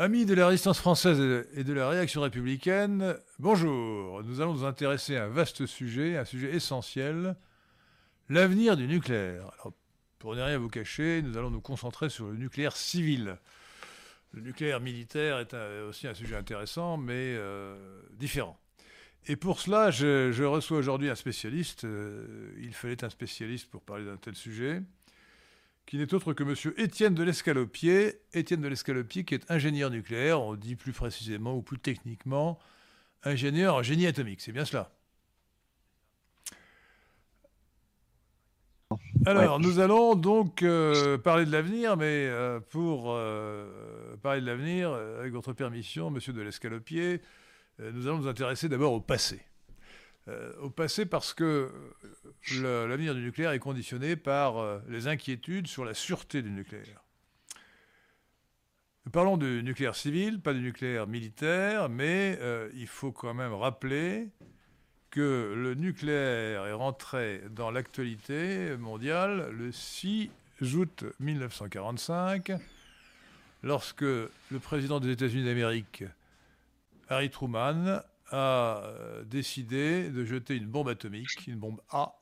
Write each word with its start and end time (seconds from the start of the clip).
Amis 0.00 0.26
de 0.26 0.34
la 0.34 0.46
résistance 0.46 0.78
française 0.78 1.44
et 1.54 1.64
de 1.64 1.72
la 1.72 1.88
réaction 1.88 2.20
républicaine, 2.20 3.16
bonjour. 3.40 4.22
Nous 4.22 4.40
allons 4.40 4.54
nous 4.54 4.64
intéresser 4.64 5.16
à 5.16 5.24
un 5.24 5.28
vaste 5.28 5.66
sujet, 5.66 6.16
un 6.16 6.24
sujet 6.24 6.54
essentiel, 6.54 7.34
l'avenir 8.28 8.76
du 8.76 8.86
nucléaire. 8.86 9.50
Pour 10.20 10.36
ne 10.36 10.42
rien 10.42 10.56
vous 10.56 10.68
cacher, 10.68 11.20
nous 11.22 11.36
allons 11.36 11.50
nous 11.50 11.60
concentrer 11.60 12.10
sur 12.10 12.26
le 12.26 12.36
nucléaire 12.36 12.76
civil. 12.76 13.38
Le 14.30 14.40
nucléaire 14.40 14.80
militaire 14.80 15.40
est 15.40 15.80
aussi 15.80 16.06
un 16.06 16.14
sujet 16.14 16.36
intéressant, 16.36 16.96
mais 16.96 17.34
euh, 17.36 18.00
différent. 18.12 18.56
Et 19.26 19.34
pour 19.34 19.58
cela, 19.58 19.90
je, 19.90 20.44
reçois 20.44 20.78
aujourd'hui 20.78 21.10
un 21.10 21.16
spécialiste. 21.16 21.84
Euh, 21.84 22.54
il 22.60 22.72
fallait 22.72 23.02
un 23.02 23.10
spécialiste 23.10 23.68
pour 23.68 23.82
parler 23.82 24.04
d'un 24.04 24.16
tel 24.16 24.36
sujet 24.36 24.82
qui 25.88 25.96
n'est 25.96 26.12
autre 26.12 26.34
que 26.34 26.42
M. 26.42 26.74
Étienne 26.76 27.14
de 27.14 27.22
l'Escalopier. 27.22 28.20
Étienne 28.34 28.60
de 28.60 28.68
l'Escalopier, 28.68 29.24
qui 29.24 29.34
est 29.34 29.50
ingénieur 29.50 29.88
nucléaire, 29.88 30.42
on 30.42 30.54
dit 30.54 30.76
plus 30.76 30.92
précisément 30.92 31.54
ou 31.56 31.62
plus 31.62 31.78
techniquement, 31.78 32.58
ingénieur 33.24 33.76
en 33.76 33.82
génie 33.82 34.06
atomique. 34.06 34.42
C'est 34.42 34.52
bien 34.52 34.66
cela 34.66 34.90
Alors, 39.24 39.58
nous 39.60 39.78
allons 39.78 40.14
donc 40.14 40.62
euh, 40.62 41.16
parler 41.16 41.46
de 41.46 41.52
l'avenir, 41.52 41.96
mais 41.96 42.26
euh, 42.26 42.60
pour 42.60 43.06
euh, 43.08 44.14
parler 44.22 44.42
de 44.42 44.46
l'avenir, 44.46 44.92
avec 44.92 45.32
votre 45.32 45.54
permission, 45.54 46.10
monsieur 46.10 46.34
de 46.34 46.42
l'Escalopier, 46.42 47.22
nous 47.78 48.06
allons 48.06 48.18
nous 48.18 48.28
intéresser 48.28 48.68
d'abord 48.68 48.92
au 48.92 49.00
passé. 49.00 49.40
Euh, 50.28 50.52
au 50.60 50.68
passé 50.68 51.06
parce 51.06 51.32
que 51.32 51.72
euh, 52.60 52.86
l'avenir 52.86 53.14
du 53.14 53.22
nucléaire 53.22 53.52
est 53.52 53.58
conditionné 53.58 54.14
par 54.14 54.58
euh, 54.58 54.78
les 54.88 55.06
inquiétudes 55.06 55.66
sur 55.66 55.86
la 55.86 55.94
sûreté 55.94 56.42
du 56.42 56.50
nucléaire. 56.50 57.02
Nous 59.06 59.12
parlons 59.12 59.38
du 59.38 59.62
nucléaire 59.62 59.94
civil, 59.94 60.40
pas 60.40 60.52
du 60.52 60.60
nucléaire 60.60 61.06
militaire, 61.06 61.88
mais 61.88 62.38
il 62.74 62.86
faut 62.86 63.10
quand 63.10 63.32
même 63.32 63.54
rappeler 63.54 64.28
que 65.10 65.54
le 65.56 65.72
nucléaire 65.72 66.66
est 66.66 66.74
rentré 66.74 67.40
dans 67.48 67.70
l'actualité 67.70 68.76
mondiale 68.76 69.48
le 69.50 69.72
6 69.72 70.30
août 70.74 71.04
1945, 71.20 72.52
lorsque 73.62 74.02
le 74.02 74.58
président 74.60 75.00
des 75.00 75.10
États-Unis 75.10 75.46
d'Amérique, 75.46 76.04
Harry 77.08 77.30
Truman, 77.30 78.02
a 78.30 78.82
euh, 78.84 79.24
décidé 79.24 80.10
de 80.10 80.24
jeter 80.24 80.56
une 80.56 80.66
bombe 80.66 80.88
atomique, 80.88 81.46
une 81.46 81.58
bombe 81.58 81.80
A, 81.90 82.18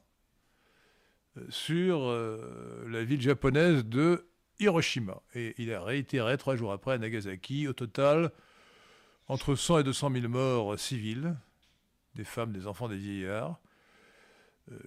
euh, 1.37 1.45
sur 1.49 2.05
euh, 2.05 2.87
la 2.89 3.05
ville 3.05 3.21
japonaise 3.21 3.85
de 3.85 4.27
Hiroshima. 4.59 5.23
Et 5.35 5.55
il 5.59 5.73
a 5.73 5.83
réitéré 5.83 6.39
trois 6.39 6.57
jours 6.57 6.73
après 6.73 6.95
à 6.95 6.99
Nagasaki, 6.99 7.69
au 7.69 7.73
total, 7.73 8.31
entre 9.29 9.55
100 9.55 9.81
et 9.81 9.85
200 9.85 10.13
000 10.13 10.29
morts 10.29 10.79
civils, 10.79 11.37
des 12.15 12.25
femmes, 12.25 12.53
des 12.53 12.67
enfants, 12.67 12.89
des 12.89 12.97
vieillards. 12.97 13.61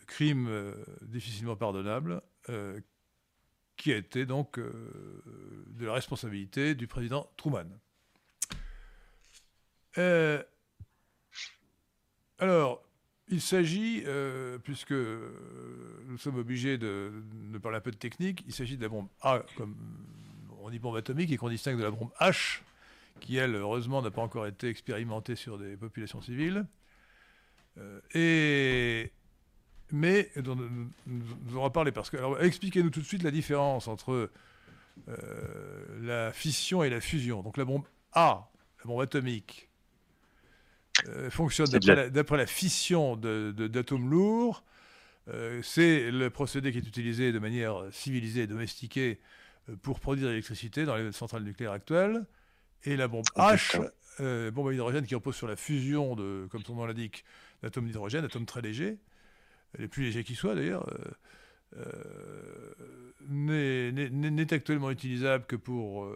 crime 0.07 0.73
difficilement 1.01 1.55
pardonnable, 1.55 2.21
qui 3.75 3.93
a 3.93 3.97
été 3.97 4.25
donc 4.25 4.59
de 4.59 5.85
la 5.85 5.93
responsabilité 5.93 6.73
du 6.73 6.87
président 6.87 7.29
Truman. 7.37 7.67
Alors, 12.39 12.81
il 13.27 13.41
s'agit, 13.41 14.03
euh, 14.05 14.57
puisque 14.57 14.91
nous 14.91 16.17
sommes 16.17 16.37
obligés 16.37 16.77
de, 16.77 17.11
parler 17.61 17.77
un 17.77 17.81
peu 17.81 17.91
de 17.91 17.97
technique, 17.97 18.43
il 18.47 18.53
s'agit 18.53 18.77
de 18.77 18.81
la 18.81 18.89
bombe 18.89 19.07
A, 19.21 19.43
comme 19.55 19.75
on 20.61 20.69
dit 20.69 20.79
bombe 20.79 20.95
atomique, 20.95 21.31
et 21.31 21.37
qu'on 21.37 21.49
distingue 21.49 21.77
de 21.77 21.83
la 21.83 21.91
bombe 21.91 22.11
H, 22.19 22.61
qui, 23.19 23.37
elle, 23.37 23.55
heureusement, 23.55 24.01
n'a 24.01 24.11
pas 24.11 24.21
encore 24.21 24.47
été 24.47 24.67
expérimentée 24.67 25.35
sur 25.35 25.57
des 25.57 25.77
populations 25.77 26.21
civiles. 26.21 26.65
Euh, 27.77 29.07
mais 29.91 30.29
nous, 30.43 30.89
nous, 31.07 31.57
en 31.57 31.69
parler 31.69 31.91
parce 31.91 32.09
que. 32.09 32.17
Alors, 32.17 32.41
expliquez-nous 32.41 32.89
tout 32.89 33.01
de 33.01 33.05
suite 33.05 33.23
la 33.23 33.31
différence 33.31 33.87
entre 33.87 34.31
euh, 35.07 35.99
la 36.01 36.31
fission 36.31 36.83
et 36.83 36.89
la 36.89 37.01
fusion. 37.01 37.41
Donc, 37.41 37.57
la 37.57 37.65
bombe 37.65 37.85
A, 38.13 38.49
la 38.79 38.85
bombe 38.85 39.01
atomique, 39.01 39.68
euh, 41.07 41.29
fonctionne 41.29 41.67
d'après 41.67 42.37
la, 42.37 42.45
fission 42.45 43.15
d'atomes 43.15 44.09
lourds. 44.09 44.63
Euh, 45.27 45.61
c'est 45.63 46.11
le 46.11 46.29
procédé 46.29 46.71
qui 46.71 46.79
est 46.79 46.87
utilisé 46.87 47.31
de 47.31 47.39
manière 47.39 47.83
civilisée 47.91 48.41
et 48.41 48.47
domestiquée 48.47 49.19
euh, 49.69 49.75
pour 49.81 49.99
produire 49.99 50.29
l'électricité 50.29 50.85
dans 50.85 50.95
les 50.95 51.11
centrales 51.11 51.43
nucléaires 51.43 51.71
actuelles. 51.71 52.25
Et 52.83 52.95
la 52.95 53.07
bombe 53.07 53.25
H, 53.35 53.77
bombe 54.51 54.69
à 54.69 54.73
hydrogène 54.73 55.05
qui 55.05 55.15
repose 55.15 55.35
sur 55.35 55.47
la 55.47 55.55
fusion, 55.55 56.15
de, 56.15 56.47
comme 56.49 56.63
son 56.63 56.75
nom 56.75 56.85
l'indique, 56.85 57.25
d'atomes 57.61 57.85
d'hydrogène, 57.85 58.23
atomes 58.23 58.45
très 58.45 58.61
légers, 58.61 58.97
les 59.77 59.89
plus 59.89 60.03
légers 60.03 60.23
qui 60.23 60.35
soient 60.35 60.55
d'ailleurs, 60.55 60.89
n'est 63.27 64.53
actuellement 64.53 64.91
utilisable 64.91 65.45
que 65.45 65.57
pour, 65.57 66.09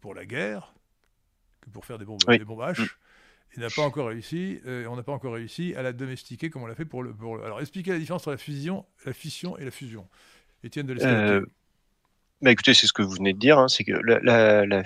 pour 0.00 0.14
la 0.14 0.24
guerre, 0.24 0.72
que 1.60 1.68
pour 1.68 1.84
faire 1.84 1.98
des 1.98 2.06
bombes, 2.06 2.20
des 2.26 2.38
bombes 2.38 2.60
H. 2.60 2.88
Il 3.56 3.62
n'a 3.62 3.70
pas 3.70 3.82
encore 3.82 4.08
réussi, 4.08 4.60
euh, 4.66 4.86
on 4.86 4.96
n'a 4.96 5.02
pas 5.02 5.12
encore 5.12 5.34
réussi 5.34 5.74
à 5.74 5.82
la 5.82 5.92
domestiquer 5.92 6.50
comme 6.50 6.62
on 6.62 6.66
l'a 6.66 6.74
fait 6.74 6.84
pour 6.84 7.02
le, 7.02 7.14
Alors, 7.44 7.60
expliquez 7.60 7.92
la 7.92 7.98
différence 7.98 8.22
entre 8.22 8.32
la 8.32 8.36
fusion, 8.36 8.84
la 9.04 9.12
fission 9.12 9.56
et 9.58 9.64
la 9.64 9.70
fusion. 9.70 10.06
Étienne 10.62 10.86
de 10.86 10.96
euh, 11.02 11.46
bah 12.40 12.52
écoutez, 12.52 12.72
c'est 12.72 12.86
ce 12.86 12.92
que 12.92 13.02
vous 13.02 13.14
venez 13.14 13.32
de 13.32 13.38
dire, 13.38 13.58
hein, 13.58 13.66
c'est 13.66 13.82
que 13.82 13.92
la, 13.92 14.82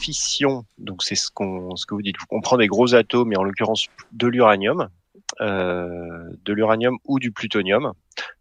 fission, 0.00 0.64
donc 0.78 1.04
c'est 1.04 1.14
ce, 1.14 1.30
qu'on, 1.30 1.76
ce 1.76 1.86
que 1.86 1.94
vous 1.94 2.02
dites, 2.02 2.16
on 2.30 2.40
prend 2.40 2.56
des 2.56 2.66
gros 2.66 2.94
atomes, 2.94 3.32
et 3.32 3.36
en 3.36 3.44
l'occurrence 3.44 3.86
de 4.12 4.26
l'uranium, 4.26 4.88
euh, 5.40 6.30
de 6.44 6.52
l'uranium 6.52 6.98
ou 7.04 7.18
du 7.18 7.30
plutonium, 7.30 7.92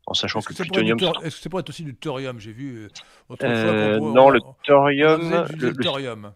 en 0.07 0.13
sachant 0.13 0.41
que, 0.41 0.53
le 0.53 0.55
plutonium. 0.55 0.97
Est-ce 1.23 1.35
que 1.35 1.41
c'est 1.41 1.49
pour 1.49 1.59
être 1.59 1.69
aussi 1.69 1.83
du 1.83 1.95
thorium 1.95 2.39
J'ai 2.39 2.53
vu. 2.53 2.87
Euh, 3.41 3.99
non, 3.99 4.29
le 4.29 4.39
thorium. 4.63 5.47
Le, 5.57 5.73
thorium. 5.73 6.31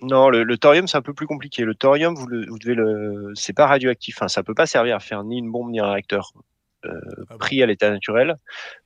Non, 0.00 0.28
le, 0.28 0.58
thorium 0.58 0.86
c'est 0.86 0.96
un 0.96 1.02
peu 1.02 1.14
plus 1.14 1.26
compliqué. 1.26 1.64
Le 1.64 1.74
thorium, 1.74 2.14
vous, 2.14 2.26
le, 2.26 2.46
vous 2.46 2.58
devez 2.58 2.74
le, 2.74 3.32
c'est 3.34 3.52
pas 3.52 3.66
radioactif. 3.66 4.22
Hein. 4.22 4.28
Ça 4.28 4.42
peut 4.42 4.54
pas 4.54 4.66
servir 4.66 4.96
à 4.96 5.00
faire 5.00 5.24
ni 5.24 5.38
une 5.38 5.50
bombe 5.50 5.70
ni 5.70 5.80
un 5.80 5.90
réacteur 5.90 6.32
euh, 6.84 7.00
ah 7.30 7.38
pris 7.38 7.62
à 7.62 7.66
l'état 7.66 7.90
naturel. 7.90 8.36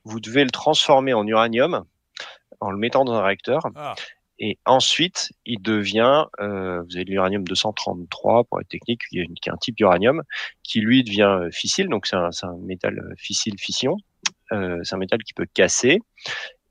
Vous 0.05 0.21
devez 0.21 0.45
le 0.45 0.51
transformer 0.51 1.13
en 1.13 1.27
uranium 1.27 1.85
en 2.61 2.71
le 2.71 2.79
mettant 2.79 3.05
dans 3.05 3.15
un 3.15 3.23
réacteur. 3.23 3.63
Ah. 3.75 3.95
Et 4.39 4.59
ensuite, 4.65 5.31
il 5.45 5.61
devient, 5.63 6.25
euh, 6.41 6.83
vous 6.83 6.97
avez 6.97 7.05
l'uranium 7.05 7.45
233 7.45 8.45
pour 8.45 8.61
être 8.61 8.69
technique, 8.69 9.03
qui 9.09 9.21
est, 9.21 9.49
un 9.49 9.57
type 9.57 9.77
d'uranium 9.77 10.23
qui 10.63 10.81
lui 10.81 11.05
devient 11.05 11.39
euh, 11.43 11.51
fissile. 11.53 11.89
Donc 11.89 12.07
c'est 12.07 12.17
un, 12.17 12.31
un, 12.43 12.57
métal 12.59 13.15
fissile 13.17 13.59
fission. 13.59 13.97
Euh, 14.51 14.81
c'est 14.83 14.95
un 14.95 14.99
métal 14.99 15.23
qui 15.23 15.33
peut 15.33 15.47
casser 15.53 16.01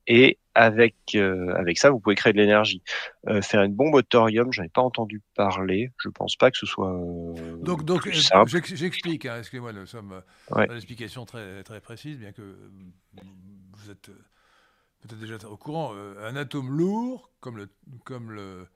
et 0.07 0.37
avec 0.55 0.95
euh, 1.15 1.53
avec 1.55 1.77
ça, 1.77 1.89
vous 1.89 1.99
pouvez 1.99 2.15
créer 2.15 2.33
de 2.33 2.37
l'énergie. 2.37 2.81
Euh, 3.27 3.41
faire 3.41 3.63
une 3.63 3.73
bombe 3.73 3.93
au 3.95 4.01
thorium, 4.01 4.51
j'en 4.51 4.63
ai 4.63 4.69
pas 4.69 4.81
entendu 4.81 5.21
parler. 5.35 5.91
Je 5.97 6.09
pense 6.09 6.35
pas 6.35 6.51
que 6.51 6.57
ce 6.57 6.65
soit. 6.65 6.93
Euh, 6.93 7.57
donc 7.57 7.85
donc 7.85 8.09
j'explique. 8.09 9.25
Hein, 9.25 9.37
excusez-moi, 9.39 9.73
nous 9.73 9.85
sommes 9.85 10.21
ouais. 10.51 10.65
une 10.65 10.75
explication 10.75 11.25
très 11.25 11.63
très 11.63 11.79
précise, 11.79 12.17
bien 12.17 12.31
que 12.31 12.41
vous 13.13 13.91
êtes 13.91 14.09
peut-être 15.01 15.19
déjà 15.19 15.37
au 15.47 15.57
courant. 15.57 15.93
un 15.93 16.35
atome 16.35 16.75
lourd 16.77 17.29
comme 17.39 17.57
le 17.57 17.69
comme 18.03 18.31
le 18.31 18.67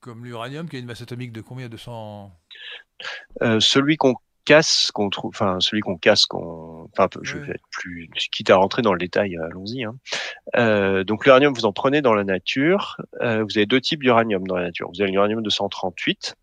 comme 0.00 0.24
l'uranium 0.24 0.68
qui 0.68 0.76
a 0.76 0.78
une 0.78 0.86
masse 0.86 1.02
atomique 1.02 1.32
de 1.32 1.40
combien? 1.40 1.68
De 1.68 1.76
100 1.76 2.32
Celui 3.60 3.96
qu'on 3.96 4.14
casse, 4.46 4.90
qu'on 4.92 5.10
trouve, 5.10 5.30
enfin 5.34 5.58
celui 5.60 5.82
qu'on 5.82 5.98
casse, 5.98 6.24
qu'on, 6.24 6.88
enfin 6.96 7.08
je 7.22 7.36
vais 7.36 7.52
être 7.52 7.68
plus, 7.70 8.08
quitte 8.32 8.48
à 8.48 8.56
rentrer 8.56 8.80
dans 8.80 8.92
le 8.92 8.98
détail, 8.98 9.36
allons-y. 9.36 9.84
Hein. 9.84 9.96
Euh, 10.56 11.04
donc 11.04 11.26
l'uranium, 11.26 11.52
vous 11.52 11.66
en 11.66 11.72
prenez 11.72 12.00
dans 12.00 12.14
la 12.14 12.24
nature. 12.24 12.96
Euh, 13.20 13.44
vous 13.44 13.58
avez 13.58 13.66
deux 13.66 13.80
types 13.80 14.00
d'uranium 14.00 14.46
dans 14.46 14.56
la 14.56 14.64
nature. 14.64 14.88
Vous 14.94 15.02
avez 15.02 15.10
l'uranium 15.10 15.42
238. 15.42 16.36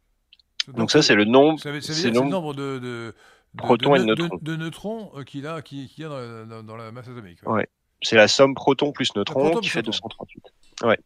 Donc, 0.67 0.75
donc 0.75 0.91
ça 0.91 1.01
c'est 1.01 1.15
le 1.15 1.25
nombre, 1.25 1.59
c'est 1.59 2.11
le 2.11 2.19
nombre 2.19 2.53
de, 2.53 2.77
de, 2.77 3.15
protons 3.57 3.95
et 3.95 3.99
de 3.99 4.05
neutrons, 4.05 4.39
de, 4.41 4.55
neutrons 4.55 5.11
euh, 5.15 5.23
qu'il 5.23 5.47
a, 5.47 5.61
qui, 5.61 5.87
qui 5.87 6.03
a 6.03 6.09
dans 6.09 6.19
la, 6.19 6.61
dans, 6.61 6.77
la, 6.77 6.91
masse 6.91 7.07
atomique. 7.07 7.39
Ouais. 7.47 7.67
C'est 8.01 8.17
la 8.17 8.27
somme 8.27 8.53
proton 8.53 8.91
plus 8.91 9.15
neutron 9.15 9.59
qui 9.59 9.69
fait 9.69 9.81
238. 9.81 10.43
Ouais. 10.83 10.99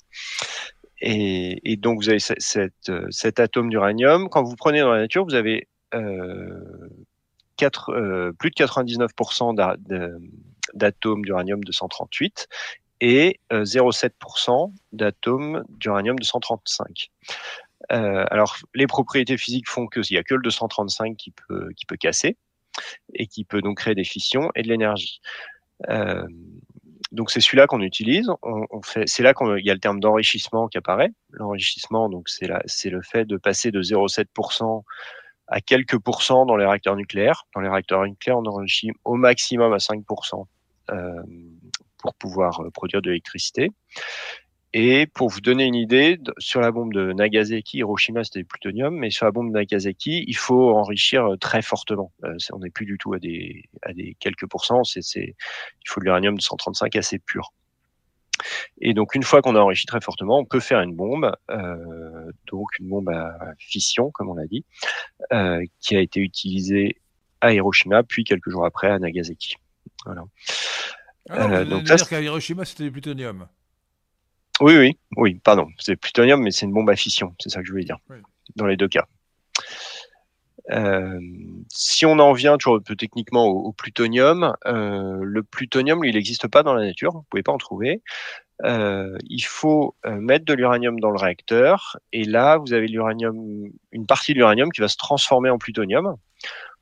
Et, 1.00 1.72
et, 1.72 1.78
donc 1.78 2.00
vous 2.02 2.10
avez 2.10 2.20
cette, 2.20 2.92
cet 3.12 3.40
atome 3.40 3.70
d'uranium. 3.70 4.30
Quand 4.30 4.44
vous 4.44 4.56
prenez 4.56 4.82
dans 4.82 4.92
la 4.92 5.02
nature, 5.02 5.24
vous 5.24 5.36
avez 5.36 5.68
euh, 5.94 6.90
4, 7.58 7.90
euh, 7.90 8.32
plus 8.34 8.52
de 8.52 8.56
99% 8.56 9.56
d'atomes 10.74 11.22
d'uranium 11.24 11.64
238 11.64 12.48
et 13.02 13.40
0,7% 13.52 14.70
euh, 14.70 14.74
d'atomes 14.94 15.64
d'uranium 15.70 16.18
235. 16.18 17.10
Euh, 17.92 18.26
alors, 18.32 18.58
les 18.74 18.88
propriétés 18.88 19.38
physiques 19.38 19.70
font 19.70 19.88
qu'il 19.88 20.04
n'y 20.12 20.18
a 20.18 20.24
que 20.24 20.36
le 20.36 20.42
235 20.42 21.16
qui 21.18 21.32
peut, 21.32 21.70
casser 22.00 22.38
et 23.14 23.28
qui 23.28 23.44
peut 23.44 23.62
donc 23.62 23.78
créer 23.78 23.96
des 23.96 24.04
fissions 24.04 24.50
et 24.56 24.62
de 24.62 24.68
l'énergie. 24.68 25.20
Donc 27.14 27.32
c'est 27.32 27.40
celui-là 27.40 27.68
qu'on 27.68 27.82
utilise. 27.82 28.30
C'est 29.06 29.24
là 29.24 29.34
qu'il 29.34 29.66
y 29.66 29.70
a 29.70 29.74
le 29.74 29.80
terme 29.80 30.00
d'enrichissement 30.02 30.68
qui 30.68 30.78
apparaît. 30.78 31.12
L'enrichissement, 31.32 32.10
donc 32.10 32.28
c'est 32.28 32.90
le 32.90 33.02
fait 33.02 33.26
de 33.26 33.38
passer 33.38 33.72
de 33.72 33.82
0,7% 33.82 34.84
à 35.48 35.62
quelques 35.62 35.98
pourcents 36.00 36.46
dans 36.46 36.58
les 36.58 36.66
réacteurs 36.66 36.96
nucléaires. 36.96 37.46
Dans 37.56 37.62
les 37.62 37.70
réacteurs 37.70 38.04
nucléaires, 38.04 38.38
on 38.38 38.46
enrichit 38.46 38.92
au 39.06 39.16
maximum 39.16 39.74
à 39.74 39.78
5% 39.78 40.46
euh, 40.92 41.14
pour 41.98 42.14
pouvoir 42.16 42.62
euh, 42.62 42.70
produire 42.70 43.02
de 43.02 43.10
l'électricité. 43.10 43.72
Et 44.74 45.08
pour 45.08 45.30
vous 45.30 45.40
donner 45.42 45.66
une 45.66 45.76
idée, 45.76 46.20
sur 46.40 46.60
la 46.60 46.72
bombe 46.72 46.94
de 46.94 47.14
Nagasaki, 47.14 47.78
Hiroshima 47.78 48.24
c'était 48.24 48.40
du 48.40 48.46
plutonium, 48.46 48.96
mais 48.96 49.10
sur 49.10 49.26
la 49.26 49.32
bombe 49.32 49.48
de 49.48 49.54
Nagasaki, 49.54 50.26
il 50.28 50.36
faut 50.36 50.76
enrichir 50.76 51.26
euh, 51.26 51.38
très 51.38 51.62
fortement. 51.62 52.12
Euh, 52.26 52.36
on 52.52 52.60
n'est 52.60 52.70
plus 52.70 52.86
du 52.86 52.98
tout 52.98 53.14
à 53.14 53.20
des, 53.20 53.64
à 53.82 53.94
des 53.94 54.16
quelques 54.20 54.48
pourcents, 54.48 54.82
il 54.84 55.34
faut 55.88 56.00
de 56.02 56.06
l'uranium 56.06 56.36
de 56.36 56.42
135 56.42 56.96
assez 56.98 57.18
pur. 57.18 57.54
Et 58.80 58.94
donc 58.94 59.16
une 59.16 59.24
fois 59.24 59.42
qu'on 59.42 59.56
a 59.56 59.60
enrichi 59.60 59.86
très 59.86 60.02
fortement, 60.02 60.40
on 60.40 60.46
peut 60.46 60.60
faire 60.60 60.82
une 60.82 60.96
bombe, 60.96 61.32
euh, 61.52 62.32
donc 62.52 62.68
une 62.80 62.90
bombe 62.90 63.10
à 63.10 63.38
fission, 63.58 64.12
comme 64.12 64.30
on 64.30 64.36
l'a 64.36 64.48
dit, 64.48 64.66
euh, 65.34 65.64
qui 65.80 65.96
a 65.96 66.02
été 66.02 66.20
utilisée 66.20 66.98
à 67.42 67.54
Hiroshima, 67.54 68.04
puis 68.04 68.24
quelques 68.24 68.50
jours 68.50 68.66
après 68.66 68.88
à 68.88 69.00
Nagasaki. 69.00 69.56
Voilà. 70.06 70.24
Alors, 71.30 71.50
ah 71.52 71.56
euh, 71.56 71.66
donc 71.66 71.88
ça, 71.88 71.98
qu'à 71.98 72.22
Hiroshima, 72.22 72.66
c'était 72.66 72.84
du 72.84 72.92
plutonium. 72.92 73.48
Oui, 74.60 74.78
oui, 74.78 74.98
oui, 75.18 75.36
pardon. 75.44 75.68
C'est 75.78 75.96
plutonium, 75.96 76.42
mais 76.42 76.52
c'est 76.52 76.66
une 76.66 76.74
bombe 76.74 76.90
à 76.90 76.96
fission, 76.96 77.36
c'est 77.40 77.50
ça 77.50 77.60
que 77.60 77.68
je 77.68 77.72
voulais 77.72 77.84
dire, 77.84 77.98
dans 78.56 78.66
les 78.66 78.78
deux 78.78 78.88
cas. 78.88 79.08
Euh, 80.72 81.20
si 81.70 82.06
on 82.06 82.20
en 82.20 82.34
vient 82.34 82.58
toujours 82.58 82.82
peu 82.84 82.96
techniquement 82.96 83.46
au, 83.46 83.72
plutonium, 83.72 84.54
euh, 84.66 85.20
le 85.22 85.44
plutonium, 85.44 86.02
lui, 86.02 86.10
il 86.10 86.16
n'existe 86.16 86.48
pas 86.48 86.64
dans 86.64 86.74
la 86.74 86.86
nature, 86.86 87.12
vous 87.14 87.26
pouvez 87.30 87.44
pas 87.44 87.52
en 87.52 87.58
trouver. 87.58 88.02
Euh, 88.66 89.18
il 89.30 89.44
faut 89.44 89.96
euh, 90.06 90.20
mettre 90.20 90.46
de 90.46 90.54
l'uranium 90.54 91.00
dans 91.00 91.12
le 91.12 91.20
réacteur, 91.20 91.98
et 92.12 92.24
là, 92.24 92.58
vous 92.58 92.74
avez 92.74 92.88
l'uranium, 92.88 93.70
une 93.92 94.06
partie 94.08 94.34
de 94.34 94.40
l'uranium 94.40 94.72
qui 94.72 94.82
va 94.82 94.88
se 94.88 94.98
transformer 94.98 95.50
en 95.50 95.58
plutonium. 95.58 96.16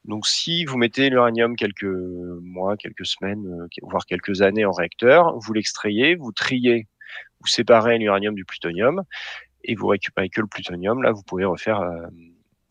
Donc, 0.05 0.27
si 0.27 0.65
vous 0.65 0.77
mettez 0.77 1.09
l'uranium 1.09 1.55
quelques 1.55 1.83
mois, 1.83 2.77
quelques 2.77 3.05
semaines, 3.05 3.45
euh, 3.47 3.67
voire 3.83 4.05
quelques 4.05 4.41
années 4.41 4.65
en 4.65 4.71
réacteur, 4.71 5.37
vous 5.39 5.53
l'extrayez, 5.53 6.15
vous 6.15 6.31
triez 6.31 6.87
vous 7.41 7.47
séparez 7.47 7.99
l'uranium 7.99 8.33
du 8.33 8.43
plutonium 8.43 9.03
et 9.63 9.75
vous 9.75 9.87
récupérez 9.87 10.29
que 10.29 10.41
le 10.41 10.47
plutonium. 10.47 11.03
Là, 11.03 11.11
vous 11.11 11.21
pouvez 11.21 11.45
refaire, 11.45 11.79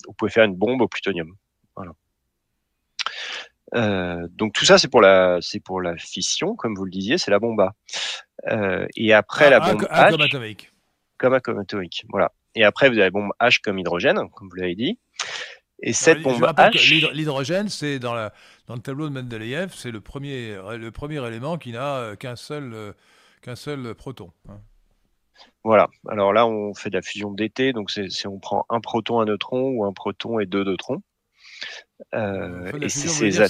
vous 0.07 0.13
pouvez 0.13 0.31
faire 0.31 0.45
une 0.45 0.57
bombe 0.57 0.81
au 0.81 0.89
plutonium. 0.89 1.35
Voilà. 1.77 1.93
Euh, 3.75 4.29
donc 4.31 4.53
tout 4.53 4.65
ça, 4.65 4.79
c'est 4.79 4.89
pour 4.89 5.01
la, 5.01 5.39
c'est 5.41 5.61
pour 5.61 5.81
la 5.81 5.97
fission, 5.97 6.55
comme 6.55 6.75
vous 6.75 6.85
le 6.85 6.91
disiez, 6.91 7.19
c'est 7.19 7.31
la 7.31 7.39
bombe 7.39 7.61
A. 7.61 7.75
Euh, 8.49 8.87
et 8.97 9.13
après 9.13 9.51
la 9.51 9.61
bombe 9.61 9.83
H, 9.83 10.11
comme 10.11 10.21
atomique. 10.21 10.71
Comme 11.19 11.59
atomique, 11.59 12.05
voilà. 12.11 12.33
Et 12.55 12.65
après, 12.65 12.89
vous 12.89 12.95
avez 12.95 13.07
la 13.07 13.11
bombe 13.11 13.33
H 13.41 13.61
comme 13.61 13.79
hydrogène, 13.79 14.29
comme 14.31 14.49
vous 14.49 14.57
l'avez 14.57 14.77
dit. 14.77 14.99
Et 15.83 15.93
cette 15.93 16.23
bombe 16.23 16.43
H, 16.43 17.13
l'hydrogène, 17.13 17.69
c'est 17.69 17.99
dans, 17.99 18.15
la, 18.15 18.33
dans 18.69 18.75
le 18.75 18.81
tableau 18.81 19.09
de 19.09 19.15
Mendeleïev, 19.15 19.73
c'est 19.75 19.91
le 19.91 20.01
premier, 20.01 20.57
le 20.77 20.91
premier 20.91 21.27
élément 21.27 21.59
qui 21.59 21.73
n'a 21.73 22.15
qu'un 22.17 22.37
seul 22.37 22.95
qu'un 23.43 23.57
seul 23.57 23.95
proton. 23.95 24.33
Hein. 24.49 24.61
Voilà. 25.63 25.89
Alors 26.09 26.33
là, 26.33 26.47
on 26.47 26.75
fait 26.75 26.91
de 26.91 26.97
la 26.97 27.03
fusion 27.03 27.33
d'été, 27.33 27.73
donc 27.73 27.91
c'est 27.91 28.27
on 28.27 28.39
prend 28.39 28.67
un 28.69 28.81
proton, 28.81 29.21
un 29.21 29.25
neutron 29.25 29.71
ou 29.71 29.85
un 29.85 29.93
proton 29.93 30.39
et 30.39 30.47
deux 30.47 30.65
neutrons. 30.65 31.03
Euh, 32.15 32.71
et 32.81 32.89
c'est 32.89 33.31
ça. 33.31 33.49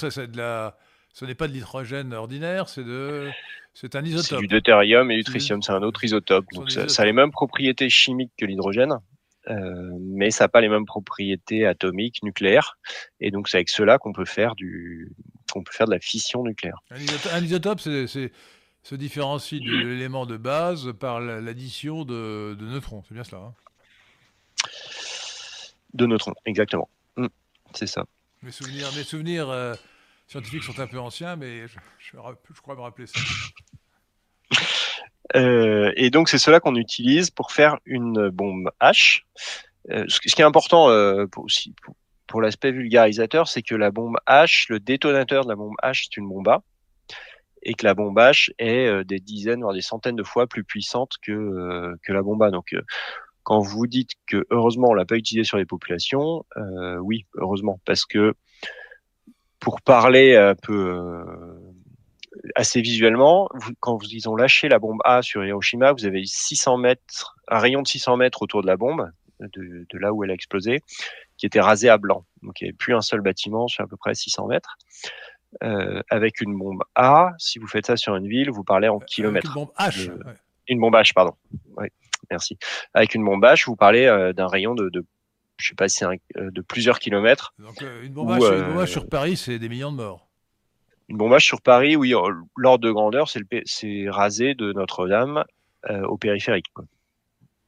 Ce 1.15 1.23
n'est 1.23 1.35
pas 1.35 1.47
de 1.47 1.53
l'hydrogène 1.53 2.13
ordinaire, 2.13 2.67
c'est 2.67 2.83
de, 2.83 3.29
c'est 3.73 3.95
un 3.95 4.03
isotope. 4.03 4.25
C'est 4.25 4.37
du 4.37 4.47
deutérium 4.47 5.11
et 5.11 5.15
du 5.15 5.23
tritium, 5.23 5.61
c'est 5.61 5.71
un 5.71 5.81
autre 5.81 6.03
isotope. 6.03 6.45
Donc 6.53 6.69
ça, 6.69 7.01
a 7.01 7.05
les 7.05 7.13
mêmes 7.13 7.31
propriétés 7.31 7.89
chimiques 7.89 8.33
que 8.37 8.45
l'hydrogène, 8.45 8.99
euh, 9.49 9.91
mais 10.01 10.29
ça 10.29 10.43
n'a 10.43 10.47
pas 10.49 10.59
les 10.59 10.67
mêmes 10.67 10.85
propriétés 10.85 11.65
atomiques, 11.65 12.21
nucléaires. 12.21 12.77
Et 13.21 13.31
donc 13.31 13.47
c'est 13.47 13.55
avec 13.55 13.69
cela 13.69 13.97
qu'on 13.97 14.11
peut 14.11 14.25
faire 14.25 14.55
du, 14.55 15.13
qu'on 15.53 15.63
peut 15.63 15.71
faire 15.71 15.87
de 15.87 15.93
la 15.93 15.99
fission 15.99 16.43
nucléaire. 16.43 16.79
Un 17.31 17.41
isotope, 17.41 17.79
c'est 17.79 18.31
se 18.85 18.93
différencie 18.93 19.59
de 19.59 19.71
l'élément 19.71 20.27
de 20.27 20.37
base 20.37 20.93
par 20.99 21.19
l'addition 21.19 22.05
de, 22.05 22.55
neutrons. 22.61 23.03
C'est 23.07 23.15
bien 23.15 23.23
cela 23.23 23.41
hein 23.41 23.53
De 25.95 26.05
neutrons, 26.05 26.35
exactement. 26.45 26.87
Mmh, 27.17 27.25
c'est 27.73 27.87
ça. 27.87 28.05
Mes 28.43 28.51
souvenirs, 28.51 28.87
mes 28.95 29.03
souvenirs 29.03 29.49
euh, 29.49 29.73
scientifiques 30.27 30.61
sont 30.61 30.79
un 30.79 30.85
peu 30.85 30.99
anciens, 30.99 31.35
mais 31.35 31.67
je, 31.67 31.79
je, 31.97 32.61
crois 32.61 32.75
me 32.75 32.81
rappeler 32.81 33.07
ça. 33.07 33.19
Euh, 35.35 35.91
et 35.95 36.11
donc 36.11 36.29
c'est 36.29 36.37
cela 36.37 36.59
qu'on 36.59 36.75
utilise 36.75 37.31
pour 37.31 37.51
faire 37.51 37.79
une 37.85 38.29
bombe 38.29 38.69
H. 38.79 39.23
Euh, 39.89 40.05
ce, 40.07 40.19
qui 40.19 40.39
est 40.39 40.45
important 40.45 40.87
pour, 41.31 41.47
pour 42.27 42.41
l'aspect 42.41 42.71
vulgarisateur, 42.71 43.47
c'est 43.47 43.63
que 43.63 43.73
la 43.73 43.89
bombe 43.89 44.17
H, 44.27 44.67
le 44.69 44.79
détonateur 44.79 45.43
de 45.43 45.49
la 45.49 45.55
bombe 45.55 45.75
H, 45.83 46.03
c'est 46.03 46.17
une 46.17 46.29
bombe 46.29 46.47
A 46.47 46.61
et 47.65 47.73
que 47.73 47.85
la 47.85 47.93
bombe 47.93 48.17
H 48.17 48.51
est 48.59 48.87
euh, 48.87 49.03
des 49.03 49.19
dizaines 49.19 49.61
voire 49.61 49.73
des 49.73 49.81
centaines 49.81 50.15
de 50.15 50.23
fois 50.23 50.47
plus 50.47 50.63
puissante 50.63 51.13
que 51.21 51.31
euh, 51.31 51.95
que 52.03 52.13
la 52.13 52.21
bombe 52.21 52.41
A. 52.43 52.51
Donc 52.51 52.73
euh, 52.73 52.81
quand 53.43 53.59
vous 53.59 53.87
dites 53.87 54.11
que 54.27 54.45
heureusement 54.51 54.89
on 54.89 54.93
l'a 54.93 55.05
pas 55.05 55.17
utilisé 55.17 55.43
sur 55.43 55.57
les 55.57 55.65
populations, 55.65 56.45
oui, 57.01 57.27
heureusement, 57.35 57.79
parce 57.85 58.03
que 58.03 58.33
pour 59.59 59.81
parler 59.81 60.35
un 60.35 60.55
peu 60.55 61.23
assez 62.55 62.81
visuellement, 62.81 63.47
quand 63.81 63.99
ils 64.09 64.27
ont 64.29 64.35
lâché 64.35 64.67
la 64.67 64.79
bombe 64.79 64.97
A 65.05 65.21
sur 65.21 65.45
Hiroshima, 65.45 65.91
vous 65.91 66.05
avez 66.05 66.23
600 66.25 66.77
mètres, 66.77 67.35
un 67.47 67.59
rayon 67.59 67.83
de 67.83 67.87
600 67.87 68.17
mètres 68.17 68.41
autour 68.41 68.63
de 68.63 68.67
la 68.67 68.77
bombe, 68.77 69.11
de, 69.39 69.85
de 69.87 69.97
là 69.99 70.11
où 70.11 70.23
elle 70.23 70.31
a 70.31 70.33
explosé, 70.33 70.81
qui 71.37 71.45
était 71.45 71.61
rasé 71.61 71.87
à 71.87 71.99
blanc. 71.99 72.25
Donc 72.41 72.61
il 72.61 72.63
n'y 72.63 72.69
avait 72.69 72.77
plus 72.77 72.95
un 72.95 73.01
seul 73.01 73.21
bâtiment 73.21 73.67
sur 73.67 73.83
à 73.83 73.87
peu 73.87 73.97
près 73.97 74.15
600 74.15 74.47
mètres. 74.47 74.75
Euh, 75.63 76.01
avec 76.09 76.41
une 76.41 76.57
bombe 76.57 76.83
A, 76.95 77.31
si 77.37 77.59
vous 77.59 77.67
faites 77.67 77.85
ça 77.85 77.95
sur 77.95 78.15
une 78.15 78.27
ville, 78.27 78.51
vous 78.51 78.63
parlez 78.63 78.87
en 78.89 78.99
kilomètres. 78.99 79.55
Une 79.55 79.63
bombe 79.63 79.71
H. 79.77 80.11
Une 80.67 80.79
bombe 80.79 80.95
H, 80.95 81.13
pardon. 81.13 81.33
Oui, 81.77 81.87
merci. 82.29 82.57
Avec 82.93 83.15
une 83.15 83.23
bombe 83.23 83.43
H, 83.43 83.65
vous 83.65 83.75
parlez 83.75 84.05
euh, 84.05 84.33
d'un 84.33 84.47
rayon 84.47 84.75
de, 84.75 84.89
de, 84.89 85.05
je 85.57 85.69
sais 85.69 85.75
pas 85.75 85.87
si 85.87 86.03
euh, 86.03 86.17
de 86.35 86.61
plusieurs 86.61 86.99
kilomètres. 86.99 87.53
Donc 87.59 87.83
une 88.03 88.13
bombe, 88.13 88.31
H, 88.31 88.53
une 88.53 88.73
bombe 88.73 88.85
sur 88.85 89.07
Paris, 89.07 89.37
c'est 89.37 89.59
des 89.59 89.69
millions 89.69 89.91
de 89.91 89.97
morts. 89.97 90.27
Une 91.07 91.17
bombe 91.17 91.33
H 91.33 91.39
sur 91.39 91.61
Paris, 91.61 91.95
oui, 91.95 92.13
l'ordre 92.57 92.83
de 92.83 92.91
grandeur, 92.91 93.29
c'est 93.29 94.09
rasé 94.09 94.55
de 94.55 94.73
Notre-Dame 94.73 95.45
au 95.87 96.17
périphérique. 96.17 96.73
Quoi. 96.73 96.85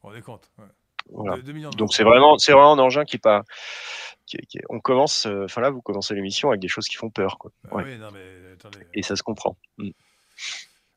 On 0.03 0.13
est 0.13 0.21
compte. 0.21 0.49
Voilà. 1.09 1.37
Donc 1.77 1.93
c'est 1.93 2.03
vraiment, 2.03 2.37
c'est 2.37 2.51
vraiment 2.51 2.73
un 2.73 2.79
engin 2.79 3.05
qui 3.05 3.15
est 3.15 3.19
pas 3.19 3.43
on 4.69 4.79
commence, 4.79 5.25
euh, 5.25 5.45
enfin 5.45 5.61
là, 5.61 5.69
vous 5.69 5.81
commencez 5.81 6.13
l'émission 6.13 6.49
avec 6.49 6.61
des 6.61 6.67
choses 6.67 6.87
qui 6.87 6.95
font 6.95 7.09
peur, 7.09 7.37
quoi. 7.37 7.51
Ah 7.71 7.77
oui, 7.77 7.97
non, 7.97 8.09
mais, 8.11 8.79
Et 8.93 9.01
ça 9.01 9.15
se 9.15 9.23
comprend. 9.23 9.57
Mm. 9.77 9.89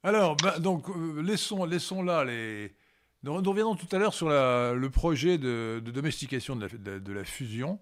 Alors, 0.03 0.37
bah, 0.37 0.59
donc, 0.59 0.89
euh, 0.89 1.21
laissons, 1.23 1.65
laissons 1.65 2.03
là 2.03 2.25
les. 2.25 2.75
Nous, 3.23 3.35
reviendrons 3.35 3.77
tout 3.77 3.95
à 3.95 3.99
l'heure 3.99 4.15
sur 4.15 4.31
le 4.31 4.89
projet 4.89 5.37
de, 5.37 5.83
domestication 5.85 6.57
de 6.57 6.67
la, 6.67 6.99
de, 6.99 7.13
la, 7.13 7.23
fusion, 7.23 7.79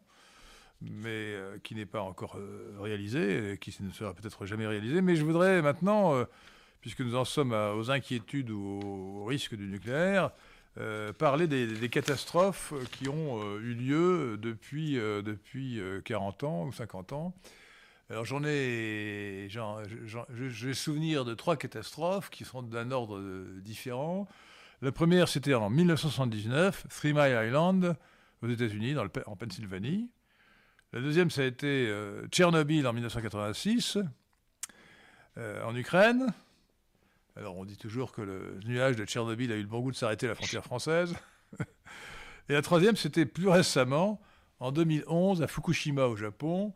mais 0.81 1.09
euh, 1.12 1.59
qui 1.62 1.76
n'est 1.76 1.87
pas 1.87 2.02
encore 2.02 2.37
réalisé, 2.81 3.52
et 3.52 3.59
qui 3.59 3.76
ne 3.81 3.93
sera 3.93 4.14
peut-être 4.14 4.47
jamais 4.47 4.67
réalisé. 4.67 5.00
Mais 5.00 5.14
je 5.14 5.25
voudrais 5.25 5.62
maintenant, 5.62 6.12
puisque 6.81 7.02
nous 7.02 7.14
en 7.14 7.25
sommes 7.25 7.52
aux 7.52 7.93
inquiétudes 7.93 8.50
ou 8.50 9.21
aux 9.23 9.25
risques 9.26 9.55
du 9.55 9.69
nucléaire, 9.69 10.33
euh, 10.80 11.12
parler 11.12 11.49
des, 11.49 11.88
catastrophes 11.88 12.73
qui 12.92 13.08
ont 13.08 13.42
euh, 13.42 13.58
eu 13.58 13.75
lieu 13.75 14.38
depuis, 14.40 14.97
euh, 14.97 15.23
depuis 15.23 15.80
40 16.04 16.44
ans 16.44 16.64
ou 16.66 16.73
50 16.73 17.12
ans. 17.12 17.35
Alors 18.11 18.25
j'en 18.25 18.42
ai, 18.44 19.49
j'ai 19.50 20.75
souvenir 20.75 21.25
de 21.25 21.35
trois 21.35 21.56
catastrophes 21.56 22.30
qui 22.30 22.44
sont 22.44 22.62
d'un 22.62 22.92
ordre 22.92 23.20
différent. 23.61 24.28
La 24.80 24.92
première, 24.92 25.28
c'était 25.28 25.54
en 25.54 25.68
1979, 25.68 26.87
Three 26.88 27.12
Mile 27.12 27.38
Island, 27.47 27.97
aux 28.42 28.49
États-Unis, 28.49 28.94
en 28.97 29.37
Pennsylvanie. 29.37 30.08
La 30.92 31.00
deuxième, 31.00 31.30
ça 31.30 31.42
a 31.42 31.44
été 31.44 31.92
Tchernobyl 32.30 32.87
en 32.87 32.94
1986, 32.94 33.99
en 35.37 35.76
Ukraine. 35.76 36.32
Alors 37.38 37.57
on 37.57 37.64
dit 37.64 37.76
toujours 37.76 38.11
que 38.11 38.21
le 38.21 38.59
nuage 38.66 38.97
de 38.97 39.04
Tchernobyl 39.04 39.52
a 39.52 39.54
eu 39.54 39.62
le 39.62 39.68
bon 39.68 39.80
goût 39.80 39.92
de 39.92 39.97
s'arrêter 39.97 40.26
à 40.26 40.30
la 40.30 40.35
frontière 40.35 40.64
française. 40.64 41.14
Et 42.49 42.52
la 42.52 42.62
troisième, 42.62 42.97
c'était 42.97 43.26
plus 43.26 43.49
récemment, 43.49 44.21
en 44.59 44.73
2011, 44.73 45.42
à 45.42 45.47
Fukushima 45.47 46.07
au 46.07 46.16
Japon, 46.16 46.73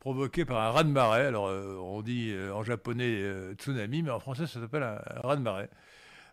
provoqué 0.00 0.44
par 0.44 0.58
un 0.58 0.70
raz-de-marée. 0.70 1.26
Alors 1.26 1.46
euh, 1.46 1.76
on 1.76 2.02
dit 2.02 2.32
euh, 2.32 2.52
en 2.52 2.64
japonais 2.64 3.22
euh, 3.22 3.54
tsunami, 3.54 4.02
mais 4.02 4.10
en 4.10 4.18
français 4.18 4.46
ça 4.48 4.60
s'appelle 4.60 4.82
un, 4.82 5.00
raz-de-marée. 5.20 5.68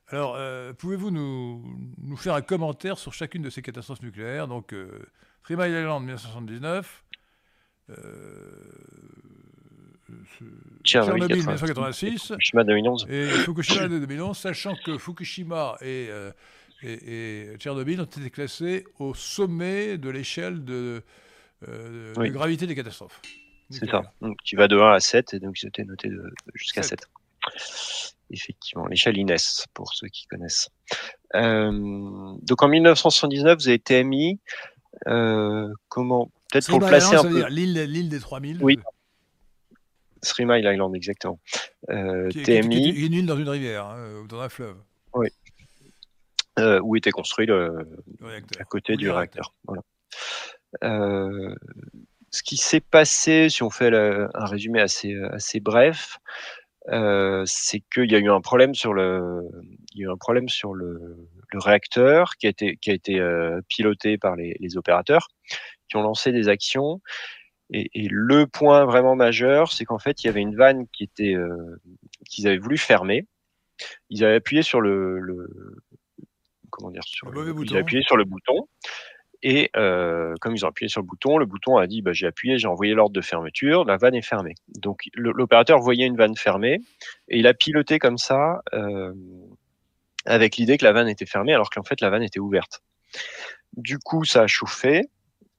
Alors 0.09 0.37
pouvez-vous 0.77 1.11
nous, 1.11 2.15
faire 2.15 2.33
un 2.33 2.41
commentaire 2.41 2.97
sur 2.97 3.13
chacune 3.13 3.41
de 3.41 3.49
ces 3.49 3.61
catastrophes 3.61 4.01
nucléaires? 4.01 4.47
Donc 4.47 4.73
Three 5.43 5.55
Island 5.55 6.05
1979, 6.05 7.03
Tchernobyl 10.83 11.35
1986 11.35 12.27
Fukushima 12.29 12.63
2011. 12.63 13.07
et 13.09 13.25
Fukushima 13.25 13.87
2011, 13.87 14.37
sachant 14.37 14.75
que 14.85 14.97
Fukushima 14.97 15.77
et, 15.81 16.09
et, 16.83 17.55
Tchernobyl 17.57 18.01
ont 18.01 18.05
été 18.05 18.29
classés 18.29 18.85
au 18.99 19.13
sommet 19.13 19.97
de 19.97 20.09
l'échelle 20.09 20.63
de, 20.63 21.03
gravité 22.17 22.67
des 22.67 22.75
catastrophes. 22.75 23.21
C'est 23.69 23.89
ça, 23.89 24.13
qui 24.45 24.55
va 24.55 24.67
de 24.67 24.77
1 24.77 24.93
à 24.93 24.99
7, 24.99 25.33
et 25.33 25.39
donc 25.39 25.61
ils 25.61 25.67
étaient 25.67 25.83
notés 25.83 26.09
jusqu'à 26.55 26.83
7. 26.83 27.07
Effectivement, 28.29 28.87
l'échelle 28.87 29.17
Inès, 29.17 29.65
pour 29.73 29.93
ceux 29.93 30.07
qui 30.07 30.25
connaissent. 30.27 30.69
Euh, 31.35 32.33
donc 32.41 32.61
en 32.61 32.67
1979, 32.67 33.57
vous 33.57 33.67
avez 33.67 33.75
été 33.75 33.99
émis. 33.99 34.39
Euh, 35.07 35.71
comment 35.87 36.29
Peut-être 36.51 36.69
pour 36.69 36.79
le 36.79 36.87
placer 36.87 37.15
un 37.15 37.23
peu. 37.23 37.47
L'île 37.47 38.09
des 38.09 38.19
3000. 38.19 38.59
Oui. 38.61 38.79
Three 40.27 40.45
Mile 40.45 40.65
Island, 40.65 40.95
exactement. 40.95 41.39
Euh, 41.89 42.29
qui, 42.29 42.43
TMI. 42.43 42.89
une 42.89 43.13
île 43.13 43.25
dans 43.25 43.37
une 43.37 43.49
rivière, 43.49 43.85
hein, 43.85 44.21
ou 44.23 44.27
dans 44.27 44.41
un 44.41 44.49
fleuve. 44.49 44.77
Oui. 45.13 45.27
Euh, 46.59 46.79
où 46.83 46.95
était 46.95 47.11
construit 47.11 47.45
le, 47.45 47.87
à 48.59 48.63
côté 48.63 48.95
du 48.95 49.09
réacteur. 49.09 49.53
Voilà. 49.65 49.81
Euh, 50.83 51.55
ce 52.31 52.43
qui 52.43 52.57
s'est 52.57 52.81
passé, 52.81 53.49
si 53.49 53.63
on 53.63 53.69
fait 53.69 53.93
un 53.93 54.45
résumé 54.45 54.81
assez, 54.81 55.15
assez 55.31 55.59
bref, 55.59 56.17
euh, 56.89 57.43
c'est 57.45 57.81
qu'il 57.93 58.09
y 58.11 58.15
a 58.15 58.19
eu 58.19 58.29
un 58.29 58.39
problème 58.39 58.73
sur 58.73 58.93
le, 58.93 59.41
il 59.93 60.01
y 60.01 60.05
a 60.05 60.07
eu 60.07 60.11
un 60.11 60.17
problème 60.17 60.47
sur 60.47 60.73
le, 60.73 61.27
le 61.49 61.59
réacteur 61.59 62.35
qui 62.37 62.47
a 62.47 62.49
été, 62.49 62.77
qui 62.77 62.91
a 62.91 62.93
été 62.93 63.19
euh, 63.19 63.59
piloté 63.67 64.17
par 64.17 64.35
les, 64.35 64.55
les, 64.59 64.77
opérateurs, 64.77 65.27
qui 65.89 65.97
ont 65.97 66.01
lancé 66.01 66.31
des 66.31 66.47
actions. 66.47 67.01
Et, 67.71 67.89
et 67.93 68.07
le 68.09 68.47
point 68.47 68.85
vraiment 68.85 69.15
majeur, 69.15 69.71
c'est 69.71 69.85
qu'en 69.85 69.99
fait, 69.99 70.23
il 70.23 70.27
y 70.27 70.29
avait 70.29 70.41
une 70.41 70.55
vanne 70.55 70.87
qui 70.93 71.03
était, 71.03 71.33
euh, 71.33 71.79
qu'ils 72.29 72.47
avaient 72.47 72.57
voulu 72.57 72.77
fermer. 72.77 73.25
Ils 74.09 74.23
avaient 74.23 74.35
appuyé 74.35 74.61
sur 74.61 74.81
le, 74.81 75.19
le 75.19 75.49
comment 76.69 76.91
dire, 76.91 77.03
sur 77.05 77.29
le, 77.29 77.53
ils 77.63 77.71
avaient 77.71 77.81
appuyé 77.81 78.01
sur 78.03 78.17
le 78.17 78.23
bouton. 78.23 78.67
Et 79.43 79.69
euh, 79.75 80.33
comme 80.41 80.55
ils 80.55 80.65
ont 80.65 80.69
appuyé 80.69 80.89
sur 80.89 81.01
le 81.01 81.05
bouton, 81.05 81.37
le 81.37 81.45
bouton 81.45 81.77
a 81.77 81.85
dit 81.85 82.01
bah, 82.01 82.13
j'ai 82.13 82.25
appuyé, 82.25 82.57
j'ai 82.57 82.67
envoyé 82.67 82.93
l'ordre 82.93 83.13
de 83.13 83.21
fermeture, 83.21 83.85
la 83.85 83.97
vanne 83.97 84.15
est 84.15 84.23
fermée. 84.23 84.55
Donc 84.79 85.03
l'opérateur 85.13 85.79
voyait 85.79 86.07
une 86.07 86.17
vanne 86.17 86.35
fermée 86.35 86.79
et 87.27 87.37
il 87.37 87.45
a 87.45 87.53
piloté 87.53 87.99
comme 87.99 88.17
ça 88.17 88.61
euh, 88.73 89.13
avec 90.25 90.57
l'idée 90.57 90.77
que 90.77 90.85
la 90.85 90.91
vanne 90.91 91.07
était 91.07 91.27
fermée 91.27 91.53
alors 91.53 91.69
qu'en 91.69 91.83
fait 91.83 92.01
la 92.01 92.09
vanne 92.09 92.23
était 92.23 92.39
ouverte. 92.39 92.81
Du 93.75 93.99
coup, 93.99 94.25
ça 94.25 94.43
a 94.43 94.47
chauffé. 94.47 95.03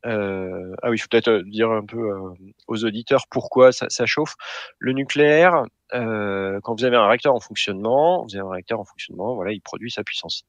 Euh, 0.09 0.75
ah 0.83 0.91
oui, 0.91 0.97
il 0.97 1.01
faut 1.01 1.09
peut-être 1.09 1.43
dire 1.43 1.71
un 1.71 1.85
peu 1.85 2.11
euh, 2.11 2.31
aux 2.67 2.85
auditeurs 2.85 3.27
pourquoi 3.31 3.73
ça, 3.73 4.07
chauffe. 4.07 4.35
Le 4.79 4.93
nucléaire, 4.93 5.65
euh, 5.95 6.61
quand 6.63 6.75
vous 6.75 6.85
avez 6.85 6.97
un 6.97 7.07
réacteur 7.07 7.35
en 7.35 7.41
fonctionnement, 7.41 8.25
vous 8.25 8.35
avez 8.35 8.47
un 8.47 8.51
réacteur 8.51 8.81
en 8.81 8.85
fonctionnement, 8.85 9.35
voilà, 9.35 9.53
il 9.53 9.61
produit 9.61 9.91
sa 9.91 10.03
puissance. 10.03 10.45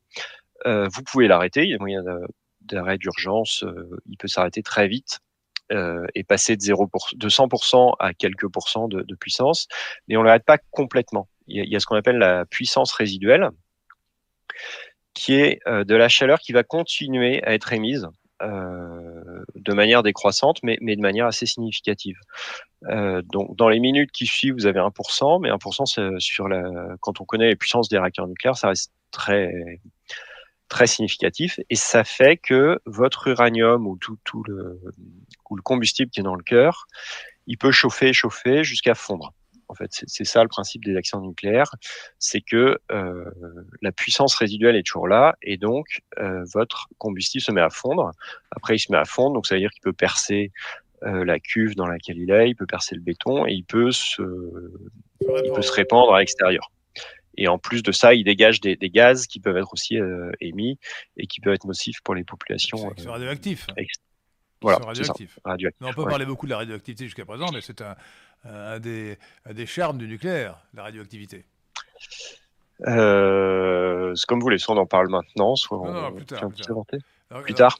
Euh, 0.65 0.87
vous 0.91 1.03
pouvez 1.03 1.27
l'arrêter, 1.27 1.63
il 1.63 1.69
y 1.69 1.75
a 1.75 1.77
moyen 1.79 2.03
d'arrêt 2.61 2.97
d'urgence, 2.97 3.63
euh, 3.63 4.01
il 4.05 4.17
peut 4.17 4.27
s'arrêter 4.27 4.61
très 4.63 4.87
vite 4.87 5.19
euh, 5.71 6.05
et 6.15 6.23
passer 6.23 6.55
de, 6.55 6.61
0 6.61 6.89
de 7.13 7.29
100% 7.29 7.93
à 7.99 8.13
quelques 8.13 8.47
pourcents 8.47 8.87
de, 8.87 9.15
puissance, 9.15 9.67
mais 10.07 10.17
on 10.17 10.21
ne 10.21 10.25
l'arrête 10.25 10.45
pas 10.45 10.57
complètement. 10.71 11.27
Il 11.47 11.57
y 11.57 11.61
a, 11.61 11.63
il 11.63 11.69
y 11.69 11.75
a 11.75 11.79
ce 11.79 11.85
qu'on 11.85 11.95
appelle 11.95 12.17
la 12.17 12.45
puissance 12.45 12.91
résiduelle, 12.93 13.49
qui 15.13 15.33
est 15.35 15.59
euh, 15.67 15.83
de 15.83 15.95
la 15.95 16.09
chaleur 16.09 16.39
qui 16.39 16.53
va 16.53 16.63
continuer 16.63 17.43
à 17.43 17.53
être 17.53 17.73
émise 17.73 18.07
euh, 18.41 19.08
de 19.59 19.73
manière 19.73 20.03
décroissante, 20.03 20.59
mais, 20.63 20.77
mais, 20.81 20.95
de 20.95 21.01
manière 21.01 21.25
assez 21.25 21.45
significative. 21.45 22.17
Euh, 22.87 23.21
donc, 23.21 23.55
dans 23.55 23.69
les 23.69 23.79
minutes 23.79 24.11
qui 24.11 24.25
suivent, 24.25 24.53
vous 24.53 24.65
avez 24.65 24.79
1%, 24.79 25.41
mais 25.41 25.49
1% 25.49 26.19
sur 26.19 26.47
la, 26.47 26.63
quand 27.01 27.21
on 27.21 27.25
connaît 27.25 27.47
les 27.47 27.55
puissances 27.55 27.89
des 27.89 27.97
réacteurs 27.97 28.27
nucléaires, 28.27 28.57
ça 28.57 28.69
reste 28.69 28.91
très 29.11 29.79
très 30.69 30.85
significatif 30.85 31.59
et 31.71 31.75
ça 31.75 32.03
fait 32.03 32.37
que 32.37 32.79
votre 32.85 33.27
uranium 33.27 33.87
ou 33.87 33.97
tout, 33.97 34.17
tout 34.23 34.43
le, 34.43 34.79
le 35.49 35.61
combustible 35.63 36.11
qui 36.11 36.19
est 36.19 36.23
dans 36.23 36.35
le 36.35 36.43
cœur, 36.43 36.85
il 37.47 37.57
peut 37.57 37.71
chauffer, 37.71 38.13
chauffer 38.13 38.63
jusqu'à 38.63 38.93
fondre. 38.93 39.33
En 39.69 39.75
fait, 39.75 39.89
c'est 39.91 40.25
ça 40.25 40.41
le 40.41 40.49
principe 40.49 40.83
des 40.83 40.95
actions 40.95 41.21
nucléaires, 41.21 41.75
c'est 42.17 42.41
que 42.41 42.79
euh, 42.91 43.25
la 43.83 43.91
puissance 43.91 44.33
résiduelle 44.33 44.75
est 44.75 44.83
toujours 44.83 45.07
là 45.07 45.37
et 45.43 45.57
donc 45.57 46.01
euh, 46.17 46.43
votre 46.51 46.87
combustible 46.97 47.43
se 47.43 47.51
met 47.51 47.61
à 47.61 47.69
fondre. 47.69 48.11
Après, 48.49 48.75
il 48.75 48.79
se 48.79 48.91
met 48.91 48.97
à 48.97 49.05
fondre, 49.05 49.35
donc 49.35 49.45
ça 49.45 49.53
veut 49.53 49.61
dire 49.61 49.69
qu'il 49.69 49.81
peut 49.81 49.93
percer 49.93 50.51
euh, 51.03 51.23
la 51.23 51.39
cuve 51.39 51.75
dans 51.75 51.85
laquelle 51.85 52.17
il 52.17 52.31
est, 52.31 52.49
il 52.49 52.55
peut 52.55 52.65
percer 52.65 52.95
le 52.95 53.01
béton 53.01 53.45
et 53.45 53.51
il 53.51 53.63
peut 53.63 53.91
se, 53.91 54.23
il 55.21 55.51
peut 55.53 55.61
se 55.61 55.71
répandre 55.71 56.15
à 56.15 56.19
l'extérieur. 56.19 56.71
Et 57.37 57.47
en 57.47 57.59
plus 57.59 57.83
de 57.83 57.91
ça, 57.91 58.15
il 58.15 58.23
dégage 58.23 58.59
des, 58.61 58.75
des 58.75 58.89
gaz 58.89 59.27
qui 59.27 59.39
peuvent 59.39 59.55
être 59.55 59.71
aussi 59.71 59.97
émis 60.41 60.79
et 61.15 61.27
qui 61.27 61.39
peuvent 61.41 61.53
être 61.53 61.65
nocifs 61.65 62.01
pour 62.03 62.15
les 62.15 62.23
populations. 62.23 62.91
C'est 62.97 63.07
radioactif. 63.07 63.67
Voilà, 64.61 64.79
radioactif. 64.85 65.39
radioactif. 65.45 65.87
on 65.87 65.93
peut 65.93 66.05
parler 66.05 66.25
beaucoup 66.25 66.45
de 66.45 66.51
la 66.51 66.57
radioactivité 66.57 67.05
jusqu'à 67.05 67.25
présent, 67.25 67.47
mais 67.53 67.61
c'est 67.61 67.81
un, 67.81 67.95
un, 68.45 68.79
des, 68.79 69.17
un, 69.45 69.53
des, 69.53 69.65
charmes 69.65 69.97
du 69.97 70.07
nucléaire, 70.07 70.59
la 70.73 70.83
radioactivité. 70.83 71.45
Euh, 72.87 74.13
c'est 74.15 74.25
comme 74.25 74.39
vous 74.39 74.45
voulez, 74.45 74.57
soit 74.57 74.75
on 74.75 74.77
en 74.77 74.85
parle 74.85 75.09
maintenant, 75.09 75.55
soit 75.55 75.77
non, 75.77 75.83
on, 75.85 75.93
non, 75.93 76.11
plus 76.11 76.25
tard, 76.25 76.49
plus 76.49 76.61
tard. 76.61 76.85
Plus 77.43 77.53
tard. 77.53 77.77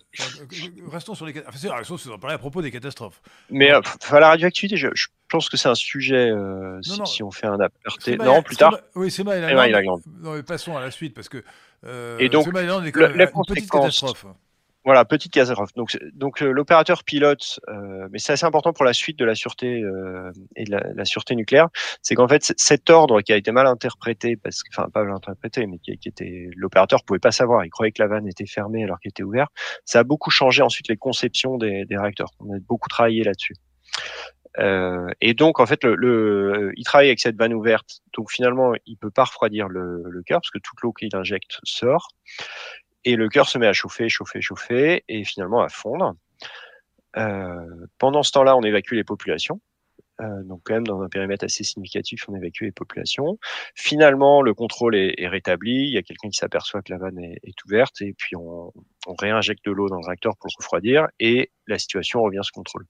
Restons 0.92 1.16
sur 1.16 1.26
les 1.26 1.34
catastrophes. 1.34 2.06
Enfin, 2.06 2.20
parler 2.20 2.36
à 2.36 2.38
propos 2.38 2.62
des 2.62 2.70
catastrophes. 2.70 3.20
Mais 3.50 3.74
euh, 3.74 3.82
la 4.12 4.30
radioactivité, 4.30 4.78
je, 4.78 4.90
je, 4.94 5.08
pense 5.28 5.50
que 5.50 5.58
c'est 5.58 5.70
un 5.70 5.76
sujet, 5.76 6.30
euh, 6.30 6.80
si, 6.84 7.02
si, 7.06 7.24
on 7.24 7.32
fait 7.32 7.48
un 7.48 7.60
aparté. 7.60 8.18
Non, 8.18 8.44
plus 8.44 8.58
tard. 8.58 8.78
Oui, 8.94 9.10
c'est 9.10 9.24
mal. 9.24 9.42
Non, 10.20 10.34
mais 10.34 10.44
passons 10.44 10.78
à 10.78 10.82
la 10.82 10.92
suite, 10.92 11.16
parce 11.16 11.30
que. 11.30 11.44
Euh, 11.86 12.18
Et 12.20 12.30
donc, 12.30 12.48
est 12.48 12.92
quand 12.92 13.10
même 13.10 13.22
une 13.22 13.46
petite 13.48 13.72
catastrophe. 13.72 14.26
Voilà, 14.90 15.06
petite 15.06 15.32
catastrophe. 15.32 15.70
Donc, 16.16 16.42
euh, 16.42 16.50
l'opérateur 16.50 17.04
pilote, 17.04 17.60
euh, 17.70 18.08
mais 18.10 18.18
c'est 18.18 18.34
assez 18.34 18.46
important 18.48 18.74
pour 18.74 18.86
la 18.86 18.94
suite 18.94 19.20
de 19.20 19.24
la 19.24 19.36
sûreté 19.36 19.84
euh, 19.84 20.32
et 20.56 20.64
de 20.64 20.72
la, 20.72 21.06
sûreté 21.06 21.36
nucléaire, 21.36 21.68
c'est 22.02 22.16
qu'en 22.16 22.28
fait 22.28 22.56
cet 22.58 22.90
ordre 22.90 23.22
qui 23.22 23.32
a 23.32 23.38
été 23.38 23.52
mal 23.52 23.68
interprété, 23.68 24.36
parce 24.36 24.64
que, 24.64 24.70
enfin 24.74 24.90
pas 24.90 25.04
mal 25.04 25.14
interprété, 25.14 25.68
mais 25.68 25.78
qui, 25.78 25.92
était 25.92 26.50
l'opérateur 26.56 27.04
pouvait 27.04 27.20
pas 27.20 27.32
savoir, 27.32 27.64
il 27.64 27.70
croyait 27.70 27.92
que 27.92 28.02
la 28.02 28.08
vanne 28.08 28.28
était 28.28 28.48
fermée 28.48 28.84
alors 28.84 29.00
qu'elle 29.00 29.12
était 29.12 29.22
ouverte. 29.22 29.52
Ça 29.86 30.00
a 30.00 30.04
beaucoup 30.04 30.32
changé 30.32 30.64
ensuite 30.64 30.88
les 30.88 30.98
conceptions 30.98 31.60
des, 31.60 31.86
réacteurs. 31.92 32.32
On 32.40 32.52
a 32.52 32.60
beaucoup 32.68 32.90
travaillé 32.90 33.24
là-dessus. 33.24 33.54
Et 35.22 35.36
donc, 35.36 35.60
en 35.60 35.68
fait, 35.68 35.82
il 35.84 36.84
travaille 36.84 37.10
avec 37.10 37.20
cette 37.20 37.38
vanne 37.38 37.54
ouverte. 37.54 38.00
Donc, 38.18 38.32
finalement, 38.32 38.74
il 38.88 38.98
peut 38.98 39.12
pas 39.12 39.26
refroidir 39.26 39.70
le 39.70 40.24
cœur 40.26 40.42
parce 40.42 40.50
que 40.50 40.58
toute 40.58 40.82
l'eau 40.82 40.94
qu'il 40.94 41.16
injecte 41.16 41.60
sort 41.64 42.08
et 43.06 43.16
le 43.16 43.30
cœur 43.30 43.48
se 43.48 43.58
met 43.58 43.68
à 43.68 43.74
chauffer, 43.74 44.10
chauffer, 44.10 44.42
chauffer, 44.42 45.04
et 45.08 45.24
finalement 45.24 45.62
à 45.62 45.70
fondre. 45.70 46.16
Euh, 47.18 47.86
pendant 47.98 48.24
ce 48.24 48.32
temps-là, 48.32 48.56
on 48.56 48.62
évacue 48.62 48.94
les 48.94 49.04
populations. 49.04 49.62
Euh, 50.22 50.44
donc 50.44 50.62
quand 50.66 50.74
même 50.74 50.88
dans 50.88 51.02
un 51.02 51.08
périmètre 51.08 51.46
assez 51.46 51.64
significatif, 51.64 52.28
on 52.28 52.36
évacue 52.36 52.64
les 52.64 52.72
populations. 52.72 53.38
Finalement, 53.76 54.42
le 54.42 54.54
contrôle 54.54 54.96
est, 54.96 55.28
rétabli. 55.28 55.88
Il 55.88 55.94
y 55.94 55.98
a 55.98 56.02
quelqu'un 56.02 56.30
qui 56.30 56.38
s'aperçoit 56.38 56.82
que 56.82 56.92
la 56.92 56.98
vanne 56.98 57.20
est, 57.20 57.64
ouverte 57.66 58.02
et 58.02 58.14
puis 58.14 58.36
on, 58.36 58.74
on 59.08 59.16
réinjecte 59.18 59.64
de 59.66 59.72
l'eau 59.72 59.88
dans 59.88 60.00
le 60.00 60.06
réacteur 60.06 60.36
pour 60.38 60.48
le 60.48 60.62
refroidir 60.62 61.08
et 61.20 61.52
la 61.68 61.80
situation 61.80 62.22
revient 62.22 62.42
sous 62.44 62.54
contrôle. 62.54 62.86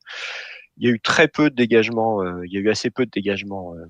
Il 0.78 0.88
y 0.88 0.92
a 0.92 0.94
eu 0.94 1.00
très 1.00 1.28
peu 1.28 1.50
de 1.50 1.56
dégagement. 1.56 2.24
Euh, 2.24 2.46
il 2.46 2.54
y 2.54 2.58
a 2.58 2.62
eu 2.62 2.70
assez 2.70 2.90
peu 2.90 3.06
de 3.06 3.12
dégagement 3.12 3.76
euh, 3.76 3.86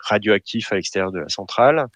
radioactif 0.00 0.72
à 0.72 0.76
l'extérieur 0.76 1.12
de 1.12 1.20
la 1.20 1.28
centrale. 1.28 1.86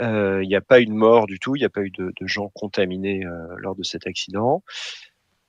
Euh, 0.00 0.42
il 0.42 0.48
n'y 0.48 0.56
a 0.56 0.60
pas 0.60 0.80
eu 0.80 0.86
de 0.86 0.92
mort 0.92 1.26
du 1.26 1.38
tout, 1.38 1.56
il 1.56 1.60
n'y 1.60 1.66
a 1.66 1.70
pas 1.70 1.82
eu 1.82 1.90
de, 1.90 2.12
de 2.18 2.26
gens 2.26 2.50
contaminés 2.54 3.24
euh, 3.24 3.54
lors 3.58 3.74
de 3.74 3.82
cet 3.82 4.06
accident. 4.06 4.62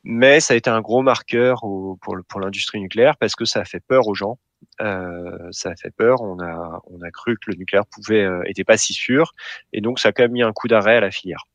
Mais 0.04 0.42
ça 0.42 0.54
a 0.54 0.58
été 0.58 0.70
un 0.70 0.82
gros 0.82 1.02
marqueur 1.02 1.64
au, 1.64 1.98
pour, 2.02 2.18
pour 2.28 2.42
l'industrie 2.42 2.82
nucléaire 2.82 3.16
parce 3.18 3.36
que 3.36 3.46
ça 3.46 3.62
a 3.62 3.66
fait 3.66 3.80
peur 3.80 4.08
aux 4.08 4.16
gens. 4.16 4.38
Euh, 4.82 5.48
ça 5.52 5.70
a 5.72 5.76
fait 5.76 5.92
peur. 5.92 6.22
On 6.22 6.40
a, 6.40 6.82
on 6.88 7.02
a 7.02 7.12
cru 7.12 7.38
que 7.38 7.52
le 7.52 7.58
nucléaire 7.58 7.86
pouvait, 7.86 8.24
euh, 8.24 8.44
était 8.46 8.64
pas 8.64 8.78
si 8.78 8.94
sûr, 8.94 9.34
et 9.72 9.82
donc 9.82 10.00
ça 10.00 10.10
a 10.10 10.12
quand 10.12 10.24
même 10.24 10.32
mis 10.32 10.44
un 10.44 10.52
coup 10.52 10.68
d'arrêt 10.68 10.98
à 10.98 11.02
la 11.02 11.12
filière. 11.12 11.46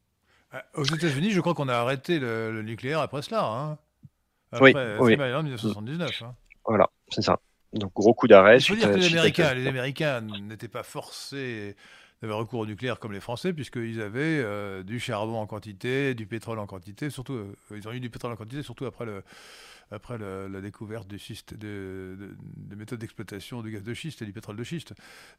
Aux 0.75 0.85
États-Unis, 0.85 1.31
je 1.31 1.41
crois 1.41 1.55
qu'on 1.55 1.69
a 1.69 1.75
arrêté 1.75 2.19
le, 2.19 2.51
le, 2.53 2.63
nucléaire 2.63 3.01
après 3.01 3.21
cela. 3.21 3.45
Hein 3.45 3.79
après, 4.51 4.73
oui, 4.99 5.17
oui. 5.19 5.35
en 5.35 5.43
1979. 5.43 6.23
Hein. 6.23 6.35
Voilà, 6.65 6.89
c'est 7.11 7.21
ça. 7.21 7.39
Donc 7.75 7.93
gros 7.93 8.15
coup 8.15 8.29
d'arrêt. 8.29 8.59
Il 8.59 8.65
faut 8.65 8.75
dire 8.75 8.91
que 8.91 8.97
les 8.97 9.13
Américains, 9.13 9.53
les 9.53 9.67
Américains 9.67 10.23
n'étaient 10.23 10.69
pas 10.69 10.83
forcés 10.83 11.77
avaient 12.23 12.33
recours 12.33 12.61
au 12.61 12.67
nucléaire 12.67 12.99
comme 12.99 13.13
les 13.13 13.21
Français, 13.21 13.53
puisqu'ils 13.53 14.01
avaient 14.01 14.41
euh, 14.43 14.83
du 14.83 14.99
charbon 14.99 15.37
en 15.37 15.47
quantité, 15.47 16.15
du 16.15 16.27
pétrole 16.27 16.59
en 16.59 16.67
quantité, 16.67 17.11
surtout, 17.11 17.35
euh, 17.35 17.55
ils 17.77 17.87
ont 17.89 17.93
eu 17.93 18.01
du 18.01 18.11
pétrole 18.11 18.33
en 18.33 18.37
quantité, 18.37 18.63
surtout 18.63 18.87
après, 18.87 19.05
le, 19.05 19.23
après 19.91 20.19
la 20.19 20.61
découverte 20.61 21.09
du 21.09 21.19
schiste, 21.19 21.55
de, 21.55 22.17
de, 22.19 22.37
de 22.57 22.77
méthodes 22.77 22.99
d'exploitation 22.99 23.63
du 23.63 23.71
gaz 23.71 23.83
de 23.83 23.95
schiste 23.95 24.23
et 24.23 24.25
du 24.25 24.33
pétrole 24.33 24.57
de 24.57 24.65
schiste. 24.65 24.95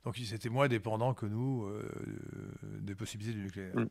Donc 0.06 0.18
ils 0.20 0.34
étaient 0.34 0.50
moins 0.50 0.68
dépendants 0.68 1.14
que 1.14 1.26
nous 1.26 1.66
euh, 1.66 1.84
des 2.80 2.96
possibilités 2.96 3.36
du 3.36 3.44
nucléaire. 3.44 3.76
Mm. 3.76 3.88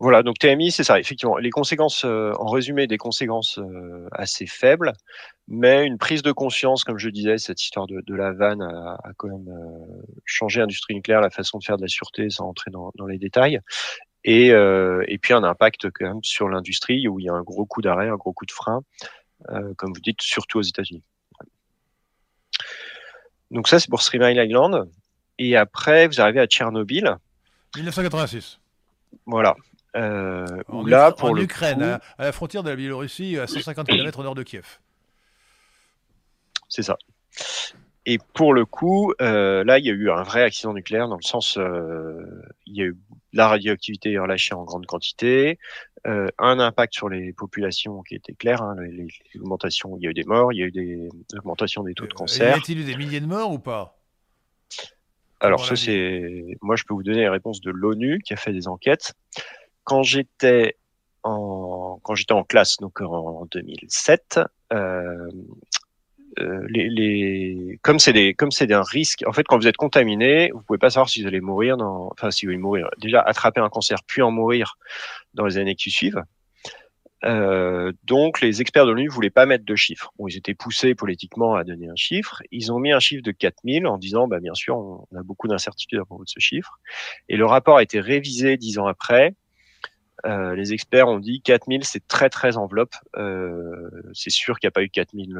Voilà, 0.00 0.22
donc 0.22 0.38
TMI, 0.38 0.70
c'est 0.70 0.82
ça, 0.82 0.98
effectivement. 0.98 1.36
Les 1.36 1.50
conséquences, 1.50 2.06
euh, 2.06 2.32
en 2.38 2.46
résumé, 2.46 2.86
des 2.86 2.96
conséquences 2.96 3.58
euh, 3.58 4.08
assez 4.12 4.46
faibles, 4.46 4.94
mais 5.46 5.86
une 5.86 5.98
prise 5.98 6.22
de 6.22 6.32
conscience, 6.32 6.84
comme 6.84 6.96
je 6.96 7.10
disais, 7.10 7.36
cette 7.36 7.62
histoire 7.62 7.86
de, 7.86 8.14
la 8.14 8.32
vanne 8.32 8.62
a, 8.62 8.98
quand 9.18 9.28
même 9.28 9.48
euh, 9.48 10.02
changé 10.24 10.60
l'industrie 10.60 10.94
nucléaire, 10.94 11.20
la 11.20 11.28
façon 11.28 11.58
de 11.58 11.64
faire 11.64 11.76
de 11.76 11.82
la 11.82 11.88
sûreté, 11.88 12.30
sans 12.30 12.46
entrer 12.46 12.70
dans, 12.70 13.06
les 13.06 13.18
détails. 13.18 13.60
Et, 14.24 14.54
puis 15.20 15.34
un 15.34 15.44
impact 15.44 15.90
quand 15.90 16.06
même 16.06 16.24
sur 16.24 16.48
l'industrie, 16.48 17.06
où 17.06 17.20
il 17.20 17.26
y 17.26 17.28
a 17.28 17.34
un 17.34 17.42
gros 17.42 17.66
coup 17.66 17.82
d'arrêt, 17.82 18.08
un 18.08 18.16
gros 18.16 18.32
coup 18.32 18.46
de 18.46 18.52
frein, 18.52 18.80
comme 19.76 19.92
vous 19.92 20.00
dites, 20.00 20.22
surtout 20.22 20.60
aux 20.60 20.62
États-Unis. 20.62 21.02
Donc 23.50 23.68
ça, 23.68 23.78
c'est 23.78 23.90
pour 23.90 24.02
Three 24.02 24.18
Island. 24.18 24.88
Et 25.38 25.56
après, 25.56 26.06
vous 26.06 26.22
arrivez 26.22 26.40
à 26.40 26.46
Tchernobyl. 26.46 27.16
1986. 27.76 28.60
Voilà. 29.26 29.54
Euh, 29.96 30.46
en, 30.68 30.84
là, 30.84 31.12
pour 31.12 31.36
Ukraine, 31.36 31.82
à, 32.18 32.24
la 32.24 32.32
frontière 32.32 32.62
de 32.62 32.70
la 32.70 32.76
Biélorussie, 32.76 33.38
à 33.38 33.46
150 33.46 33.88
km 33.88 34.20
au 34.20 34.22
nord 34.22 34.34
de 34.34 34.42
Kiev. 34.42 34.78
C'est 36.68 36.82
ça. 36.82 36.96
Et 38.06 38.18
pour 38.18 38.54
le 38.54 38.64
coup, 38.64 39.12
euh, 39.20 39.62
là, 39.64 39.78
il 39.78 39.84
y 39.84 39.90
a 39.90 39.92
eu 39.92 40.10
un 40.10 40.22
vrai 40.22 40.42
accident 40.42 40.72
nucléaire 40.72 41.08
dans 41.08 41.16
le 41.16 41.22
sens, 41.22 41.58
euh, 41.58 42.42
il 42.66 42.76
y 42.76 42.82
a 42.82 42.86
eu 42.86 42.96
la 43.32 43.48
radioactivité 43.48 44.18
relâchée 44.18 44.54
en 44.54 44.64
grande 44.64 44.86
quantité, 44.86 45.58
euh, 46.06 46.26
un 46.38 46.58
impact 46.58 46.94
sur 46.94 47.10
les 47.10 47.32
populations 47.34 48.02
qui 48.02 48.14
était 48.14 48.32
clair, 48.32 48.62
hein, 48.62 48.74
les, 48.80 49.08
augmentations, 49.38 49.96
il 49.98 50.04
y 50.04 50.06
a 50.06 50.10
eu 50.10 50.14
des 50.14 50.24
morts, 50.24 50.52
il 50.52 50.60
y 50.60 50.62
a 50.62 50.66
eu 50.66 50.70
des 50.70 51.08
augmentations 51.36 51.82
des 51.82 51.92
taux 51.92 52.06
de 52.06 52.14
cancer. 52.14 52.56
y 52.56 52.58
a-t-il 52.58 52.80
eu 52.80 52.84
des 52.84 52.96
milliers 52.96 53.20
de 53.20 53.26
morts 53.26 53.52
ou 53.52 53.58
pas? 53.58 53.99
Alors 55.40 55.64
ça, 55.64 55.74
c'est, 55.74 56.56
moi, 56.60 56.76
je 56.76 56.84
peux 56.84 56.94
vous 56.94 57.02
donner 57.02 57.20
les 57.20 57.28
réponses 57.28 57.60
de 57.60 57.70
l'ONU 57.70 58.20
qui 58.24 58.34
a 58.34 58.36
fait 58.36 58.52
des 58.52 58.68
enquêtes 58.68 59.14
quand 59.84 60.02
j'étais 60.02 60.76
en 61.22 61.98
quand 62.02 62.14
j'étais 62.14 62.32
en 62.32 62.44
classe, 62.44 62.76
donc 62.78 63.00
en 63.00 63.46
2007, 63.50 64.40
euh, 64.72 65.30
euh, 66.38 66.66
les, 66.68 66.88
les, 66.88 67.78
comme 67.82 67.98
c'est 67.98 68.12
des 68.12 68.34
comme 68.34 68.50
c'est 68.50 68.72
un 68.72 68.82
risque. 68.82 69.24
En 69.26 69.32
fait, 69.32 69.44
quand 69.44 69.58
vous 69.58 69.66
êtes 69.66 69.76
contaminé, 69.76 70.50
vous 70.52 70.62
pouvez 70.62 70.78
pas 70.78 70.90
savoir 70.90 71.08
si 71.08 71.22
vous 71.22 71.28
allez 71.28 71.40
mourir 71.40 71.76
dans, 71.76 72.08
enfin 72.12 72.30
si 72.30 72.46
vous 72.46 72.50
allez 72.50 72.58
mourir. 72.58 72.88
Déjà 72.98 73.20
attraper 73.20 73.60
un 73.60 73.68
cancer 73.68 73.98
puis 74.06 74.22
en 74.22 74.30
mourir 74.30 74.76
dans 75.34 75.44
les 75.44 75.58
années 75.58 75.74
qui 75.74 75.90
suivent. 75.90 76.22
Euh, 77.24 77.92
donc, 78.04 78.40
les 78.40 78.60
experts 78.60 78.86
de 78.86 78.92
l'ONU 78.92 79.08
voulaient 79.08 79.30
pas 79.30 79.46
mettre 79.46 79.64
de 79.64 79.76
chiffres. 79.76 80.12
Bon, 80.18 80.26
ils 80.28 80.36
étaient 80.36 80.54
poussés 80.54 80.94
politiquement 80.94 81.54
à 81.54 81.64
donner 81.64 81.88
un 81.88 81.96
chiffre. 81.96 82.42
Ils 82.50 82.72
ont 82.72 82.78
mis 82.78 82.92
un 82.92 83.00
chiffre 83.00 83.22
de 83.22 83.32
4000 83.32 83.86
en 83.86 83.98
disant, 83.98 84.26
bah, 84.28 84.40
bien 84.40 84.54
sûr, 84.54 84.76
on 84.76 85.06
a 85.16 85.22
beaucoup 85.22 85.48
d'incertitudes 85.48 86.00
à 86.00 86.04
propos 86.04 86.24
de 86.24 86.30
ce 86.30 86.40
chiffre. 86.40 86.80
Et 87.28 87.36
le 87.36 87.46
rapport 87.46 87.76
a 87.76 87.82
été 87.82 88.00
révisé 88.00 88.56
dix 88.56 88.78
ans 88.78 88.86
après 88.86 89.34
euh, 90.26 90.54
les 90.54 90.72
experts 90.72 91.08
ont 91.08 91.18
dit 91.18 91.40
4000, 91.40 91.84
c'est 91.84 92.06
très 92.06 92.28
très 92.28 92.56
enveloppe. 92.56 92.94
Euh, 93.16 93.90
c'est 94.12 94.30
sûr 94.30 94.58
qu'il 94.58 94.66
n'y 94.66 94.70
a 94.70 94.72
pas 94.72 94.82
eu 94.82 94.88
4000, 94.88 95.38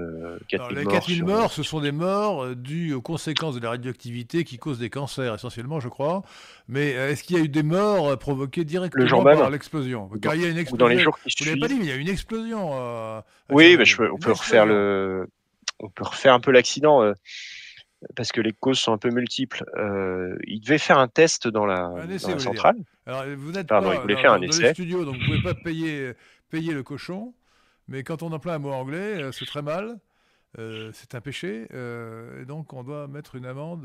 4000 0.48 0.78
les 0.78 0.86
4000 0.86 1.24
morts, 1.24 1.52
ce 1.52 1.62
sont 1.62 1.80
des 1.80 1.92
morts 1.92 2.44
euh, 2.44 2.54
dues 2.54 2.94
aux 2.94 3.02
conséquences 3.02 3.54
de 3.54 3.60
la 3.60 3.70
radioactivité 3.70 4.44
qui 4.44 4.58
causent 4.58 4.78
des 4.78 4.90
cancers 4.90 5.34
essentiellement, 5.34 5.80
je 5.80 5.88
crois. 5.88 6.22
Mais 6.68 6.90
est-ce 6.90 7.24
qu'il 7.24 7.36
y 7.36 7.40
a 7.40 7.42
eu 7.42 7.48
des 7.48 7.62
morts 7.62 8.16
provoquées 8.18 8.64
directement 8.64 9.22
par 9.22 9.50
l'explosion? 9.50 10.10
Car 10.22 10.34
il 10.34 10.42
y 10.42 10.44
a 10.44 10.48
une 10.48 10.58
explosion. 10.58 10.86
Dans 10.86 10.92
les 10.92 11.00
jours 11.00 11.18
qui 11.18 11.30
suivent. 11.30 11.54
Vous 11.54 11.60
pas 11.60 11.68
dit, 11.68 11.74
mais 11.74 11.84
il 11.84 11.88
y 11.88 11.92
a 11.92 11.96
eu 11.96 12.00
une 12.00 12.08
explosion. 12.08 13.22
oui, 13.50 13.76
mais 13.76 13.84
on 14.12 14.18
peut 14.18 14.32
refaire 14.32 14.66
le, 14.66 15.28
on 15.78 15.88
peut 15.88 16.04
refaire 16.04 16.34
un 16.34 16.40
peu 16.40 16.52
l'accident 16.52 17.02
parce 18.16 18.32
que 18.32 18.40
les 18.40 18.52
causes 18.52 18.78
sont 18.78 18.92
un 18.92 18.98
peu 18.98 19.10
multiples. 19.10 19.64
Euh, 19.76 20.36
il 20.46 20.60
devait 20.60 20.78
faire 20.78 20.98
un 20.98 21.08
test 21.08 21.48
dans 21.48 21.66
la, 21.66 21.92
centrale. 22.18 22.76
Alors, 23.06 23.24
vous 23.36 23.52
n'êtes 23.52 23.66
pas 23.66 23.80
dans, 23.80 23.90
faire 24.16 24.32
un 24.32 24.40
essai. 24.42 24.72
studio, 24.72 25.04
donc 25.04 25.16
vous 25.16 25.24
pouvez 25.24 25.42
pas 25.42 25.54
payer, 25.54 26.12
payer 26.50 26.72
le 26.72 26.82
cochon. 26.82 27.34
Mais 27.88 28.02
quand 28.02 28.22
on 28.22 28.32
emploie 28.32 28.54
un 28.54 28.58
mot 28.58 28.72
anglais, 28.72 29.22
euh, 29.22 29.32
c'est 29.32 29.46
très 29.46 29.62
mal. 29.62 29.98
Euh, 30.58 30.90
c'est 30.94 31.14
un 31.14 31.20
péché. 31.20 31.66
et 31.72 32.44
donc, 32.44 32.72
on 32.72 32.82
doit 32.82 33.06
mettre 33.08 33.36
une 33.36 33.46
amende 33.46 33.82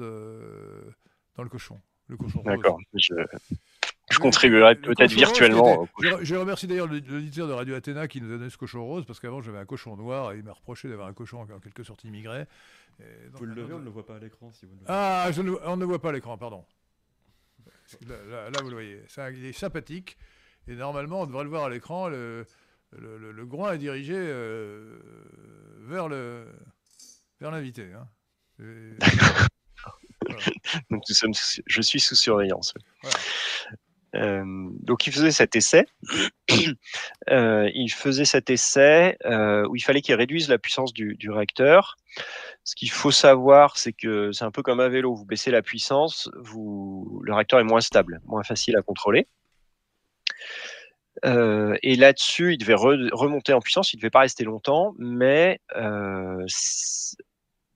dans 1.36 1.44
le 1.44 1.50
cochon. 1.50 1.80
Le 2.08 2.18
cochon 2.18 2.42
D'accord. 2.46 2.80
Je, 2.94 3.16
je 4.12 4.20
contribuerai 4.20 4.76
peut-être 4.76 5.12
virtuellement. 5.12 5.88
je, 6.22 6.36
remercie 6.36 6.68
d'ailleurs 6.68 6.88
l'auditeur 6.88 7.48
de 7.48 7.54
Radio 7.54 7.76
Athéna 7.76 8.08
qui 8.08 8.22
nous 8.22 8.34
a 8.34 8.38
donné 8.38 8.50
ce 8.50 8.58
cochon 8.58 8.86
rose, 8.86 9.06
parce 9.06 9.20
qu'avant 9.20 9.42
j'avais 9.42 9.58
un 9.58 9.66
cochon 9.66 9.96
noir 9.96 10.32
et 10.32 10.38
il 10.38 10.44
m'a 10.44 10.54
reproché 10.54 10.88
d'avoir 10.88 11.08
un 11.08 11.14
cochon 11.14 11.42
en 11.42 11.60
quelque 11.60 11.84
sorte 11.84 12.04
immigré. 12.04 12.46
Vous 13.34 13.46
le 13.46 13.54
levez, 13.54 13.74
on 13.74 13.80
ne 13.80 13.86
le 13.86 13.90
voit 13.90 14.06
pas 14.06 14.16
à 14.16 14.20
l'écran 14.20 14.52
si 14.54 14.66
vous 14.66 14.78
Ah, 14.88 15.30
on 15.66 15.78
ne 15.78 15.86
voit 15.86 16.02
pas 16.02 16.10
à 16.10 16.14
l'écran, 16.14 16.38
pardon. 16.38 16.66
Là, 18.08 18.50
vous 18.62 18.70
le 18.70 18.76
voyez. 18.76 19.04
il 19.34 19.46
est 19.46 19.54
sympathique. 19.54 20.18
Et 20.68 20.76
normalement, 20.76 21.22
on 21.22 21.26
devrait 21.28 21.44
le 21.44 21.50
voir 21.50 21.66
à 21.66 21.70
l'écran. 21.70 22.08
Le, 22.08 22.46
le, 22.92 23.32
le, 23.32 23.46
groin 23.46 23.74
est 23.74 23.78
dirigé 23.78 24.16
euh, 24.16 24.98
vers 25.82 26.08
le 26.08 26.48
vers 27.40 27.52
l'invité. 27.52 27.92
Hein. 27.94 28.08
Donc 30.90 31.04
nous 31.08 31.16
sommes, 31.16 31.34
je 31.66 31.82
suis 31.82 32.00
sous 32.00 32.16
surveillance. 32.16 32.74
Voilà. 33.04 33.18
Euh, 34.16 34.70
donc 34.82 35.08
il 35.08 35.14
faisait 35.14 35.32
cet 35.32 35.56
essai. 35.56 35.86
euh, 37.30 37.70
il 37.74 37.90
faisait 37.90 38.26
cet 38.26 38.50
essai 38.50 39.18
euh, 39.26 39.68
où 39.68 39.76
il 39.76 39.82
fallait 39.82 40.02
qu'il 40.02 40.16
réduise 40.16 40.50
la 40.50 40.58
puissance 40.58 40.94
du, 40.94 41.16
du 41.16 41.30
réacteur. 41.30 41.98
Ce 42.66 42.76
qu'il 42.76 42.90
faut 42.90 43.12
savoir, 43.12 43.78
c'est 43.78 43.94
que 43.94 44.32
c'est 44.32 44.44
un 44.44 44.50
peu 44.50 44.64
comme 44.64 44.80
un 44.80 44.90
vélo. 44.90 45.14
Vous 45.14 45.24
baissez 45.24 45.52
la 45.52 45.62
puissance, 45.62 46.30
le 46.34 47.34
réacteur 47.34 47.60
est 47.60 47.64
moins 47.64 47.80
stable, 47.80 48.22
moins 48.26 48.44
facile 48.44 48.76
à 48.76 48.82
contrôler. 48.82 49.28
Euh, 51.24 51.78
et 51.84 51.96
là-dessus, 51.96 52.54
il 52.54 52.58
devait 52.58 52.74
remonter 52.74 53.54
en 53.54 53.60
puissance. 53.60 53.94
Il 53.94 53.98
ne 53.98 54.02
devait 54.02 54.10
pas 54.10 54.22
rester 54.22 54.44
longtemps, 54.44 54.96
mais 54.98 55.60
euh, 55.76 56.44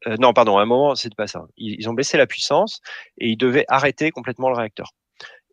euh, 0.08 0.18
non, 0.20 0.34
pardon, 0.34 0.58
à 0.58 0.64
un 0.64 0.66
moment, 0.66 0.96
c'est 0.96 1.14
pas 1.14 1.28
ça. 1.28 1.46
Ils, 1.56 1.88
ont 1.88 1.94
baissé 1.94 2.18
la 2.18 2.26
puissance 2.26 2.82
et 3.20 3.30
ils 3.30 3.38
devaient 3.38 3.66
arrêter 3.68 4.10
complètement 4.10 4.50
le 4.50 4.56
réacteur. 4.56 4.92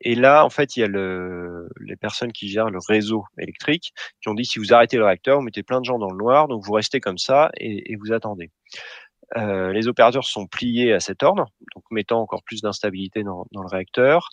Et 0.00 0.14
là, 0.14 0.44
en 0.44 0.50
fait, 0.50 0.76
il 0.76 0.80
y 0.80 0.82
a 0.82 0.88
le, 0.88 1.68
les 1.80 1.96
personnes 1.96 2.32
qui 2.32 2.48
gèrent 2.48 2.70
le 2.70 2.78
réseau 2.86 3.24
électrique 3.38 3.92
qui 4.22 4.28
ont 4.28 4.34
dit 4.34 4.44
si 4.46 4.58
vous 4.58 4.72
arrêtez 4.72 4.96
le 4.96 5.04
réacteur, 5.04 5.38
vous 5.38 5.44
mettez 5.44 5.62
plein 5.62 5.80
de 5.80 5.86
gens 5.86 5.98
dans 5.98 6.10
le 6.10 6.18
noir, 6.18 6.48
donc 6.48 6.64
vous 6.64 6.72
restez 6.72 7.00
comme 7.00 7.18
ça 7.18 7.50
et 7.56 7.96
vous 7.96 8.12
attendez. 8.12 8.50
Euh, 9.36 9.72
les 9.72 9.88
opérateurs 9.88 10.24
sont 10.24 10.46
pliés 10.46 10.92
à 10.92 11.00
cet 11.00 11.22
ordre, 11.22 11.46
donc 11.74 11.84
mettant 11.90 12.20
encore 12.20 12.42
plus 12.44 12.62
d'instabilité 12.62 13.24
dans, 13.24 13.46
dans, 13.52 13.62
le 13.62 13.68
réacteur. 13.68 14.28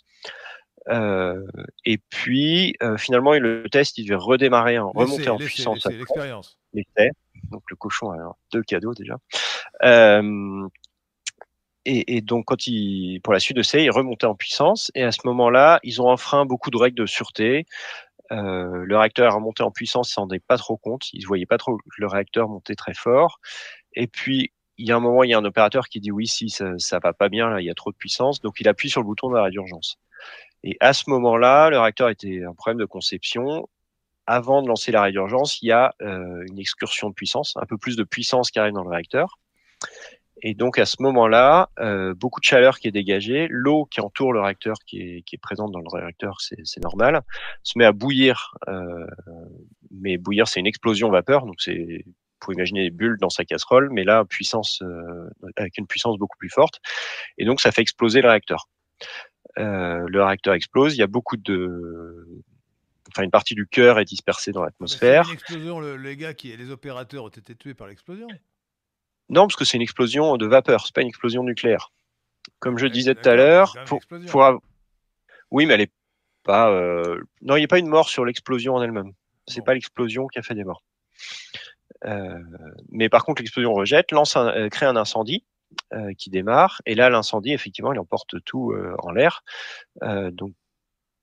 Euh, 0.88 1.44
et 1.84 1.98
puis, 2.10 2.76
euh, 2.82 2.96
finalement, 2.96 3.32
le 3.32 3.68
test, 3.70 3.98
il 3.98 4.04
devait 4.04 4.14
redémarrer, 4.16 4.76
hein, 4.76 4.90
remonter 4.94 5.30
en 5.30 5.38
puissance. 5.38 5.86
L'expérience. 5.86 6.58
Donc, 7.50 7.62
le 7.68 7.76
cochon 7.76 8.12
a 8.12 8.36
deux 8.52 8.62
cadeaux 8.62 8.94
déjà. 8.94 9.16
Euh, 9.82 10.68
et, 11.84 12.16
et, 12.16 12.20
donc, 12.20 12.46
quand 12.46 12.66
il, 12.66 13.20
pour 13.22 13.32
la 13.32 13.40
suite 13.40 13.56
de 13.56 13.62
ça, 13.62 13.78
il 13.78 13.90
remontait 13.90 14.26
en 14.26 14.34
puissance. 14.34 14.90
Et 14.94 15.02
à 15.02 15.12
ce 15.12 15.20
moment-là, 15.24 15.80
ils 15.82 16.00
ont 16.00 16.08
enfreint 16.08 16.46
beaucoup 16.46 16.70
de 16.70 16.78
règles 16.78 16.96
de 16.96 17.06
sûreté. 17.06 17.66
Euh, 18.32 18.84
le 18.84 18.96
réacteur 18.96 19.30
est 19.30 19.34
remonté 19.34 19.62
en 19.62 19.70
puissance, 19.70 20.10
ils 20.10 20.14
s'en 20.14 20.22
rendaient 20.22 20.40
pas 20.40 20.56
trop 20.56 20.76
compte. 20.76 21.12
Ils 21.12 21.26
voyaient 21.26 21.46
pas 21.46 21.58
trop 21.58 21.78
le 21.98 22.06
réacteur 22.06 22.48
monter 22.48 22.74
très 22.74 22.94
fort. 22.94 23.38
Et 23.94 24.06
puis, 24.06 24.52
il 24.78 24.88
y 24.88 24.92
a 24.92 24.96
un 24.96 25.00
moment, 25.00 25.22
il 25.22 25.30
y 25.30 25.34
a 25.34 25.38
un 25.38 25.44
opérateur 25.44 25.88
qui 25.88 26.00
dit 26.00 26.10
oui, 26.10 26.26
si 26.26 26.50
ça, 26.50 26.72
ça 26.78 26.98
va 26.98 27.12
pas 27.12 27.28
bien, 27.28 27.48
là, 27.48 27.60
il 27.60 27.64
y 27.64 27.70
a 27.70 27.74
trop 27.74 27.92
de 27.92 27.96
puissance. 27.96 28.40
Donc, 28.40 28.60
il 28.60 28.68
appuie 28.68 28.90
sur 28.90 29.00
le 29.00 29.06
bouton 29.06 29.30
d'arrêt 29.30 29.50
d'urgence. 29.50 29.98
Et 30.62 30.76
à 30.80 30.92
ce 30.92 31.10
moment-là, 31.10 31.70
le 31.70 31.78
réacteur 31.78 32.08
était 32.08 32.42
un 32.42 32.54
problème 32.54 32.78
de 32.78 32.86
conception. 32.86 33.68
Avant 34.26 34.62
de 34.62 34.68
lancer 34.68 34.90
l'arrêt 34.90 35.12
d'urgence, 35.12 35.60
il 35.60 35.66
y 35.66 35.72
a 35.72 35.94
euh, 36.00 36.44
une 36.48 36.58
excursion 36.58 37.10
de 37.10 37.14
puissance, 37.14 37.54
un 37.56 37.66
peu 37.66 37.76
plus 37.76 37.96
de 37.96 38.04
puissance 38.04 38.50
qui 38.50 38.58
arrive 38.58 38.72
dans 38.72 38.82
le 38.82 38.88
réacteur. 38.88 39.38
Et 40.42 40.54
donc 40.54 40.78
à 40.78 40.86
ce 40.86 40.96
moment-là, 41.00 41.70
euh, 41.78 42.14
beaucoup 42.14 42.40
de 42.40 42.44
chaleur 42.44 42.78
qui 42.78 42.88
est 42.88 42.92
dégagée, 42.92 43.46
l'eau 43.50 43.84
qui 43.84 44.00
entoure 44.00 44.32
le 44.32 44.40
réacteur, 44.40 44.76
qui 44.86 45.00
est, 45.00 45.22
qui 45.22 45.36
est 45.36 45.38
présente 45.38 45.70
dans 45.72 45.80
le 45.80 45.88
réacteur, 45.88 46.40
c'est 46.40 46.82
normal, 46.82 47.22
se 47.62 47.78
met 47.78 47.84
à 47.84 47.92
bouillir. 47.92 48.54
Euh, 48.68 49.06
mais 49.90 50.16
bouillir, 50.16 50.48
c'est 50.48 50.60
une 50.60 50.66
explosion 50.66 51.10
vapeur, 51.10 51.46
donc 51.46 51.56
c'est 51.60 52.04
pouvez 52.40 52.54
imaginer 52.54 52.84
des 52.84 52.90
bulles 52.90 53.18
dans 53.20 53.30
sa 53.30 53.44
casserole, 53.44 53.90
mais 53.90 54.04
là, 54.04 54.24
puissance, 54.24 54.82
euh, 54.82 55.28
avec 55.56 55.78
une 55.78 55.86
puissance 55.86 56.18
beaucoup 56.18 56.36
plus 56.38 56.50
forte. 56.50 56.80
Et 57.38 57.44
donc, 57.44 57.60
ça 57.60 57.72
fait 57.72 57.82
exploser 57.82 58.20
le 58.20 58.28
réacteur. 58.28 58.68
Euh, 59.58 60.04
le 60.08 60.22
réacteur 60.22 60.54
explose. 60.54 60.94
Il 60.94 60.98
y 60.98 61.02
a 61.02 61.06
beaucoup 61.06 61.36
de, 61.36 62.26
enfin, 63.10 63.22
une 63.22 63.30
partie 63.30 63.54
du 63.54 63.66
cœur 63.66 63.98
est 63.98 64.04
dispersée 64.04 64.52
dans 64.52 64.62
l'atmosphère. 64.62 65.28
Une 65.28 65.34
explosion. 65.34 65.80
les 65.80 66.16
gars 66.16 66.34
qui, 66.34 66.56
les 66.56 66.70
opérateurs 66.70 67.24
ont 67.24 67.28
été 67.28 67.54
tués 67.54 67.74
par 67.74 67.86
l'explosion. 67.86 68.28
Non, 69.28 69.46
parce 69.46 69.56
que 69.56 69.64
c'est 69.64 69.76
une 69.76 69.82
explosion 69.82 70.36
de 70.36 70.46
vapeur, 70.46 70.84
c'est 70.84 70.94
pas 70.94 71.00
une 71.00 71.08
explosion 71.08 71.42
nucléaire. 71.42 71.92
Comme 72.58 72.76
je 72.76 72.86
disais 72.86 73.14
tout 73.14 73.28
à 73.28 73.34
l'heure, 73.34 73.74
pour, 73.86 74.00
oui, 75.50 75.66
mais 75.66 75.74
elle 75.74 75.82
est 75.82 75.92
pas. 76.42 76.70
Euh... 76.70 77.20
Non, 77.40 77.56
il 77.56 77.60
n'y 77.60 77.64
a 77.64 77.68
pas 77.68 77.78
une 77.78 77.88
mort 77.88 78.08
sur 78.08 78.24
l'explosion 78.24 78.74
en 78.74 78.82
elle-même. 78.82 79.12
C'est 79.46 79.64
pas 79.64 79.74
l'explosion 79.74 80.26
qui 80.26 80.38
a 80.38 80.42
fait 80.42 80.54
des 80.54 80.64
morts. 80.64 80.82
Euh... 82.04 82.38
Mais 82.90 83.08
par 83.08 83.24
contre, 83.24 83.42
l'explosion 83.42 83.72
rejette, 83.72 84.12
lance 84.12 84.36
un... 84.36 84.48
Euh, 84.48 84.68
crée 84.68 84.86
un 84.86 84.96
incendie 84.96 85.44
euh, 85.92 86.12
qui 86.16 86.30
démarre, 86.30 86.82
et 86.86 86.94
là, 86.94 87.10
l'incendie, 87.10 87.52
effectivement, 87.52 87.92
il 87.92 87.98
emporte 87.98 88.42
tout 88.44 88.74
en 88.98 89.10
l'air. 89.10 89.42
donc, 90.02 90.52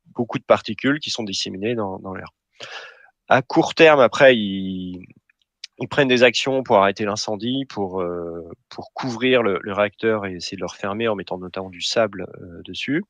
beaucoup 0.08 0.40
de 0.40 0.44
particules 0.44 1.00
qui 1.00 1.10
sont 1.10 1.24
disséminées 1.24 1.76
dans, 1.76 2.00
dans 2.00 2.14
l'air. 2.14 2.30
À 3.30 3.42
court 3.42 3.76
terme, 3.76 4.02
après, 4.02 4.36
ils, 4.36 5.06
ils 5.80 5.88
prennent 5.88 6.08
des 6.08 6.24
actions 6.24 6.64
pour 6.64 6.78
arrêter 6.78 7.06
l'incendie, 7.06 7.66
pour, 7.66 8.02
euh, 8.02 8.48
pour 8.70 8.94
couvrir 8.94 9.42
le, 9.42 9.60
le, 9.62 9.74
réacteur 9.74 10.26
et 10.26 10.34
essayer 10.34 10.56
de 10.56 10.62
le 10.62 10.68
refermer 10.68 11.08
en 11.08 11.16
mettant 11.16 11.38
notamment 11.38 11.70
du 11.70 11.82
sable 11.82 12.28
euh, 12.42 12.62
dessus. 12.64 13.04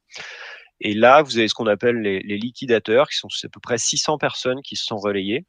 Et 0.79 0.93
là, 0.93 1.21
vous 1.21 1.37
avez 1.37 1.47
ce 1.47 1.53
qu'on 1.53 1.67
appelle 1.67 1.97
les, 2.01 2.19
les, 2.21 2.37
liquidateurs, 2.37 3.09
qui 3.09 3.17
sont 3.17 3.27
à 3.27 3.49
peu 3.49 3.59
près 3.59 3.77
600 3.77 4.17
personnes 4.17 4.61
qui 4.61 4.75
se 4.75 4.85
sont 4.85 4.97
relayées. 4.97 5.45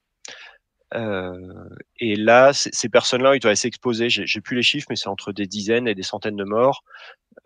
Euh, 0.94 1.68
et 1.98 2.16
là, 2.16 2.52
ces 2.52 2.88
personnes-là, 2.88 3.36
ils 3.36 3.40
doivent 3.40 3.54
s'exposer. 3.54 4.08
J'ai 4.10 4.40
plus 4.40 4.56
les 4.56 4.62
chiffres, 4.62 4.86
mais 4.90 4.96
c'est 4.96 5.08
entre 5.08 5.32
des 5.32 5.46
dizaines 5.46 5.88
et 5.88 5.94
des 5.94 6.02
centaines 6.02 6.36
de 6.36 6.44
morts 6.44 6.84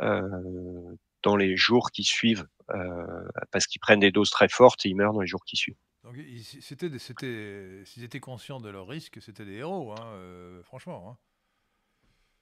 euh, 0.02 0.96
dans 1.22 1.36
les 1.36 1.56
jours 1.56 1.90
qui 1.90 2.04
suivent, 2.04 2.46
euh, 2.70 3.28
parce 3.52 3.66
qu'ils 3.66 3.80
prennent 3.80 4.00
des 4.00 4.10
doses 4.10 4.30
très 4.30 4.48
fortes 4.48 4.84
et 4.86 4.88
ils 4.88 4.96
meurent 4.96 5.12
dans 5.12 5.20
les 5.20 5.26
jours 5.26 5.44
qui 5.44 5.56
suivent. 5.56 5.76
Donc, 6.04 6.16
c'était, 6.60 6.88
s'ils 7.84 8.04
étaient 8.04 8.20
conscients 8.20 8.60
de 8.60 8.68
leur 8.68 8.86
risque, 8.86 9.18
c'était 9.20 9.44
des 9.44 9.56
héros, 9.56 9.92
hein, 9.92 10.04
euh, 10.14 10.62
franchement. 10.62 11.10
Hein. 11.10 11.16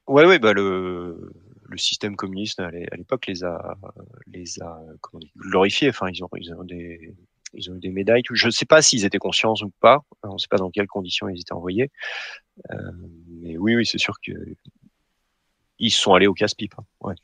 Ouais, 0.06 0.26
ouais, 0.26 0.38
bah 0.38 0.52
le, 0.52 1.32
le 1.62 1.78
système 1.78 2.14
communiste 2.14 2.60
à 2.60 2.70
l'époque 2.70 3.26
les 3.26 3.42
a, 3.42 3.78
les 4.26 4.60
a 4.60 4.78
comment 5.00 5.24
glorifiés. 5.34 5.88
Enfin, 5.88 6.10
ils 6.10 6.22
ont, 6.22 6.28
ils 6.36 6.52
ont 6.52 6.62
des, 6.62 7.16
ils 7.56 7.70
ont 7.70 7.74
eu 7.76 7.80
des 7.80 7.90
médailles. 7.90 8.22
Je 8.32 8.46
ne 8.46 8.50
sais 8.50 8.66
pas 8.66 8.82
s'ils 8.82 9.04
étaient 9.04 9.18
conscients 9.18 9.54
ou 9.62 9.70
pas. 9.80 10.02
On 10.22 10.34
ne 10.34 10.38
sait 10.38 10.48
pas 10.48 10.56
dans 10.56 10.70
quelles 10.70 10.86
conditions 10.86 11.28
ils 11.28 11.40
étaient 11.40 11.52
envoyés. 11.52 11.90
Euh, 12.70 12.76
mais 13.28 13.56
oui, 13.56 13.76
oui, 13.76 13.86
c'est 13.86 13.98
sûr 13.98 14.14
que 14.24 14.32
ils 15.78 15.90
sont 15.90 16.14
allés 16.14 16.26
au 16.26 16.34
casse-pipe. 16.34 16.74
Hein. 16.78 16.84
Ouais 17.00 17.14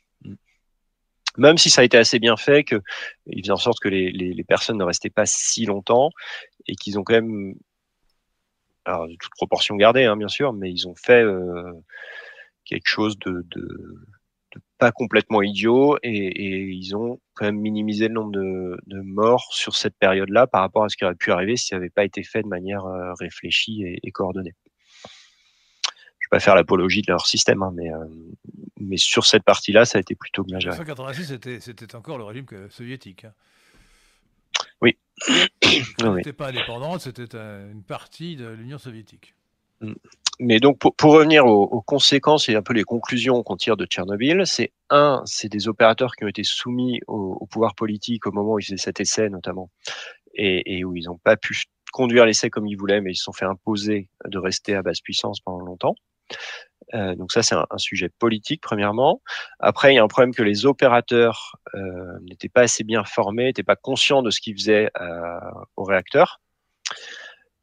même 1.37 1.57
si 1.57 1.69
ça 1.69 1.81
a 1.81 1.83
été 1.83 1.97
assez 1.97 2.19
bien 2.19 2.37
fait, 2.37 2.63
que 2.63 2.81
ils 3.27 3.43
faisaient 3.43 3.51
en 3.51 3.57
sorte 3.57 3.79
que 3.79 3.89
les, 3.89 4.11
les, 4.11 4.33
les 4.33 4.43
personnes 4.43 4.77
ne 4.77 4.83
restaient 4.83 5.09
pas 5.09 5.25
si 5.25 5.65
longtemps 5.65 6.09
et 6.67 6.75
qu'ils 6.75 6.99
ont 6.99 7.03
quand 7.03 7.13
même, 7.13 7.55
alors 8.85 9.07
de 9.07 9.15
toute 9.15 9.31
proportion 9.31 9.75
gardée, 9.75 10.05
hein, 10.05 10.17
bien 10.17 10.27
sûr, 10.27 10.53
mais 10.53 10.71
ils 10.71 10.87
ont 10.87 10.95
fait 10.95 11.23
euh, 11.23 11.71
quelque 12.65 12.87
chose 12.87 13.17
de, 13.19 13.45
de, 13.49 14.05
pas 14.81 14.91
complètement 14.91 15.41
idiot 15.41 15.97
et, 16.01 16.09
et, 16.09 16.61
ils 16.63 16.95
ont 16.95 17.19
quand 17.35 17.45
même 17.45 17.59
minimisé 17.59 18.07
le 18.07 18.15
nombre 18.15 18.31
de, 18.31 18.77
de 18.87 18.99
morts 19.01 19.47
sur 19.51 19.75
cette 19.75 19.95
période-là 19.95 20.47
par 20.47 20.61
rapport 20.61 20.83
à 20.83 20.89
ce 20.89 20.97
qui 20.97 21.05
aurait 21.05 21.15
pu 21.15 21.31
arriver 21.31 21.55
si 21.55 21.67
ça 21.67 21.75
n'avait 21.75 21.91
pas 21.91 22.03
été 22.03 22.23
fait 22.23 22.41
de 22.41 22.47
manière 22.47 22.85
euh, 22.85 23.13
réfléchie 23.13 23.83
et, 23.83 23.99
et 24.01 24.11
coordonnée 24.11 24.55
pas 26.31 26.39
faire 26.39 26.55
l'apologie 26.55 27.01
de 27.01 27.11
leur 27.11 27.27
système, 27.27 27.61
hein, 27.61 27.71
mais, 27.75 27.93
euh, 27.93 28.05
mais 28.79 28.95
sur 28.95 29.25
cette 29.25 29.43
partie-là, 29.43 29.83
ça 29.83 29.97
a 29.97 30.01
été 30.01 30.15
plutôt 30.15 30.43
bien 30.43 30.59
géré. 30.59 30.77
1986, 30.77 31.59
c'était 31.59 31.95
encore 31.95 32.17
le 32.17 32.23
régime 32.23 32.45
soviétique. 32.69 33.25
Hein. 33.25 33.33
Oui. 34.81 34.97
C'était 35.61 36.33
pas 36.33 36.47
indépendant, 36.47 36.97
c'était 36.99 37.35
une 37.35 37.83
partie 37.83 38.37
de 38.37 38.47
l'Union 38.47 38.77
soviétique. 38.77 39.35
Mm. 39.81 39.93
Mais 40.43 40.59
donc, 40.59 40.79
pour, 40.79 40.95
pour 40.95 41.13
revenir 41.13 41.45
aux, 41.45 41.65
aux, 41.65 41.83
conséquences 41.83 42.49
et 42.49 42.55
un 42.55 42.63
peu 42.63 42.73
les 42.73 42.83
conclusions 42.83 43.43
qu'on 43.43 43.55
tire 43.55 43.77
de 43.77 43.85
Tchernobyl, 43.85 44.41
c'est 44.47 44.73
un, 44.89 45.21
c'est 45.25 45.49
des 45.49 45.67
opérateurs 45.67 46.15
qui 46.15 46.23
ont 46.23 46.27
été 46.27 46.43
soumis 46.43 46.99
au, 47.05 47.37
au, 47.39 47.45
pouvoir 47.45 47.75
politique 47.75 48.25
au 48.25 48.31
moment 48.31 48.53
où 48.53 48.59
ils 48.59 48.65
faisaient 48.65 48.77
cet 48.77 48.99
essai, 48.99 49.29
notamment, 49.29 49.69
et, 50.33 50.77
et 50.77 50.83
où 50.83 50.95
ils 50.95 51.05
n'ont 51.05 51.19
pas 51.19 51.37
pu 51.37 51.65
conduire 51.93 52.25
l'essai 52.25 52.49
comme 52.49 52.65
ils 52.65 52.75
voulaient, 52.75 53.01
mais 53.01 53.11
ils 53.11 53.17
se 53.17 53.25
sont 53.25 53.33
fait 53.33 53.45
imposer 53.45 54.09
de 54.25 54.39
rester 54.39 54.73
à 54.73 54.81
basse 54.81 55.01
puissance 55.01 55.39
pendant 55.41 55.63
longtemps. 55.63 55.93
Euh, 56.95 57.15
donc 57.15 57.31
ça, 57.31 57.43
c'est 57.43 57.53
un, 57.53 57.67
un, 57.69 57.77
sujet 57.77 58.09
politique, 58.09 58.61
premièrement. 58.61 59.21
Après, 59.59 59.93
il 59.93 59.97
y 59.97 59.99
a 59.99 60.03
un 60.03 60.07
problème 60.07 60.33
que 60.33 60.41
les 60.41 60.65
opérateurs 60.65 61.55
euh, 61.75 62.17
n'étaient 62.23 62.49
pas 62.49 62.61
assez 62.61 62.83
bien 62.83 63.03
formés, 63.03 63.45
n'étaient 63.45 63.61
pas 63.61 63.75
conscients 63.75 64.23
de 64.23 64.31
ce 64.31 64.41
qu'ils 64.41 64.55
faisaient 64.55 64.89
euh, 64.99 65.39
au 65.75 65.83
réacteur. 65.83 66.41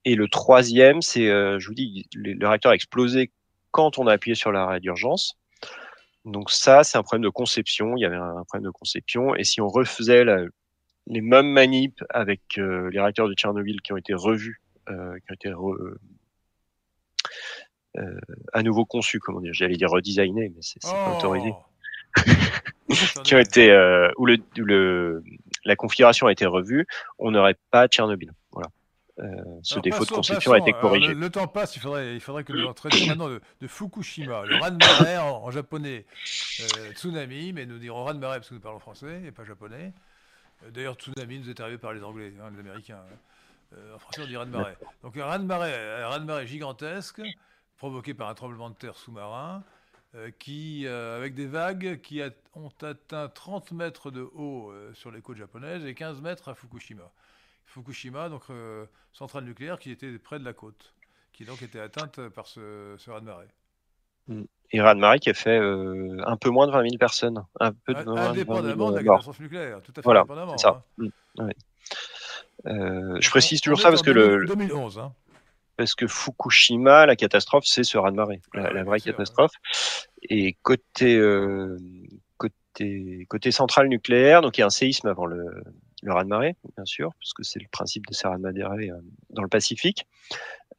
Et 0.09 0.15
le 0.15 0.27
troisième, 0.27 1.03
c'est, 1.03 1.29
euh, 1.29 1.59
je 1.59 1.69
vous 1.69 1.75
dis, 1.75 2.07
le, 2.15 2.33
le, 2.33 2.49
réacteur 2.49 2.73
a 2.73 2.75
explosé 2.75 3.31
quand 3.73 3.99
on 3.99 4.07
a 4.07 4.15
appuyé 4.15 4.35
sur 4.35 4.51
l'arrêt 4.51 4.81
d'urgence. 4.81 5.39
Donc 6.25 6.51
ça, 6.51 6.83
c'est 6.83 6.97
un 6.97 7.03
problème 7.03 7.25
de 7.25 7.29
conception. 7.29 7.95
Il 7.95 8.01
y 8.01 8.07
avait 8.07 8.17
un, 8.17 8.43
problème 8.45 8.65
de 8.65 8.71
conception. 8.71 9.35
Et 9.35 9.45
si 9.45 9.61
on 9.61 9.69
refaisait 9.69 10.25
la, 10.25 10.45
les 11.09 11.21
mêmes 11.21 11.53
manips 11.53 12.03
avec 12.09 12.41
euh, 12.57 12.89
les 12.91 12.99
réacteurs 12.99 13.29
de 13.29 13.35
Tchernobyl 13.35 13.83
qui 13.83 13.93
ont 13.93 13.99
été 13.99 14.15
revus, 14.15 14.63
euh, 14.89 15.19
qui 15.19 15.31
ont 15.31 15.35
été 15.35 15.53
re, 15.53 15.77
euh, 17.99 18.21
à 18.55 18.63
nouveau 18.63 18.87
conçus, 18.87 19.21
comment 19.21 19.43
dire, 19.43 19.53
j'allais 19.53 19.77
dire 19.77 19.91
redesignés, 19.91 20.49
mais 20.49 20.63
c'est 20.63 20.81
oh 20.85 20.89
pas 20.89 21.19
autorisé. 21.19 21.53
qui 23.25 23.35
ont 23.35 23.41
été 23.41 23.71
où, 24.17 24.25
le, 24.25 24.39
où 24.57 24.65
le 24.65 25.23
la 25.67 25.77
configuration 25.77 26.29
a 26.29 26.33
été 26.33 26.47
revue, 26.47 26.87
on 27.19 27.31
n'aurait 27.31 27.57
pas 27.71 27.89
Tchernobyl. 27.89 28.33
Euh, 29.19 29.43
ce 29.63 29.75
Alors, 29.75 29.83
défaut 29.83 30.05
de 30.05 30.11
conception 30.11 30.53
a 30.53 30.59
été 30.59 30.73
corrigé. 30.73 31.09
Le, 31.09 31.21
le, 31.21 31.31
temps 31.31 31.49
passe, 31.49 31.75
il 31.77 31.81
faudrait, 31.81 32.15
il 32.15 32.21
faudrait 32.21 32.45
que 32.45 32.53
nous 32.55 32.73
traitions 32.73 33.07
maintenant 33.07 33.29
de, 33.29 33.41
de, 33.61 33.67
Fukushima, 33.67 34.45
le 34.45 34.57
raz-de-marée 34.57 35.19
en, 35.19 35.45
en, 35.45 35.51
japonais, 35.51 36.07
euh, 36.61 36.93
tsunami, 36.93 37.53
mais 37.53 37.67
nous 37.67 37.79
dirons 37.79 38.05
raz-de-marée 38.05 38.39
parce 38.39 38.49
que 38.49 38.55
nous 38.55 38.61
parlons 38.61 38.79
français 38.79 39.23
et 39.27 39.33
pas 39.33 39.45
japonais. 39.45 39.93
Euh, 40.65 40.71
D'ailleurs, 40.71 40.95
tsunami 40.95 41.41
nous 41.41 41.51
est 41.51 41.61
arrivé 41.61 41.79
par 41.79 41.93
les 41.93 42.03
Anglais, 42.03 42.33
hein, 42.41 42.51
les 42.53 42.61
Américains. 42.61 43.03
Hein. 43.11 43.17
Euh, 43.77 43.97
en 43.97 43.99
français, 43.99 44.23
on 44.23 44.27
dit 44.27 44.37
raz-de-marée. 44.37 44.77
Donc 45.03 45.17
un 45.17 45.25
raz-de-marée, 45.25 46.05
raz-de-marée 46.05 46.47
gigantesque, 46.47 47.21
provoqué 47.77 48.15
par 48.15 48.29
un 48.29 48.35
tremblement 48.35 48.71
de 48.71 48.75
terre 48.75 48.97
sous-marin, 48.97 49.63
euh, 50.15 50.31
qui, 50.39 50.87
euh, 50.87 51.19
avec 51.19 51.35
des 51.35 51.45
vagues 51.45 52.01
qui 52.01 52.23
a, 52.23 52.31
ont 52.55 52.73
atteint 52.81 53.29
30 53.29 53.73
mètres 53.73 54.11
de 54.11 54.23
haut 54.23 54.71
euh, 54.71 54.95
sur 54.95 55.11
les 55.11 55.21
côtes 55.21 55.37
japonaises 55.37 55.85
et 55.85 55.95
15 55.95 56.23
mètres 56.23 56.49
à 56.49 56.55
Fukushima. 56.55 57.11
Fukushima, 57.69 58.29
donc 58.29 58.43
euh, 58.51 58.87
centrale 59.13 59.45
nucléaire 59.45 59.79
qui 59.79 59.91
était 59.91 60.19
près 60.19 60.39
de 60.39 60.45
la 60.45 60.53
côte, 60.53 60.95
qui 61.33 61.45
donc 61.45 61.63
était 61.63 61.81
atteinte 61.81 62.29
par 62.31 62.47
ce, 62.47 62.95
ce 62.99 63.11
raz-de-marée. 63.11 63.49
Mm. 64.29 64.45
Et 64.73 64.81
raz-de-marée 64.81 65.19
qui 65.19 65.31
a 65.31 65.35
fait 65.35 65.59
euh, 65.59 66.19
un 66.27 66.37
peu 66.37 66.51
moins 66.51 66.67
de 66.67 66.73
20 66.73 66.83
000 66.83 66.99
personnes. 66.99 67.45
Un 67.61 67.73
peu 67.73 67.95
de 67.95 68.09
indépendamment 68.09 68.91
de 68.91 68.97
la 68.97 69.03
catastrophe 69.03 69.41
nucléaire, 69.41 69.81
tout 69.83 69.93
à 69.93 69.95
fait 69.97 70.03
voilà, 70.03 70.21
indépendamment. 70.21 70.59
Ça. 70.59 70.83
Hein. 71.01 71.09
Mm. 71.37 71.45
Ouais. 71.45 71.57
Euh, 72.67 73.19
je 73.21 73.31
précise 73.31 73.61
toujours 73.61 73.81
ça 73.81 73.91
parce 73.91 74.03
que 74.03 74.11
le 74.11 74.45
2011. 74.47 74.99
Hein 74.99 75.13
parce 75.77 75.95
que 75.95 76.09
Fukushima, 76.09 77.07
la 77.07 77.15
catastrophe, 77.15 77.65
c'est 77.65 77.85
ce 77.85 77.97
raz-de-marée, 77.97 78.43
la, 78.53 78.73
la, 78.73 78.83
vraie 78.83 78.99
catastrophe. 78.99 79.53
Et 80.23 80.57
côté 80.63 81.17
euh, 81.17 81.79
côté 82.37 83.27
côté 83.29 83.53
centrale 83.53 83.87
nucléaire, 83.87 84.43
donc 84.43 84.59
il 84.59 84.63
y 84.63 84.65
a 84.65 84.67
un 84.67 84.71
séisme 84.71 85.07
avant 85.07 85.27
le, 85.27 85.63
le 86.03 86.13
raz-de-marée, 86.13 86.57
bien 86.77 86.85
sûr, 86.85 87.13
parce 87.15 87.33
que 87.33 87.43
c'est 87.43 87.61
le 87.61 87.69
principe 87.69 88.07
de 88.07 88.15
ces 88.15 88.29
raz-de-marée 88.29 88.91
euh, 88.91 89.01
dans 89.31 89.43
le 89.43 89.49
Pacifique. 89.49 90.07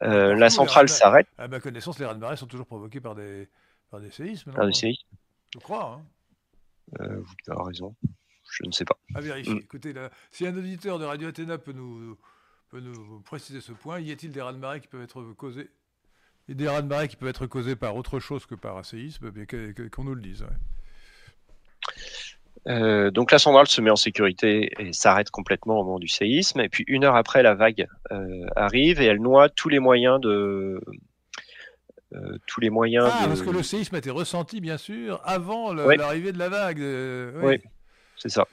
Euh, 0.02 0.36
la 0.36 0.50
centrale 0.50 0.88
s'arrête. 0.88 1.28
À 1.38 1.48
ma 1.48 1.60
connaissance, 1.60 2.00
les 2.00 2.06
raz-de-marée 2.06 2.38
sont 2.38 2.48
toujours 2.48 2.66
provoqués 2.66 3.02
par 3.02 3.16
des 3.16 3.50
par 3.90 4.00
des 4.00 4.12
séismes. 4.12 4.54
Par 4.54 4.66
des 4.66 4.74
séismes. 4.74 5.08
Je 5.54 5.60
crois. 5.60 6.00
Hein. 6.00 6.06
Euh, 7.02 7.20
vous 7.20 7.52
avez 7.52 7.64
raison. 7.64 7.96
Je 8.52 8.66
ne 8.66 8.72
sais 8.72 8.86
pas. 8.86 8.98
À 9.16 9.22
vérifier. 9.22 9.56
Mm. 9.56 9.60
Écoutez, 9.60 9.94
là, 9.94 10.10
si 10.32 10.46
un 10.48 10.56
auditeur 10.56 11.00
de 11.00 11.06
Radio 11.06 11.30
Athéna 11.30 11.58
peut 11.58 11.74
nous 11.74 12.18
peut 12.70 12.80
nous 12.80 13.22
préciser 13.22 13.62
ce 13.62 13.72
point 13.72 14.00
Y 14.00 14.12
a-t-il 14.12 14.32
des 14.32 14.42
raz-de-marée 14.42 14.80
qui 14.80 14.88
peuvent 14.88 15.02
être 15.02 15.22
causés? 15.34 15.70
Et 16.48 16.56
des 16.56 16.68
raz-de-marée 16.68 17.08
qui 17.08 17.16
peuvent 17.16 17.30
être 17.30 17.48
causés 17.48 17.76
par 17.76 17.96
autre 17.96 18.20
chose 18.20 18.46
que 18.46 18.56
par 18.56 18.78
un 18.78 18.84
séisme 18.84 19.32
bien 19.32 19.46
Qu'on 19.92 20.04
nous 20.04 20.16
le 20.16 20.22
dise. 20.22 20.44
Ouais. 20.44 20.48
Euh, 22.68 23.10
donc 23.12 23.32
la 23.32 23.40
centrale 23.40 23.68
se 23.68 23.82
met 23.82 23.90
en 23.90 23.96
sécurité 23.96 24.72
et 24.80 24.94
s'arrête 24.94 25.32
complètement 25.32 25.80
au 25.80 25.84
moment 25.84 26.00
du 26.00 26.08
séisme. 26.08 26.60
Et 26.60 26.70
puis 26.70 26.84
une 26.88 27.04
heure 27.04 27.16
après, 27.16 27.42
la 27.44 27.56
vague 27.56 27.88
euh, 28.12 28.46
arrive 28.56 29.02
et 29.02 29.06
elle 29.06 29.22
noie 29.22 29.50
tous 29.50 29.70
les 29.70 29.80
moyens 29.80 30.20
de 30.20 30.82
euh, 32.14 32.38
tous 32.48 32.60
les 32.60 32.70
moyens. 32.70 33.10
Ah, 33.12 33.24
de... 33.24 33.28
parce 33.28 33.42
que 33.42 33.50
le 33.50 33.64
séisme 33.64 33.96
a 33.96 34.00
été 34.00 34.10
ressenti 34.10 34.62
bien 34.62 34.78
sûr 34.78 35.22
avant 35.24 35.74
l'arrivée 35.74 36.28
oui. 36.28 36.34
de 36.34 36.40
la 36.40 36.50
vague. 36.50 36.80
oui, 36.80 37.56
oui 37.56 37.58
c'est 38.18 38.30
ça. 38.30 38.46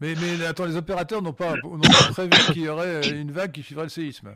Mais, 0.00 0.14
mais 0.20 0.44
attends, 0.44 0.64
les 0.64 0.76
opérateurs 0.76 1.22
n'ont 1.22 1.32
pas, 1.32 1.54
pas 1.54 2.10
prévu 2.10 2.30
qu'il 2.52 2.62
y 2.62 2.68
aurait 2.68 3.08
une 3.08 3.30
vague 3.30 3.52
qui 3.52 3.62
suivrait 3.62 3.84
le 3.84 3.90
séisme. 3.90 4.34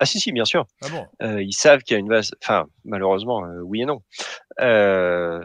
Ah 0.00 0.06
si 0.06 0.20
si 0.20 0.32
bien 0.32 0.44
sûr. 0.44 0.66
Ah 0.82 0.88
bon? 0.90 1.06
Euh, 1.22 1.42
ils 1.42 1.52
savent 1.52 1.82
qu'il 1.82 1.94
y 1.94 1.96
a 1.96 2.00
une 2.00 2.08
vague. 2.08 2.24
Enfin 2.42 2.66
malheureusement 2.84 3.44
euh, 3.44 3.60
oui 3.60 3.82
et 3.82 3.84
non. 3.84 4.02
Euh, 4.60 5.44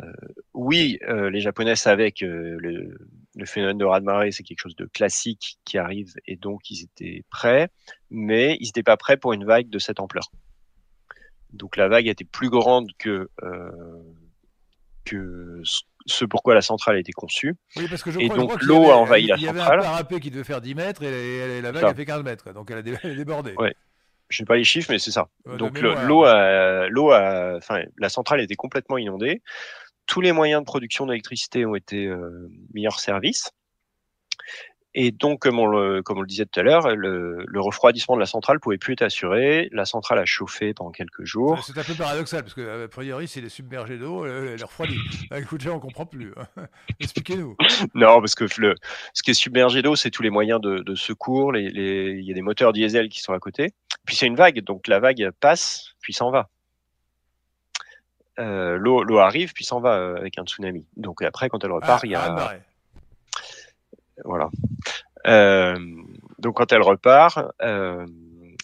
oui 0.54 1.00
euh, 1.08 1.30
les 1.30 1.40
Japonais 1.40 1.76
savaient 1.76 2.12
que 2.12 2.26
le, 2.26 2.98
le 3.36 3.46
phénomène 3.46 3.78
de 3.78 3.86
raz-de-marée 3.86 4.32
c'est 4.32 4.44
quelque 4.44 4.60
chose 4.60 4.76
de 4.76 4.86
classique 4.86 5.58
qui 5.66 5.78
arrive 5.78 6.14
et 6.28 6.36
donc 6.36 6.70
ils 6.70 6.84
étaient 6.84 7.24
prêts, 7.30 7.70
mais 8.12 8.58
ils 8.60 8.66
n'étaient 8.66 8.84
pas 8.84 8.98
prêts 8.98 9.18
pour 9.18 9.34
une 9.34 9.46
vague 9.46 9.70
de 9.70 9.80
cette 9.80 10.00
ampleur. 10.00 10.30
Donc 11.52 11.78
la 11.78 11.88
vague 11.88 12.08
était 12.08 12.26
plus 12.26 12.50
grande 12.50 12.90
que 12.98 13.30
euh, 13.44 13.72
que 15.06 15.62
ce 16.06 16.26
pourquoi 16.26 16.54
la 16.54 16.62
centrale 16.62 16.96
a 16.96 17.00
été 17.00 17.12
conçue. 17.12 17.56
Oui, 17.76 17.88
parce 17.90 18.04
que 18.04 18.12
je 18.12 18.20
et 18.20 18.28
crois, 18.28 18.38
donc 18.38 18.62
l'eau 18.64 18.92
a 18.92 18.98
envahi 18.98 19.28
la 19.28 19.38
centrale. 19.38 19.56
Il 19.56 19.58
y 19.58 19.62
avait 19.62 19.62
un 19.62 19.82
parapet 19.82 20.20
qui 20.20 20.32
devait 20.32 20.44
faire 20.44 20.62
10 20.62 20.76
mètres 20.76 21.04
et, 21.04 21.58
et 21.58 21.62
la 21.62 21.72
vague 21.72 21.86
a 21.86 21.94
fait 21.94 22.06
15 22.06 22.24
mètres, 22.24 22.54
donc 22.54 22.72
elle 22.72 22.78
a 22.78 22.82
débordé. 23.16 23.54
Ouais. 23.58 23.74
Je 24.34 24.40
sais 24.40 24.46
pas 24.46 24.56
les 24.56 24.64
chiffres, 24.64 24.92
mais 24.92 24.98
c'est 24.98 25.12
ça. 25.12 25.28
Ouais, 25.46 25.58
donc 25.58 25.80
l'eau 25.80 25.94
l'eau 26.90 27.14
enfin, 27.14 27.84
la 27.98 28.10
centrale 28.10 28.42
était 28.42 28.56
complètement 28.56 28.98
inondée. 28.98 29.44
Tous 30.08 30.22
les 30.22 30.32
moyens 30.32 30.62
de 30.62 30.66
production 30.66 31.06
d'électricité 31.06 31.66
ont 31.66 31.76
été 31.76 32.08
euh, 32.08 32.50
mis 32.74 32.88
hors 32.88 33.00
service. 33.00 33.52
Et 34.96 35.12
donc, 35.12 35.40
comme 35.40 35.60
on 35.60 35.66
le, 35.66 36.04
comme 36.04 36.20
on 36.20 36.22
le 36.22 36.28
disait 36.28 36.46
tout 36.46 36.60
à 36.60 36.64
l'heure, 36.64 36.96
le, 36.96 37.46
refroidissement 37.56 38.16
de 38.16 38.20
la 38.20 38.28
centrale 38.28 38.60
pouvait 38.60 38.78
plus 38.78 38.94
être 38.94 39.02
assuré. 39.02 39.70
La 39.72 39.86
centrale 39.86 40.20
a 40.20 40.26
chauffé 40.26 40.74
pendant 40.74 40.92
quelques 40.92 41.24
jours. 41.24 41.64
C'est 41.64 41.78
un 41.78 41.84
peu 41.84 41.96
paradoxal, 41.96 42.44
parce 42.44 42.54
que, 42.54 42.84
a 42.84 42.88
priori, 42.88 43.28
s'il 43.28 43.44
est 43.46 43.50
submergé 43.50 43.98
d'eau, 43.98 44.26
elle 44.26 44.60
est 44.60 44.64
refroidie. 44.64 45.00
Écoutez, 45.36 45.70
on 45.70 45.80
comprend 45.80 46.06
plus. 46.06 46.34
Hein. 46.38 46.68
Expliquez-nous. 47.00 47.56
non, 47.96 48.20
parce 48.20 48.36
que 48.36 48.46
le, 48.58 48.76
ce 49.14 49.24
qui 49.24 49.32
est 49.32 49.36
submergé 49.36 49.82
d'eau, 49.82 49.96
c'est 49.96 50.12
tous 50.12 50.24
les 50.24 50.30
moyens 50.30 50.62
de, 50.62 50.80
de 50.80 50.96
secours. 50.96 51.52
Les, 51.52 51.70
les, 51.70 52.20
il 52.20 52.26
y 52.26 52.32
a 52.32 52.36
des 52.36 52.42
moteurs 52.42 52.74
diesel 52.74 53.10
qui 53.10 53.22
sont 53.22 53.34
à 53.34 53.40
côté. 53.40 53.74
Puis 54.06 54.16
c'est 54.16 54.28
une 54.28 54.36
vague, 54.36 54.60
donc 54.62 54.88
la 54.88 55.00
vague 55.00 55.32
passe, 55.40 55.96
puis 56.02 56.14
s'en 56.14 56.30
va. 56.30 56.50
Euh, 58.40 58.78
l'eau 58.78 59.20
arrive, 59.20 59.54
puis 59.54 59.64
s'en 59.64 59.80
va 59.80 59.96
euh, 59.96 60.18
avec 60.18 60.38
un 60.40 60.44
tsunami. 60.44 60.86
Donc 60.98 61.22
après, 61.22 61.50
quand 61.50 61.64
elle 61.64 61.72
repart, 61.72 62.02
ah, 62.04 62.08
il 62.08 62.12
y 62.12 62.16
a... 62.16 62.36
Ah, 62.38 62.54
voilà. 64.24 64.50
Euh, 65.28 65.78
donc 66.40 66.58
quand 66.58 66.72
elle 66.72 66.82
repart, 66.82 67.40
euh, 67.62 68.06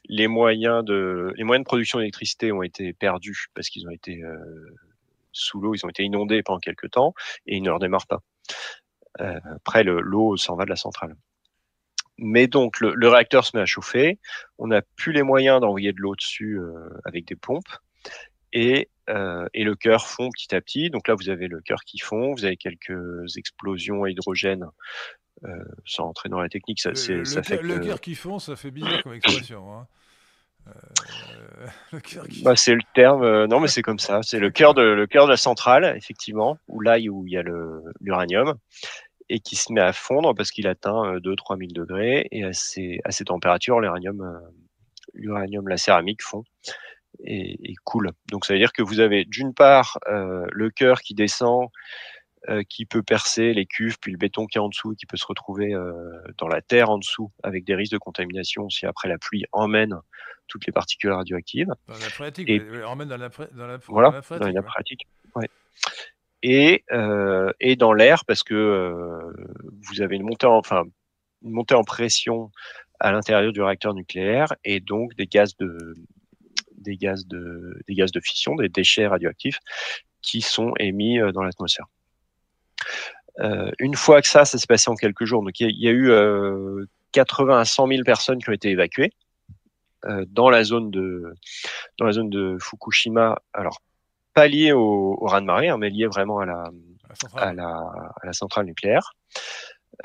les 0.07 0.27
moyens 0.27 0.83
de 0.83 1.63
production 1.63 1.99
d'électricité 1.99 2.51
ont 2.51 2.63
été 2.63 2.93
perdus 2.93 3.47
parce 3.53 3.69
qu'ils 3.69 3.87
ont 3.87 3.91
été 3.91 4.23
euh, 4.23 4.37
sous 5.31 5.61
l'eau, 5.61 5.75
ils 5.75 5.85
ont 5.85 5.89
été 5.89 6.03
inondés 6.03 6.43
pendant 6.43 6.59
quelques 6.59 6.91
temps 6.91 7.13
et 7.45 7.57
ils 7.57 7.63
ne 7.63 7.71
redémarrent 7.71 8.07
pas. 8.07 8.21
Après, 9.17 9.83
l'eau 9.83 10.37
s'en 10.37 10.55
va 10.55 10.63
de 10.63 10.69
la 10.69 10.77
centrale. 10.77 11.13
Mais 12.17 12.47
donc 12.47 12.79
le, 12.79 13.07
réacteur 13.09 13.45
se 13.45 13.55
met 13.55 13.61
à 13.61 13.65
chauffer, 13.65 14.17
on 14.57 14.67
n'a 14.67 14.81
plus 14.81 15.11
les 15.11 15.23
moyens 15.23 15.59
d'envoyer 15.59 15.91
de 15.91 15.99
l'eau 15.99 16.15
dessus 16.15 16.57
avec 17.03 17.25
des 17.25 17.35
pompes 17.35 17.67
et 18.53 18.89
et 19.07 19.63
le 19.63 19.75
cœur 19.75 20.07
fond 20.07 20.29
petit 20.29 20.55
à 20.55 20.61
petit. 20.61 20.89
Donc 20.89 21.07
là, 21.07 21.15
vous 21.15 21.29
avez 21.29 21.47
le 21.47 21.59
cœur 21.59 21.83
qui 21.83 21.97
fond, 21.97 22.33
vous 22.33 22.45
avez 22.45 22.55
quelques 22.55 23.35
explosions 23.35 24.03
à 24.03 24.09
hydrogène 24.09 24.65
euh, 25.45 25.63
sans 25.85 26.05
entrer 26.05 26.27
dans 26.27 26.39
la 26.39 26.49
technique, 26.49 26.81
ça, 26.81 26.89
le, 26.89 27.23
ça 27.23 27.43
fait 27.43 27.61
le 27.61 27.79
cœur 27.79 28.01
qui 28.01 28.15
fond, 28.15 28.39
ça 28.39 28.55
fait 28.55 28.71
bizarre 28.71 29.01
comme 29.03 29.13
expression. 29.13 29.73
Hein. 29.73 29.87
Euh, 30.67 31.99
bah, 32.43 32.57
c'est 32.57 32.73
le 32.73 32.81
terme, 32.93 33.23
euh, 33.23 33.47
non 33.47 33.61
mais 33.61 33.69
c'est 33.69 33.81
comme 33.81 33.99
ça, 33.99 34.19
c'est 34.21 34.39
le 34.39 34.49
cœur 34.49 34.73
de 34.73 34.81
le 34.81 35.07
cœur 35.07 35.25
de 35.25 35.31
la 35.31 35.37
centrale 35.37 35.93
effectivement, 35.95 36.57
où 36.67 36.81
là 36.81 36.97
où 37.09 37.25
il 37.25 37.31
y 37.31 37.37
a 37.37 37.43
l'uranium 38.01 38.55
et 39.29 39.39
qui 39.39 39.55
se 39.55 39.71
met 39.71 39.81
à 39.81 39.93
fondre 39.93 40.35
parce 40.35 40.51
qu'il 40.51 40.67
atteint 40.67 41.17
2-3 41.19 41.57
000 41.57 41.71
degrés 41.71 42.27
et 42.31 42.43
à 42.43 42.51
ces, 42.51 42.99
à 43.05 43.11
ces 43.11 43.25
températures 43.25 43.79
l'uranium 43.79 44.41
l'uranium 45.13 45.67
la 45.69 45.77
céramique 45.77 46.21
fond 46.21 46.43
et, 47.23 47.71
et, 47.71 47.75
coule. 47.85 48.11
Donc 48.29 48.45
ça 48.45 48.53
veut 48.53 48.59
dire 48.59 48.73
que 48.73 48.81
vous 48.81 48.99
avez 48.99 49.23
d'une 49.23 49.53
part 49.53 49.99
le 50.05 50.69
cœur 50.69 51.01
qui 51.01 51.13
descend 51.13 51.69
euh, 52.47 52.63
qui 52.69 52.85
peut 52.85 53.03
percer 53.03 53.53
les 53.53 53.65
cuves, 53.65 53.99
puis 53.99 54.13
le 54.13 54.17
béton 54.17 54.45
qui 54.45 54.57
est 54.57 54.61
en 54.61 54.69
dessous, 54.69 54.95
qui 54.95 55.05
peut 55.05 55.17
se 55.17 55.25
retrouver 55.27 55.73
euh, 55.73 55.91
dans 56.37 56.47
la 56.47 56.61
terre 56.61 56.89
en 56.89 56.97
dessous, 56.97 57.33
avec 57.43 57.65
des 57.65 57.75
risques 57.75 57.91
de 57.91 57.97
contamination 57.97 58.69
si 58.69 58.85
après 58.85 59.09
la 59.09 59.17
pluie 59.17 59.43
emmène 59.51 59.99
toutes 60.47 60.65
les 60.65 60.71
particules 60.71 61.11
radioactives. 61.11 61.67
Dans 61.89 61.97
la 61.99 62.09
pratique, 62.09 62.49
et, 62.49 62.61
emmène 62.85 63.09
dans 63.09 63.17
la, 63.17 63.27
dans 63.27 63.67
la, 63.67 63.77
voilà, 63.87 64.11
dans 64.11 64.37
la, 64.37 64.39
dans 64.39 64.51
la 64.53 64.61
pratique. 64.61 65.05
Ouais. 65.35 65.49
Et, 66.41 66.85
euh, 66.93 67.51
et 67.59 67.75
dans 67.75 67.91
l'air, 67.91 68.23
parce 68.23 68.43
que 68.43 69.19
vous 69.89 70.01
avez 70.01 70.15
une 70.15 70.23
montée, 70.23 70.47
en, 70.47 70.59
enfin, 70.59 70.85
une 71.43 71.51
montée 71.51 71.75
en 71.75 71.83
pression 71.83 72.51
à 73.01 73.11
l'intérieur 73.11 73.51
du 73.51 73.61
réacteur 73.61 73.93
nucléaire 73.93 74.53
et 74.63 74.79
donc 74.79 75.13
des 75.15 75.27
gaz 75.27 75.57
de 75.57 75.93
des 76.77 76.95
gaz 76.95 77.27
de 77.27 77.77
des 77.85 77.95
gaz 77.95 78.13
de 78.13 78.21
fission, 78.21 78.55
des 78.55 78.69
déchets 78.69 79.07
radioactifs 79.07 79.59
qui 80.21 80.39
sont 80.39 80.71
émis 80.79 81.19
dans 81.33 81.43
l'atmosphère. 81.43 81.87
Euh, 83.39 83.71
une 83.79 83.95
fois 83.95 84.21
que 84.21 84.27
ça, 84.27 84.45
ça 84.45 84.57
s'est 84.57 84.67
passé 84.67 84.89
en 84.89 84.95
quelques 84.95 85.25
jours, 85.25 85.43
donc 85.43 85.59
il 85.59 85.71
y, 85.71 85.87
a 85.87 85.91
eu 85.91 86.11
80 87.13 87.53
euh, 87.53 87.59
à 87.59 87.65
100 87.65 87.87
000 87.87 88.03
personnes 88.03 88.41
qui 88.41 88.49
ont 88.49 88.53
été 88.53 88.69
évacuées 88.69 89.11
euh, 90.05 90.25
dans 90.29 90.49
la 90.49 90.63
zone 90.63 90.91
de 90.91 91.33
dans 91.97 92.05
la 92.05 92.11
zone 92.11 92.29
de 92.29 92.57
Fukushima. 92.59 93.41
Alors 93.53 93.81
pas 94.33 94.47
lié 94.47 94.71
au, 94.71 95.17
au 95.19 95.25
raz 95.27 95.41
de 95.41 95.45
marée, 95.45 95.69
hein, 95.69 95.77
mais 95.77 95.89
lié 95.89 96.07
vraiment 96.07 96.39
à 96.39 96.45
la 96.45 96.71
à 97.35 97.53
la, 97.53 97.67
à 97.67 98.25
la 98.25 98.33
centrale 98.33 98.65
nucléaire. 98.65 99.13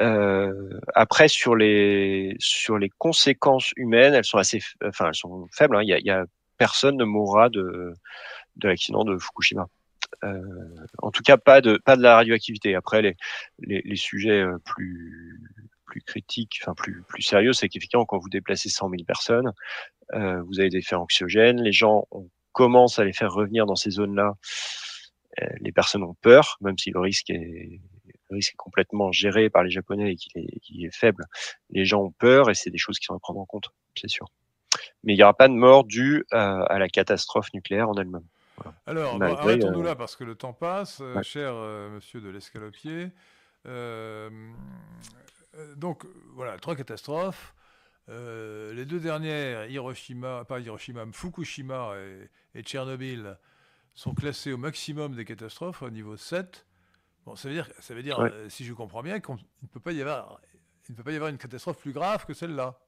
Euh, 0.01 0.81
après 0.95 1.29
sur 1.29 1.55
les 1.55 2.35
sur 2.39 2.79
les 2.79 2.89
conséquences 2.89 3.73
humaines, 3.77 4.15
elles 4.15 4.25
sont 4.25 4.39
assez, 4.39 4.61
enfin 4.85 5.09
elles 5.09 5.15
sont 5.15 5.47
faibles. 5.53 5.77
Hein. 5.77 5.83
Il 5.83 5.89
y, 5.89 5.93
a, 5.93 5.99
y, 5.99 6.11
a, 6.11 6.25
personne 6.57 6.97
ne 6.97 7.05
mourra 7.05 7.49
de 7.49 7.95
de 8.57 8.69
l'accident 8.69 9.05
de 9.05 9.19
Fukushima. 9.19 9.67
Euh, 10.23 10.41
en 10.99 11.11
tout 11.11 11.23
cas, 11.23 11.37
pas 11.37 11.61
de 11.61 11.79
pas 11.85 11.97
de 11.97 12.03
la 12.03 12.17
radioactivité. 12.17 12.75
Après, 12.75 13.03
les 13.03 13.17
les, 13.59 13.83
les 13.85 13.97
sujets 13.97 14.41
euh, 14.43 14.59
plus 14.65 15.41
plus 15.87 16.01
critiques, 16.03 16.61
enfin 16.63 16.75
plus 16.75 17.03
plus 17.09 17.23
sérieux, 17.23 17.53
c'est 17.53 17.69
qu'effectivement, 17.69 18.05
quand 18.07 18.19
vous 18.19 18.29
déplacez 18.29 18.69
100 18.69 18.91
000 18.91 19.05
personnes, 19.05 19.53
euh, 20.15 20.43
vous 20.43 20.61
avez 20.61 20.71
des 20.71 20.79
effets 20.79 20.97
anxiogènes. 20.97 21.61
Les 21.63 21.73
gens 21.73 22.07
on 22.11 22.29
commence 22.53 22.99
à 22.99 23.05
les 23.05 23.13
faire 23.13 23.33
revenir 23.33 23.67
dans 23.67 23.77
ces 23.77 23.91
zones-là. 23.91 24.35
les 25.61 25.73
personnes 25.73 26.05
ont 26.05 26.15
peur, 26.23 26.57
même 26.61 26.79
si 26.79 26.91
le 26.91 27.01
risque 27.01 27.31
est 27.31 27.81
le 28.31 28.37
risque 28.37 28.53
est 28.55 28.57
complètement 28.57 29.13
géré 29.13 29.51
par 29.51 29.65
les 29.65 29.71
Japonais 29.71 30.13
et 30.13 30.17
qu'il 30.17 30.43
est, 30.43 30.61
qu 30.61 30.87
est, 30.87 30.95
faible. 30.95 31.25
Les 31.71 31.85
gens 31.85 32.03
ont 32.03 32.13
peur 32.13 32.51
et 32.51 32.55
c'est 32.55 32.71
des 32.71 32.79
choses 32.79 32.99
qui 32.99 33.07
sont 33.07 33.15
à 33.15 33.19
prendre 33.19 33.41
en 33.41 33.47
compte, 33.47 33.71
c'est 33.97 34.09
sûr. 34.09 34.27
Mais 35.03 35.15
il 35.15 35.17
n'y 35.17 35.23
aura 35.23 35.35
pas 35.35 35.49
de 35.49 35.55
mort 35.55 35.85
due 35.85 36.25
à, 36.31 36.63
à 36.65 36.79
la 36.79 36.89
catastrophe 36.89 37.53
nucléaire 37.55 37.89
en 37.89 37.95
elle-même. 37.95 38.27
Alors, 38.87 39.23
arrêtons-nous 39.23 39.81
euh, 39.81 39.85
là 39.85 39.97
parce 39.97 40.17
que 40.17 40.25
le 40.25 40.35
temps 40.35 40.53
passe, 40.53 40.99
euh, 41.01 41.23
cher 41.23 41.53
euh, 41.55 41.91
monsieur 41.91 42.21
de 42.21 42.29
l'Escalopier. 42.29 43.11
donc, 45.77 46.05
voilà, 46.35 46.59
trois 46.59 46.77
catastrophes. 46.77 47.55
les 48.09 48.85
deux 48.85 49.01
dernières, 49.01 49.67
Hiroshima, 49.67 50.45
pas 50.45 50.61
Hiroshima, 50.61 51.05
Fukushima 51.13 51.95
et, 52.55 52.63
Tchernobyl, 52.63 53.39
sont 53.95 54.15
classées 54.15 54.53
au 54.53 54.59
maximum 54.59 55.15
des 55.15 55.25
catastrophes, 55.25 55.83
au 55.83 55.91
niveau 55.91 56.17
7. 56.17 56.67
Bon, 57.27 57.37
ça 57.37 57.49
veut 57.49 57.55
dire, 57.55 57.69
ça 57.81 57.95
veut 57.95 58.03
dire 58.03 58.19
si 58.49 58.65
je 58.65 58.73
comprends 58.75 59.03
bien, 59.03 59.21
qu'il 59.21 59.35
ne 59.35 59.69
peut 59.69 59.81
pas 59.81 59.93
y 59.93 60.03
avoir, 60.03 60.41
il 60.89 60.93
ne 60.93 60.97
peut 60.97 61.05
pas 61.05 61.13
y 61.13 61.17
avoir 61.17 61.31
une 61.31 61.39
catastrophe 61.39 61.79
plus 61.79 61.93
grave 61.93 62.27
que 62.27 62.35
celle-là. 62.35 62.79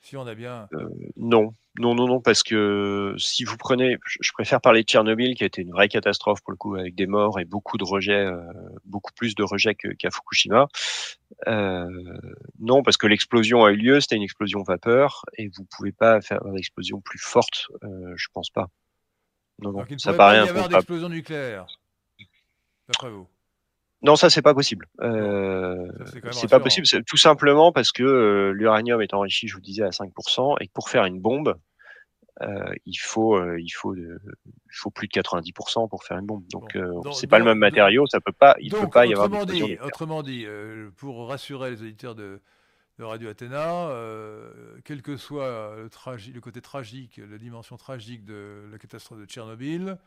Si 0.00 0.16
on 0.16 0.26
a 0.26 0.34
bien. 0.34 0.68
Euh, 0.74 0.88
non, 1.16 1.54
non, 1.78 1.94
non, 1.94 2.06
non, 2.06 2.20
parce 2.20 2.42
que 2.42 3.14
si 3.18 3.44
vous 3.44 3.56
prenez, 3.56 3.98
je 4.04 4.32
préfère 4.32 4.60
parler 4.60 4.82
de 4.82 4.88
Tchernobyl, 4.88 5.34
qui 5.34 5.44
a 5.44 5.46
été 5.46 5.62
une 5.62 5.70
vraie 5.70 5.88
catastrophe 5.88 6.40
pour 6.42 6.52
le 6.52 6.56
coup, 6.56 6.74
avec 6.76 6.94
des 6.94 7.06
morts 7.06 7.38
et 7.38 7.44
beaucoup 7.44 7.78
de 7.78 7.84
rejets, 7.84 8.24
euh, 8.24 8.40
beaucoup 8.84 9.12
plus 9.12 9.34
de 9.34 9.42
rejets 9.42 9.74
qu'à 9.74 10.10
Fukushima. 10.10 10.68
Euh, 11.46 11.88
non, 12.58 12.82
parce 12.82 12.96
que 12.96 13.06
l'explosion 13.06 13.64
a 13.64 13.70
eu 13.72 13.76
lieu, 13.76 14.00
c'était 14.00 14.16
une 14.16 14.22
explosion 14.22 14.62
vapeur, 14.62 15.24
et 15.36 15.48
vous 15.56 15.64
pouvez 15.64 15.92
pas 15.92 16.20
faire 16.20 16.44
une 16.46 16.58
explosion 16.58 17.00
plus 17.00 17.20
forte, 17.20 17.66
euh, 17.84 18.14
je 18.16 18.28
pense 18.32 18.50
pas. 18.50 18.68
Non, 19.60 19.72
non, 19.72 19.84
ça 19.98 20.12
paraît 20.12 20.40
pas 20.40 20.46
y 20.46 20.48
avoir 20.48 20.68
d'explosion 20.68 21.08
nucléaire, 21.08 21.66
d'après 22.88 23.10
vous? 23.10 23.28
Non, 24.02 24.14
ça 24.14 24.30
c'est 24.30 24.42
pas 24.42 24.54
possible. 24.54 24.86
Euh, 25.00 25.88
c'est 26.30 26.48
pas 26.48 26.60
possible, 26.60 26.86
tout 27.04 27.16
simplement 27.16 27.72
parce 27.72 27.90
que 27.90 28.04
euh, 28.04 28.52
l'uranium 28.52 29.02
est 29.02 29.12
enrichi, 29.12 29.48
je 29.48 29.54
vous 29.54 29.60
disais, 29.60 29.82
à 29.82 29.90
5%, 29.90 30.56
et 30.60 30.68
pour 30.72 30.88
faire 30.88 31.04
une 31.04 31.20
bombe, 31.20 31.56
euh, 32.42 32.72
il 32.86 32.94
faut, 32.94 33.42
il 33.56 33.70
faut, 33.70 33.96
il 33.96 34.18
faut 34.70 34.90
plus 34.90 35.08
de 35.08 35.12
90% 35.12 35.88
pour 35.88 36.04
faire 36.04 36.18
une 36.18 36.26
bombe. 36.26 36.46
Donc, 36.48 36.76
euh, 36.76 36.92
c'est 37.12 37.26
pas 37.26 37.40
le 37.40 37.44
même 37.44 37.58
matériau, 37.58 38.06
ça 38.06 38.20
peut 38.20 38.32
pas, 38.32 38.54
il 38.60 38.70
peut 38.70 38.88
pas 38.88 39.06
y 39.06 39.14
avoir. 39.14 39.46
Dit, 39.46 39.76
autrement 39.82 40.22
dit, 40.22 40.46
pour 40.96 41.28
rassurer 41.28 41.70
les 41.70 41.82
auditeurs 41.82 42.14
de, 42.14 42.40
de 43.00 43.04
Radio 43.04 43.28
Athéna, 43.30 43.90
quel 44.84 45.02
que 45.02 45.16
soit 45.16 45.74
le, 45.76 46.32
le 46.32 46.40
côté 46.40 46.60
tragique, 46.60 47.20
la 47.28 47.38
dimension 47.38 47.76
tragique 47.76 48.24
de 48.24 48.68
la 48.70 48.78
catastrophe 48.78 49.18
de 49.18 49.24
Tchernobyl, 49.24 49.98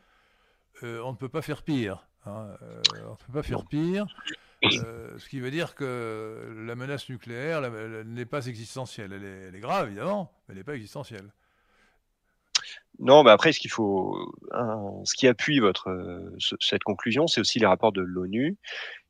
on 0.83 1.11
ne 1.11 1.17
peut 1.17 1.29
pas 1.29 1.41
faire 1.41 1.63
pire. 1.63 2.07
Hein, 2.25 2.55
euh, 2.61 2.81
on 3.07 3.11
ne 3.11 3.15
peut 3.15 3.33
pas 3.33 3.43
faire 3.43 3.65
pire. 3.65 4.05
Euh, 4.63 5.17
ce 5.17 5.27
qui 5.27 5.39
veut 5.39 5.49
dire 5.49 5.73
que 5.73 6.53
la 6.65 6.75
menace 6.75 7.09
nucléaire 7.09 7.61
n'est 8.05 8.25
pas 8.25 8.45
existentielle. 8.45 9.13
Elle 9.13 9.55
est, 9.55 9.59
grave, 9.59 9.87
évidemment, 9.87 10.31
mais 10.47 10.53
elle 10.53 10.57
n'est 10.59 10.63
pas 10.63 10.75
existentielle. 10.75 11.31
Non, 12.99 13.23
mais 13.23 13.31
après, 13.31 13.53
ce 13.53 13.59
qu'il 13.59 13.71
faut, 13.71 14.35
ce 14.51 15.15
qui 15.15 15.27
appuie 15.27 15.59
votre 15.59 16.35
cette 16.59 16.83
conclusion, 16.83 17.25
c'est 17.25 17.41
aussi 17.41 17.57
les 17.57 17.65
rapports 17.65 17.91
de 17.91 18.01
l'ONU 18.01 18.57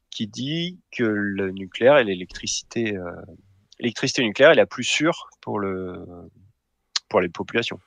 qui 0.09 0.27
dit 0.27 0.79
que 0.91 1.03
le 1.03 1.51
nucléaire 1.51 1.97
et 1.97 2.03
l'électricité, 2.03 2.95
euh, 2.95 3.11
l'électricité 3.79 4.23
nucléaire 4.23 4.51
est 4.51 4.55
la 4.55 4.65
plus 4.65 4.83
sûre 4.83 5.29
pour 5.41 5.59
le 5.59 6.05
pour 7.09 7.19
les 7.19 7.29
populations. 7.29 7.79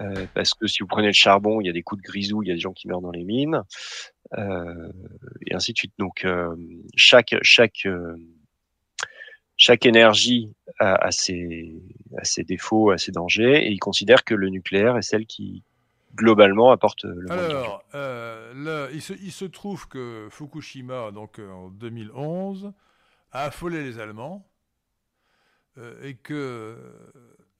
Euh, 0.00 0.26
parce 0.34 0.54
que 0.54 0.66
si 0.66 0.80
vous 0.80 0.86
prenez 0.86 1.08
le 1.08 1.12
charbon, 1.12 1.60
il 1.60 1.66
y 1.66 1.70
a 1.70 1.72
des 1.72 1.82
coups 1.82 2.02
de 2.02 2.06
grisou, 2.06 2.42
il 2.42 2.48
y 2.48 2.50
a 2.50 2.54
des 2.54 2.60
gens 2.60 2.72
qui 2.72 2.88
meurent 2.88 3.02
dans 3.02 3.10
les 3.10 3.24
mines, 3.24 3.62
euh, 4.38 4.92
et 5.46 5.54
ainsi 5.54 5.72
de 5.72 5.78
suite. 5.78 5.92
Donc 5.98 6.24
euh, 6.24 6.56
chaque 6.96 7.34
chaque 7.42 7.86
chaque 9.56 9.84
énergie 9.84 10.54
a, 10.78 11.10
ses, 11.10 11.74
a, 12.16 12.24
ses, 12.24 12.44
défauts, 12.44 12.92
a 12.92 12.98
ses 12.98 13.12
dangers, 13.12 13.66
et 13.66 13.70
il 13.70 13.78
considère 13.78 14.24
que 14.24 14.34
le 14.34 14.48
nucléaire 14.48 14.96
est 14.96 15.02
celle 15.02 15.26
qui 15.26 15.64
globalement 16.14 16.70
apporte 16.70 17.04
le 17.04 17.30
Alors, 17.30 17.84
là, 17.92 18.88
il, 18.90 19.02
se, 19.02 19.12
il, 19.12 19.32
se, 19.32 19.44
trouve 19.44 19.86
que 19.86 20.28
Fukushima, 20.30 21.10
donc 21.10 21.40
en 21.40 21.68
2011, 21.68 22.72
a 23.32 23.44
affolé 23.44 23.84
les 23.84 23.98
Allemands 23.98 24.46
et 26.02 26.14
que 26.14 26.76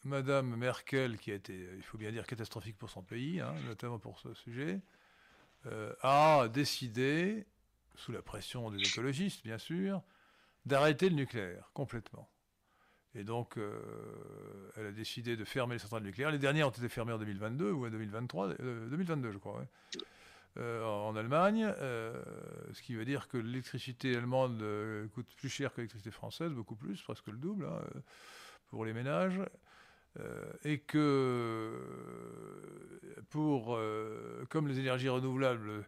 Madame 0.04 0.56
Merkel, 0.56 1.18
qui 1.18 1.30
a 1.30 1.34
été, 1.34 1.68
il 1.76 1.82
faut 1.82 1.98
bien 1.98 2.10
dire, 2.10 2.26
catastrophique 2.26 2.78
pour 2.78 2.90
son 2.90 3.02
pays, 3.02 3.40
hein, 3.40 3.54
notamment 3.66 3.98
pour 3.98 4.18
ce 4.18 4.32
sujet, 4.34 4.80
a 6.02 6.48
décidé, 6.48 7.46
sous 7.94 8.12
la 8.12 8.22
pression 8.22 8.70
des 8.70 8.78
écologistes 8.78 9.42
bien 9.42 9.58
sûr, 9.58 10.02
d'arrêter 10.64 11.08
le 11.08 11.16
nucléaire 11.16 11.70
complètement. 11.74 12.30
Et 13.14 13.24
donc, 13.24 13.56
euh, 13.56 13.80
elle 14.76 14.86
a 14.86 14.92
décidé 14.92 15.36
de 15.36 15.44
fermer 15.44 15.74
les 15.74 15.78
centrales 15.80 16.04
nucléaires. 16.04 16.30
Les 16.30 16.38
dernières 16.38 16.68
ont 16.68 16.70
été 16.70 16.88
fermées 16.88 17.12
en 17.12 17.18
2022 17.18 17.72
ou 17.72 17.86
en 17.86 17.90
2023, 17.90 18.54
2022 18.54 19.28
euh, 19.28 19.32
je 19.32 19.38
crois, 19.38 19.66
euh, 20.58 20.84
en 20.84 21.16
Allemagne, 21.16 21.72
ce 21.76 22.82
qui 22.82 22.94
veut 22.94 23.04
dire 23.04 23.28
que 23.28 23.36
l'électricité 23.36 24.16
allemande 24.16 24.62
coûte 25.12 25.26
plus 25.36 25.48
cher 25.48 25.72
que 25.72 25.78
l'électricité 25.78 26.10
française, 26.10 26.52
beaucoup 26.52 26.76
plus, 26.76 27.02
presque 27.02 27.26
le 27.26 27.36
double 27.36 27.66
hein, 27.66 27.80
pour 28.68 28.84
les 28.84 28.92
ménages. 28.92 29.40
Et 30.64 30.78
que 30.78 31.72
pour, 33.30 33.78
comme 34.48 34.68
les 34.68 34.78
énergies 34.78 35.08
renouvelables 35.08 35.84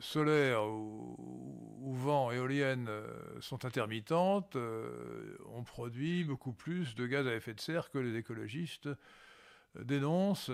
solaires 0.00 0.64
ou, 0.64 1.94
vent, 1.94 2.30
éoliennes 2.30 2.88
euh, 2.88 3.06
sont 3.40 3.64
intermittentes, 3.64 4.56
euh, 4.56 5.36
on 5.52 5.62
produit 5.62 6.24
beaucoup 6.24 6.52
plus 6.52 6.94
de 6.94 7.06
gaz 7.06 7.26
à 7.26 7.34
effet 7.34 7.54
de 7.54 7.60
serre 7.60 7.90
que 7.90 7.98
les 7.98 8.16
écologistes 8.16 8.86
euh, 8.86 9.84
dénoncent 9.84 10.50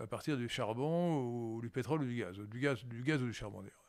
à 0.00 0.06
partir 0.06 0.36
du 0.36 0.48
charbon 0.48 1.20
ou, 1.20 1.60
du 1.60 1.70
pétrole 1.70 2.02
ou 2.02 2.06
du 2.06 2.16
gaz, 2.16 2.36
du 2.38 2.60
gaz, 2.60 2.84
du 2.84 3.02
gaz 3.02 3.22
ou 3.22 3.26
du 3.26 3.32
charbon 3.32 3.62
d'ailleurs. 3.62 3.84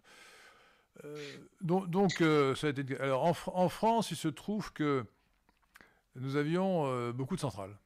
donc, 1.62 2.24
ça 2.56 2.68
a 2.68 2.70
été... 2.70 3.00
alors 3.00 3.26
en, 3.26 3.70
France, 3.70 4.12
il 4.12 4.18
se 4.18 4.28
trouve 4.28 4.74
que 4.74 5.06
nous 6.18 6.36
avions 6.36 7.12
beaucoup 7.12 7.36
de 7.36 7.42
centrales. 7.42 7.78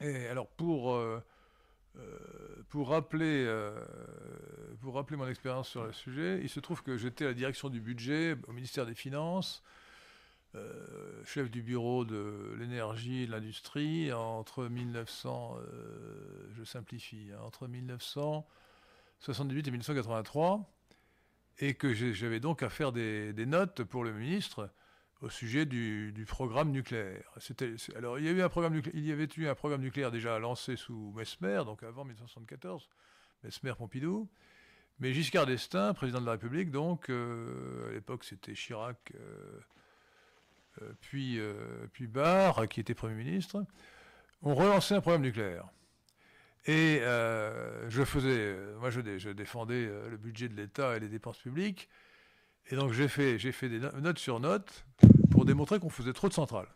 Et 0.00 0.26
alors 0.26 0.48
pour 0.48 0.96
euh, 1.98 2.16
pour, 2.70 2.88
rappeler, 2.88 3.44
euh, 3.46 3.78
pour 4.80 4.94
rappeler 4.94 5.18
mon 5.18 5.28
expérience 5.28 5.68
sur 5.68 5.84
le 5.84 5.92
sujet, 5.92 6.40
il 6.42 6.48
se 6.48 6.58
trouve 6.60 6.82
que 6.82 6.96
j'étais 6.96 7.24
à 7.24 7.28
la 7.28 7.34
direction 7.34 7.68
du 7.68 7.80
budget 7.80 8.34
au 8.48 8.52
ministère 8.52 8.86
des 8.86 8.94
Finances, 8.94 9.62
euh, 10.54 11.22
chef 11.24 11.50
du 11.50 11.60
bureau 11.62 12.06
de 12.06 12.54
l'énergie 12.58 13.22
et 13.22 13.26
de 13.26 13.32
l'industrie 13.32 14.12
entre 14.12 14.68
1900, 14.68 15.56
je 16.56 16.64
simplifie, 16.64 17.30
hein, 17.34 17.40
entre 17.44 17.68
1978 17.68 19.68
et 19.68 19.70
1983, 19.70 20.66
et 21.58 21.74
que 21.74 21.92
j'avais 21.92 22.40
donc 22.40 22.62
à 22.62 22.70
faire 22.70 22.92
des 22.92 23.46
notes 23.46 23.84
pour 23.84 24.02
le 24.02 24.12
ministre 24.12 24.70
au 25.22 25.28
sujet 25.28 25.66
du, 25.66 26.24
programme 26.26 26.70
nucléaire. 26.72 27.24
alors, 27.96 28.18
il 28.18 28.24
y, 28.24 28.28
avait 28.28 28.40
eu 28.40 29.46
un 29.48 29.54
programme 29.54 29.80
nucléaire 29.80 30.10
déjà 30.10 30.38
lancé 30.38 30.76
sous 30.76 31.12
Mesmer, 31.16 31.62
donc 31.64 31.84
avant 31.84 32.04
1974, 32.04 32.88
Mesmer-Pompidou. 33.44 34.28
Mais 34.98 35.14
Giscard 35.14 35.46
d'Estaing, 35.46 35.94
président 35.94 36.20
de 36.20 36.26
la 36.26 36.32
République, 36.32 36.70
donc, 36.70 37.08
euh, 37.08 37.88
à 37.88 37.92
l'époque 37.92 38.24
c'était 38.24 38.54
Chirac, 38.54 39.12
euh, 39.14 39.60
euh, 40.82 40.92
puis, 41.00 41.40
puis 41.92 42.08
Barre, 42.08 42.68
qui 42.68 42.80
était 42.80 42.94
Premier 42.94 43.14
ministre, 43.14 43.64
ont 44.42 44.54
relancé 44.54 44.94
un 44.94 45.00
programme 45.00 45.22
nucléaire. 45.22 45.68
Et 46.66 47.00
je 47.88 48.04
faisais, 48.04 48.56
moi 48.80 48.90
je 48.90 49.30
défendais 49.30 49.86
le 50.08 50.16
budget 50.16 50.48
de 50.48 50.54
l'État 50.54 50.96
et 50.96 51.00
les 51.00 51.08
dépenses 51.08 51.38
publiques, 51.38 51.88
et 52.70 52.76
donc 52.76 52.92
j'ai 52.92 53.08
fait, 53.08 53.38
j'ai 53.38 53.52
fait 53.52 53.68
des 53.68 53.78
notes 53.78 54.18
sur 54.18 54.40
notes 54.40 54.84
pour 55.30 55.44
démontrer 55.44 55.78
qu'on 55.78 55.90
faisait 55.90 56.12
trop 56.12 56.28
de 56.28 56.34
centrales. 56.34 56.68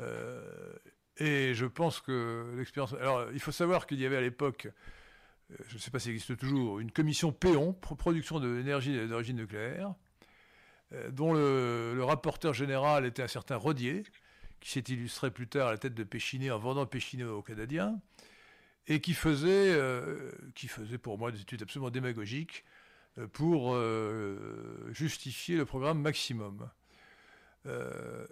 Euh, 0.00 0.72
et 1.18 1.54
je 1.54 1.66
pense 1.66 2.00
que 2.00 2.54
l'expérience. 2.56 2.94
Alors, 2.94 3.26
il 3.32 3.40
faut 3.40 3.52
savoir 3.52 3.86
qu'il 3.86 4.00
y 4.00 4.06
avait 4.06 4.16
à 4.16 4.20
l'époque, 4.20 4.66
euh, 5.50 5.56
je 5.68 5.74
ne 5.74 5.78
sais 5.78 5.90
pas 5.90 5.98
s'il 5.98 6.12
existe 6.12 6.36
toujours, 6.36 6.80
une 6.80 6.90
commission 6.90 7.32
PEON, 7.32 7.74
production 7.74 8.40
d'énergie 8.40 9.06
d'origine 9.06 9.36
nucléaire, 9.36 9.94
euh, 10.92 11.10
dont 11.10 11.32
le, 11.32 12.02
rapporteur 12.02 12.54
général 12.54 13.06
était 13.06 13.22
un 13.22 13.28
certain 13.28 13.56
Rodier, 13.56 14.04
qui 14.60 14.70
s'est 14.70 14.84
illustré 14.88 15.30
plus 15.30 15.48
tard 15.48 15.68
à 15.68 15.70
la 15.72 15.78
tête 15.78 15.94
de 15.94 16.04
Péchiné 16.04 16.50
en 16.50 16.58
vendant 16.58 16.86
Péchiné 16.86 17.24
aux 17.24 17.42
Canadiens, 17.42 18.00
et 18.88 19.00
qui 19.00 19.14
faisait, 19.14 19.78
qui 20.56 20.66
faisait 20.66 20.98
pour 20.98 21.16
moi 21.16 21.30
des 21.30 21.40
études 21.40 21.62
absolument 21.62 21.90
démagogiques 21.90 22.64
pour 23.32 23.76
justifier 24.92 25.56
le 25.56 25.64
programme 25.64 26.00
maximum. 26.00 26.68
Euh, 27.66 28.26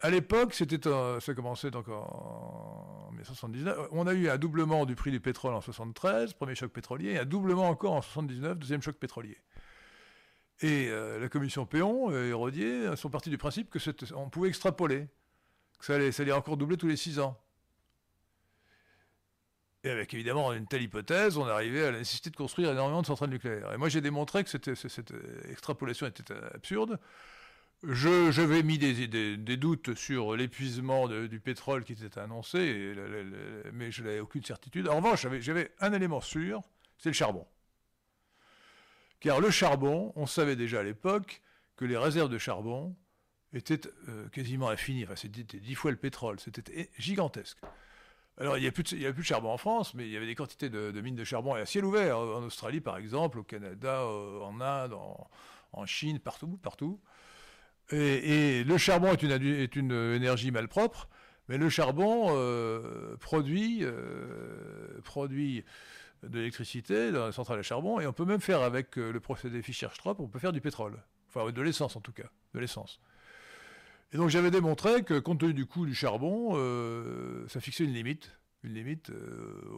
à 0.00 0.10
l'époque, 0.10 0.54
ça 0.54 1.34
commençait 1.34 1.70
donc 1.70 1.88
en 1.88 3.08
1979. 3.12 3.88
On 3.92 4.06
a 4.06 4.12
eu 4.12 4.28
un 4.28 4.36
doublement 4.36 4.84
du 4.84 4.94
prix 4.94 5.10
du 5.10 5.20
pétrole 5.20 5.54
en 5.54 5.60
73, 5.60 6.34
premier 6.34 6.54
choc 6.54 6.72
pétrolier, 6.72 7.12
et 7.12 7.18
un 7.18 7.24
doublement 7.24 7.68
encore 7.68 7.92
en 7.92 8.02
79, 8.02 8.58
deuxième 8.58 8.82
choc 8.82 8.96
pétrolier. 8.96 9.38
Et 10.60 10.88
euh, 10.88 11.18
la 11.18 11.28
commission 11.28 11.66
Péon 11.66 12.10
et 12.10 12.32
Rodier 12.32 12.96
sont 12.96 13.10
partis 13.10 13.30
du 13.30 13.38
principe 13.38 13.70
que 13.70 13.78
on 14.14 14.28
pouvait 14.28 14.48
extrapoler, 14.48 15.08
que 15.78 15.84
ça 15.86 15.94
allait, 15.94 16.12
ça 16.12 16.22
allait 16.22 16.32
encore 16.32 16.56
doubler 16.56 16.76
tous 16.76 16.88
les 16.88 16.96
six 16.96 17.18
ans. 17.18 17.40
Et 19.84 19.90
avec 19.90 20.14
évidemment 20.14 20.52
une 20.54 20.66
telle 20.66 20.82
hypothèse, 20.82 21.36
on 21.36 21.46
arrivait 21.46 21.84
à 21.84 21.90
la 21.90 21.98
nécessité 21.98 22.30
de 22.30 22.36
construire 22.36 22.70
énormément 22.70 23.02
de 23.02 23.06
centrales 23.06 23.28
nucléaires. 23.28 23.70
Et 23.74 23.76
moi 23.76 23.90
j'ai 23.90 24.00
démontré 24.00 24.42
que 24.42 24.48
cette, 24.48 24.68
extrapolation 25.50 26.06
était 26.06 26.32
absurde. 26.54 26.98
J'avais 27.82 28.62
mis 28.62 28.78
des, 28.78 29.56
doutes 29.58 29.94
sur 29.94 30.36
l'épuisement 30.36 31.06
du 31.06 31.38
pétrole 31.38 31.84
qui 31.84 31.92
était 31.92 32.18
annoncé, 32.18 32.94
mais 33.74 33.90
je 33.90 34.02
n'avais 34.02 34.20
aucune 34.20 34.42
certitude. 34.42 34.88
En 34.88 34.96
revanche, 34.96 35.26
j'avais 35.40 35.70
un 35.80 35.92
élément 35.92 36.22
sûr, 36.22 36.62
c'est 36.96 37.10
le 37.10 37.14
charbon. 37.14 37.46
Car 39.20 39.38
le 39.40 39.50
charbon, 39.50 40.12
on 40.16 40.24
savait 40.24 40.56
déjà 40.56 40.80
à 40.80 40.82
l'époque 40.82 41.42
que 41.76 41.84
les 41.84 41.98
réserves 41.98 42.30
de 42.30 42.38
charbon 42.38 42.96
étaient 43.52 43.80
euh, 44.08 44.28
quasiment 44.28 44.70
infinies. 44.70 45.04
Enfin, 45.04 45.16
c'était 45.16 45.58
dix 45.58 45.74
fois 45.74 45.90
le 45.90 45.96
pétrole, 45.98 46.40
c'était 46.40 46.90
gigantesque. 46.98 47.58
Alors, 48.38 48.58
il 48.58 48.62
n'y 48.62 48.66
a, 48.66 48.72
plus 48.72 48.82
de 48.82 49.22
charbon 49.22 49.50
en 49.50 49.56
France, 49.56 49.94
mais 49.94 50.06
il 50.06 50.10
y 50.10 50.16
avait 50.16 50.26
des 50.26 50.34
quantités 50.34 50.68
de, 50.68 51.00
mines 51.00 51.14
de 51.14 51.24
charbon 51.24 51.54
à 51.54 51.64
ciel 51.66 51.84
ouvert, 51.84 52.18
en 52.18 52.42
Australie 52.42 52.80
par 52.80 52.96
exemple, 52.96 53.38
au 53.38 53.44
Canada, 53.44 54.00
euh, 54.00 54.40
en 54.40 54.60
Inde, 54.60 54.94
en, 55.72 55.86
Chine, 55.86 56.18
partout, 56.18 56.58
partout. 56.62 57.00
Et, 57.90 58.64
le 58.64 58.78
charbon 58.78 59.12
est 59.12 59.22
une, 59.22 59.30
est 59.30 59.76
une, 59.76 59.92
énergie 59.92 60.50
malpropre, 60.50 61.08
mais 61.48 61.58
le 61.58 61.68
charbon 61.68 62.28
euh, 62.30 63.16
produit, 63.18 63.80
euh, 63.82 65.00
de 66.22 66.38
l'électricité 66.38 67.12
dans 67.12 67.26
la 67.26 67.32
centrale 67.32 67.58
à 67.58 67.62
charbon, 67.62 68.00
et 68.00 68.06
on 68.06 68.12
peut 68.12 68.24
même 68.24 68.40
faire 68.40 68.62
avec 68.62 68.98
euh, 68.98 69.12
le 69.12 69.20
procédé 69.20 69.60
Fischer-Tropsch, 69.62 70.20
on 70.20 70.28
peut 70.28 70.38
faire 70.38 70.52
du 70.52 70.60
pétrole. 70.60 71.02
Enfin, 71.28 71.50
de 71.50 71.62
l'essence 71.62 71.96
en 71.96 72.00
tout 72.00 72.12
cas, 72.12 72.30
de 72.54 72.60
l'essence. 72.60 73.00
Et 74.12 74.16
donc 74.16 74.28
j'avais 74.28 74.50
démontré 74.50 75.02
que 75.02 75.18
compte 75.18 75.40
tenu 75.40 75.54
du 75.54 75.66
coût 75.66 75.86
du 75.86 75.94
charbon, 75.94 76.54
ça 77.48 77.60
fixait 77.60 77.84
une 77.84 77.92
limite, 77.92 78.30
une 78.62 78.74
limite 78.74 79.10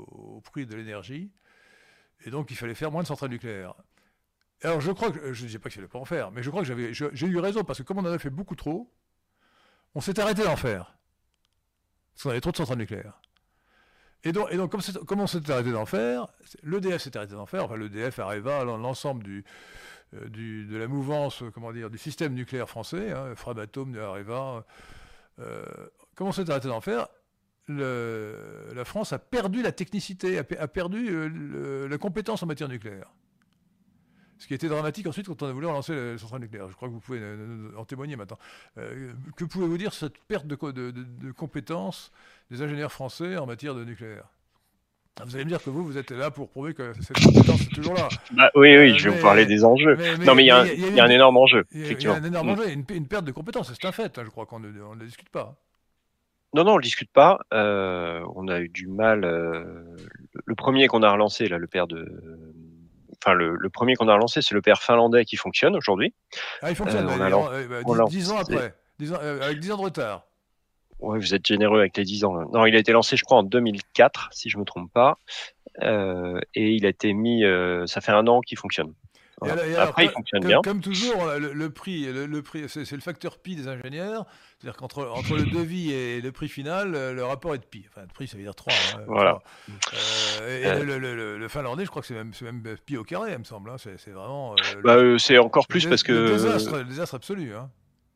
au 0.08 0.40
prix 0.42 0.66
de 0.66 0.76
l'énergie, 0.76 1.30
et 2.24 2.30
donc 2.30 2.50
il 2.50 2.56
fallait 2.56 2.74
faire 2.74 2.90
moins 2.90 3.02
de 3.02 3.08
centrales 3.08 3.30
nucléaires. 3.30 3.74
Alors 4.62 4.80
je 4.80 4.90
crois 4.92 5.10
que, 5.10 5.32
je 5.32 5.42
ne 5.42 5.46
disais 5.46 5.58
pas 5.58 5.70
qu'il 5.70 5.80
ne 5.80 5.86
fallait 5.86 5.92
pas 5.92 5.98
en 5.98 6.04
faire, 6.04 6.30
mais 6.32 6.42
je 6.42 6.50
crois 6.50 6.62
que 6.62 6.68
j'avais, 6.68 6.92
j'ai 6.92 7.26
eu 7.26 7.38
raison, 7.38 7.64
parce 7.64 7.78
que 7.78 7.82
comme 7.82 7.98
on 7.98 8.02
en 8.02 8.06
avait 8.06 8.18
fait 8.18 8.30
beaucoup 8.30 8.56
trop, 8.56 8.92
on 9.94 10.00
s'est 10.00 10.18
arrêté 10.20 10.44
d'en 10.44 10.56
faire. 10.56 10.96
Parce 12.14 12.24
qu'on 12.24 12.30
avait 12.30 12.40
trop 12.40 12.52
de 12.52 12.56
centrales 12.56 12.78
nucléaires. 12.78 13.20
Et 14.24 14.32
donc, 14.32 14.48
et 14.50 14.56
donc 14.56 14.72
comme, 15.06 15.20
on 15.20 15.26
s'était 15.26 15.52
arrêté 15.52 15.70
d'en 15.70 15.86
faire, 15.86 16.26
l'EDF 16.62 17.02
s'est 17.02 17.16
arrêté 17.16 17.34
d'en 17.34 17.46
faire, 17.46 17.64
enfin 17.64 17.76
l'EDF, 17.76 18.18
Areva, 18.18 18.64
l'ensemble 18.64 19.22
du, 19.22 19.38
euh, 19.38 19.42
du, 20.28 20.66
de 20.66 20.76
la 20.76 20.88
mouvance, 20.88 21.42
comment 21.54 21.72
dire, 21.72 21.90
du 21.90 21.98
système 21.98 22.34
nucléaire 22.34 22.68
français, 22.68 23.12
hein, 23.12 23.34
Framatome, 23.34 23.96
Areva, 23.98 24.64
euh, 25.38 25.64
comme 26.14 26.28
on 26.28 26.32
s'est 26.32 26.48
arrêté 26.50 26.68
d'en 26.68 26.80
faire, 26.80 27.08
la 27.68 28.84
France 28.84 29.12
a 29.12 29.18
perdu 29.18 29.62
la 29.62 29.72
technicité, 29.72 30.38
a, 30.38 30.44
perdu 30.44 31.08
euh, 31.10 31.88
la 31.88 31.98
compétence 31.98 32.42
en 32.42 32.46
matière 32.46 32.68
nucléaire. 32.68 33.10
Ce 34.38 34.46
qui 34.46 34.54
été 34.54 34.68
dramatique 34.68 35.06
ensuite 35.06 35.26
quand 35.26 35.42
on 35.42 35.46
a 35.46 35.52
voulu 35.52 35.66
relancer 35.66 35.94
la 35.94 36.18
centrale 36.18 36.42
nucléaire. 36.42 36.68
Je 36.68 36.74
crois 36.74 36.88
que 36.88 36.92
vous 36.92 37.00
pouvez 37.00 37.22
en 37.76 37.84
témoigner 37.86 38.16
maintenant. 38.16 38.38
Euh, 38.76 39.12
que 39.34 39.44
pouvez-vous 39.44 39.78
dire 39.78 39.94
cette 39.94 40.18
perte 40.18 40.46
de, 40.46 40.56
de, 40.90 41.32
compétences 41.32 42.12
des 42.50 42.60
ingénieurs 42.60 42.92
français 42.92 43.38
en 43.38 43.46
matière 43.46 43.74
de 43.74 43.82
nucléaire? 43.84 44.28
Vous 45.24 45.34
allez 45.34 45.44
me 45.44 45.50
dire 45.50 45.62
que 45.62 45.70
vous, 45.70 45.84
vous 45.84 45.96
êtes 45.96 46.10
là 46.10 46.30
pour 46.30 46.50
prouver 46.50 46.74
que 46.74 46.92
cette 47.00 47.18
compétence 47.24 47.62
est 47.62 47.74
toujours 47.74 47.94
là. 47.94 48.08
Bah, 48.32 48.50
oui, 48.54 48.76
oui, 48.76 48.98
je 48.98 49.08
vais 49.08 49.16
vous 49.16 49.22
parler 49.22 49.46
des 49.46 49.64
enjeux. 49.64 49.96
non, 50.24 50.34
mais 50.34 50.44
il 50.44 50.46
y, 50.46 50.50
a, 50.50 50.58
un 50.58 51.08
énorme 51.08 51.38
enjeu. 51.38 51.64
Il 51.72 52.02
y 52.02 52.06
a 52.06 52.14
un 52.14 52.24
énorme 52.24 52.50
enjeu, 52.50 52.70
une, 52.70 52.84
une 52.90 53.08
perte 53.08 53.24
de 53.24 53.32
compétences, 53.32 53.72
c'est 53.72 53.86
un 53.86 53.92
fait. 53.92 54.18
Hein, 54.18 54.22
je 54.24 54.30
crois 54.30 54.46
qu'on 54.46 54.60
ne, 54.60 54.68
ne, 54.68 55.04
discute 55.04 55.30
pas. 55.30 55.56
Non, 56.54 56.64
non, 56.64 56.74
on 56.74 56.76
ne 56.76 56.82
discute 56.82 57.10
pas. 57.10 57.40
Euh, 57.52 58.20
on 58.34 58.48
a 58.48 58.60
eu 58.60 58.68
du 58.68 58.86
mal. 58.86 59.24
Euh, 59.24 59.96
le 60.44 60.54
premier 60.54 60.86
qu'on 60.86 61.02
a 61.02 61.10
relancé, 61.10 61.48
là, 61.48 61.58
le 61.58 61.66
père 61.66 61.86
de 61.86 62.06
enfin 63.22 63.34
le, 63.34 63.68
premier 63.70 63.94
qu'on 63.94 64.08
a 64.08 64.16
lancé, 64.16 64.42
c'est 64.42 64.54
le 64.54 64.60
l'EPR 64.64 64.80
finlandais 64.80 65.24
qui 65.24 65.36
fonctionne 65.36 65.76
aujourd'hui. 65.76 66.14
Ah, 66.62 66.70
il 66.70 66.76
fonctionne. 66.76 67.06
on 67.06 67.20
a 67.20 68.04
10, 68.08 68.30
ans 68.30 68.38
après, 68.38 68.74
avec 69.40 69.60
10 69.60 69.72
ans 69.72 69.76
de 69.76 69.82
retard. 69.82 70.25
Oui, 71.00 71.18
vous 71.18 71.34
êtes 71.34 71.46
généreux 71.46 71.80
avec 71.80 71.96
les 71.96 72.04
10 72.04 72.24
ans. 72.24 72.34
Non, 72.52 72.66
il 72.66 72.74
a 72.74 72.78
été 72.78 72.92
lancé, 72.92 73.16
je 73.16 73.24
crois, 73.24 73.38
en 73.38 73.42
2004, 73.42 74.30
si 74.32 74.48
je 74.48 74.58
me 74.58 74.64
trompe 74.64 74.90
pas, 74.92 75.18
et 75.82 76.40
il 76.54 76.86
a 76.86 76.88
été 76.88 77.12
mis. 77.12 77.44
ça 77.86 78.00
fait 78.00 78.12
un 78.12 78.26
an 78.26 78.40
qu'il 78.40 78.58
fonctionne. 78.58 78.94
Après, 79.42 80.06
il 80.06 80.10
fonctionne 80.10 80.40
comme, 80.40 80.48
bien. 80.48 80.60
Comme 80.62 80.80
toujours, 80.80 81.26
le, 81.38 81.70
prix, 81.70 82.06
le, 82.10 82.42
prix 82.42 82.68
c'est 82.68 82.90
le 82.90 83.00
facteur 83.00 83.38
pi 83.38 83.54
des 83.54 83.68
ingénieurs. 83.68 84.24
C'est-à-dire 84.58 84.78
qu'entre 84.78 85.06
entre 85.14 85.36
le 85.36 85.44
devis 85.44 85.92
et 85.92 86.20
le 86.22 86.32
prix 86.32 86.48
final, 86.48 86.92
le 86.92 87.24
rapport 87.24 87.54
est 87.54 87.58
de 87.58 87.64
pi. 87.64 87.84
Enfin, 87.88 88.02
le 88.02 88.12
prix, 88.12 88.28
ça 88.28 88.36
veut 88.36 88.42
dire 88.42 88.54
3. 88.54 88.72
Hein, 88.72 89.04
voilà. 89.06 89.40
Euh, 90.40 90.62
et 90.62 90.66
euh. 90.66 91.36
le, 91.38 91.48
finlandais, 91.48 91.84
je 91.84 91.90
crois 91.90 92.00
que 92.00 92.08
c'est 92.08 92.14
même, 92.14 92.32
même 92.40 92.62
pi 92.78 92.96
au 92.96 93.04
carré, 93.04 93.32
il 93.32 93.38
me 93.38 93.44
semble. 93.44 93.70
Hein. 93.70 93.76
C'est 93.78 94.10
vraiment. 94.10 94.54
Euh, 94.54 94.80
bah, 94.82 95.18
c'est 95.18 95.38
encore 95.38 95.66
plus 95.66 95.86
parce 95.86 96.02
que. 96.02 96.12
Le 96.12 96.30
désastre, 96.30 96.82
désastre 96.84 97.14
absolu. 97.16 97.54
Hein. 97.54 97.70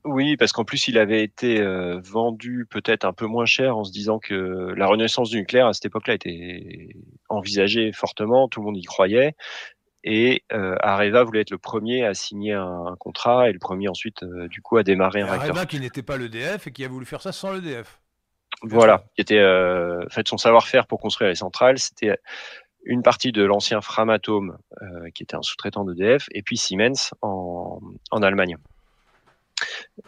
Oui, 0.04 0.36
parce 0.36 0.52
qu'en 0.52 0.64
plus, 0.64 0.88
il 0.88 0.98
avait 0.98 1.22
été 1.22 1.62
vendu 2.02 2.66
peut-être 2.68 3.04
un 3.04 3.12
peu 3.12 3.26
moins 3.26 3.44
cher 3.44 3.76
en 3.76 3.84
se 3.84 3.92
disant 3.92 4.18
que 4.18 4.72
la 4.76 4.86
renaissance 4.86 5.30
du 5.30 5.38
nucléaire 5.38 5.66
à 5.66 5.74
cette 5.74 5.86
époque-là 5.86 6.14
était 6.14 6.96
envisagée 7.28 7.92
fortement, 7.92 8.48
tout 8.48 8.60
le 8.60 8.66
monde 8.66 8.78
y 8.78 8.84
croyait. 8.84 9.34
Et 10.02 10.44
euh, 10.52 10.76
Areva 10.80 11.24
voulait 11.24 11.42
être 11.42 11.50
le 11.50 11.58
premier 11.58 12.04
à 12.04 12.14
signer 12.14 12.54
un, 12.54 12.96
contrat 12.98 13.50
et 13.50 13.52
le 13.52 13.58
premier 13.58 13.88
ensuite, 13.88 14.22
euh, 14.22 14.48
du 14.48 14.62
coup, 14.62 14.78
à 14.78 14.82
démarrer 14.82 15.20
un 15.20 15.26
réacteur. 15.26 15.50
Areva 15.50 15.66
qui 15.66 15.78
n'était 15.78 16.02
pas 16.02 16.16
l'EDF 16.16 16.66
et 16.66 16.72
qui 16.72 16.84
a 16.84 16.88
voulu 16.88 17.04
faire 17.04 17.20
ça 17.20 17.32
sans 17.32 17.52
l'EDF. 17.52 18.00
Voilà, 18.62 19.04
qui 19.14 19.22
était 19.22 19.38
euh, 19.38 20.06
fait 20.08 20.26
son 20.26 20.36
savoir-faire 20.36 20.86
pour 20.86 21.00
construire 21.00 21.28
les 21.30 21.36
centrales, 21.36 21.78
c'était 21.78 22.18
une 22.84 23.02
partie 23.02 23.32
de 23.32 23.42
l'ancien 23.42 23.80
Framatome, 23.80 24.58
euh, 24.82 25.10
qui 25.14 25.22
était 25.22 25.36
un 25.36 25.42
sous-traitant 25.42 25.84
d'EDF, 25.84 26.26
et 26.32 26.42
puis 26.42 26.56
Siemens 26.56 27.12
en, 27.22 27.80
en 28.10 28.22
Allemagne. 28.22 28.56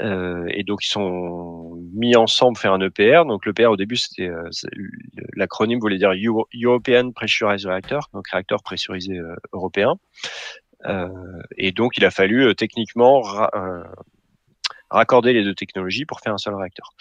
Euh, 0.01 0.47
et 0.49 0.63
donc 0.63 0.85
ils 0.85 0.91
sont 0.91 1.79
mis 1.95 2.17
ensemble 2.17 2.57
faire 2.57 2.73
un 2.73 2.81
EPR. 2.81 3.25
Donc 3.27 3.47
l'EPR 3.47 3.67
au 3.67 3.77
début 3.77 3.97
c'était 3.97 4.29
euh, 4.29 4.49
l'acronyme 5.37 5.81
voulait 5.81 5.99
dire 5.99 6.13
European 6.55 7.13
Pressurized 7.13 7.67
Reactor, 7.67 8.09
donc 8.13 8.29
réacteur 8.29 8.63
pressurisé 8.63 9.19
euh, 9.19 9.35
européen. 9.53 9.97
et 11.57 11.73
donc 11.73 11.97
il 11.97 12.05
a 12.05 12.11
fallu 12.11 12.55
techniquement 12.57 13.23
raccorder 14.91 15.33
les 15.33 15.45
deux 15.45 15.55
technologies 15.55 16.05
pour 16.05 16.21
faire 16.21 16.35
un 16.35 16.39
seul 16.39 16.55
réacteur. 16.55 16.93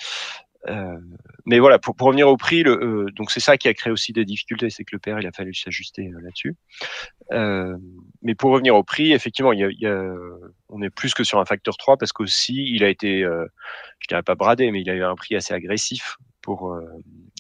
Euh, 0.68 1.00
mais 1.46 1.60
voilà, 1.60 1.80
pour, 1.80 1.96
pour, 1.96 2.08
revenir 2.08 2.28
au 2.28 2.38
prix, 2.38 2.64
le, 2.64 2.72
euh, 2.72 3.12
donc 3.12 3.32
c'est 3.32 3.40
ça 3.40 3.58
qui 3.58 3.68
a 3.68 3.74
créé 3.74 3.92
aussi 3.92 4.14
des 4.14 4.26
difficultés, 4.26 4.70
c'est 4.70 4.84
que 4.84 4.96
le 4.96 5.00
père 5.00 5.20
il 5.20 5.26
a 5.26 5.32
fallu 5.32 5.54
s'ajuster 5.54 6.12
euh, 6.14 6.22
là-dessus. 6.22 6.56
mais 8.22 8.36
pour 8.36 8.52
revenir 8.52 8.76
au 8.76 8.84
prix, 8.84 9.12
effectivement, 9.12 9.54
il 9.54 9.60
y 9.60 9.64
a, 9.64 9.70
il 9.70 9.80
y 9.80 9.88
a, 9.88 10.14
on 10.70 10.82
est 10.82 10.90
plus 10.90 11.14
que 11.14 11.24
sur 11.24 11.40
un 11.40 11.46
facteur 11.46 11.78
3 11.78 11.98
parce 11.98 12.14
qu'aussi 12.14 12.72
il 12.74 12.84
a 12.84 12.90
été, 12.90 13.22
je 13.22 14.08
dirais 14.08 14.24
pas 14.24 14.36
bradé, 14.36 14.72
mais 14.72 14.82
il 14.82 14.90
a 14.90 14.94
eu 14.94 15.04
un 15.04 15.16
prix 15.16 15.36
assez 15.36 15.54
agressif 15.54 16.18
pour 16.42 16.80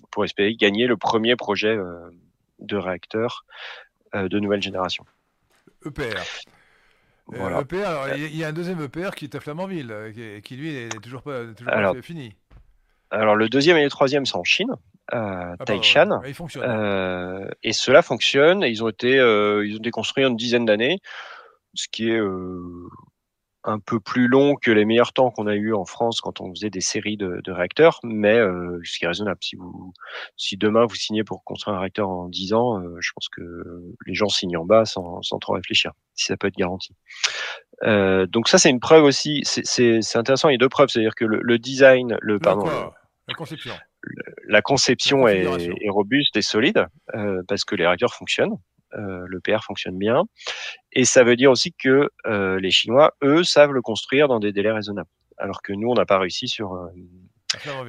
pour 0.09 0.25
espérer 0.25 0.55
gagner 0.55 0.87
le 0.87 0.97
premier 0.97 1.35
projet 1.35 1.77
de 2.59 2.75
réacteur 2.75 3.45
de 4.13 4.39
nouvelle 4.39 4.61
génération. 4.61 5.05
EPR. 5.85 6.21
Voilà. 7.27 7.61
EPR, 7.61 7.85
alors, 7.85 8.15
il 8.15 8.35
y 8.35 8.43
a 8.43 8.49
un 8.49 8.53
deuxième 8.53 8.81
EPR 8.81 9.11
qui 9.15 9.25
est 9.25 9.35
à 9.35 9.39
Flamanville, 9.39 10.11
qui, 10.13 10.41
qui 10.41 10.55
lui 10.57 10.73
n'est 10.73 10.89
toujours 10.89 11.21
pas, 11.21 11.45
toujours 11.53 11.71
pas 11.71 12.01
fini. 12.01 12.35
Alors 13.11 13.35
le 13.35 13.49
deuxième 13.49 13.77
et 13.77 13.83
le 13.83 13.89
troisième 13.89 14.25
sont 14.25 14.39
en 14.39 14.43
Chine, 14.43 14.73
à 15.11 15.55
ah, 15.59 15.65
Taishan. 15.65 16.21
Euh, 16.57 17.47
et 17.63 17.73
cela 17.73 18.01
fonctionne. 18.01 18.63
Et 18.63 18.69
ils 18.69 18.83
ont 18.83 18.89
été, 18.89 19.19
euh, 19.19 19.65
ils 19.67 19.75
ont 19.75 19.79
été 19.79 19.91
construits 19.91 20.25
en 20.25 20.29
une 20.29 20.37
dizaine 20.37 20.65
d'années, 20.65 20.99
ce 21.73 21.87
qui 21.91 22.09
est 22.09 22.19
euh, 22.19 22.89
un 23.63 23.79
peu 23.79 23.99
plus 23.99 24.27
long 24.27 24.55
que 24.55 24.71
les 24.71 24.85
meilleurs 24.85 25.13
temps 25.13 25.29
qu'on 25.29 25.47
a 25.47 25.55
eu 25.55 25.73
en 25.73 25.85
France 25.85 26.21
quand 26.21 26.41
on 26.41 26.49
faisait 26.53 26.69
des 26.69 26.81
séries 26.81 27.17
de, 27.17 27.41
de 27.43 27.51
réacteurs, 27.51 27.99
mais 28.03 28.37
euh, 28.37 28.79
ce 28.83 28.97
qui 28.97 29.05
est 29.05 29.07
raisonnable. 29.07 29.39
Si 29.41 29.55
vous, 29.55 29.93
si 30.35 30.57
demain 30.57 30.85
vous 30.85 30.95
signez 30.95 31.23
pour 31.23 31.43
construire 31.43 31.77
un 31.77 31.79
réacteur 31.79 32.09
en 32.09 32.27
10 32.27 32.53
ans, 32.53 32.79
euh, 32.79 32.95
je 32.99 33.11
pense 33.13 33.29
que 33.29 33.41
les 34.05 34.15
gens 34.15 34.29
signent 34.29 34.57
en 34.57 34.65
bas 34.65 34.85
sans, 34.85 35.21
sans 35.21 35.37
trop 35.37 35.53
réfléchir, 35.53 35.91
si 36.15 36.25
ça 36.25 36.37
peut 36.37 36.47
être 36.47 36.57
garanti. 36.57 36.95
Euh, 37.83 38.25
donc 38.25 38.47
ça, 38.47 38.57
c'est 38.57 38.69
une 38.69 38.79
preuve 38.79 39.03
aussi. 39.03 39.41
C'est 39.43 40.15
intéressant. 40.15 40.49
Il 40.49 40.53
y 40.53 40.55
a 40.55 40.59
deux 40.59 40.69
preuves, 40.69 40.89
c'est-à-dire 40.89 41.15
que 41.15 41.25
le, 41.25 41.39
le 41.41 41.59
design, 41.59 42.17
le 42.21 42.39
pardon. 42.39 42.69
La 43.31 43.35
conception. 43.35 43.73
La 44.47 44.61
conception 44.61 45.27
est, 45.27 45.43
est, 45.43 45.89
robuste 45.89 46.35
et 46.35 46.41
solide 46.41 46.87
euh, 47.15 47.41
parce 47.47 47.63
que 47.63 47.75
les 47.75 47.85
réacteurs 47.85 48.13
fonctionnent. 48.13 48.57
Euh, 48.95 49.25
le 49.27 49.39
PR 49.39 49.63
fonctionne 49.63 49.97
bien. 49.97 50.23
Et 50.91 51.05
ça 51.05 51.23
veut 51.23 51.35
dire 51.35 51.51
aussi 51.51 51.73
que 51.73 52.09
euh, 52.25 52.59
les 52.59 52.71
Chinois, 52.71 53.13
eux, 53.23 53.43
savent 53.43 53.71
le 53.71 53.81
construire 53.81 54.27
dans 54.27 54.39
des 54.39 54.51
délais 54.51 54.71
raisonnables. 54.71 55.09
Alors 55.37 55.61
que 55.61 55.73
nous, 55.73 55.89
on 55.89 55.93
n'a 55.93 56.05
pas 56.05 56.19
réussi 56.19 56.47
sur. 56.47 56.73
Euh, 56.73 56.89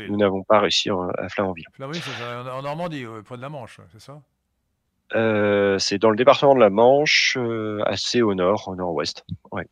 nous 0.08 0.16
n'avons 0.16 0.42
pas 0.42 0.60
réussi 0.60 0.90
à 0.90 1.28
Flamanville. 1.28 1.66
Flamanville, 1.72 2.02
c'est 2.02 2.50
en 2.50 2.62
Normandie, 2.62 3.06
au 3.06 3.22
point 3.22 3.36
de 3.36 3.42
la 3.42 3.48
Manche, 3.48 3.80
c'est 3.92 4.00
ça? 4.00 4.20
C'est 5.78 5.98
dans 5.98 6.10
le 6.10 6.16
département 6.16 6.54
de 6.54 6.60
la 6.60 6.70
Manche, 6.70 7.38
assez 7.84 8.22
au 8.22 8.34
nord, 8.34 8.66
au 8.66 8.74
nord-ouest. 8.74 9.24
Ouais. 9.52 9.66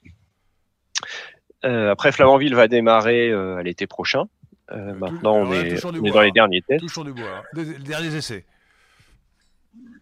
après, 1.65 2.13
Flamanville 2.13 2.55
va 2.55 2.69
démarrer 2.69 3.33
à 3.33 3.63
l'été 3.63 3.89
prochain. 3.89 4.27
Euh, 4.73 4.95
maintenant, 4.95 5.37
on, 5.37 5.53
est, 5.53 5.83
dans 5.83 6.21
les 6.21 6.31
derniers 6.31 6.63
tests. 6.63 6.85
du 6.85 7.13
bois. 7.13 7.43
Les 7.55 7.65
derniers 7.79 8.15
essais. 8.15 8.45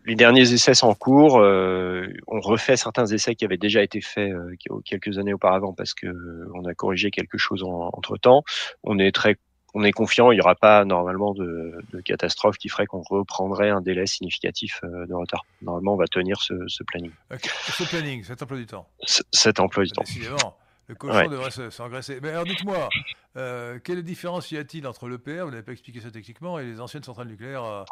Les 0.06 0.14
derniers 0.14 0.52
essais 0.52 0.74
sont 0.74 0.88
en 0.88 0.94
cours. 0.94 1.38
Euh, 1.38 2.06
on 2.26 2.40
refait 2.40 2.76
certains 2.76 3.06
essais 3.06 3.34
qui 3.34 3.44
avaient 3.44 3.58
déjà 3.58 3.82
été 3.82 4.00
faits 4.00 4.32
euh, 4.32 4.54
quelques 4.84 5.18
années 5.18 5.34
auparavant 5.34 5.74
parce 5.74 5.92
que 5.92 6.06
on 6.54 6.64
a 6.64 6.74
corrigé 6.74 7.10
quelque 7.10 7.36
chose 7.36 7.62
entre 7.64 8.16
temps. 8.16 8.42
On 8.84 8.98
est 8.98 9.12
très 9.12 9.36
on 9.74 9.84
est 9.84 9.92
confiant, 9.92 10.32
il 10.32 10.36
n'y 10.36 10.40
aura 10.40 10.54
pas 10.54 10.86
normalement 10.86 11.34
de, 11.34 11.78
de, 11.92 12.00
catastrophe 12.00 12.56
qui 12.56 12.70
ferait 12.70 12.86
qu'on 12.86 13.02
reprendrait 13.02 13.68
un 13.68 13.82
délai 13.82 14.06
significatif 14.06 14.80
de 14.82 15.12
retard. 15.12 15.44
Normalement, 15.60 15.92
on 15.92 15.98
va 15.98 16.06
tenir 16.06 16.40
ce, 16.40 16.54
ce 16.68 16.82
planning. 16.84 17.12
Ce 17.42 17.84
planning, 17.84 18.24
cet 18.24 18.42
emploi 18.42 18.56
du 18.56 18.64
temps. 18.64 18.88
cet 19.30 19.60
emploi 19.60 19.84
du 19.84 19.90
temps. 19.90 20.04
Décidément. 20.06 20.56
Le 20.88 20.94
cochon 20.94 21.28
devrait 21.28 21.70
s'engraisser. 21.70 22.18
Mais 22.22 22.30
alors 22.30 22.44
dites-moi, 22.44 22.88
euh, 23.36 23.78
quelle 23.84 24.02
différence 24.02 24.50
y 24.50 24.56
a-t-il 24.56 24.86
entre 24.86 25.06
l'EPR, 25.08 25.44
vous 25.44 25.50
n'avez 25.50 25.62
pas 25.62 25.72
expliqué 25.72 26.00
ça 26.00 26.10
techniquement, 26.10 26.58
et 26.58 26.64
les 26.64 26.80
anciennes 26.80 27.02
centrales 27.02 27.28
nucléaires 27.28 27.84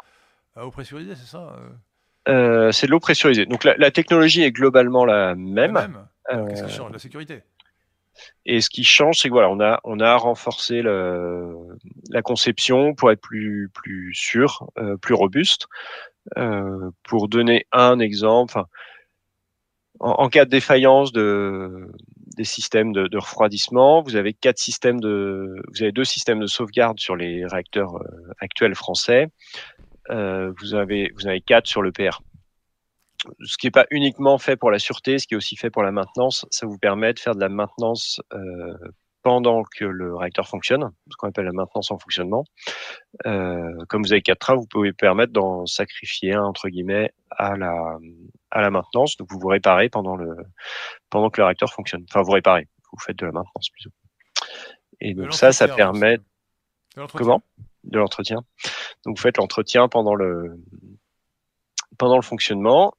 à, 0.55 0.65
eau 0.65 0.71
pressurisée, 0.71 1.13
c'est 1.15 1.27
ça 1.27 1.55
euh? 2.27 2.67
Euh, 2.67 2.71
C'est 2.71 2.87
de 2.87 2.91
l'eau 2.91 2.99
pressurisée. 2.99 3.45
Donc 3.45 3.63
la, 3.63 3.91
technologie 3.91 4.41
est 4.41 4.51
globalement 4.51 5.05
la 5.05 5.35
même. 5.35 5.75
La 5.75 5.87
même. 5.87 6.07
Qu'est-ce 6.49 6.63
qui 6.63 6.73
change? 6.73 6.91
La 6.91 6.99
sécurité 6.99 7.43
et 8.47 8.61
ce 8.61 8.69
qui 8.71 8.83
change, 8.83 9.19
c'est 9.19 9.27
que 9.27 9.33
voilà, 9.33 9.51
on 9.51 9.59
a 9.59 9.79
on 9.83 9.99
a 9.99 10.15
renforcé 10.15 10.81
le, 10.81 11.55
la 12.09 12.23
conception 12.23 12.95
pour 12.95 13.11
être 13.11 13.21
plus 13.21 13.69
plus 13.71 14.11
sûr, 14.15 14.67
plus 15.03 15.13
robuste. 15.13 15.67
pour 17.03 17.27
donner 17.27 17.67
un 17.71 17.99
exemple, 17.99 18.59
en, 19.99 20.09
en, 20.09 20.29
cas 20.29 20.45
de 20.45 20.49
défaillance 20.49 21.11
de 21.11 21.91
des 22.37 22.43
systèmes 22.43 22.93
de, 22.93 23.07
de, 23.07 23.17
refroidissement. 23.17 24.01
Vous 24.01 24.15
avez 24.15 24.33
quatre 24.33 24.59
systèmes 24.59 24.99
de, 24.99 25.61
vous 25.67 25.83
avez 25.83 25.91
deux 25.91 26.05
systèmes 26.05 26.39
de 26.39 26.47
sauvegarde 26.47 26.99
sur 26.99 27.15
les 27.15 27.45
réacteurs 27.45 27.95
euh, 27.97 28.33
actuels 28.39 28.75
français. 28.75 29.27
Euh, 30.09 30.53
vous 30.59 30.75
avez, 30.75 31.11
vous 31.15 31.27
avez 31.27 31.41
quatre 31.41 31.67
sur 31.67 31.81
le 31.81 31.91
PR. 31.91 32.21
Ce 33.43 33.57
qui 33.57 33.67
n'est 33.67 33.71
pas 33.71 33.87
uniquement 33.89 34.37
fait 34.37 34.55
pour 34.55 34.71
la 34.71 34.79
sûreté, 34.79 35.17
ce 35.17 35.27
qui 35.27 35.33
est 35.33 35.37
aussi 35.37 35.55
fait 35.57 35.71
pour 35.71 35.83
la 35.83 35.91
maintenance, 35.91 36.45
ça 36.51 36.65
vous 36.65 36.77
permet 36.77 37.13
de 37.13 37.19
faire 37.19 37.35
de 37.35 37.41
la 37.41 37.49
maintenance 37.49 38.21
euh, 38.33 38.77
pendant 39.23 39.63
que 39.63 39.83
le 39.83 40.15
réacteur 40.15 40.47
fonctionne, 40.47 40.91
ce 41.11 41.17
qu'on 41.17 41.27
appelle 41.27 41.45
la 41.45 41.51
maintenance 41.51 41.91
en 41.91 41.97
fonctionnement. 41.97 42.45
Euh, 43.25 43.73
comme 43.89 44.03
vous 44.03 44.13
avez 44.13 44.21
quatre 44.21 44.39
trains, 44.39 44.55
vous 44.55 44.67
pouvez 44.67 44.93
permettre 44.93 45.33
d'en 45.33 45.65
sacrifier 45.65 46.35
un 46.35 46.43
entre 46.43 46.69
guillemets 46.69 47.11
à 47.31 47.57
la 47.57 47.97
à 48.51 48.61
la 48.61 48.69
maintenance. 48.69 49.17
Donc 49.17 49.29
vous 49.31 49.39
vous 49.39 49.47
réparez 49.47 49.89
pendant 49.89 50.15
le 50.15 50.35
pendant 51.09 51.29
que 51.29 51.41
le 51.41 51.45
réacteur 51.45 51.71
fonctionne. 51.71 52.05
Enfin 52.09 52.21
vous 52.21 52.31
réparez, 52.31 52.67
vous 52.91 52.99
faites 52.99 53.17
de 53.17 53.25
la 53.25 53.31
maintenance 53.31 53.69
plutôt. 53.69 53.91
Et 54.99 55.13
donc 55.13 55.33
ça, 55.33 55.51
ça 55.51 55.67
permet 55.67 56.19
comment? 57.13 57.43
De 57.83 57.99
l'entretien. 57.99 58.43
Donc 59.05 59.17
vous 59.17 59.21
faites 59.21 59.37
l'entretien 59.37 59.87
pendant 59.87 60.15
le 60.15 60.59
pendant 61.97 62.15
le 62.15 62.23
fonctionnement 62.23 62.93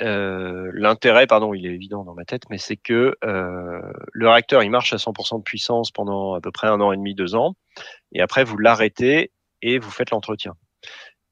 euh, 0.00 0.70
l'intérêt, 0.74 1.26
pardon, 1.26 1.52
il 1.54 1.66
est 1.66 1.74
évident 1.74 2.02
dans 2.02 2.14
ma 2.14 2.24
tête, 2.24 2.44
mais 2.48 2.58
c'est 2.58 2.76
que 2.76 3.14
euh, 3.24 3.92
le 4.12 4.28
réacteur 4.28 4.62
il 4.62 4.70
marche 4.70 4.92
à 4.92 4.96
100% 4.96 5.38
de 5.38 5.42
puissance 5.42 5.90
pendant 5.90 6.34
à 6.34 6.40
peu 6.40 6.50
près 6.50 6.66
un 6.66 6.80
an 6.80 6.92
et 6.92 6.96
demi, 6.96 7.14
deux 7.14 7.34
ans, 7.34 7.54
et 8.12 8.20
après 8.20 8.42
vous 8.42 8.56
l'arrêtez 8.56 9.32
et 9.60 9.78
vous 9.78 9.90
faites 9.90 10.10
l'entretien. 10.10 10.54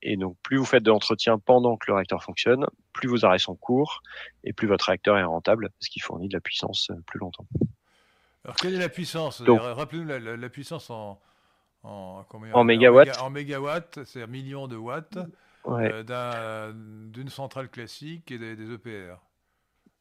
Et 0.03 0.17
donc 0.17 0.37
plus 0.43 0.57
vous 0.57 0.65
faites 0.65 0.83
de 0.83 0.91
l'entretien 0.91 1.39
pendant 1.39 1.77
que 1.77 1.87
le 1.89 1.95
réacteur 1.95 2.23
fonctionne, 2.23 2.67
plus 2.93 3.09
vos 3.09 3.25
arrêts 3.25 3.39
sont 3.39 3.55
courts 3.55 4.03
et 4.45 4.53
plus 4.53 4.67
votre 4.67 4.87
réacteur 4.87 5.19
est 5.19 5.25
rentable 5.25 5.71
parce 5.79 5.89
qu'il 5.89 6.03
fournit 6.03 6.29
de 6.29 6.35
la 6.35 6.41
puissance 6.41 6.89
euh, 6.91 6.95
plus 7.07 7.19
longtemps. 7.19 7.47
Alors 8.45 8.57
quelle 8.57 8.75
est 8.75 8.79
la 8.79 8.89
puissance? 8.89 9.43
Rappelez-nous 9.43 10.07
la, 10.07 10.49
puissance 10.49 10.89
en, 10.89 11.21
en, 11.83 12.25
en 12.55 12.65
mégawatts. 12.65 13.21
En, 13.21 13.29
mégawatts, 13.29 14.01
c'est 14.05 14.23
un 14.23 14.27
million 14.27 14.67
de 14.67 14.77
watts. 14.77 15.19
Euh, 15.69 16.73
d'une 16.73 17.29
centrale 17.29 17.69
classique 17.69 18.31
et 18.31 18.39
des, 18.39 18.73
EPR. 18.73 19.17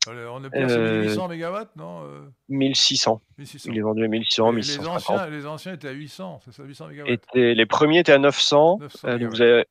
on 0.08 0.42
est 0.42 0.50
plus 0.50 0.72
à 0.72 0.78
1800 0.78 1.28
MW, 1.28 1.58
non 1.76 2.04
1600. 2.48 3.22
1600. 3.38 3.70
Il 3.70 3.78
est 3.78 3.82
vendu 3.82 4.06
à 4.06 4.08
1100, 4.08 4.54
1100. 4.54 4.82
Les 4.82 4.88
anciens, 4.88 5.28
les 5.28 5.46
anciens 5.46 5.74
étaient 5.74 5.90
à 5.90 5.92
800, 5.92 6.40
c'est 6.46 6.54
ça, 6.54 6.64
800 6.64 6.88
MW 6.88 7.18
Les 7.34 7.66
premiers 7.66 8.00
étaient 8.00 8.14
à 8.14 8.20
900. 8.20 8.78
900 8.80 9.18
vous 9.28 9.42
avez 9.42 9.66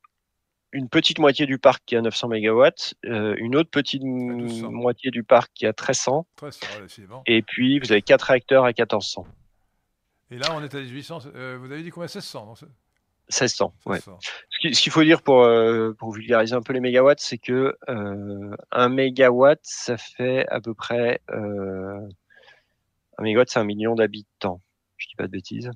une 0.71 0.89
petite 0.89 1.19
moitié 1.19 1.45
du 1.45 1.57
parc 1.57 1.83
qui 1.85 1.95
a 1.95 2.01
900 2.01 2.29
MW, 2.29 2.65
euh, 3.05 3.35
une 3.37 3.55
autre 3.55 3.69
petite 3.69 4.03
moitié 4.03 5.11
du 5.11 5.23
parc 5.23 5.51
qui 5.53 5.65
a 5.65 5.69
1300. 5.69 6.27
1300 6.41 7.23
Et 7.25 7.41
puis, 7.41 7.79
vous 7.79 7.91
avez 7.91 8.01
4 8.01 8.21
réacteurs 8.21 8.65
à 8.65 8.67
1400. 8.69 9.25
Et 10.31 10.37
là, 10.37 10.47
on 10.53 10.63
est 10.63 10.73
à 10.75 10.79
1800. 10.79 11.19
Euh, 11.35 11.57
vous 11.59 11.71
avez 11.71 11.81
dit 11.81 11.89
combien? 11.89 12.05
1600 12.05 12.45
non 12.45 12.53
1600, 13.31 13.73
ouais. 13.85 13.99
Ce 14.49 14.81
qu'il 14.81 14.91
faut 14.91 15.03
dire 15.03 15.21
pour, 15.21 15.43
euh, 15.43 15.93
pour 15.93 16.11
vulgariser 16.11 16.55
un 16.55 16.63
peu 16.63 16.73
les 16.73 16.79
mégawatts, 16.79 17.19
c'est 17.19 17.37
que 17.37 17.77
euh, 17.87 18.55
un 18.71 18.89
mégawatt, 18.89 19.59
ça 19.61 19.97
fait 19.97 20.47
à 20.49 20.59
peu 20.59 20.73
près. 20.73 21.21
un 21.27 22.07
mégawatt, 23.19 23.47
c'est 23.47 23.59
un 23.59 23.65
million 23.65 23.93
d'habitants. 23.93 24.61
Je 24.97 25.07
dis 25.07 25.15
pas 25.15 25.27
de 25.27 25.31
bêtises. 25.31 25.69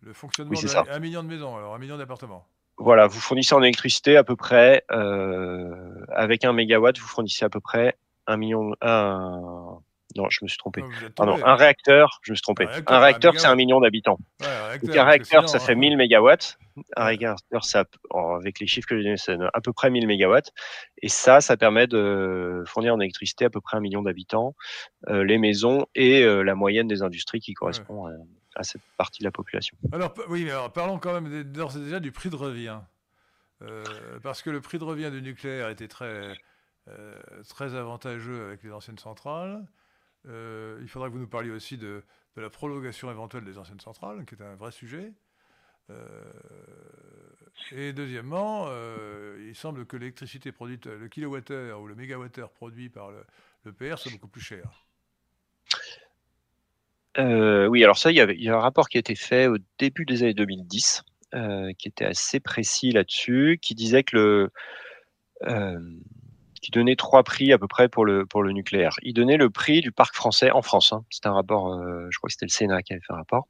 Le 0.00 0.14
fonctionnement 0.14 0.54
oui, 0.54 0.70
un 0.90 0.98
million 0.98 1.22
de 1.22 1.28
maisons, 1.28 1.54
alors 1.54 1.74
un 1.74 1.78
million 1.78 1.98
d'appartements 1.98 2.46
voilà, 2.78 3.06
vous 3.06 3.20
fournissez 3.20 3.54
en 3.54 3.62
électricité 3.62 4.16
à 4.16 4.24
peu 4.24 4.36
près, 4.36 4.84
euh, 4.90 6.04
avec 6.10 6.44
un 6.44 6.52
mégawatt, 6.52 6.98
vous 6.98 7.06
fournissez 7.06 7.44
à 7.44 7.48
peu 7.48 7.60
près 7.60 7.96
un 8.26 8.36
million, 8.36 8.72
un, 8.80 9.78
non, 10.16 10.28
je 10.30 10.38
me 10.42 10.48
suis 10.48 10.58
trompé. 10.58 10.82
Pardon, 11.14 11.38
un 11.44 11.54
réacteur, 11.54 12.20
je 12.22 12.32
me 12.32 12.36
suis 12.36 12.42
trompé. 12.42 12.66
Un 12.86 12.98
réacteur, 12.98 13.38
c'est 13.38 13.46
un 13.46 13.54
million 13.54 13.80
d'habitants. 13.80 14.18
un 14.42 15.04
réacteur, 15.04 15.48
ça 15.48 15.58
fait 15.58 15.74
1000 15.74 15.96
mégawatts. 15.96 16.58
Un 16.96 17.04
réacteur, 17.04 17.64
ça, 17.64 17.84
avec 18.36 18.60
les 18.60 18.66
chiffres 18.66 18.88
que 18.88 18.96
j'ai 18.96 19.04
donnés, 19.04 19.16
c'est 19.16 19.36
à 19.52 19.60
peu 19.60 19.72
près 19.72 19.90
1000 19.90 20.06
mégawatts. 20.06 20.52
Et 21.02 21.08
ça, 21.08 21.40
ça 21.40 21.56
permet 21.56 21.86
de 21.86 22.62
fournir 22.66 22.94
en 22.94 23.00
électricité 23.00 23.44
à 23.44 23.50
peu 23.50 23.60
près 23.60 23.76
un 23.76 23.80
million 23.80 24.02
d'habitants, 24.02 24.54
euh, 25.08 25.24
les 25.24 25.38
maisons 25.38 25.86
et 25.94 26.22
euh, 26.22 26.42
la 26.42 26.54
moyenne 26.54 26.88
des 26.88 27.02
industries 27.02 27.40
qui 27.40 27.54
correspond 27.54 28.06
à 28.06 28.10
à 28.56 28.64
cette 28.64 28.82
partie 28.96 29.20
de 29.20 29.24
la 29.24 29.30
population. 29.30 29.76
Alors 29.92 30.14
oui, 30.28 30.50
alors 30.50 30.72
parlons 30.72 30.98
quand 30.98 31.20
même 31.20 31.44
d'ores 31.44 31.76
et 31.76 31.80
déjà 31.80 32.00
du 32.00 32.10
prix 32.10 32.30
de 32.30 32.36
revient. 32.36 32.80
Euh, 33.62 33.84
parce 34.22 34.42
que 34.42 34.50
le 34.50 34.60
prix 34.60 34.78
de 34.78 34.84
revient 34.84 35.10
du 35.10 35.22
nucléaire 35.22 35.68
était 35.70 35.88
très, 35.88 36.36
euh, 36.88 37.18
très 37.48 37.74
avantageux 37.74 38.44
avec 38.44 38.62
les 38.62 38.72
anciennes 38.72 38.98
centrales. 38.98 39.66
Euh, 40.26 40.78
il 40.82 40.88
faudra 40.88 41.08
que 41.08 41.12
vous 41.12 41.20
nous 41.20 41.28
parliez 41.28 41.50
aussi 41.50 41.78
de, 41.78 42.02
la 42.36 42.50
prolongation 42.50 43.10
éventuelle 43.10 43.44
des 43.44 43.56
anciennes 43.56 43.80
centrales, 43.80 44.26
qui 44.26 44.34
est 44.34 44.42
un 44.42 44.56
vrai 44.56 44.70
sujet. 44.70 45.14
et 47.72 47.94
deuxièmement, 47.94 48.68
il 49.38 49.54
semble 49.54 49.86
que 49.86 49.96
l'électricité 49.96 50.52
produite, 50.52 50.86
le 50.86 51.08
kilowattheure 51.08 51.80
ou 51.80 51.86
le 51.86 51.94
mégawattheure 51.94 52.50
produit 52.50 52.90
par 52.90 53.10
le, 53.10 53.24
le 53.64 53.72
PR 53.72 53.98
soit 53.98 54.12
beaucoup 54.12 54.28
plus 54.28 54.42
cher. 54.42 54.85
Euh, 57.18 57.66
oui, 57.66 57.82
alors 57.82 57.98
ça, 57.98 58.10
il 58.10 58.16
y, 58.16 58.20
avait, 58.20 58.34
il 58.34 58.42
y, 58.42 58.48
a 58.48 58.56
un 58.56 58.60
rapport 58.60 58.88
qui 58.88 58.98
a 58.98 59.00
été 59.00 59.14
fait 59.14 59.46
au 59.46 59.56
début 59.78 60.04
des 60.04 60.22
années 60.22 60.34
2010, 60.34 61.02
euh, 61.34 61.72
qui 61.78 61.88
était 61.88 62.04
assez 62.04 62.40
précis 62.40 62.90
là-dessus, 62.90 63.58
qui 63.62 63.74
disait 63.74 64.02
que 64.02 64.16
le, 64.16 64.50
euh, 65.44 65.78
qui 66.62 66.72
donnait 66.72 66.96
trois 66.96 67.22
prix 67.22 67.52
à 67.52 67.58
peu 67.58 67.68
près 67.68 67.88
pour 67.88 68.04
le 68.04 68.26
pour 68.26 68.42
le 68.42 68.50
nucléaire. 68.52 68.96
Il 69.02 69.14
donnait 69.14 69.36
le 69.36 69.50
prix 69.50 69.80
du 69.80 69.92
parc 69.92 70.16
français 70.16 70.50
en 70.50 70.62
France. 70.62 70.92
Hein. 70.92 71.04
C'était 71.10 71.28
un 71.28 71.34
rapport, 71.34 71.72
euh, 71.72 72.08
je 72.10 72.18
crois 72.18 72.28
que 72.28 72.32
c'était 72.32 72.46
le 72.46 72.50
Sénat 72.50 72.82
qui 72.82 72.92
avait 72.92 73.02
fait 73.06 73.12
un 73.12 73.16
rapport. 73.16 73.46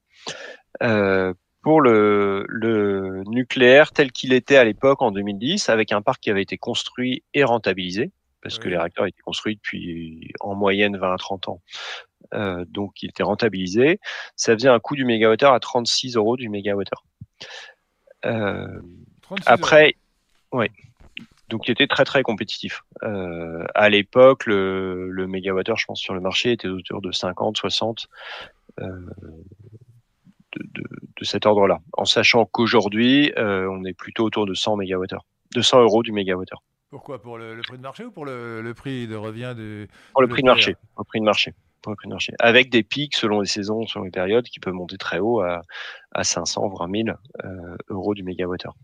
Euh, 0.83 1.33
pour 1.63 1.81
le, 1.81 2.45
le 2.49 3.23
nucléaire 3.27 3.93
tel 3.93 4.13
qu'il 4.13 4.33
était 4.33 4.57
à 4.57 4.65
l'époque 4.65 5.03
en 5.03 5.11
2010, 5.11 5.69
avec 5.69 5.93
un 5.93 6.03
parc 6.03 6.21
qui 6.21 6.31
avait 6.31 6.43
été 6.43 6.59
construit 6.59 7.25
et 7.35 7.43
rentabilisé, 7.43 8.13
parce 8.43 8.59
que 8.59 8.69
les 8.69 8.77
réacteurs 8.77 9.07
étaient 9.07 9.23
construits 9.23 9.57
depuis 9.57 10.31
en 10.41 10.55
moyenne 10.55 10.97
20 10.97 11.15
à 11.15 11.17
30 11.17 11.49
ans. 11.49 11.63
Euh, 12.35 12.65
donc 12.69 13.03
il 13.03 13.11
était 13.11 13.23
rentabilisé. 13.23 14.01
Ça 14.37 14.55
faisait 14.55 14.69
un 14.69 14.81
coût 14.81 14.97
du 14.97 15.05
mégawattheure 15.05 15.53
à 15.53 15.61
36 15.61 16.17
euros 16.17 16.37
du 16.37 16.49
mégawattheure. 16.49 17.05
Euh, 18.25 18.81
après, 19.47 19.95
oui. 20.53 20.67
Donc 21.49 21.69
il 21.69 21.73
était 21.73 21.87
très 21.87 22.05
très 22.05 22.23
compétitif. 22.23 22.83
Euh, 23.03 23.65
à 23.75 23.89
l'époque, 23.89 24.47
le, 24.47 25.11
le 25.11 25.27
mégawattheure, 25.27 25.77
je 25.77 25.87
pense, 25.87 26.01
sur 26.01 26.15
le 26.15 26.21
marché 26.21 26.53
était 26.53 26.69
autour 26.69 27.01
de 27.01 27.13
50, 27.13 27.57
60 27.57 28.09
euh, 28.81 28.85
de, 30.57 30.83
de, 31.21 31.25
cet 31.25 31.47
ordre-là. 31.47 31.81
En 31.93 32.05
sachant 32.05 32.47
qu'aujourd'hui, 32.47 33.33
on 33.37 33.85
est 33.85 33.93
plutôt 33.93 34.25
autour 34.25 34.47
de 34.47 34.55
100 34.55 34.77
mégawattheures, 34.77 35.25
de 35.55 35.61
100 35.61 35.83
euros 35.83 36.03
du 36.03 36.13
mégawattheure. 36.13 36.63
Pourquoi? 36.91 37.21
Pour 37.21 37.37
le, 37.39 37.61
prix 37.63 37.77
de 37.77 37.83
marché 37.83 38.05
ou 38.05 38.11
pour 38.11 38.25
le, 38.25 38.73
prix 38.75 39.07
de 39.07 39.17
revient 39.17 39.55
du 39.57 39.89
Pour 40.13 40.23
le 40.23 40.29
prix 40.29 40.43
de 40.43 40.47
marché. 40.47 40.77
Au 40.97 41.05
prix 41.05 41.21
de 41.21 41.25
marché 41.25 41.55
Avec 42.39 42.71
des 42.71 42.83
pics 42.83 43.15
selon 43.15 43.41
les 43.41 43.49
saisons, 43.49 43.87
selon 43.87 44.05
les 44.05 44.11
périodes, 44.11 44.47
qui 44.47 44.61
peuvent 44.61 44.75
monter 44.75 44.97
très 44.97 45.19
haut 45.19 45.41
à, 45.41 45.63
à 46.13 46.25
500 46.25 46.69
voire 46.69 46.89
1000 46.89 47.15
euh, 47.45 47.77
euros 47.89 48.15
du 48.15 48.23
mégawattheure. 48.23 48.75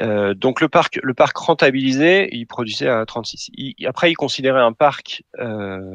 Euh, 0.00 0.34
donc 0.34 0.60
le 0.60 0.68
parc, 0.68 0.98
le 1.02 1.14
parc 1.14 1.36
rentabilisé, 1.36 2.28
il 2.32 2.46
produisait 2.46 2.88
à 2.88 3.04
36. 3.06 3.50
après, 3.86 4.10
il 4.10 4.14
considérait 4.14 4.60
un 4.60 4.72
parc 4.72 5.22
euh, 5.38 5.88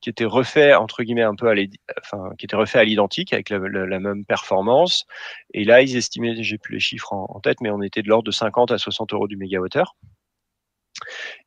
qui 0.00 0.10
était 0.10 0.24
refait 0.24 0.74
entre 0.74 1.02
guillemets 1.02 1.22
un 1.22 1.34
peu 1.34 1.48
à 1.48 1.54
refait 2.52 2.78
à 2.78 2.84
l'identique 2.84 3.32
avec 3.32 3.50
la, 3.50 3.58
même 3.58 4.24
performance. 4.24 5.06
Et 5.54 5.64
là, 5.64 5.82
ils 5.82 5.96
estimaient, 5.96 6.42
j'ai 6.42 6.58
plus 6.58 6.74
les 6.74 6.80
chiffres 6.80 7.12
en, 7.12 7.26
en, 7.28 7.40
tête, 7.40 7.60
mais 7.60 7.70
on 7.70 7.82
était 7.82 8.02
de 8.02 8.08
l'ordre 8.08 8.24
de 8.24 8.30
50 8.30 8.70
à 8.70 8.78
60 8.78 9.12
euros 9.12 9.26
du 9.26 9.36
mégawattheure. 9.36 9.96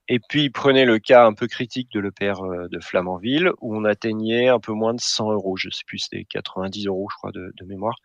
Et 0.10 0.20
puis, 0.20 0.50
prenez 0.50 0.86
le 0.86 1.00
cas 1.00 1.26
un 1.26 1.34
peu 1.34 1.48
critique 1.48 1.90
de 1.94 2.00
l'EPR 2.00 2.44
euh, 2.44 2.68
de 2.68 2.80
Flamanville, 2.80 3.52
où 3.62 3.76
on 3.76 3.86
atteignait 3.86 4.50
un 4.50 4.60
peu 4.60 4.74
moins 4.74 4.94
de 4.94 5.00
100 5.00 5.32
euros. 5.32 5.56
Je 5.56 5.70
sais 5.70 5.84
plus, 5.86 6.00
c'était 6.00 6.26
90 6.26 6.88
euros, 6.88 7.08
je 7.10 7.16
crois, 7.16 7.32
de, 7.32 7.54
mémoire. 7.66 7.96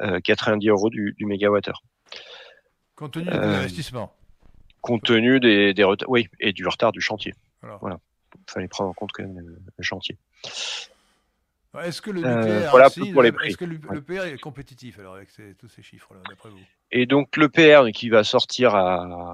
90 0.00 0.68
euh, 0.68 0.72
euros 0.72 0.90
du, 0.90 1.14
du 1.16 1.24
mégawattheure. 1.24 1.82
Compte 2.94 3.12
tenu 3.12 3.26
de 3.26 3.30
euh, 3.30 3.52
l'investissement. 3.52 4.12
Compte 4.82 5.02
tenu 5.02 5.40
des, 5.40 5.72
des 5.72 5.84
retards, 5.84 6.10
oui, 6.10 6.28
et 6.40 6.52
du 6.52 6.66
retard 6.66 6.92
du 6.92 7.00
chantier. 7.00 7.34
Voilà. 7.80 7.98
Il 8.34 8.52
fallait 8.52 8.68
prendre 8.68 8.90
en 8.90 8.94
compte 8.94 9.12
quand 9.12 9.22
même 9.22 9.40
le 9.76 9.82
chantier. 9.82 10.18
Est-ce 11.82 12.00
que 12.00 12.10
le 12.10 12.20
nucléaire, 12.20 12.70
voilà 12.70 12.88
pour 12.90 13.22
les 13.22 13.32
prix. 13.32 13.48
Est-ce 13.48 13.56
que 13.56 13.64
l'EPR 13.64 14.26
est 14.26 14.38
compétitif 14.38 14.98
alors 15.00 15.14
avec 15.14 15.30
tous 15.58 15.68
ces 15.68 15.82
chiffres-là, 15.82 16.20
d'après 16.28 16.50
vous? 16.50 16.60
Et 16.92 17.06
donc 17.06 17.36
l'EPR 17.36 17.90
qui 17.92 18.10
va 18.10 18.22
sortir 18.22 18.74
à, 18.74 19.33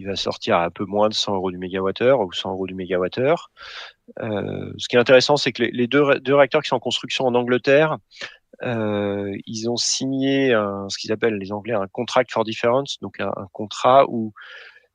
il 0.00 0.06
va 0.06 0.16
sortir 0.16 0.56
à 0.56 0.64
un 0.64 0.70
peu 0.70 0.86
moins 0.86 1.08
de 1.08 1.14
100 1.14 1.34
euros 1.34 1.50
du 1.50 1.58
mégawattheure 1.58 2.20
ou 2.20 2.32
100 2.32 2.52
euros 2.52 2.66
du 2.66 2.74
mégawattheure. 2.74 3.50
Euh, 4.20 4.72
ce 4.78 4.88
qui 4.88 4.96
est 4.96 4.98
intéressant, 4.98 5.36
c'est 5.36 5.52
que 5.52 5.62
les, 5.62 5.86
deux, 5.86 6.02
réacteurs 6.02 6.62
qui 6.62 6.68
sont 6.68 6.76
en 6.76 6.80
construction 6.80 7.26
en 7.26 7.34
Angleterre, 7.34 7.98
euh, 8.62 9.30
ils 9.46 9.68
ont 9.68 9.76
signé 9.76 10.50
ce 10.88 10.98
qu'ils 10.98 11.12
appellent 11.12 11.36
les 11.36 11.52
Anglais 11.52 11.74
un 11.74 11.86
contract 11.86 12.32
for 12.32 12.44
difference, 12.44 12.98
donc 13.00 13.20
un, 13.20 13.32
contrat 13.52 14.06
où 14.08 14.32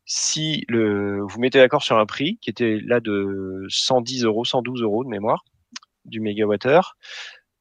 si 0.06 0.66
vous 0.70 1.40
mettez 1.40 1.60
d'accord 1.60 1.84
sur 1.84 1.98
un 1.98 2.06
prix 2.06 2.38
qui 2.42 2.50
était 2.50 2.80
là 2.84 3.00
de 3.00 3.66
110 3.70 4.24
euros, 4.26 4.44
112 4.44 4.82
euros 4.82 5.04
de 5.04 5.10
mémoire, 5.10 5.44
du 6.06 6.20
mégawattheure. 6.20 6.96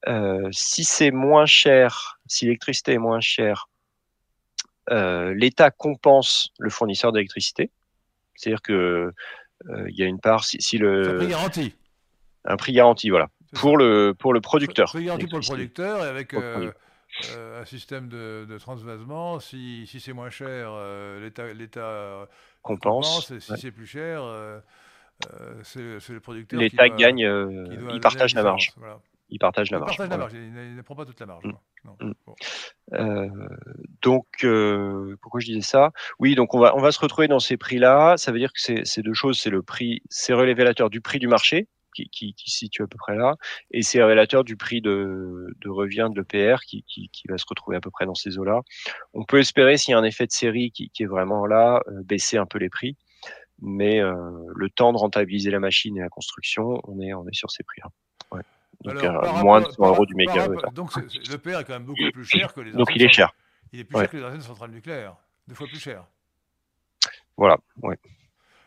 Euh, 0.08 0.48
si 0.52 0.84
c'est 0.84 1.10
moins 1.10 1.46
cher, 1.46 2.20
si 2.26 2.44
l'électricité 2.44 2.92
est 2.92 2.98
moins 2.98 3.20
chère, 3.20 3.68
l'État 4.88 5.70
compense 5.70 6.50
le 6.58 6.70
fournisseur 6.70 7.12
d'électricité. 7.12 7.70
C'est-à-dire 8.34 8.62
que 8.62 9.12
euh, 9.68 9.88
il 9.88 9.96
y 9.96 10.02
a 10.02 10.06
une 10.06 10.20
part 10.20 10.44
si, 10.44 10.60
si 10.60 10.78
le 10.78 11.14
un 11.14 11.18
prix 11.18 11.28
garanti. 11.28 11.74
Un 12.44 12.56
prix 12.56 12.72
garanti, 12.72 13.10
voilà, 13.10 13.28
pour 13.54 13.76
le 13.76 14.14
pour 14.18 14.32
le 14.32 14.40
producteur. 14.40 14.88
Un 14.88 14.92
prix 14.92 15.04
garanti 15.04 15.26
pour 15.26 15.38
le 15.38 15.44
producteur 15.44 16.04
et 16.04 16.08
avec 16.08 16.34
un 16.34 17.64
système 17.64 18.08
de, 18.08 18.44
de 18.48 18.58
transvasement. 18.58 19.40
Si, 19.40 19.86
si 19.86 20.00
c'est 20.00 20.12
moins 20.12 20.30
cher, 20.30 20.72
l'État 21.20 21.52
l'État 21.52 22.28
compense. 22.62 23.30
Et 23.30 23.40
si 23.40 23.56
c'est 23.56 23.70
plus 23.70 23.86
cher 23.86 24.22
euh, 25.32 25.60
c'est 25.62 26.12
le 26.12 26.20
producteur. 26.20 26.60
L'État 26.60 26.88
gagne, 26.88 27.24
euh, 27.24 27.66
il 27.92 28.00
partage 28.00 28.34
la 28.34 28.42
marge. 28.42 28.72
Il 29.30 29.38
partage 29.38 29.70
la 29.70 29.78
marge. 29.78 29.96
Il 30.32 30.76
ne 30.76 30.82
prend 30.82 30.94
pas 30.94 31.04
toute 31.04 31.18
la 31.20 31.26
marge. 31.26 31.44
Mm. 31.44 32.06
Mm. 32.06 32.12
Euh, 32.92 33.28
donc, 34.02 34.26
pourquoi 35.20 35.40
je 35.40 35.46
disais 35.46 35.60
ça? 35.60 35.92
Oui, 36.18 36.34
donc 36.34 36.54
on 36.54 36.60
va, 36.60 36.76
on 36.76 36.80
va 36.80 36.92
se 36.92 37.00
retrouver 37.00 37.28
dans 37.28 37.40
ces 37.40 37.56
prix-là. 37.56 38.16
Ça 38.16 38.32
veut 38.32 38.38
dire 38.38 38.52
que 38.52 38.60
c'est 38.60 39.02
deux 39.02 39.14
choses. 39.14 39.38
C'est 39.38 39.50
le 39.50 39.62
prix, 39.62 40.02
c'est 40.08 40.34
révélateur 40.34 40.90
du 40.90 41.00
prix 41.00 41.18
du 41.18 41.26
marché, 41.26 41.68
qui, 41.94 42.08
qui, 42.08 42.34
qui, 42.34 42.50
situe 42.50 42.82
à 42.82 42.86
peu 42.86 42.98
près 42.98 43.14
là, 43.14 43.36
et 43.70 43.82
c'est 43.82 44.02
révélateur 44.02 44.42
du 44.42 44.56
prix 44.56 44.80
de, 44.80 45.46
de 45.60 45.68
revient 45.68 46.08
de 46.12 46.20
l'EPR 46.20 46.60
qui, 46.66 46.82
qui, 46.88 47.08
qui, 47.08 47.28
va 47.28 47.38
se 47.38 47.44
retrouver 47.48 47.76
à 47.76 47.80
peu 47.80 47.90
près 47.90 48.04
dans 48.04 48.16
ces 48.16 48.36
eaux-là. 48.36 48.62
On 49.12 49.24
peut 49.24 49.38
espérer, 49.38 49.76
s'il 49.76 49.92
y 49.92 49.94
a 49.94 49.98
un 49.98 50.04
effet 50.04 50.26
de 50.26 50.32
série 50.32 50.72
qui, 50.72 50.90
est 50.98 51.06
vraiment 51.06 51.46
là, 51.46 51.80
baisser 52.04 52.36
un 52.36 52.46
peu 52.46 52.58
les 52.58 52.68
prix 52.68 52.96
mais 53.60 54.00
euh, 54.00 54.14
le 54.54 54.68
temps 54.70 54.92
de 54.92 54.98
rentabiliser 54.98 55.50
la 55.50 55.60
machine 55.60 55.96
et 55.96 56.00
la 56.00 56.08
construction, 56.08 56.80
on 56.84 57.00
est, 57.00 57.14
on 57.14 57.26
est 57.26 57.34
sur 57.34 57.50
ces 57.50 57.62
prix-là. 57.62 57.88
Ouais. 58.84 58.94
Donc, 58.94 59.04
Alors, 59.04 59.24
euh, 59.24 59.42
moins 59.42 59.60
de 59.60 59.70
100 59.70 59.88
euros 59.88 60.06
du 60.06 60.14
mégawattheure. 60.14 60.72
Donc, 60.72 60.94
le 60.96 61.36
PR 61.36 61.60
est 61.60 61.64
quand 61.64 61.74
même 61.74 61.84
beaucoup 61.84 62.10
plus 62.12 62.24
cher 62.24 62.52
que 62.52 62.60
les 62.60 62.72
Donc, 62.72 62.90
il 62.94 63.02
est 63.02 63.12
cher. 63.12 63.32
Il 63.72 63.80
est 63.80 63.84
plus 63.84 63.98
cher 63.98 64.10
que 64.10 64.16
les 64.16 64.24
anciennes 64.24 64.40
centrales 64.40 64.70
nucléaires, 64.70 65.16
deux 65.48 65.54
fois 65.54 65.66
plus 65.66 65.80
cher. 65.80 66.06
Voilà, 67.36 67.56
ouais. 67.82 67.98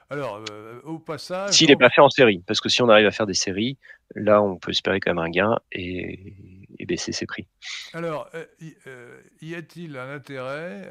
Alors, 0.10 0.42
euh, 0.50 0.80
au 0.84 1.00
passage. 1.00 1.52
S'il 1.52 1.68
n'est 1.68 1.76
pas 1.76 1.90
fait 1.90 2.02
en 2.02 2.10
série, 2.10 2.44
parce 2.48 2.62
que 2.62 2.70
si 2.70 2.82
on 2.82 2.90
arrive 2.90 3.08
à 3.08 3.12
faire 3.12 3.26
des 3.26 3.34
séries, 3.34 3.78
là, 4.16 4.42
on 4.42 4.58
peut 4.58 4.72
espérer 4.72 5.00
quand 5.00 5.14
même 5.14 5.24
un 5.24 5.30
gain 5.30 5.60
et, 5.72 6.34
baisser 6.86 7.12
ses 7.12 7.26
prix. 7.26 7.46
Alors, 7.92 8.30
euh, 8.34 8.46
euh, 8.88 9.22
y 9.42 9.56
a-t-il 9.56 9.98
un 9.98 10.10
intérêt, 10.10 10.90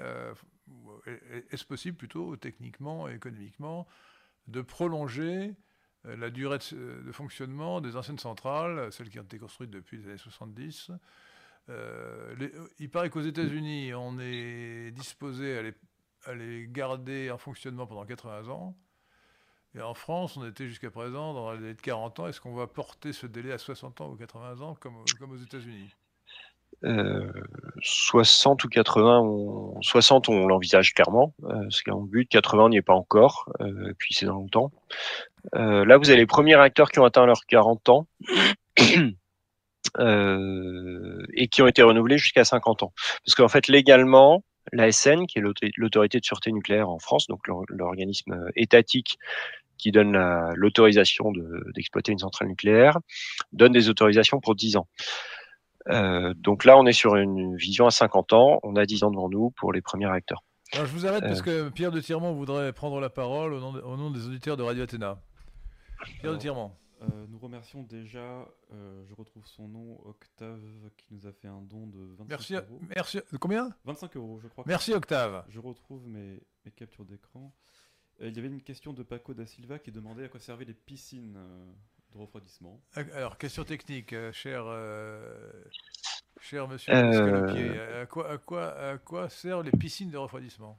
est-ce 1.50 1.64
possible 1.64 1.96
plutôt, 1.96 2.36
techniquement 2.36 3.08
et 3.08 3.14
économiquement, 3.14 3.86
de 4.46 4.60
prolonger 4.60 5.54
la 6.06 6.30
durée 6.30 6.58
de, 6.58 7.12
fonctionnement 7.12 7.80
des 7.80 7.96
anciennes 7.96 8.18
centrales, 8.18 8.92
celles 8.92 9.10
qui 9.10 9.18
ont 9.18 9.24
été 9.24 9.38
construites 9.38 9.70
depuis 9.70 9.98
les 9.98 10.08
années 10.08 10.18
70 10.18 10.92
Il 12.78 12.90
paraît 12.90 13.10
qu'aux 13.10 13.20
États-Unis, 13.20 13.92
on 13.94 14.18
est 14.20 14.92
disposé 14.92 15.72
à 16.24 16.34
les 16.34 16.68
garder 16.68 17.30
en 17.30 17.38
fonctionnement 17.38 17.86
pendant 17.86 18.04
80 18.04 18.48
ans. 18.48 18.76
Et 19.74 19.82
en 19.82 19.94
France, 19.94 20.36
on 20.36 20.46
était 20.46 20.68
jusqu'à 20.68 20.90
présent 20.90 21.34
dans 21.34 21.50
la 21.50 21.58
délai 21.58 21.74
de 21.74 21.80
40 21.80 22.20
ans. 22.20 22.28
Est-ce 22.28 22.40
qu'on 22.40 22.54
va 22.54 22.66
porter 22.66 23.12
ce 23.12 23.26
délai 23.26 23.52
à 23.52 23.58
60 23.58 24.00
ans 24.00 24.10
ou 24.10 24.16
80 24.16 24.60
ans 24.62 24.74
comme 24.74 24.96
aux 25.32 25.36
États-Unis? 25.36 25.94
60 26.82 28.60
euh, 28.60 28.66
ou 28.66 28.68
80, 28.68 29.20
on, 29.20 29.82
60 29.82 30.28
on 30.28 30.46
l'envisage 30.46 30.92
clairement, 30.94 31.34
euh, 31.44 31.68
c'est 31.70 31.90
un 31.90 32.00
but, 32.00 32.28
80 32.28 32.70
n'y 32.70 32.76
est 32.76 32.82
pas 32.82 32.94
encore, 32.94 33.50
euh, 33.60 33.92
puis 33.98 34.14
c'est 34.14 34.26
dans 34.26 34.34
longtemps. 34.34 34.72
Euh, 35.54 35.84
là 35.84 35.96
vous 35.96 36.10
avez 36.10 36.18
les 36.18 36.26
premiers 36.26 36.56
réacteurs 36.56 36.90
qui 36.90 36.98
ont 36.98 37.04
atteint 37.04 37.24
leurs 37.26 37.46
40 37.46 37.88
ans 37.88 38.06
et 39.98 41.48
qui 41.48 41.62
ont 41.62 41.66
été 41.66 41.82
renouvelés 41.82 42.18
jusqu'à 42.18 42.44
50 42.44 42.82
ans. 42.82 42.92
Parce 43.24 43.34
qu'en 43.34 43.48
fait 43.48 43.68
légalement, 43.68 44.44
l'ASN, 44.72 45.26
qui 45.26 45.38
est 45.38 45.42
l'autorité 45.76 46.20
de 46.20 46.24
sûreté 46.24 46.52
nucléaire 46.52 46.90
en 46.90 46.98
France, 46.98 47.26
donc 47.28 47.40
l'organisme 47.68 48.50
étatique 48.56 49.18
qui 49.78 49.92
donne 49.92 50.18
l'autorisation 50.54 51.32
d'exploiter 51.74 52.12
une 52.12 52.18
centrale 52.18 52.48
nucléaire, 52.48 52.98
donne 53.52 53.72
des 53.72 53.88
autorisations 53.88 54.40
pour 54.40 54.54
10 54.54 54.76
ans. 54.76 54.88
Euh, 55.88 56.34
donc 56.34 56.64
là, 56.64 56.76
on 56.76 56.86
est 56.86 56.92
sur 56.92 57.16
une 57.16 57.56
vision 57.56 57.86
à 57.86 57.90
50 57.90 58.32
ans. 58.32 58.60
On 58.62 58.76
a 58.76 58.86
10 58.86 59.04
ans 59.04 59.10
devant 59.10 59.28
nous 59.28 59.50
pour 59.50 59.72
les 59.72 59.80
premiers 59.80 60.06
réacteurs. 60.06 60.42
Alors, 60.72 60.86
je 60.86 60.92
vous 60.92 61.06
arrête 61.06 61.22
parce 61.22 61.40
euh. 61.40 61.68
que 61.68 61.68
Pierre 61.68 61.92
de 61.92 62.00
Tirmont 62.00 62.32
voudrait 62.32 62.72
prendre 62.72 63.00
la 63.00 63.10
parole 63.10 63.52
au 63.54 63.96
nom, 63.96 64.10
des 64.10 64.26
auditeurs 64.26 64.56
de 64.56 64.62
Radio 64.62 64.82
Athéna. 64.82 65.20
Pierre 66.20 66.32
de 66.32 66.38
Tirmont. 66.38 66.72
Euh, 67.02 67.26
nous 67.28 67.38
remercions 67.38 67.82
déjà, 67.82 68.48
je 68.70 69.14
retrouve 69.14 69.46
son 69.46 69.68
nom, 69.68 70.00
Octave, 70.06 70.62
qui 70.96 71.06
nous 71.10 71.26
a 71.26 71.32
fait 71.32 71.46
un 71.46 71.60
don 71.60 71.86
de 71.86 71.98
25 72.18 72.28
merci, 72.28 72.54
euros. 72.54 72.80
Merci. 72.94 73.20
Combien? 73.38 73.70
25 73.84 74.16
euros, 74.16 74.40
je 74.42 74.48
crois. 74.48 74.64
Merci 74.66 74.94
Octave. 74.94 75.44
Je 75.48 75.60
retrouve 75.60 76.08
mes, 76.08 76.40
mes 76.64 76.72
captures 76.72 77.04
d'écran. 77.04 77.52
il 78.20 78.34
y 78.34 78.38
avait 78.38 78.48
une 78.48 78.62
question 78.62 78.92
de 78.92 79.02
Paco 79.02 79.34
da 79.34 79.46
Silva 79.46 79.78
qui 79.78 79.92
demandait 79.92 80.24
à 80.24 80.28
quoi 80.28 80.40
servaient 80.40 80.64
les 80.64 80.74
piscines 80.74 81.38
de 82.12 82.18
refroidissement. 82.18 82.80
Alors, 83.14 83.38
question 83.38 83.64
technique, 83.64 84.12
euh, 84.12 84.32
cher, 84.32 84.64
euh, 84.66 85.34
cher 86.40 86.68
monsieur 86.68 86.92
euh... 86.94 88.02
à 88.02 88.06
quoi, 88.06 88.30
à, 88.30 88.38
quoi, 88.38 88.78
à 88.78 88.98
quoi 88.98 89.28
servent 89.28 89.64
les 89.64 89.70
piscines 89.70 90.10
de 90.10 90.16
refroidissement? 90.18 90.78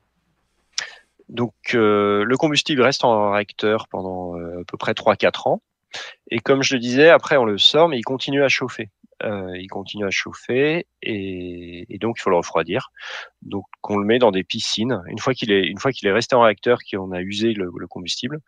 Donc, 1.29 1.53
euh, 1.73 2.23
le 2.23 2.37
combustible 2.37 2.81
reste 2.81 3.03
en 3.03 3.31
réacteur 3.31 3.87
pendant 3.89 4.35
à 4.35 4.63
peu 4.65 4.77
près 4.77 4.93
3-4 4.93 5.49
ans. 5.49 5.61
Et 6.29 6.39
comme 6.39 6.63
je 6.63 6.73
le 6.75 6.79
disais, 6.79 7.09
après 7.09 7.37
on 7.37 7.45
le 7.45 7.57
sort, 7.57 7.89
mais 7.89 7.97
il 7.97 8.03
continue 8.03 8.43
à 8.43 8.49
chauffer. 8.49 8.89
Euh, 9.23 9.57
il 9.57 9.67
continue 9.67 10.05
à 10.05 10.11
chauffer 10.11 10.85
et, 11.01 11.93
et, 11.93 11.97
donc 11.97 12.17
il 12.19 12.21
faut 12.21 12.29
le 12.29 12.35
refroidir. 12.35 12.91
Donc 13.41 13.65
on 13.83 13.97
le 13.97 14.05
met 14.05 14.19
dans 14.19 14.31
des 14.31 14.43
piscines. 14.43 15.01
Une 15.07 15.17
fois 15.17 15.33
qu'il 15.33 15.51
est, 15.51 15.65
une 15.65 15.79
fois 15.79 15.91
qu'il 15.91 16.07
est 16.07 16.11
resté 16.11 16.35
en 16.35 16.41
réacteur, 16.41 16.79
qu'on 16.89 17.11
a 17.11 17.21
usé 17.21 17.53
le, 17.53 17.71
le, 17.75 17.87
combustible, 17.87 18.39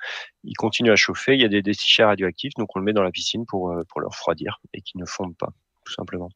il 0.44 0.56
continue 0.56 0.92
à 0.92 0.96
chauffer. 0.96 1.34
Il 1.34 1.42
y 1.42 1.46
a 1.46 1.50
des 1.50 1.64
déchets 1.64 2.04
radioactifs, 2.04 2.54
donc 2.56 2.76
on 2.76 2.80
le 2.80 2.86
met 2.86 2.94
dans 2.94 3.04
la 3.04 3.12
piscine 3.12 3.46
pour 3.48 3.72
euh, 3.72 3.84
pour 3.90 4.02
le 4.02 4.08
refroidir 4.08 4.60
et 4.74 4.82
qu'il 4.82 5.00
ne 5.00 5.06
fonde 5.06 5.36
pas, 5.38 5.52
tout 5.86 5.94
simplement. 5.94 6.30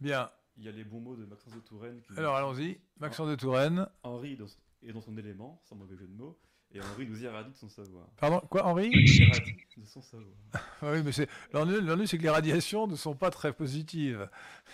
Bien. 0.00 0.30
Il 0.58 0.64
y 0.64 0.68
a 0.68 0.72
les 0.72 0.84
bons 0.84 1.00
mots 1.00 1.16
de 1.16 1.26
Maxence 1.26 1.54
de 1.54 1.60
Touraine. 1.60 2.00
Alors 2.16 2.34
allons-y, 2.34 2.78
Maxence 2.98 3.28
de 3.28 3.34
Touraine. 3.34 3.86
Henri 4.02 4.38
est 4.82 4.92
dans 4.92 5.02
son 5.02 5.18
élément, 5.18 5.60
sans 5.64 5.76
mauvais 5.76 5.96
jeu 5.96 6.06
de 6.06 6.14
mots. 6.14 6.38
Et 6.74 6.80
Henri 6.80 7.06
nous 7.06 7.22
irradie 7.22 7.50
de 7.50 7.56
son 7.56 7.68
savoir. 7.68 8.06
Pardon, 8.18 8.40
quoi, 8.50 8.64
Henri 8.66 8.90
Irradie 8.92 9.56
de 9.76 9.86
son 9.86 10.02
savoir. 10.02 10.28
Ah 10.82 10.90
oui, 10.92 11.02
mais 11.04 11.12
c'est 11.12 11.28
l'ennui, 11.52 12.06
c'est 12.06 12.18
que 12.18 12.22
les 12.22 12.30
radiations 12.30 12.86
ne 12.86 12.96
sont 12.96 13.14
pas 13.14 13.30
très 13.30 13.52
positives. 13.52 14.28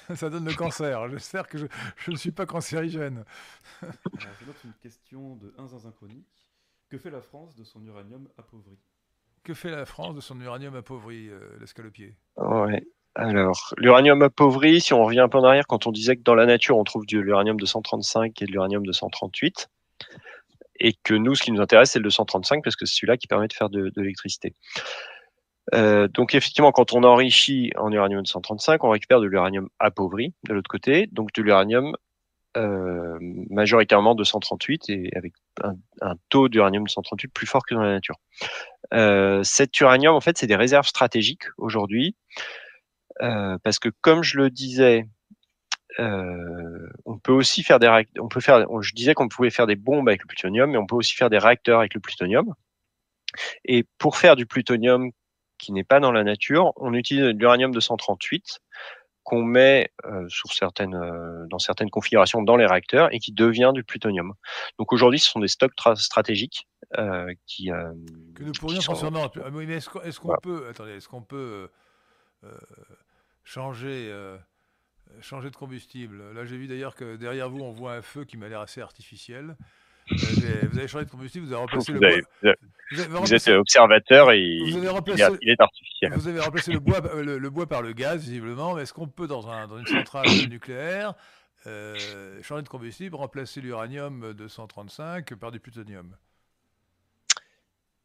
Ça 0.14 0.30
donne 0.30 0.44
le 0.44 0.54
cancer. 0.54 1.08
J'espère 1.10 1.46
que 1.46 1.58
je, 1.58 1.66
je, 1.96 2.10
ne 2.10 2.16
suis 2.16 2.32
pas 2.32 2.46
cancérigène. 2.46 3.24
Alors, 3.82 3.94
je 4.40 4.46
note 4.46 4.56
une 4.64 4.72
question 4.82 5.36
de 5.36 5.54
un 5.58 5.90
Chronique. 5.92 6.26
Que 6.88 6.98
fait 6.98 7.10
la 7.10 7.20
France 7.20 7.54
de 7.56 7.64
son 7.64 7.84
uranium 7.84 8.28
appauvri? 8.36 8.78
Que 9.44 9.54
fait 9.54 9.70
la 9.70 9.86
France 9.86 10.14
de 10.14 10.20
son 10.20 10.40
uranium 10.40 10.74
appauvri, 10.74 11.28
euh, 11.28 11.40
l'escalopier? 11.60 12.16
Ouais. 12.36 12.86
Alors, 13.14 13.74
l'uranium 13.76 14.22
appauvri, 14.22 14.80
si 14.80 14.94
on 14.94 15.04
revient 15.04 15.20
un 15.20 15.28
peu 15.28 15.38
en 15.38 15.44
arrière, 15.44 15.66
quand 15.66 15.86
on 15.86 15.92
disait 15.92 16.16
que 16.16 16.22
dans 16.22 16.34
la 16.34 16.46
nature 16.46 16.78
on 16.78 16.84
trouve 16.84 17.04
de 17.06 17.18
l'uranium 17.18 17.58
235 17.58 18.40
et 18.40 18.46
de 18.46 18.52
l'uranium 18.52 18.86
238, 18.86 19.68
et 20.78 20.94
que 21.02 21.14
nous, 21.14 21.34
ce 21.34 21.42
qui 21.42 21.52
nous 21.52 21.60
intéresse, 21.60 21.92
c'est 21.92 21.98
le 21.98 22.04
235 22.04 22.62
parce 22.62 22.76
que 22.76 22.86
c'est 22.86 22.94
celui-là 22.94 23.16
qui 23.16 23.26
permet 23.26 23.48
de 23.48 23.52
faire 23.52 23.70
de, 23.70 23.92
l'électricité. 23.96 24.54
Euh, 25.74 26.08
donc 26.08 26.34
effectivement, 26.34 26.72
quand 26.72 26.92
on 26.92 27.04
enrichit 27.04 27.70
en 27.76 27.92
uranium 27.92 28.22
235, 28.22 28.82
on 28.84 28.90
récupère 28.90 29.20
de 29.20 29.26
l'uranium 29.26 29.68
appauvri 29.78 30.34
de 30.48 30.54
l'autre 30.54 30.68
côté, 30.68 31.08
donc 31.12 31.32
de 31.32 31.42
l'uranium 31.42 31.94
euh, 32.56 33.16
majoritairement 33.48 34.14
238 34.14 34.90
et 34.90 35.10
avec 35.14 35.32
un, 35.62 36.14
taux 36.28 36.48
d'uranium 36.48 36.84
238 36.84 37.28
plus 37.28 37.46
fort 37.46 37.64
que 37.64 37.74
dans 37.74 37.82
la 37.82 37.92
nature. 37.92 38.16
Euh, 38.92 39.42
cet 39.44 39.78
uranium, 39.80 40.14
en 40.14 40.20
fait, 40.20 40.36
c'est 40.36 40.48
des 40.48 40.56
réserves 40.56 40.86
stratégiques 40.86 41.44
aujourd'hui, 41.58 42.16
parce 43.20 43.78
que 43.78 43.88
comme 44.00 44.24
je 44.24 44.36
le 44.36 44.50
disais, 44.50 45.06
euh, 45.98 46.88
on 47.04 47.18
peut 47.18 47.32
aussi 47.32 47.62
faire 47.62 47.78
des 47.78 48.04
on 48.18 48.28
peut 48.28 48.40
faire 48.40 48.66
je 48.80 48.94
disais 48.94 49.14
qu'on 49.14 49.28
pouvait 49.28 49.50
faire 49.50 49.66
des 49.66 49.76
bombes 49.76 50.08
avec 50.08 50.22
le 50.22 50.26
plutonium 50.26 50.70
mais 50.70 50.78
on 50.78 50.86
peut 50.86 50.96
aussi 50.96 51.14
faire 51.14 51.30
des 51.30 51.38
réacteurs 51.38 51.80
avec 51.80 51.94
le 51.94 52.00
plutonium. 52.00 52.54
Et 53.64 53.84
pour 53.98 54.16
faire 54.16 54.36
du 54.36 54.46
plutonium 54.46 55.10
qui 55.58 55.72
n'est 55.72 55.84
pas 55.84 56.00
dans 56.00 56.12
la 56.12 56.24
nature 56.24 56.72
on 56.76 56.94
utilise 56.94 57.24
l'uranium 57.24 57.72
238 57.72 58.60
qu'on 59.24 59.42
met 59.42 59.92
euh, 60.04 60.28
sur 60.28 60.52
certaines 60.52 60.94
euh, 60.94 61.46
dans 61.48 61.58
certaines 61.58 61.90
configurations 61.90 62.42
dans 62.42 62.56
les 62.56 62.66
réacteurs 62.66 63.12
et 63.12 63.20
qui 63.20 63.32
devient 63.32 63.70
du 63.72 63.84
plutonium. 63.84 64.34
Donc 64.78 64.92
aujourd'hui 64.92 65.20
ce 65.20 65.28
sont 65.28 65.40
des 65.40 65.48
stocks 65.48 65.72
stratégiques 65.96 66.66
euh, 66.98 67.32
qui 67.46 67.70
que 68.34 68.42
nous 68.42 68.52
pourrions 68.52 68.80
transformer 68.80 69.20
en 69.20 69.30
mais 69.52 69.74
est-ce 69.74 70.18
qu'on 70.18 70.36
peut 70.42 70.66
attendez 70.68 70.92
est-ce 70.92 71.08
qu'on 71.08 71.22
peut 71.22 71.68
changer 73.44 74.12
changer 75.20 75.50
de 75.50 75.56
combustible. 75.56 76.22
Là, 76.34 76.44
j'ai 76.44 76.56
vu 76.56 76.66
d'ailleurs 76.66 76.94
que 76.94 77.16
derrière 77.16 77.48
vous, 77.50 77.60
on 77.60 77.70
voit 77.70 77.94
un 77.94 78.02
feu 78.02 78.24
qui 78.24 78.36
m'a 78.36 78.48
l'air 78.48 78.60
assez 78.60 78.80
artificiel. 78.80 79.56
Euh, 80.10 80.16
vous 80.70 80.78
avez 80.78 80.88
changé 80.88 81.04
de 81.04 81.10
combustible, 81.10 81.46
vous 81.46 81.52
avez 81.52 81.60
remplacé 81.60 81.92
le 81.92 81.98
bois. 81.98 83.20
Vous, 83.20 83.34
êtes 83.34 83.48
observateur 83.48 84.32
et 84.32 84.40
il, 84.40 84.84
est 84.84 84.88
artificiel. 84.88 86.12
Vous 86.14 86.28
avez 86.28 86.40
remplacé 86.40 86.72
le 86.72 86.80
bois, 86.80 87.00
euh, 87.14 87.38
le, 87.38 87.50
bois 87.50 87.66
par 87.66 87.82
le 87.82 87.92
gaz, 87.92 88.20
visiblement. 88.22 88.78
Est-ce 88.78 88.92
qu'on 88.92 89.06
peut, 89.06 89.26
dans, 89.26 89.48
un, 89.48 89.66
dans, 89.66 89.78
une 89.78 89.86
centrale 89.86 90.26
nucléaire, 90.50 91.14
euh, 91.66 91.96
changer 92.42 92.62
de 92.62 92.68
combustible, 92.68 93.14
remplacer 93.16 93.60
l'uranium 93.60 94.34
235 94.34 95.34
par 95.36 95.50
du 95.52 95.60
plutonium? 95.60 96.14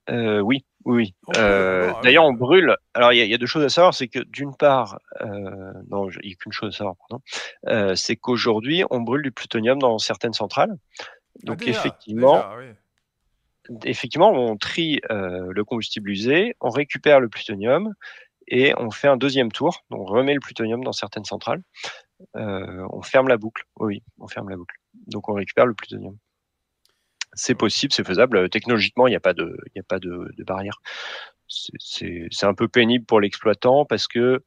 Euh, 0.10 0.40
oui, 0.40 0.66
oui. 0.86 1.14
Euh, 1.36 1.92
D'ailleurs, 2.04 2.26
on 2.26 2.34
brûle. 2.34 2.76
Alors, 2.94 3.12
il 3.14 3.18
y, 3.18 3.28
y, 3.28 3.34
a 3.34 3.38
deux 3.38 3.46
choses 3.46 3.64
à 3.64 3.70
savoir. 3.70 3.94
C'est 3.94 4.08
que 4.08 4.20
d'une 4.20 4.56
part, 4.56 5.00
euh, 5.22 5.74
non, 5.90 6.10
il 6.24 6.28
n'y 6.28 6.34
a 6.34 6.36
qu'une 6.36 6.52
chose 6.52 6.74
à 6.74 6.78
savoir. 6.78 6.96
Pardon. 6.98 7.24
Euh, 7.68 7.96
c'est 7.96 8.16
qu'aujourd'hui, 8.16 8.84
on 8.90 9.02
brûle 9.02 9.22
du 9.22 9.32
plutonium 9.32 9.80
dans 9.80 9.98
certaines 9.98 10.34
centrales. 10.34 10.76
Donc, 11.44 11.64
ah, 11.66 11.70
effectivement, 11.70 12.44
effectivement, 13.84 14.32
on 14.32 14.58
trie 14.58 15.02
euh, 15.12 15.48
le 15.52 15.64
combustible 15.66 16.10
usé, 16.10 16.56
on 16.62 16.70
récupère 16.70 17.20
le 17.20 17.30
plutonium 17.30 17.94
et 18.48 18.74
on 18.78 18.90
fait 18.92 19.10
un 19.10 19.18
deuxième 19.18 19.52
tour. 19.52 19.84
Donc, 19.90 20.02
on 20.02 20.06
remet 20.06 20.34
le 20.34 20.40
plutonium 20.40 20.84
dans 20.84 20.94
certaines 20.94 21.26
centrales. 21.26 21.62
Euh, 22.36 22.88
on 22.92 23.02
ferme 23.02 23.28
la 23.28 23.38
boucle. 23.38 23.66
Oui, 23.78 24.02
on 24.20 24.28
ferme 24.28 24.50
la 24.50 24.56
boucle. 24.56 24.76
Donc, 25.08 25.28
on 25.30 25.34
récupère 25.34 25.66
le 25.66 25.74
plutonium 25.74 26.18
c'est 27.38 27.56
possible, 27.56 27.94
c'est 27.94 28.06
faisable. 28.06 28.50
Technologiquement, 28.50 29.08
il 29.08 29.12
n'y 29.12 29.16
a 29.16 29.22
pas 29.22 29.34
de, 29.34 29.58
barrière. 30.40 30.82
C'est 31.48 32.44
un 32.44 32.54
peu 32.54 32.68
pénible 32.68 33.06
pour 33.06 33.22
l'exploitant 33.22 33.86
parce 33.86 34.08
que 34.08 34.44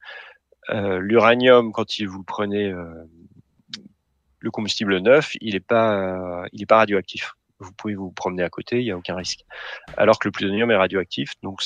euh, 0.69 0.99
l'uranium, 0.99 1.71
quand 1.71 1.97
il, 1.97 2.07
vous 2.07 2.23
prenez 2.23 2.67
euh, 2.67 3.05
le 4.39 4.51
combustible 4.51 4.99
neuf, 4.99 5.35
il 5.41 5.53
n'est 5.53 5.59
pas, 5.59 6.45
est 6.53 6.65
pas 6.65 6.77
radioactif. 6.77 7.33
Vous 7.59 7.71
pouvez 7.73 7.95
vous 7.95 8.11
promener 8.11 8.43
à 8.43 8.49
côté, 8.49 8.79
il 8.79 8.85
n'y 8.85 8.91
a 8.91 8.97
aucun 8.97 9.15
risque. 9.15 9.45
Alors 9.97 10.19
que 10.19 10.27
le 10.27 10.31
plutonium 10.31 10.69
est 10.71 10.75
radioactif, 10.75 11.33
donc 11.43 11.61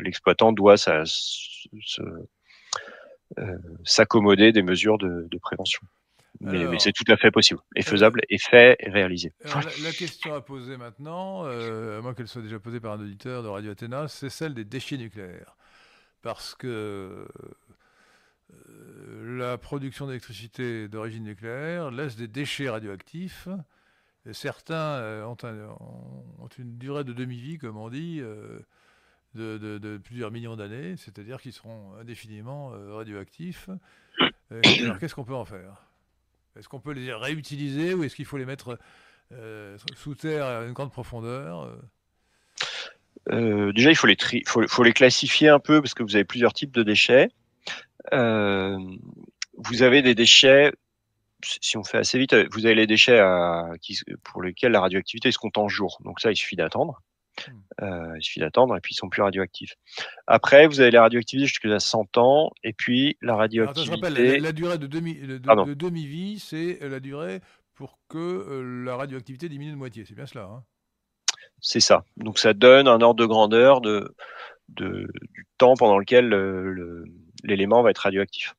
l'exploitant 0.00 0.52
doit 0.52 0.76
euh, 0.88 1.04
s'accommoder 3.84 4.52
des 4.52 4.62
mesures 4.62 4.98
de 4.98 5.38
prévention. 5.40 5.80
Mais, 6.40 6.78
c'est 6.78 6.92
tout 6.92 7.10
à 7.10 7.16
fait 7.16 7.30
possible, 7.30 7.60
et 7.74 7.82
faisable, 7.82 8.20
et 8.28 8.38
fait, 8.38 8.76
et 8.80 8.90
réalisé. 8.90 9.32
la, 9.44 9.92
question 9.92 10.34
à 10.34 10.40
poser 10.40 10.76
maintenant, 10.76 11.44
euh, 11.44 11.98
à 11.98 12.00
moins 12.00 12.14
qu'elle 12.14 12.28
soit 12.28 12.42
déjà 12.42 12.58
posée 12.58 12.80
par 12.80 12.92
un 12.92 13.00
auditeur 13.00 13.42
de 13.42 13.48
Radio 13.48 13.72
Athéna, 13.72 14.08
c'est 14.08 14.30
celle 14.30 14.54
des 14.54 14.64
déchets 14.64 14.98
nucléaires. 14.98 15.56
Parce 16.22 16.54
que 16.54 17.26
euh, 18.52 19.38
la 19.38 19.58
production 19.58 20.06
d'électricité 20.06 20.88
d'origine 20.88 21.24
nucléaire 21.24 21.90
laisse 21.90 22.16
des 22.16 22.28
déchets 22.28 22.68
radioactifs. 22.68 23.48
Et 24.26 24.32
certains 24.32 24.74
euh, 24.74 25.24
ont, 25.24 25.36
ont, 26.38 26.48
une 26.58 26.78
durée 26.78 27.04
de 27.04 27.12
demi-vie, 27.12 27.58
comme 27.58 27.76
on 27.76 27.88
dit, 27.88 28.20
de, 29.34 30.00
plusieurs 30.04 30.30
millions 30.30 30.56
d'années, 30.56 30.96
c'est-à-dire 30.96 31.40
qu'ils 31.40 31.52
seront 31.52 31.94
indéfiniment 32.00 32.72
radioactifs. 32.94 33.70
alors 34.50 34.98
qu'est-ce 34.98 35.14
qu'on 35.14 35.24
peut 35.24 35.34
en 35.34 35.44
faire? 35.44 35.87
Est-ce 36.58 36.68
qu'on 36.68 36.80
peut 36.80 36.92
les 36.92 37.12
réutiliser 37.12 37.94
ou 37.94 38.04
est-ce 38.04 38.16
qu'il 38.16 38.24
faut 38.24 38.36
les 38.36 38.44
mettre 38.44 38.78
euh, 39.32 39.76
sous 39.96 40.14
terre 40.14 40.44
à 40.44 40.64
une 40.64 40.72
grande 40.72 40.90
profondeur 40.90 41.62
euh? 41.62 41.76
Euh, 43.30 43.72
déjà, 43.72 43.90
il 43.90 43.96
faut 43.96 44.06
les, 44.06 44.16
faut, 44.46 44.82
les 44.82 44.92
classifier 44.92 45.48
un 45.48 45.58
peu 45.58 45.82
parce 45.82 45.94
que 45.94 46.02
vous 46.02 46.16
avez 46.16 46.24
plusieurs 46.24 46.54
types 46.54 46.72
de 46.72 46.82
déchets. 46.82 47.28
vous 48.10 49.82
avez 49.82 50.02
des 50.02 50.14
déchets, 50.14 50.72
si 51.42 51.76
on 51.76 51.84
fait 51.84 51.98
assez 51.98 52.18
vite, 52.18 52.34
vous 52.52 52.64
avez 52.64 52.74
les 52.74 52.86
déchets 52.86 53.20
pour 54.24 54.42
lesquels 54.42 54.72
la 54.72 54.80
radioactivité 54.80 55.30
se 55.30 55.38
compte 55.38 55.58
en 55.58 55.68
jours. 55.68 55.98
Donc 56.04 56.20
ça, 56.20 56.30
il 56.30 56.36
suffit 56.36 56.56
d'attendre. 56.56 57.02
Hmm. 57.46 57.84
Euh, 57.84 58.16
il 58.16 58.22
suffit 58.22 58.40
d'attendre 58.40 58.76
et 58.76 58.80
puis 58.80 58.92
ils 58.92 58.96
sont 58.96 59.08
plus 59.08 59.22
radioactifs. 59.22 59.74
Après, 60.26 60.66
vous 60.66 60.80
avez 60.80 60.90
les 60.90 60.98
radioactivités 60.98 61.46
jusqu'à 61.46 61.78
100 61.78 62.18
ans 62.18 62.50
et 62.64 62.72
puis 62.72 63.16
la 63.22 63.36
radioactivité. 63.36 63.86
je 63.86 63.90
rappelle, 63.90 64.42
la, 64.42 64.52
durée 64.52 64.78
de 64.78 64.86
demi-vie, 64.86 66.38
c'est 66.38 66.78
la 66.80 67.00
durée 67.00 67.40
pour 67.74 67.98
que 68.08 68.18
euh, 68.18 68.84
la 68.84 68.96
radioactivité 68.96 69.48
diminue 69.48 69.72
de 69.72 69.76
moitié. 69.76 70.04
C'est 70.04 70.14
bien 70.14 70.26
cela. 70.26 70.44
Hein 70.44 70.64
c'est 71.60 71.80
ça. 71.80 72.04
Donc 72.16 72.38
ça 72.38 72.54
donne 72.54 72.88
un 72.88 73.00
ordre 73.00 73.20
de 73.20 73.26
grandeur 73.26 73.80
de, 73.80 74.14
de 74.68 75.08
du 75.32 75.46
temps 75.58 75.74
pendant 75.74 75.98
lequel 75.98 76.28
l'élément 77.44 77.82
va 77.82 77.90
être 77.90 77.98
radioactif. 77.98 78.54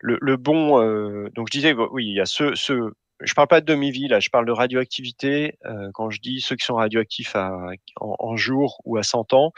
Le, 0.00 0.36
bon, 0.36 0.82
euh, 0.82 1.30
donc 1.34 1.48
je 1.50 1.58
disais, 1.58 1.72
oui, 1.72 2.06
il 2.06 2.14
y 2.14 2.20
a 2.20 2.26
ce, 2.26 2.54
ce 2.54 2.92
je 3.22 3.34
parle 3.34 3.48
pas 3.48 3.60
de 3.60 3.66
demi-vie 3.66 4.08
là, 4.08 4.20
je 4.20 4.30
parle 4.30 4.46
de 4.46 4.52
radioactivité. 4.52 5.58
Euh, 5.64 5.90
quand 5.94 6.10
je 6.10 6.20
dis 6.20 6.40
ceux 6.40 6.56
qui 6.56 6.64
sont 6.64 6.74
radioactifs 6.74 7.36
à, 7.36 7.52
en, 8.00 8.16
en 8.18 8.36
jour 8.36 8.80
ou 8.84 8.96
à 8.96 9.02
100 9.02 9.32
ans, 9.32 9.52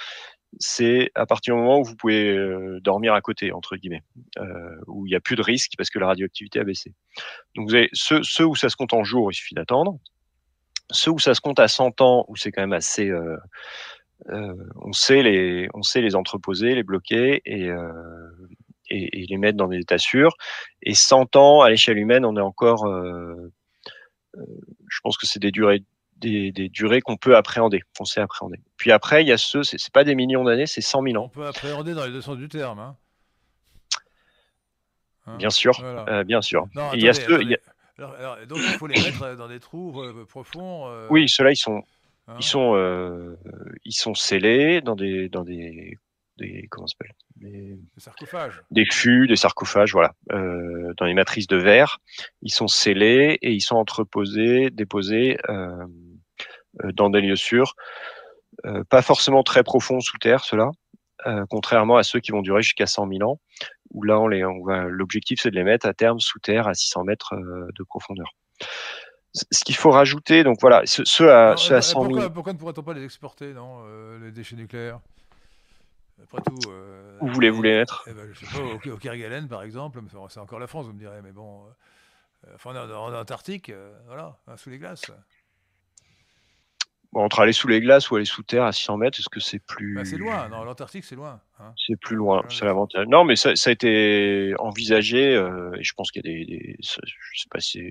c'est 0.58 1.10
à 1.14 1.26
partir 1.26 1.54
du 1.54 1.60
moment 1.60 1.80
où 1.80 1.84
vous 1.84 1.96
pouvez 1.96 2.30
euh, 2.30 2.80
dormir 2.80 3.14
à 3.14 3.20
côté, 3.20 3.52
entre 3.52 3.76
guillemets, 3.76 4.02
euh, 4.38 4.76
où 4.86 5.06
il 5.06 5.10
n'y 5.10 5.16
a 5.16 5.20
plus 5.20 5.36
de 5.36 5.42
risque 5.42 5.72
parce 5.76 5.90
que 5.90 5.98
la 5.98 6.06
radioactivité 6.06 6.60
a 6.60 6.64
baissé. 6.64 6.92
Donc 7.54 7.68
vous 7.68 7.74
avez 7.74 7.88
ceux, 7.92 8.22
ceux 8.22 8.44
où 8.44 8.54
ça 8.54 8.68
se 8.68 8.76
compte 8.76 8.92
en 8.92 9.04
jour, 9.04 9.30
il 9.30 9.34
suffit 9.34 9.54
d'attendre. 9.54 9.98
Ceux 10.90 11.10
où 11.10 11.18
ça 11.18 11.34
se 11.34 11.40
compte 11.40 11.60
à 11.60 11.68
100 11.68 12.00
ans, 12.00 12.24
où 12.28 12.36
c'est 12.36 12.52
quand 12.52 12.62
même 12.62 12.72
assez... 12.72 13.08
Euh, 13.08 13.36
euh, 14.28 14.54
on, 14.82 14.92
sait 14.92 15.22
les, 15.22 15.68
on 15.74 15.82
sait 15.82 16.00
les 16.00 16.14
entreposer, 16.14 16.74
les 16.74 16.82
bloquer 16.82 17.42
et, 17.44 17.68
et, 18.94 19.26
les 19.28 19.36
mettre 19.36 19.56
dans 19.56 19.68
des 19.68 19.78
états 19.78 19.98
sûrs. 19.98 20.36
Et 20.82 20.94
100 20.94 21.36
ans, 21.36 21.60
à 21.62 21.70
l'échelle 21.70 21.98
humaine, 21.98 22.24
on 22.24 22.36
est 22.36 22.40
encore, 22.40 22.86
euh, 22.86 23.52
euh, 24.36 24.44
je 24.88 25.00
pense 25.02 25.16
que 25.16 25.26
c'est 25.26 25.40
des 25.40 25.50
durées 25.50 25.82
des, 26.16 26.52
des, 26.52 26.68
durées 26.68 27.00
qu'on 27.00 27.16
peut 27.16 27.36
appréhender, 27.36 27.82
qu'on 27.98 28.04
sait 28.04 28.20
appréhender. 28.20 28.58
Puis 28.76 28.92
après, 28.92 29.22
il 29.22 29.28
y 29.28 29.32
a 29.32 29.36
ceux, 29.36 29.62
c'est 29.62 29.92
pas 29.92 30.04
des 30.04 30.14
millions 30.14 30.44
d'années, 30.44 30.66
c'est 30.66 30.80
100 30.80 31.02
000 31.02 31.16
ans. 31.16 31.26
On 31.26 31.28
peut 31.28 31.46
appréhender 31.46 31.92
dans 31.92 32.04
les 32.04 32.12
deux 32.12 32.22
sens 32.22 32.38
du 32.38 32.48
terme. 32.48 32.78
Hein. 32.78 32.96
Hein? 35.26 35.36
Bien 35.36 35.50
sûr, 35.50 35.78
euh, 35.82 36.22
bien 36.24 36.40
sûr. 36.40 36.66
il 36.94 37.02
y 37.02 37.08
a 37.08 37.14
ceux, 37.14 37.38
donc 37.98 38.58
il 38.58 38.76
faut 38.78 38.86
les 38.86 39.00
mettre 39.00 39.36
dans 39.36 39.48
des 39.48 39.60
trous 39.60 39.92
profonds. 40.28 40.88
Oui, 41.10 41.28
ceux-là, 41.28 41.50
ils 41.50 41.56
sont, 41.56 41.82
hein? 42.28 42.36
ils 42.38 42.44
sont, 42.44 43.36
ils 43.84 43.92
sont 43.92 44.14
scellés 44.14 44.80
dans 44.80 44.96
des, 44.96 45.28
dans 45.28 45.42
des 45.42 45.98
des 46.36 46.66
comment 46.70 46.86
s'appelle 46.86 47.14
des, 47.36 47.78
sarcophages, 47.96 48.62
des 48.70 48.84
fûts, 48.84 49.26
des 49.26 49.36
sarcophages, 49.36 49.92
voilà, 49.92 50.14
euh, 50.32 50.92
dans 50.96 51.06
les 51.06 51.14
matrices 51.14 51.46
de 51.46 51.56
verre. 51.56 51.98
Ils 52.42 52.52
sont 52.52 52.68
scellés 52.68 53.38
et 53.42 53.52
ils 53.52 53.60
sont 53.60 53.76
entreposés, 53.76 54.70
déposés 54.70 55.38
euh, 55.48 55.86
euh 56.82 56.92
dans 56.92 57.10
des 57.10 57.20
lieux 57.20 57.36
sûrs, 57.36 57.74
euh, 58.66 58.84
pas 58.84 59.02
forcément 59.02 59.42
très 59.42 59.62
profonds 59.62 60.00
sous 60.00 60.18
terre, 60.18 60.44
ceux-là, 60.44 60.70
contrairement 61.48 61.96
à 61.96 62.02
ceux 62.02 62.20
qui 62.20 62.32
vont 62.32 62.42
durer 62.42 62.62
jusqu'à 62.62 62.86
100 62.86 63.08
000 63.08 63.30
ans, 63.30 63.40
où 63.90 64.02
là, 64.02 64.20
on 64.20 64.28
les, 64.28 64.44
on 64.44 64.62
va, 64.62 64.84
l'objectif 64.84 65.40
c'est 65.40 65.50
de 65.50 65.56
les 65.56 65.64
mettre 65.64 65.86
à 65.86 65.94
terme 65.94 66.20
sous 66.20 66.38
terre 66.38 66.68
à 66.68 66.74
600 66.74 67.04
mètres 67.04 67.34
de 67.34 67.84
profondeur. 67.84 68.34
Ce 69.32 69.64
qu'il 69.64 69.74
faut 69.74 69.90
rajouter, 69.90 70.44
donc 70.44 70.58
voilà, 70.60 70.82
ceux, 70.84 71.32
à, 71.32 71.56
ceux 71.56 71.74
à 71.74 71.82
100 71.82 72.06
000... 72.06 72.30
Pourquoi, 72.30 72.52
ne 72.52 72.58
pourrait-on 72.58 72.82
pas 72.82 72.92
les 72.92 73.04
exporter, 73.04 73.54
non, 73.54 73.84
les 74.18 74.32
déchets 74.32 74.56
nucléaires? 74.56 75.00
Après 76.22 76.42
tout. 76.42 76.70
Euh, 76.70 77.18
Où 77.20 77.28
voulez-vous 77.28 77.62
les 77.62 77.78
mettre 77.78 78.04
eh 78.06 78.12
ben, 78.12 78.28
Je 78.32 78.44
sais 78.44 78.58
pas, 78.58 78.90
au, 78.92 78.96
Kerguelen, 78.98 79.48
par 79.48 79.62
exemple, 79.62 80.00
c'est 80.28 80.40
encore 80.40 80.58
la 80.58 80.66
France, 80.66 80.86
vous 80.86 80.92
me 80.92 80.98
direz, 80.98 81.20
mais 81.22 81.32
bon. 81.32 81.64
Euh, 82.46 82.54
enfin, 82.54 82.74
en, 82.76 83.12
Antarctique, 83.14 83.70
euh, 83.70 83.92
voilà, 84.06 84.36
hein, 84.46 84.56
sous 84.56 84.70
les 84.70 84.78
glaces. 84.78 85.10
Bon, 87.12 87.22
entre 87.24 87.40
aller 87.40 87.52
sous 87.52 87.68
les 87.68 87.80
glaces 87.80 88.10
ou 88.10 88.16
aller 88.16 88.24
sous 88.24 88.42
terre 88.42 88.64
à 88.64 88.72
600 88.72 88.96
mètres, 88.96 89.20
est-ce 89.20 89.28
que 89.28 89.40
c'est 89.40 89.60
plus. 89.60 89.94
Bah, 89.94 90.04
c'est 90.04 90.16
loin, 90.16 90.48
non, 90.48 90.64
l'Antarctique, 90.64 91.04
c'est 91.04 91.14
loin. 91.14 91.40
Hein. 91.60 91.72
C'est 91.86 91.96
plus 91.96 92.16
loin, 92.16 92.42
c'est 92.48 92.64
l'avantage. 92.64 93.06
Non, 93.06 93.24
mais 93.24 93.36
ça, 93.36 93.50
a 93.50 93.70
été 93.70 94.54
envisagé, 94.58 95.34
et 95.34 95.84
je 95.84 95.92
pense 95.94 96.10
qu'il 96.10 96.26
y 96.26 96.28
a 96.28 96.32
des. 96.32 96.44
des 96.44 96.76
je 96.80 97.40
sais 97.40 97.48
pas 97.50 97.60
si 97.60 97.90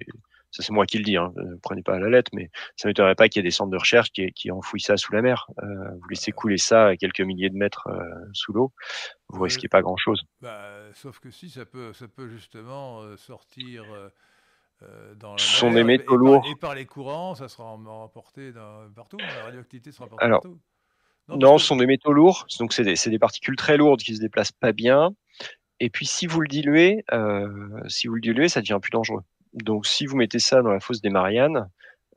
ça 0.54 0.62
c'est 0.62 0.72
moi 0.72 0.86
qui 0.86 0.99
le 0.99 1.04
dis, 1.04 1.18
hein, 1.18 1.34
ne 1.36 1.56
prenez 1.56 1.82
pas 1.82 1.95
à 1.95 1.99
la 1.99 2.10
lettre, 2.10 2.30
mais 2.34 2.51
ça 2.76 2.88
m'étonnerait 2.88 3.16
pas 3.16 3.28
qu'il 3.28 3.39
y 3.39 3.41
ait 3.41 3.49
des 3.49 3.51
centres 3.51 3.72
de 3.72 3.78
recherche 3.78 4.12
qui, 4.12 4.32
qui 4.34 4.51
enfouissent 4.51 4.86
ça 4.86 4.97
sous 4.97 5.12
la 5.12 5.24
mer. 5.24 5.47
Euh, 5.64 5.66
vous 5.99 6.10
laissez 6.10 6.32
couler 6.32 6.60
ça 6.60 6.88
à 6.89 6.95
quelques 6.95 7.22
milliers 7.22 7.49
de 7.49 7.58
mètres 7.58 7.88
euh, 7.88 8.04
sous 8.34 8.54
l'eau, 8.54 8.72
vous 9.30 9.39
ne 9.39 9.43
risquez 9.45 9.68
pas 9.68 9.82
grand-chose. 9.82 10.24
Bah, 10.41 10.70
sauf 10.93 11.20
que 11.20 11.32
si, 11.32 11.49
ça 11.49 11.66
peut, 11.66 11.91
ça 11.93 12.08
peut 12.08 12.30
justement 12.30 13.01
euh, 13.01 13.18
sortir 13.18 13.84
dans 15.16 15.32
la 15.32 15.38
Ce 15.39 15.58
sont 15.58 15.72
des 15.72 15.84
métaux 15.84 16.18
lourds. 16.18 16.45
et 16.47 16.56
par 16.56 16.76
les 16.76 16.86
courants, 16.86 17.34
ça 17.34 17.47
sera 17.47 17.66
emporté 17.66 18.51
partout, 18.95 19.18
la 19.18 19.45
radioactivité 19.45 19.91
sera 19.91 20.06
emportée 20.06 20.30
partout. 20.30 20.60
Non, 21.30 21.58
ce 21.58 21.66
sont 21.66 21.78
des 21.78 21.88
métaux 21.88 22.12
lourds, 22.12 22.45
donc 22.60 22.74
c'est 22.74 22.84
des, 22.84 22.95
des, 22.95 23.20
particules 23.20 23.56
très 23.56 23.78
lourdes 23.78 24.01
qui 24.01 24.16
se 24.16 24.22
déplacent 24.22 24.51
pas 24.51 24.74
bien. 24.74 25.16
Et 25.80 25.89
puis 25.89 26.06
si 26.06 26.28
vous 26.28 26.41
le 26.41 26.47
diluez, 26.47 27.04
si 27.88 28.08
vous 28.08 28.16
le 28.16 28.22
diluez, 28.22 28.49
ça 28.49 28.62
devient 28.62 28.78
plus 28.80 28.91
dangereux. 28.91 29.24
Donc, 29.54 29.86
si 29.86 30.06
vous 30.06 30.16
mettez 30.16 30.39
ça 30.39 30.62
dans 30.62 30.72
la 30.72 30.80
fosse 30.80 31.01
des 31.01 31.10
Mariannes, 31.10 31.70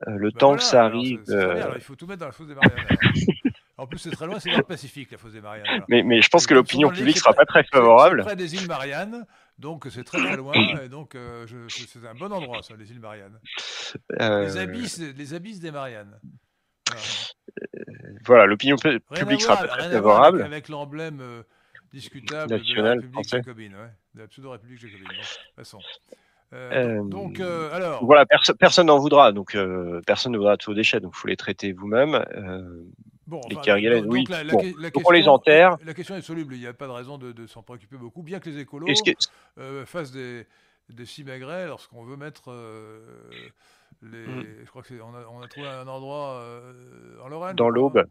euh, 0.07 0.17
le 0.17 0.29
bah 0.29 0.39
temps 0.39 0.55
que 0.55 0.63
ça 0.63 0.85
arrive. 0.85 1.23
Euh, 1.29 1.71
il 1.75 1.81
faut 1.81 1.95
tout 1.95 2.05
mettre 2.05 2.19
dans 2.19 2.27
la 2.27 2.31
fosse 2.31 2.47
des 2.47 2.55
Mariannes. 2.55 2.85
en 3.77 3.87
plus, 3.87 3.97
c'est 3.97 4.11
très 4.11 4.27
loin, 4.27 4.39
c'est 4.39 4.51
dans 4.51 4.57
le 4.57 4.63
Pacifique, 4.63 5.11
la 5.11 5.17
fosse 5.17 5.33
des 5.33 5.41
Mariannes. 5.41 5.83
Mais, 5.89 6.03
mais, 6.03 6.21
je 6.21 6.29
pense 6.29 6.45
que 6.45 6.53
l'opinion 6.53 6.89
publique 6.89 7.17
sera 7.17 7.33
pas 7.33 7.45
très 7.45 7.63
favorable. 7.63 8.19
C'est 8.19 8.25
près 8.25 8.35
des 8.35 8.55
îles 8.55 8.67
Mariannes, 8.67 9.25
donc 9.57 9.87
c'est 9.89 10.03
très 10.03 10.19
très 10.19 10.37
loin, 10.37 10.53
et 10.83 10.89
donc 10.89 11.15
euh, 11.15 11.47
c'est 11.69 12.05
un 12.05 12.13
bon 12.13 12.31
endroit, 12.31 12.61
ça, 12.61 12.75
les 12.75 12.91
îles 12.91 12.99
Mariannes. 12.99 13.39
Les, 14.19 14.57
abysses, 14.57 14.99
les 14.99 15.33
abysses 15.33 15.59
des 15.59 15.71
Mariannes. 15.71 16.19
Voilà, 18.25 18.45
l'opinion 18.45 18.75
publique 18.75 19.41
sera 19.41 19.57
pas 19.57 19.67
très 19.67 19.91
favorable. 19.91 20.43
Avec, 20.43 20.69
l'emblème 20.69 21.43
discutable 21.91 22.51
de 22.51 22.81
la 22.81 22.91
République 22.93 23.29
jacobine, 23.29 23.73
ouais, 23.73 23.91
de 24.13 24.21
la 24.21 24.27
pseudo-République 24.27 24.79
jacobine. 24.79 25.07
Bon, 25.07 25.23
façon. 25.55 25.79
Euh, 26.53 27.03
donc, 27.03 27.39
euh, 27.39 27.73
alors. 27.73 28.05
Voilà, 28.05 28.25
personne 28.25 28.87
n'en 28.87 28.99
voudra, 28.99 29.31
donc 29.33 29.55
euh, 29.55 30.01
personne 30.07 30.31
ne 30.31 30.37
voudra 30.37 30.55
de 30.55 30.63
vos 30.65 30.73
déchets, 30.73 30.99
donc 30.99 31.13
il 31.15 31.19
faut 31.19 31.27
les 31.27 31.35
traiter 31.35 31.73
vous-même. 31.73 32.23
Bon, 33.27 33.41
les 33.49 33.57
enfin, 33.57 33.75
oui. 34.07 34.23
La, 34.29 34.45
la, 34.45 34.53
la 34.53 34.89
question, 34.89 35.01
on 35.05 35.11
les 35.11 35.27
enterre. 35.27 35.77
La 35.85 35.93
question 35.93 36.15
est 36.15 36.21
soluble, 36.21 36.55
il 36.55 36.61
n'y 36.61 36.67
a 36.67 36.73
pas 36.73 36.87
de 36.87 36.91
raison 36.91 37.17
de, 37.17 37.33
de 37.33 37.45
s'en 37.45 37.61
préoccuper 37.61 37.97
beaucoup, 37.97 38.23
bien 38.23 38.39
que 38.39 38.49
les 38.49 38.59
écolos 38.59 38.87
fassent 39.85 40.11
des, 40.11 40.47
des 40.89 41.05
simagrées 41.05 41.67
lorsqu'on 41.67 42.03
veut 42.03 42.15
mettre 42.15 42.53
les. 44.01 44.25
Mm. 44.27 44.45
Je 44.63 44.69
crois 44.69 44.83
qu'on 44.83 45.13
a, 45.13 45.25
on 45.29 45.41
a 45.41 45.47
trouvé 45.49 45.67
un 45.67 45.87
endroit 45.87 46.41
en 47.21 47.27
Lorraine. 47.27 47.57
Dans 47.57 47.69
l'Aube. 47.69 48.05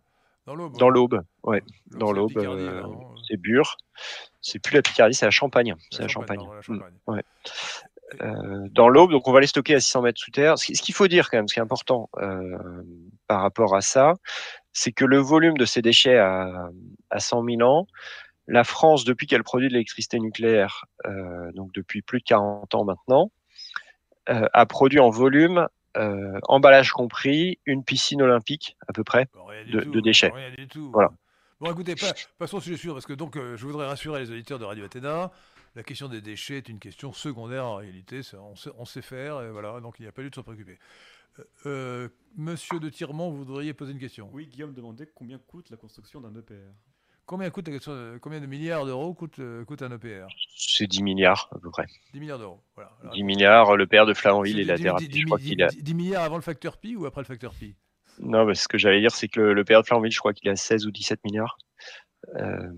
Dans 0.44 0.54
l'Aube. 0.54 0.76
Dans 0.76 0.90
l'Aube, 0.90 1.22
ouais. 1.44 1.62
Dans 1.92 2.12
l'Aube, 2.12 2.32
c'est 3.26 3.38
Bure. 3.38 3.78
C'est 4.42 4.58
plus 4.58 4.74
la 4.74 4.82
Picardie, 4.82 5.14
c'est 5.14 5.24
la 5.24 5.30
Champagne. 5.30 5.74
C'est 5.90 6.02
la 6.02 6.08
Champagne. 6.08 6.40
la 6.54 6.60
Champagne. 6.60 6.92
Mm. 7.06 7.10
Ouais. 7.10 7.22
Euh, 8.22 8.68
dans 8.70 8.88
l'aube, 8.88 9.10
donc 9.10 9.26
on 9.26 9.32
va 9.32 9.40
les 9.40 9.46
stocker 9.46 9.74
à 9.74 9.80
600 9.80 10.02
mètres 10.02 10.20
sous 10.20 10.30
terre. 10.30 10.58
Ce 10.58 10.66
qu'il 10.66 10.94
faut 10.94 11.08
dire 11.08 11.28
quand 11.28 11.38
même, 11.38 11.48
ce 11.48 11.54
qui 11.54 11.60
est 11.60 11.62
important 11.62 12.08
euh, 12.18 12.56
par 13.26 13.42
rapport 13.42 13.74
à 13.74 13.80
ça, 13.80 14.14
c'est 14.72 14.92
que 14.92 15.04
le 15.04 15.18
volume 15.18 15.56
de 15.56 15.64
ces 15.64 15.82
déchets 15.82 16.18
à, 16.18 16.68
à 17.10 17.20
100 17.20 17.44
000 17.44 17.62
ans, 17.62 17.86
la 18.46 18.62
France, 18.62 19.04
depuis 19.04 19.26
qu'elle 19.26 19.42
produit 19.42 19.68
de 19.68 19.72
l'électricité 19.72 20.20
nucléaire, 20.20 20.84
euh, 21.04 21.50
donc 21.52 21.72
depuis 21.72 22.00
plus 22.00 22.20
de 22.20 22.24
40 22.24 22.74
ans 22.74 22.84
maintenant, 22.84 23.30
a 24.28 24.66
produit 24.66 24.98
en 24.98 25.08
volume, 25.08 25.68
emballage 26.48 26.90
compris, 26.90 27.60
une 27.64 27.84
piscine 27.84 28.20
olympique 28.22 28.76
à 28.88 28.92
peu 28.92 29.04
près 29.04 29.28
de, 29.68 29.82
de, 29.82 30.00
déchets. 30.00 30.32
Voilà. 30.92 31.12
Bon, 31.60 31.70
écoutez, 31.70 31.94
passons 32.36 32.56
le 32.56 32.62
sujet 32.62 32.88
parce 32.88 33.06
que 33.06 33.12
donc 33.12 33.36
je 33.36 33.64
voudrais 33.64 33.86
rassurer 33.86 34.18
les 34.18 34.32
auditeurs 34.32 34.58
de 34.58 34.64
Radio 34.64 34.84
Athéna. 34.84 35.30
La 35.76 35.82
question 35.82 36.08
des 36.08 36.22
déchets 36.22 36.56
est 36.56 36.68
une 36.68 36.78
question 36.78 37.12
secondaire 37.12 37.66
en 37.66 37.76
réalité. 37.76 38.22
On 38.78 38.84
sait, 38.84 39.02
faire, 39.02 39.42
et 39.42 39.50
voilà, 39.50 39.78
donc 39.80 39.96
il 39.98 40.02
n'y 40.02 40.08
a 40.08 40.12
pas 40.12 40.22
lieu 40.22 40.30
de 40.30 40.34
se 40.34 40.40
préoccuper. 40.40 40.78
Monsieur 42.36 42.80
de 42.80 42.88
Tiremont, 42.88 43.30
vous 43.30 43.44
voudriez 43.44 43.74
poser 43.74 43.92
une 43.92 43.98
question? 43.98 44.30
Oui, 44.32 44.46
Guillaume 44.46 44.72
demandait 44.72 45.08
combien 45.14 45.38
coûte 45.38 45.70
la 45.70 45.76
construction 45.76 46.20
d'un 46.20 46.34
EPR 46.34 46.72
Combien, 47.26 47.50
coûte, 47.50 47.68
combien 48.20 48.40
de 48.40 48.46
milliards 48.46 48.86
d'euros 48.86 49.12
coûte, 49.12 49.40
coûte 49.66 49.82
un 49.82 49.90
EPR 49.90 50.28
C'est 50.56 50.86
10 50.86 51.02
milliards 51.02 51.48
à 51.50 51.58
peu 51.58 51.70
près. 51.70 51.86
10 52.12 52.20
milliards 52.20 52.38
d'euros, 52.38 52.62
voilà. 52.74 52.92
10 53.12 53.22
milliards, 53.24 53.76
le 53.76 53.86
père 53.86 54.06
de 54.06 54.14
Flamanville 54.14 54.60
et 54.60 54.64
la 54.64 54.78
thérapie. 54.78 55.08
10, 55.08 55.20
je 55.20 55.26
crois 55.26 55.38
qu'il 55.38 55.62
a... 55.62 55.66
10 55.68 55.94
milliards 55.94 56.22
avant 56.22 56.36
le 56.36 56.42
facteur 56.42 56.78
pi 56.78 56.96
ou 56.96 57.04
après 57.04 57.20
le 57.20 57.26
facteur 57.26 57.52
pi? 57.52 57.74
Non, 58.20 58.54
ce 58.54 58.68
que 58.68 58.78
j'allais 58.78 59.00
dire, 59.00 59.10
c'est 59.10 59.28
que 59.28 59.40
le, 59.40 59.64
père 59.64 59.82
de 59.82 59.86
Flamanville, 59.86 60.12
je 60.12 60.20
crois 60.20 60.32
qu'il 60.32 60.48
a 60.48 60.56
16 60.56 60.86
ou 60.86 60.90
17 60.90 61.24
milliards. 61.24 61.58
Euh, 62.36 62.70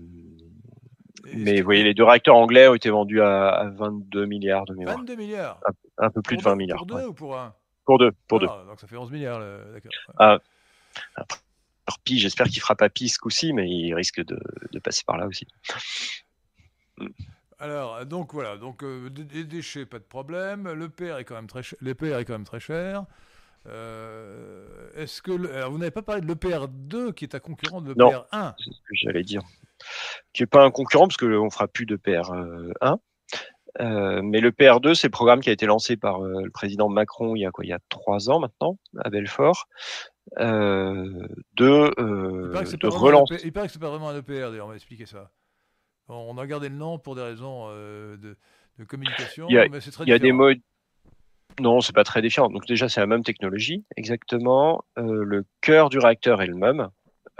mais 1.35 1.59
vous 1.59 1.65
voyez, 1.65 1.83
les 1.83 1.93
deux 1.93 2.03
réacteurs 2.03 2.35
anglais 2.35 2.67
ont 2.67 2.75
été 2.75 2.89
vendus 2.89 3.21
à, 3.21 3.69
22 3.75 4.25
milliards 4.25 4.65
de 4.65 4.73
mémoire. 4.75 4.97
22 4.97 5.15
milliards 5.15 5.59
un, 5.97 6.09
peu 6.09 6.21
plus 6.21 6.37
de 6.37 6.41
20 6.41 6.55
milliards. 6.55 6.77
Pour 6.77 6.87
deux 6.87 7.07
ou 7.07 7.13
pour 7.13 7.37
un 7.37 7.53
Pour 7.85 7.97
deux, 7.97 8.11
pour 8.27 8.39
deux. 8.39 8.47
Ah, 8.49 8.63
donc 8.67 8.79
ça 8.79 8.87
fait 8.87 8.97
11 8.97 9.11
milliards, 9.11 9.39
d'accord. 9.73 9.91
Ah, 10.17 10.39
Pi, 12.03 12.19
j'espère 12.19 12.47
qu'il 12.47 12.61
fera 12.61 12.75
pas 12.75 12.89
Pi 12.89 13.09
ce 13.09 13.17
coup-ci, 13.17 13.53
mais 13.53 13.69
il 13.69 13.93
risque 13.93 14.23
de, 14.23 14.39
passer 14.83 15.03
par 15.05 15.17
là 15.17 15.27
aussi. 15.27 15.47
Alors, 17.59 18.05
donc 18.05 18.33
voilà, 18.33 18.57
donc 18.57 18.83
euh, 18.83 19.09
des 19.09 19.43
déchets, 19.43 19.85
pas 19.85 19.99
de 19.99 20.03
problème. 20.03 20.71
Le 20.71 20.89
PR 20.89 21.17
est 21.17 21.25
quand 21.25 21.35
même 21.35 21.47
très 21.47 21.63
cher. 21.63 21.77
L'EPR 21.81 22.17
est 22.19 22.25
quand 22.25 22.33
même 22.33 22.45
très 22.45 22.59
cher. 22.59 23.05
Euh, 23.67 24.89
est-ce 24.95 25.21
que 25.21 25.31
vous 25.31 25.77
n'avez 25.77 25.91
pas 25.91 26.01
parlé 26.01 26.21
de 26.21 26.27
l'EPR2 26.27 27.13
qui 27.13 27.25
est 27.25 27.35
un 27.35 27.39
concurrent 27.39 27.81
de 27.81 27.93
l'EPR1 27.93 28.53
C'est 28.57 28.71
ce 28.71 28.79
que 28.79 28.95
j'allais 28.95 29.23
dire. 29.23 29.41
Qui 30.33 30.43
n'est 30.43 30.47
pas 30.47 30.63
un 30.63 30.71
concurrent 30.71 31.07
parce 31.07 31.17
qu'on 31.17 31.49
fera 31.49 31.67
plus 31.67 31.85
de 31.85 31.97
PR1. 31.97 32.97
Euh, 33.79 34.21
mais 34.23 34.41
le 34.41 34.51
PR2, 34.51 34.95
c'est 34.95 35.07
le 35.07 35.11
programme 35.11 35.41
qui 35.41 35.49
a 35.49 35.53
été 35.53 35.65
lancé 35.65 35.95
par 35.95 36.21
le 36.21 36.49
président 36.49 36.89
Macron 36.89 37.35
il 37.35 37.41
y 37.41 37.45
a 37.45 37.51
quoi 37.51 37.63
Il 37.63 37.69
y 37.69 37.73
a 37.73 37.79
trois 37.87 38.29
ans 38.29 38.39
maintenant 38.39 38.79
à 38.97 39.09
Belfort, 39.11 39.67
euh, 40.39 41.27
de, 41.53 41.91
euh, 41.99 42.63
de 42.63 42.87
relance. 42.87 43.31
Il 43.43 43.51
paraît 43.51 43.67
que 43.67 43.73
c'est 43.73 43.79
pas 43.79 43.89
vraiment 43.89 44.09
un 44.09 44.17
EPR, 44.17 44.49
d'ailleurs, 44.49 44.65
on 44.65 44.69
va 44.69 44.75
expliquer 44.75 45.05
ça. 45.05 45.31
On 46.07 46.37
a 46.39 46.47
gardé 46.47 46.69
le 46.69 46.75
nom 46.75 46.97
pour 46.97 47.15
des 47.15 47.21
raisons 47.21 47.67
euh, 47.69 48.17
de, 48.17 48.35
de, 48.79 48.83
communication, 48.83 49.45
il 49.47 49.53
y 49.53 49.59
a, 49.59 49.67
mais 49.69 49.79
c'est 49.79 49.91
très 49.91 50.03
Il 50.05 50.09
y 50.09 50.13
a 50.13 50.19
des 50.19 50.31
modes. 50.31 50.59
Non, 51.59 51.81
c'est 51.81 51.93
pas 51.93 52.03
très 52.03 52.21
différent. 52.21 52.49
Donc 52.49 52.65
déjà, 52.65 52.89
c'est 52.89 53.01
la 53.01 53.07
même 53.07 53.23
technologie, 53.23 53.83
exactement. 53.97 54.83
Euh, 54.97 55.23
le 55.23 55.45
cœur 55.61 55.89
du 55.89 55.99
réacteur 55.99 56.41
est 56.41 56.47
le 56.47 56.55
même, 56.55 56.89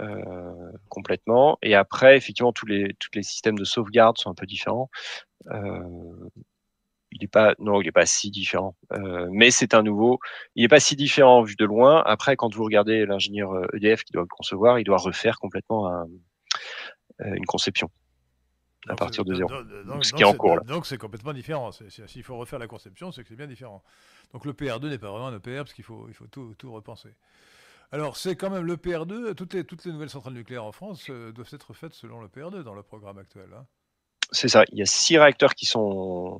euh, 0.00 0.72
complètement. 0.88 1.58
Et 1.62 1.74
après, 1.74 2.16
effectivement, 2.16 2.52
tous 2.52 2.66
les, 2.66 2.94
tous 2.98 3.10
les 3.14 3.22
systèmes 3.22 3.58
de 3.58 3.64
sauvegarde 3.64 4.18
sont 4.18 4.30
un 4.30 4.34
peu 4.34 4.46
différents. 4.46 4.90
Euh, 5.50 6.30
il 7.12 7.20
n'est 7.20 7.28
pas, 7.28 7.54
non, 7.58 7.80
il 7.80 7.84
n'est 7.84 7.92
pas 7.92 8.06
si 8.06 8.30
différent. 8.30 8.76
Euh, 8.92 9.28
mais 9.30 9.50
c'est 9.50 9.74
un 9.74 9.82
nouveau. 9.82 10.18
Il 10.54 10.62
n'est 10.62 10.68
pas 10.68 10.80
si 10.80 10.96
différent 10.96 11.42
vu 11.42 11.56
de 11.56 11.64
loin. 11.64 12.02
Après, 12.06 12.36
quand 12.36 12.54
vous 12.54 12.64
regardez 12.64 13.04
l'ingénieur 13.04 13.52
EDF 13.74 14.04
qui 14.04 14.12
doit 14.12 14.22
le 14.22 14.28
concevoir, 14.28 14.78
il 14.78 14.84
doit 14.84 14.98
refaire 14.98 15.38
complètement 15.38 15.88
un, 15.88 16.06
une 17.18 17.46
conception 17.46 17.90
à 18.88 18.94
partir 18.94 19.24
de 19.24 19.34
zéro. 19.34 19.50
Donc, 19.84 20.04
ce 20.04 20.12
qui 20.12 20.22
est 20.22 20.26
en 20.26 20.34
cours. 20.34 20.56
Là. 20.56 20.62
Donc 20.62 20.86
c'est 20.86 20.96
complètement 20.96 21.32
différent. 21.32 21.70
S'il 21.72 22.22
faut 22.22 22.36
refaire 22.36 22.58
la 22.58 22.66
conception, 22.66 23.12
c'est 23.12 23.22
que 23.22 23.28
c'est 23.28 23.36
bien 23.36 23.46
différent. 23.46 23.82
Donc 24.32 24.44
le 24.44 24.52
PR2 24.52 24.88
n'est 24.88 24.98
pas 24.98 25.10
vraiment 25.10 25.28
un 25.28 25.36
EPR 25.36 25.58
parce 25.58 25.74
qu'il 25.74 25.84
faut, 25.84 26.06
il 26.08 26.14
faut 26.14 26.26
tout, 26.26 26.54
tout 26.56 26.72
repenser. 26.72 27.10
Alors 27.92 28.16
c'est 28.16 28.36
quand 28.36 28.50
même 28.50 28.64
le 28.64 28.76
PR2. 28.76 29.34
Toutes 29.34 29.54
les, 29.54 29.64
toutes 29.64 29.84
les 29.84 29.92
nouvelles 29.92 30.10
centrales 30.10 30.34
nucléaires 30.34 30.64
en 30.64 30.72
France 30.72 31.06
euh, 31.10 31.32
doivent 31.32 31.50
être 31.52 31.72
faites 31.72 31.94
selon 31.94 32.20
le 32.20 32.28
PR2 32.28 32.62
dans 32.62 32.74
le 32.74 32.82
programme 32.82 33.18
actuel. 33.18 33.48
Hein. 33.56 33.66
C'est 34.32 34.48
ça. 34.48 34.64
Il 34.70 34.78
y 34.78 34.82
a 34.82 34.86
six 34.86 35.18
réacteurs 35.18 35.54
qui 35.54 35.66
sont 35.66 36.38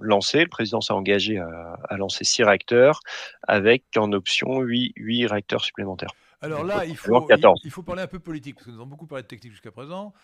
lancé. 0.00 0.40
Le 0.40 0.48
président 0.48 0.80
s'est 0.80 0.92
engagé 0.92 1.38
à, 1.38 1.96
lancer 1.96 2.24
six 2.24 2.42
réacteurs 2.42 3.00
avec 3.46 3.84
en 3.96 4.12
option 4.12 4.60
huit, 4.60 4.94
réacteurs 5.26 5.62
supplémentaires. 5.62 6.12
Alors 6.42 6.64
là, 6.64 6.86
il 6.86 6.96
faut, 6.96 7.26
il, 7.62 7.70
faut 7.70 7.82
parler 7.82 8.02
un 8.02 8.06
peu 8.06 8.18
politique, 8.18 8.54
parce 8.54 8.66
que 8.66 8.70
nous 8.70 8.78
avons 8.78 8.86
beaucoup 8.86 9.06
parlé 9.06 9.22
de 9.22 9.28
technique 9.28 9.52
jusqu'à 9.52 9.70
présent. 9.70 10.14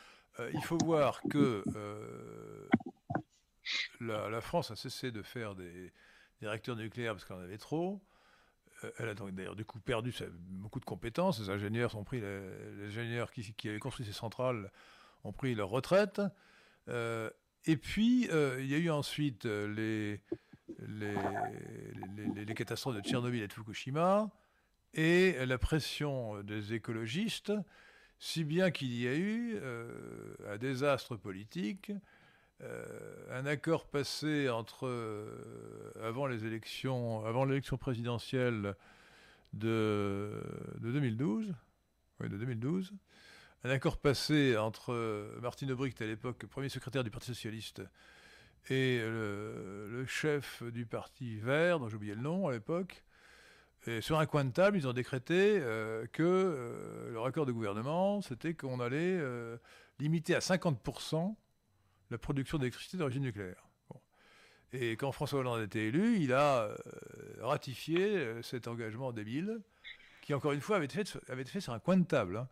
Euh, 0.41 0.51
il 0.55 0.63
faut 0.63 0.79
voir 0.79 1.21
que 1.31 1.63
euh, 1.77 2.69
la, 4.01 4.41
France 4.41 4.71
a 4.71 4.77
cessé 4.77 5.11
de 5.11 5.23
faire 5.23 5.55
des, 5.55 5.93
réacteurs 6.41 6.77
nucléaires 6.77 7.13
parce 7.13 7.25
qu'elle 7.25 7.37
en 7.37 7.41
avait 7.41 7.59
trop. 7.59 8.01
Euh, 8.85 8.91
elle 8.99 9.09
a 9.09 9.15
d'ailleurs 9.15 9.57
du 9.57 9.65
coup 9.65 9.81
perdu 9.81 10.13
beaucoup 10.49 10.81
de 10.81 10.85
compétences. 10.85 11.41
Les 11.41 11.51
ingénieurs 11.51 11.97
ont 11.97 12.05
pris 12.05 12.21
les, 12.21 12.87
ingénieurs 12.87 13.31
qui, 13.31 13.69
avaient 13.69 13.79
construit 13.79 14.07
ces 14.07 14.13
centrales 14.13 14.71
ont 15.25 15.33
pris 15.33 15.55
leur 15.55 15.71
retraite. 15.71 16.21
Et 17.67 17.77
puis, 17.77 18.29
euh, 18.31 18.59
il 18.61 18.67
y 18.67 18.75
a 18.75 18.79
eu 18.79 18.91
ensuite 18.91 19.45
euh, 19.45 19.67
les, 20.87 21.15
les, 22.45 22.55
catastrophes 22.55 22.95
de 22.95 23.01
Tchernobyl 23.01 23.43
et 23.43 23.49
de 23.49 23.53
Fukushima 23.53 24.31
et 24.95 25.45
la 25.45 25.59
pression 25.59 26.43
des 26.43 26.75
écologistes, 26.75 27.53
si 28.19 28.45
bien 28.45 28.71
qu'il 28.71 28.95
y 28.95 29.09
a 29.09 29.15
eu 29.15 29.57
euh, 29.57 30.37
un 30.49 30.59
désastre 30.59 31.17
politique, 31.17 31.91
un 32.61 33.47
accord 33.47 33.87
passé 33.87 34.49
entre 34.49 34.89
avant 36.03 36.27
les 36.27 36.45
élections, 36.45 37.25
avant 37.27 37.45
l'élection 37.45 37.77
présidentielle 37.77 38.75
de, 39.53 40.43
de 40.81 40.93
2012, 40.93 41.55
oui, 42.21 42.29
de 42.29 42.37
2012, 42.37 42.95
un 43.65 43.71
accord 43.71 43.99
passé 43.99 44.57
entre 44.57 44.93
euh, 44.93 45.41
Martine 45.41 45.73
Aubry, 45.73 45.95
à 46.01 46.05
l'époque 46.05 46.47
premier 46.47 46.69
secrétaire 46.69 47.05
du 47.05 47.11
Parti 47.11 47.27
Socialiste, 47.27 47.83
et 48.69 48.99
le, 49.01 50.05
chef 50.07 50.63
du 50.63 50.87
Parti 50.87 51.37
Vert, 51.37 51.79
dont 51.79 51.89
oublié 51.89 52.15
le 52.15 52.21
nom 52.21 52.49
à 52.49 52.53
l'époque. 52.53 53.05
Et 53.87 54.01
sur 54.01 54.19
un 54.19 54.27
coin 54.27 54.45
de 54.45 54.51
table, 54.51 54.77
ils 54.77 54.89
ont 54.89 54.93
décrété 54.93 55.59
euh, 55.61 56.07
que 56.13 56.23
euh, 56.23 57.13
leur 57.13 57.27
accord 57.27 57.47
de 57.47 57.53
gouvernement, 57.53 58.21
c'était 58.23 58.55
qu'on 58.55 58.81
allait 58.81 59.21
limiter 59.99 60.35
à 60.35 60.41
50% 60.41 61.35
la 62.11 62.19
production 62.19 62.59
d'électricité 62.59 62.97
d'origine 62.97 63.23
nucléaire. 63.23 63.63
Et 64.73 64.93
quand 64.93 65.13
François 65.13 65.41
Hollande 65.41 65.61
a 65.61 65.65
été 65.65 65.87
élu, 65.87 66.19
il 66.19 66.33
a 66.33 66.77
ratifié 67.41 68.43
cet 68.43 68.69
engagement 68.69 69.13
débile, 69.13 69.61
qui 70.23 70.35
encore 70.35 70.53
une 70.53 70.61
fois 70.61 70.77
avait 70.77 70.87
été 70.87 71.05
fait, 71.05 71.61
sur 71.61 71.73
un 71.73 71.79
coin 71.79 71.97
de 71.97 72.05
table. 72.05 72.37
Hein. 72.37 72.49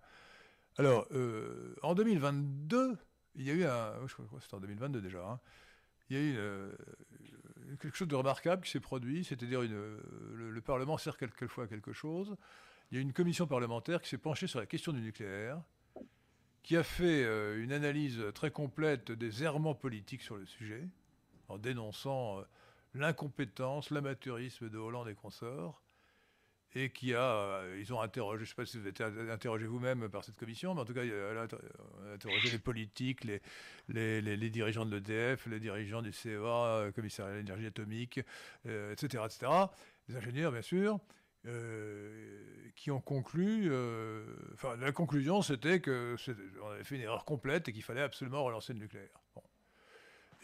Alors, 0.78 1.07
euh, 1.12 1.74
en 1.82 1.94
2022, 1.94 2.96
il 3.36 3.44
y 3.44 3.50
a 3.50 3.55
eu 3.55 3.64
un. 3.64 3.92
Que 4.07 4.40
c'était 4.40 4.55
en 4.55 4.61
2022 4.61 5.00
déjà. 5.00 5.24
Hein, 5.24 5.40
il 6.09 6.16
y 6.16 6.20
a 6.20 6.22
eu 6.22 6.34
euh, 6.36 6.72
quelque 7.80 7.96
chose 7.96 8.09
de 8.09 8.14
remarquable 8.14 8.62
qui 8.62 8.70
s'est 8.70 8.80
produit, 8.80 9.24
c'est-à-dire 9.24 9.62
le, 9.62 10.00
le, 10.34 10.61
Parlement 10.61 10.98
sert 10.98 11.16
quelquefois 11.16 11.64
à 11.64 11.66
quelque 11.66 11.92
chose. 11.92 12.36
Il 12.90 12.96
y 12.96 12.98
a 12.98 13.02
une 13.02 13.12
commission 13.12 13.46
parlementaire 13.46 14.02
qui 14.02 14.09
s'est 14.09 14.18
penchée 14.18 14.46
sur 14.46 14.61
la 14.61 14.66
question 14.66 14.92
du 14.92 15.00
nucléaire, 15.00 15.61
qui 16.65 16.77
a 16.77 16.83
fait 16.83 17.23
euh, 17.23 17.62
une 17.62 17.73
analyse 17.73 18.21
très 18.35 18.51
complète 18.51 19.12
des 19.12 19.45
errements 19.45 19.77
politiques 19.77 20.23
sur 20.23 20.37
le 20.37 20.47
sujet, 20.47 20.83
en 21.49 21.59
dénonçant 21.59 22.43
l'incompétence, 22.95 23.91
l'amateurisme 23.91 24.69
de 24.69 24.79
Hollande 24.79 25.09
et 25.09 25.15
consorts, 25.15 25.85
et 26.75 26.91
qui 26.91 27.15
a, 27.15 27.23
euh, 27.23 27.79
ils 27.79 27.93
ont 27.93 28.01
interrogé, 28.01 28.39
je 28.39 28.43
ne 28.43 28.49
sais 28.49 28.55
pas 28.55 28.67
si 28.67 28.79
vous 28.79 28.89
été 28.89 29.05
interrogé 29.05 29.67
vous-même 29.67 30.09
par 30.09 30.25
cette 30.25 30.37
commission, 30.37 30.75
mais 30.75 30.81
en 30.81 30.85
tout 30.85 30.95
cas, 30.95 31.05
elle 31.05 31.39
a 31.39 31.47
interrogé 32.12 32.51
les 32.51 32.59
politiques, 32.59 33.25
les, 33.25 34.51
dirigeants 34.51 34.85
de 34.85 34.97
l'EDF, 34.97 35.47
les 35.47 35.61
dirigeants 35.61 36.03
du 36.03 36.12
CEA, 36.12 36.33
euh, 36.33 36.93
commissaire 36.93 37.27
à 37.27 37.35
l'énergie 37.35 37.67
atomique, 37.67 38.19
etc., 38.19 38.29
euh, 38.67 38.93
etc., 39.27 39.53
les 40.09 40.17
ingénieurs, 40.17 40.53
bien 40.53 40.62
sûr, 40.62 40.99
qui 42.76 42.90
ont 42.90 43.01
conclu, 43.01 43.70
enfin, 44.55 44.76
la 44.76 44.92
conclusion, 44.92 45.42
c'était 45.42 45.80
qu'on 45.80 46.70
avait 46.70 46.84
fait 46.84 46.97
une 46.97 47.03
erreur 47.03 47.24
complète 47.24 47.68
et 47.68 47.72
qu'il 47.72 47.82
fallait 47.82 48.03
absolument 48.03 48.45
relancer 48.45 48.72
le 48.72 48.80
nucléaire. 48.80 49.24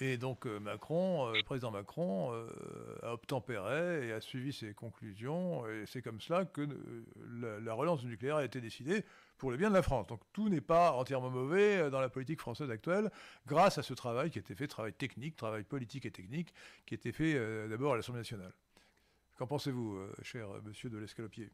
Et 0.02 0.16
donc 0.16 0.46
euh, 0.46 0.58
Macron, 0.58 1.28
euh, 1.28 1.36
le 1.36 1.42
président 1.42 1.70
Macron 1.70 2.32
euh, 2.32 2.48
a 3.02 3.12
obtempéré 3.12 4.08
et 4.08 4.12
a 4.12 4.20
suivi 4.20 4.52
ses 4.52 4.72
conclusions. 4.72 5.66
Et 5.68 5.84
c'est 5.86 6.00
comme 6.00 6.20
cela 6.20 6.46
que 6.46 6.66
la, 7.62 7.74
relance 7.74 8.00
du 8.00 8.06
nucléaire 8.06 8.36
a 8.36 8.44
été 8.44 8.62
décidée 8.62 9.04
pour 9.36 9.50
le 9.50 9.58
bien 9.58 9.68
de 9.68 9.74
la 9.74 9.82
France. 9.82 10.06
Donc 10.06 10.20
tout 10.32 10.48
n'est 10.48 10.62
pas 10.62 10.92
entièrement 10.92 11.30
mauvais 11.30 11.90
dans 11.90 12.00
la 12.00 12.08
politique 12.08 12.40
française 12.40 12.70
actuelle, 12.70 13.10
grâce 13.46 13.76
à 13.76 13.82
ce 13.82 13.92
travail 13.92 14.30
qui 14.30 14.38
a 14.38 14.40
été 14.40 14.54
fait, 14.54 14.66
travail 14.66 14.94
technique, 14.94 15.36
travail 15.36 15.64
politique 15.64 16.06
et 16.06 16.10
technique, 16.10 16.54
qui 16.86 16.94
a 16.94 16.96
été 16.96 17.12
fait 17.12 17.68
d'abord 17.68 17.94
à 17.94 17.96
l'Assemblée 17.96 18.20
nationale. 18.20 18.52
Qu'en 19.40 19.46
pensez-vous, 19.46 19.98
cher 20.22 20.48
monsieur 20.66 20.90
de 20.90 20.98
l'Escalopier? 20.98 21.48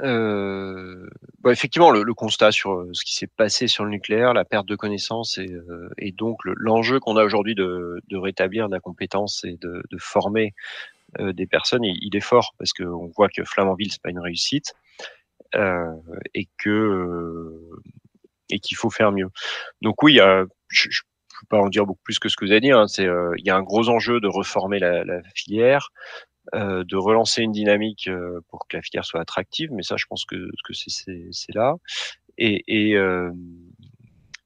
Euh, 0.00 1.08
bon, 1.38 1.50
effectivement, 1.50 1.92
le, 1.92 2.12
constat 2.12 2.50
sur 2.50 2.72
euh, 2.72 2.90
ce 2.92 3.04
qui 3.04 3.14
s'est 3.14 3.28
passé 3.28 3.68
sur 3.68 3.84
le 3.84 3.90
nucléaire, 3.92 4.34
la 4.34 4.44
perte 4.44 4.66
de 4.66 4.74
connaissances 4.74 5.38
et, 5.38 5.48
euh, 5.48 5.88
donc 6.18 6.38
l'enjeu 6.44 6.98
qu'on 6.98 7.16
a 7.16 7.22
aujourd'hui 7.22 7.54
de, 7.54 8.00
de, 8.08 8.16
rétablir 8.16 8.66
la 8.66 8.80
compétence 8.80 9.44
et 9.44 9.58
de, 9.60 9.84
de 9.88 9.98
former 9.98 10.52
euh, 11.20 11.32
des 11.32 11.46
personnes, 11.46 11.84
il, 11.84 12.16
est 12.16 12.20
fort 12.20 12.56
parce 12.58 12.72
qu'on 12.72 13.12
voit 13.14 13.28
que 13.28 13.44
Flamanville 13.44 13.92
c'est 13.92 14.02
pas 14.02 14.10
une 14.10 14.18
réussite 14.18 14.74
euh, 15.54 15.94
et 16.34 16.48
que 16.58 17.60
et 18.48 18.58
qu'il 18.58 18.76
faut 18.76 18.90
faire 18.90 19.12
mieux. 19.12 19.28
Donc 19.82 20.02
oui, 20.02 20.18
je, 20.68 20.88
je, 20.90 21.02
peux 21.42 21.56
pas 21.56 21.62
en 21.62 21.68
dire 21.68 21.86
beaucoup 21.86 22.02
plus 22.02 22.18
que 22.18 22.28
ce 22.28 22.36
que 22.36 22.44
vous 22.44 22.50
avez 22.50 22.60
dit. 22.60 22.72
Hein. 22.72 22.86
Il 22.98 23.46
y 23.46 23.50
a 23.50 23.56
un 23.56 23.62
gros 23.62 23.88
enjeu 23.88 24.18
de 24.18 24.26
reformer 24.26 24.80
la 24.80 25.22
filière, 25.36 25.90
de 26.52 26.96
relancer 26.96 27.42
une 27.42 27.52
dynamique 27.52 28.08
pour 28.48 28.66
que 28.66 28.76
la 28.76 28.82
filière 28.82 29.04
soit 29.04 29.20
attractive. 29.20 29.70
Mais 29.72 29.82
ça, 29.82 29.96
je 29.96 30.06
pense 30.08 30.24
que, 30.24 30.36
que 30.64 30.72
c'est 30.72 31.54
là. 31.54 31.76
Et, 32.38 32.64
et, 32.66 32.96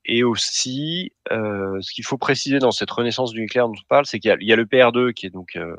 et 0.07 0.23
aussi, 0.23 1.13
euh, 1.33 1.81
ce 1.81 1.93
qu'il 1.93 2.05
faut 2.05 2.19
préciser 2.19 2.59
dans 2.59 2.73
cette 2.73 2.91
renaissance 2.91 3.33
du 3.33 3.41
nucléaire 3.41 3.69
dont 3.69 3.75
on 3.75 3.89
parle, 3.89 4.05
c'est 4.05 4.19
qu'il 4.19 4.35
y, 4.41 4.45
y, 4.47 4.53
a 4.53 4.57
le 4.57 4.67
PR2 4.67 5.15
qui 5.15 5.27
est 5.27 5.31
donc 5.31 5.57
euh, 5.57 5.77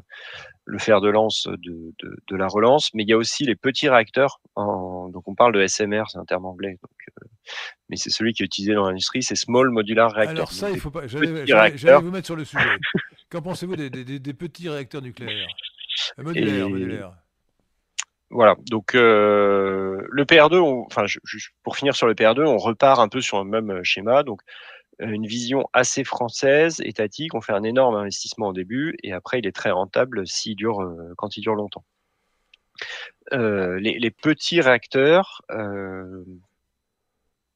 le 0.65 0.79
fer 0.79 0.99
de 0.99 1.09
lance 1.09 1.47
de, 1.47 1.93
de, 1.99 2.17
de, 2.27 2.35
la 2.35 2.47
relance, 2.47 2.91
mais 2.95 3.03
il 3.03 3.09
y 3.09 3.13
a 3.13 3.17
aussi 3.17 3.43
les 3.43 3.55
petits 3.55 3.87
réacteurs. 3.87 4.39
En, 4.55 5.09
donc 5.09 5.27
on 5.27 5.35
parle 5.35 5.53
de 5.53 5.65
SMR, 5.67 6.05
c'est 6.07 6.17
un 6.17 6.25
terme 6.25 6.45
anglais, 6.45 6.79
donc, 6.81 6.91
euh, 7.21 7.27
mais 7.89 7.97
c'est 7.97 8.09
celui 8.09 8.33
qui 8.33 8.41
est 8.41 8.47
utilisé 8.47 8.73
dans 8.73 8.87
l'industrie, 8.87 9.21
c'est 9.21 9.35
Small 9.35 9.69
Modular 9.69 10.11
Reactor. 10.11 10.35
Alors 10.35 10.51
ça, 10.51 10.71
il 10.71 10.79
faut 10.79 10.89
pas. 10.89 11.05
J'allais 11.05 11.75
vous 12.01 12.09
mettre 12.09 12.25
sur 12.25 12.35
le 12.35 12.45
sujet. 12.45 12.65
Qu'en 13.29 13.43
pensez-vous 13.43 13.75
des, 13.75 13.89
des, 13.91 14.19
des, 14.19 14.33
petits 14.33 14.69
réacteurs 14.69 15.01
nucléaires? 15.01 15.47
Voilà, 18.31 18.55
donc 18.69 18.95
euh, 18.95 20.01
le 20.09 20.25
PR2, 20.25 20.59
enfin, 20.87 21.05
pour 21.63 21.77
finir 21.77 21.95
sur 21.95 22.07
le 22.07 22.15
PR2, 22.15 22.45
on 22.45 22.57
repart 22.57 22.99
un 22.99 23.07
peu 23.07 23.21
sur 23.21 23.43
le 23.43 23.49
même 23.49 23.69
euh, 23.71 23.83
schéma, 23.83 24.23
donc 24.23 24.41
euh, 25.01 25.07
une 25.07 25.27
vision 25.27 25.69
assez 25.73 26.03
française, 26.03 26.81
étatique. 26.83 27.35
On 27.35 27.41
fait 27.41 27.53
un 27.53 27.63
énorme 27.63 27.95
investissement 27.95 28.47
au 28.47 28.53
début 28.53 28.97
et 29.03 29.13
après 29.13 29.39
il 29.39 29.47
est 29.47 29.55
très 29.55 29.71
rentable 29.71 30.27
s'il 30.27 30.55
dure, 30.55 30.79
quand 31.17 31.37
il 31.37 31.41
dure 31.41 31.55
longtemps. 31.55 31.85
les, 33.31 34.11
petits 34.11 34.59
réacteurs, 34.59 35.41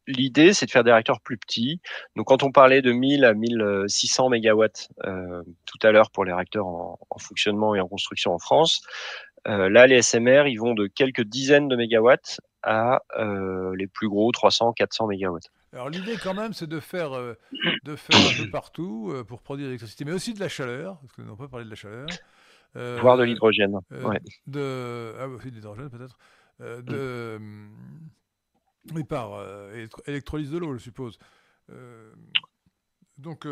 l'idée 0.09 0.53
c'est 0.53 0.65
de 0.65 0.71
faire 0.71 0.83
des 0.83 0.91
réacteurs 0.91 1.21
plus 1.21 1.37
petits. 1.37 1.81
Donc 2.15 2.27
quand 2.27 2.43
on 2.43 2.51
parlait 2.51 2.81
de 2.81 2.91
1000 2.91 3.25
à 3.25 3.33
1600 3.33 4.29
mégawatts 4.29 4.89
tout 5.65 5.87
à 5.87 5.91
l'heure 5.91 6.11
pour 6.11 6.25
les 6.25 6.33
réacteurs 6.33 6.67
en, 6.67 6.99
en, 7.09 7.17
fonctionnement 7.19 7.75
et 7.75 7.79
en 7.79 7.87
construction 7.87 8.33
en 8.33 8.39
France, 8.39 8.81
euh, 9.47 9.69
là, 9.69 9.87
les 9.87 10.01
SMR, 10.01 10.47
ils 10.47 10.57
vont 10.57 10.73
de 10.73 10.87
quelques 10.87 11.23
dizaines 11.23 11.67
de 11.67 11.75
mégawatts 11.75 12.41
à 12.63 13.01
euh, 13.17 13.73
les 13.75 13.87
plus 13.87 14.09
gros, 14.09 14.31
300, 14.31 14.73
400 14.73 15.07
mégawatts. 15.07 15.49
Alors 15.71 15.89
l'idée 15.89 16.15
quand 16.21 16.33
même, 16.33 16.53
c'est 16.53 16.67
de 16.67 16.79
faire, 16.79 17.13
euh, 17.13 17.35
de 17.85 17.95
faire 17.95 18.19
un 18.19 18.43
peu 18.43 18.49
partout 18.49 19.13
pour 19.27 19.41
produire 19.41 19.67
de 19.67 19.69
l'électricité, 19.69 20.03
mais 20.03 20.13
aussi 20.13 20.33
de 20.33 20.39
la 20.39 20.49
chaleur, 20.49 20.99
parce 20.99 21.13
que 21.13 21.21
nous 21.21 21.27
n'avons 21.27 21.37
pas 21.37 21.47
parlé 21.47 21.65
de 21.65 21.69
la 21.69 21.75
chaleur. 21.75 22.07
Voire 23.01 23.17
de 23.17 23.23
l'hydrogène. 23.23 23.79
Ouais. 23.91 24.19
De, 24.47 25.13
ah, 25.19 25.27
aussi 25.27 25.49
de 25.49 25.55
l'hydrogène 25.55 25.89
peut-être. 25.89 26.17
de, 26.59 27.37
mm. 27.39 27.69
Oui, 28.95 29.03
par 29.03 29.41
électrolyse 30.05 30.51
de 30.51 30.57
l'eau, 30.57 30.73
je 30.73 30.83
suppose. 30.83 31.19
donc, 33.17 33.45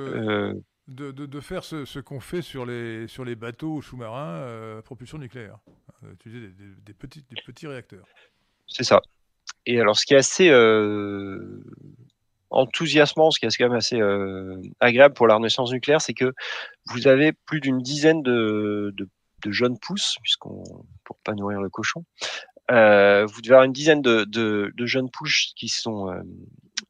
de, 0.88 1.12
de, 1.12 1.40
faire 1.42 1.64
ce, 1.64 1.86
ce 1.86 2.00
qu'on 2.00 2.20
fait 2.20 2.42
sur 2.42 2.66
les, 2.66 3.08
sur 3.08 3.26
les 3.26 3.36
bateaux 3.36 3.82
sous-marins 3.82 4.38
euh, 4.38 4.82
propulsion 4.82 5.18
nucléaire, 5.18 5.60
euh, 6.04 6.14
utiliser 6.14 6.48
des, 6.48 6.76
des, 6.86 6.94
petits, 6.94 7.26
des 7.30 7.42
petits 7.46 7.68
réacteurs. 7.68 8.06
C'est 8.68 8.84
ça. 8.84 9.02
Et 9.66 9.80
alors, 9.82 9.98
ce 9.98 10.06
qui 10.06 10.14
est 10.14 10.18
assez 10.18 10.50
euh, 10.50 11.62
enthousiasmant, 12.50 13.32
ce 13.32 13.40
qui 13.40 13.46
est 13.46 13.58
quand 13.58 13.68
même 13.68 13.78
assez 13.78 14.00
euh, 14.00 14.62
agréable 14.80 15.14
pour 15.14 15.28
la 15.28 15.36
renaissance 15.36 15.72
nucléaire, 15.72 16.02
c'est 16.02 16.14
que 16.14 16.34
vous 16.86 17.08
avez 17.08 17.34
plus 17.34 17.60
d'une 17.60 17.82
dizaine 17.82 18.22
de, 18.22 18.94
de, 18.96 19.10
de, 19.44 19.52
jeunes 19.52 19.78
pousses, 19.78 20.16
puisqu'on 20.22 20.64
pour 21.04 21.18
pas 21.18 21.34
nourrir 21.34 21.62
le 21.62 21.70
cochon, 21.70 22.06
euh, 22.72 23.26
vous 23.26 23.42
devez 23.42 23.54
avoir 23.54 23.66
une 23.66 23.74
dizaine 23.74 24.02
de, 24.02 24.24
de, 24.26 24.72
de 24.76 24.86
jeunes 24.86 25.10
pousses 25.10 25.54
qui 25.56 25.70
sont 25.70 26.08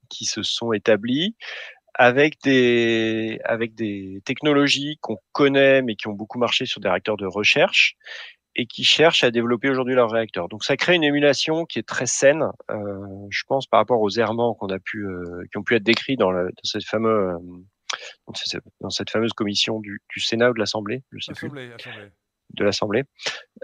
qui 0.09 0.25
se 0.25 0.43
sont 0.43 0.73
établies 0.73 1.36
avec 1.93 2.41
des 2.43 3.39
avec 3.43 3.75
des 3.75 4.21
technologies 4.25 4.97
qu'on 5.01 5.17
connaît 5.32 5.82
mais 5.82 5.95
qui 5.95 6.07
ont 6.07 6.13
beaucoup 6.13 6.39
marché 6.39 6.65
sur 6.65 6.80
des 6.82 6.89
réacteurs 6.89 7.17
de 7.17 7.25
recherche 7.25 7.95
et 8.57 8.65
qui 8.65 8.84
cherchent 8.84 9.23
à 9.23 9.32
développer 9.32 9.69
aujourd'hui 9.69 9.93
leurs 9.93 10.09
réacteurs. 10.09 10.49
Donc 10.49 10.63
ça 10.63 10.75
crée 10.78 10.95
une 10.95 11.03
émulation 11.03 11.65
qui 11.65 11.78
est 11.78 11.88
très 11.88 12.07
saine, 12.07 12.43
euh, 12.71 13.05
je 13.30 13.43
pense, 13.47 13.67
par 13.67 13.80
rapport 13.80 14.01
aux 14.01 14.09
errements 14.09 14.55
qu'on 14.55 14.69
a 14.69 14.80
pu 14.80 15.05
euh, 15.05 15.43
qui 15.51 15.57
ont 15.57 15.63
pu 15.63 15.75
être 15.75 15.84
décrits 15.84 16.17
dans, 16.17 16.32
dans 16.32 16.49
cette 16.63 16.84
fameuse 16.84 17.36
euh, 17.36 18.59
dans 18.82 18.89
cette 18.89 19.09
fameuse 19.09 19.34
commission 19.34 19.80
du, 19.80 20.01
du 20.09 20.19
Sénat 20.19 20.49
ou 20.49 20.53
de 20.53 20.59
l'Assemblée, 20.59 21.03
je 21.11 21.19
sais 21.19 21.34
plus, 21.34 21.49
de 21.49 22.63
l'Assemblée, 22.63 23.03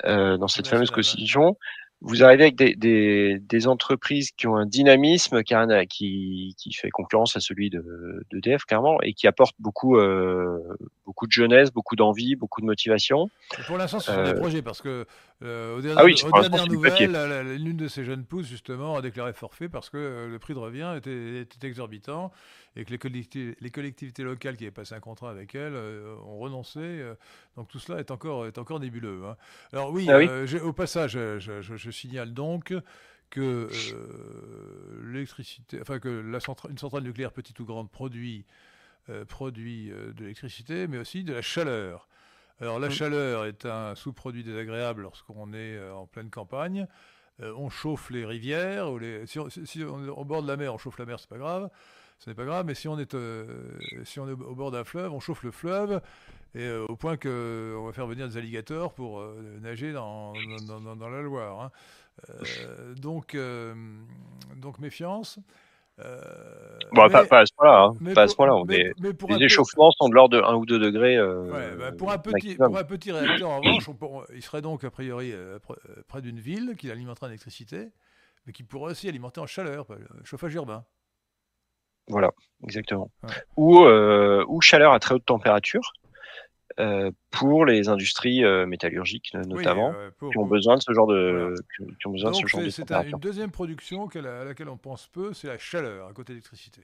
euh, 0.06 0.38
dans 0.38 0.48
cette 0.48 0.68
fameuse 0.68 0.92
constitution 0.92 1.58
vous 2.04 2.22
arrivez 2.22 2.44
avec 2.44 2.56
des, 2.58 2.76
des, 2.76 3.40
des, 3.40 3.68
entreprises 3.68 4.32
qui 4.32 4.46
ont 4.46 4.58
un 4.58 4.66
dynamisme 4.66 5.42
qui, 5.44 6.54
qui, 6.58 6.74
fait 6.74 6.90
concurrence 6.90 7.38
à 7.38 7.40
celui 7.40 7.70
de, 7.70 8.26
de 8.30 8.40
DF 8.42 8.66
clairement 8.66 9.02
et 9.02 9.14
qui 9.14 9.26
apportent 9.26 9.56
beaucoup, 9.58 9.98
euh, 9.98 10.60
beaucoup 11.06 11.28
de 11.28 11.32
jeunesse, 11.32 11.72
beaucoup 11.72 11.96
d'envie, 11.96 12.36
beaucoup 12.36 12.60
de 12.60 12.66
motivation. 12.66 13.30
pour 13.68 13.78
l'instant, 13.78 14.02
ce 14.02 14.12
sont 14.12 14.24
des 14.24 14.32
euh, 14.32 14.40
projets 14.40 14.62
parce 14.62 14.82
que 14.82 15.06
euh, 15.44 15.78
aux 15.78 15.80
ah 15.98 16.04
dernières, 16.04 16.68
nouvelles, 16.68 17.56
l'une 17.58 17.78
de 17.78 17.88
ces 17.88 18.04
jeunes 18.04 18.26
pousses 18.26 18.48
justement 18.48 18.98
a 18.98 19.02
déclaré 19.02 19.32
forfait 19.32 19.70
parce 19.70 19.90
que 19.90 20.28
le 20.30 20.40
prix 20.40 20.54
de 20.54 20.60
revient 20.60 20.96
était, 20.98 21.40
était 21.42 21.68
exorbitant 21.68 22.34
et 22.76 22.86
que 22.86 22.92
les 22.92 22.98
collectivités, 22.98 23.58
les 23.60 23.70
collectivités 23.70 24.24
locales 24.24 24.58
qui 24.58 24.64
avaient 24.64 24.72
passé 24.72 24.96
un 24.96 25.00
contrat 25.00 25.30
avec 25.30 25.54
elle 25.56 25.76
euh, 25.76 26.16
ont 26.26 26.40
renoncé. 26.40 26.80
Euh, 26.80 27.16
donc 27.56 27.68
tout 27.68 27.80
cela 27.80 28.00
est 28.00 28.12
encore, 28.12 28.48
est 28.48 28.58
encore 28.58 28.80
nébuleux. 28.80 29.24
Hein. 29.26 29.38
Alors 29.72 29.92
oui, 29.92 30.08
ah 30.10 30.14
euh, 30.14 30.60
au 30.62 30.74
passage, 30.74 31.12
je, 31.12 31.62
je, 31.62 31.92
signale 31.92 32.34
donc 32.34 32.74
que 33.30 33.68
l'électricité, 35.04 35.80
enfin 35.82 36.00
que 36.00 36.10
la 36.10 36.40
une 36.70 36.78
centrale 36.78 37.04
nucléaire 37.04 37.32
petite 37.32 37.60
ou 37.60 37.66
grande 37.66 37.90
produit, 37.90 38.46
produit 39.28 39.90
de 39.90 40.20
l'électricité, 40.20 40.88
mais 40.88 41.00
aussi 41.00 41.24
de 41.24 41.34
la 41.34 41.42
chaleur. 41.42 42.08
Alors 42.60 42.80
la 42.80 42.92
chaleur 42.92 43.46
est 43.46 43.66
un 43.66 43.96
sous-produit 43.96 44.44
désagréable 44.44 45.02
lorsqu'on 45.02 45.52
est 45.54 45.80
en 45.90 46.06
pleine 46.06 46.30
campagne. 46.30 46.88
on 47.40 47.70
chauffe 47.70 48.12
les 48.12 48.24
rivières, 48.24 48.92
ou 48.92 49.00
les, 49.00 49.26
si, 49.26 49.40
si, 49.66 49.84
on, 49.84 50.08
au 50.10 50.26
bord 50.26 50.44
de 50.44 50.48
la 50.48 50.56
mer, 50.56 50.72
on 50.72 50.78
chauffe 50.78 51.00
la 51.00 51.06
mer, 51.06 51.20
c'est 51.20 51.30
pas 51.30 51.40
grave 51.40 51.72
ce 52.24 52.30
n'est 52.30 52.36
pas 52.36 52.46
grave, 52.46 52.66
mais 52.66 52.74
si 52.74 52.88
on 52.88 52.98
est, 52.98 53.16
euh, 53.16 53.46
si 54.06 54.18
on 54.22 54.30
est 54.30 54.32
au 54.32 54.56
bord 54.56 54.72
d'un 54.72 54.86
fleuve, 54.86 55.12
on 55.12 55.20
chauffe 55.20 55.44
le 55.44 55.52
fleuve, 55.52 56.00
et 56.56 56.64
euh, 56.64 56.86
au 56.88 56.96
point 56.96 57.18
qu'on 57.18 57.84
va 57.86 57.92
faire 57.92 58.08
venir 58.08 58.30
des 58.30 58.38
alligators 58.38 58.94
pour 58.94 59.20
euh, 59.20 59.60
nager 59.62 59.92
dans, 59.92 60.32
dans, 60.66 60.96
dans, 60.96 61.10
la 61.10 61.22
Loire. 61.22 61.64
Hein. 61.64 61.72
donc, 62.96 63.38
donc 64.56 64.80
méfiance. 64.80 65.38
bon, 65.98 67.10
pas, 67.10 67.26
pas, 67.26 67.40
à 67.42 67.46
ce 67.46 67.54
point-là. 67.58 67.90
Hein. 67.90 68.26
Point-là. 68.38 69.38
Les 69.38 69.46
échauffements 69.46 69.92
sont 69.92 70.08
de 70.08 70.16
l'ordre 70.16 70.38
de 70.38 70.42
1 70.42 70.56
ou 70.56 70.66
2 70.66 70.80
degrés. 70.80 71.22
Ouais, 71.22 71.76
bah 71.78 71.92
pour, 71.92 72.10
un 72.10 72.20
petit, 72.20 72.56
pour, 72.56 72.78
un 72.78 72.86
petit, 72.86 73.12
réacteur, 73.12 73.50
en 73.50 73.60
revanche, 73.60 73.90
il 74.34 74.42
serait 74.42 74.62
donc 74.62 74.86
a 74.86 74.92
priori 74.92 75.34
près 76.08 76.22
d'une 76.22 76.40
ville 76.40 76.76
qui 76.78 76.90
alimenterait 76.90 77.26
en 77.26 77.32
électricité, 77.32 77.90
mais 78.48 78.54
qui 78.54 78.64
pourrait 78.64 78.92
aussi 78.92 79.10
alimenter 79.10 79.42
en 79.42 79.46
chaleur, 79.46 79.88
chauffage 80.24 80.54
urbain. 80.54 80.86
Voilà, 82.08 82.32
exactement. 82.64 83.10
Ou, 83.58 83.84
euh, 83.86 84.44
ou 84.48 84.62
chaleur 84.62 84.94
à 84.94 85.00
très 85.00 85.16
haute 85.16 85.26
température. 85.26 85.94
Euh, 86.80 87.12
pour 87.30 87.66
les 87.66 87.88
industries 87.88 88.44
euh, 88.44 88.66
métallurgiques 88.66 89.36
notamment, 89.46 89.94
qui 90.32 90.38
ont 90.40 90.48
besoin 90.48 90.76
de 90.76 90.82
ce 90.82 90.92
genre 90.92 91.06
de, 91.06 91.54
qui 91.78 92.08
ont 92.08 92.10
besoin 92.10 92.32
de 92.32 92.36
ce 92.36 92.48
genre 92.48 92.62
de 92.62 92.70
C'est 92.72 92.90
une 92.90 93.20
deuxième 93.20 93.52
production 93.52 94.08
à 94.08 94.44
laquelle 94.44 94.70
on 94.70 94.78
pense 94.78 95.06
peu, 95.08 95.36
c'est 95.36 95.48
la 95.48 95.60
chaleur 95.60 96.08
à 96.08 96.14
côté 96.14 96.34
de 96.34 96.38
l'électricité. 96.38 96.82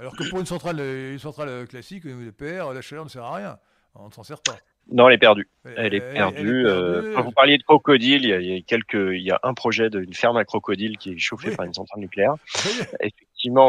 Alors 0.00 0.16
que 0.16 0.28
pour 0.28 0.40
une 0.40 0.46
centrale, 0.46 0.80
une 0.80 1.20
centrale 1.20 1.68
classique, 1.68 2.04
au 2.04 2.08
niveau 2.08 2.22
des 2.22 2.32
PR, 2.32 2.72
la 2.72 2.80
chaleur 2.80 3.04
ne 3.04 3.10
sert 3.10 3.22
à 3.22 3.36
rien. 3.36 3.58
On 3.94 4.08
ne 4.08 4.12
s'en 4.12 4.24
sert 4.24 4.40
pas. 4.40 4.56
Non, 4.90 5.08
elle 5.08 5.14
est 5.14 5.18
perdue. 5.18 5.48
Elle, 5.76 5.94
est 5.94 6.00
perdue. 6.00 6.66
quand 7.14 7.22
vous 7.22 7.30
parliez 7.30 7.58
de 7.58 7.62
crocodile, 7.62 8.24
il 8.24 8.28
y 8.28 8.32
a, 8.32 8.40
il 8.40 8.46
y 8.48 8.58
a 8.58 8.60
quelques, 8.62 8.94
il 8.94 9.22
y 9.22 9.30
a 9.30 9.38
un 9.44 9.54
projet 9.54 9.88
d'une 9.88 10.14
ferme 10.14 10.36
à 10.36 10.44
crocodile 10.44 10.98
qui 10.98 11.12
est 11.12 11.18
chauffée 11.18 11.54
par 11.54 11.64
une 11.64 11.74
centrale 11.74 12.00
nucléaire 12.00 12.34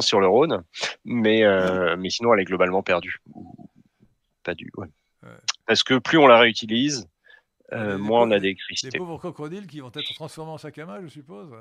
sur 0.02 0.20
le 0.20 0.28
Rhône, 0.28 0.64
mais, 1.06 1.44
euh, 1.44 1.96
mais 1.98 2.10
sinon 2.10 2.34
elle 2.34 2.42
est 2.42 2.46
globalement 2.46 2.84
perdue. 2.84 3.22
Pas 4.44 4.56
du, 4.56 4.72
ouais. 4.78 4.88
Parce 5.66 5.84
que 5.84 5.98
plus 6.00 6.18
on 6.18 6.28
la 6.28 6.40
réutilise, 6.40 7.08
euh, 7.72 7.98
moins 7.98 8.24
on 8.24 8.32
a 8.32 8.40
d'électricité. 8.40 8.92
Les 8.94 9.00
pauvres 9.00 9.18
crocodiles 9.18 9.68
qui 9.68 9.80
vont 9.80 9.92
être 9.94 10.14
transformés 10.14 10.52
en 10.52 10.58
sac 10.58 10.78
à 10.78 10.86
main, 10.86 11.02
je 11.02 11.08
suppose. 11.08 11.54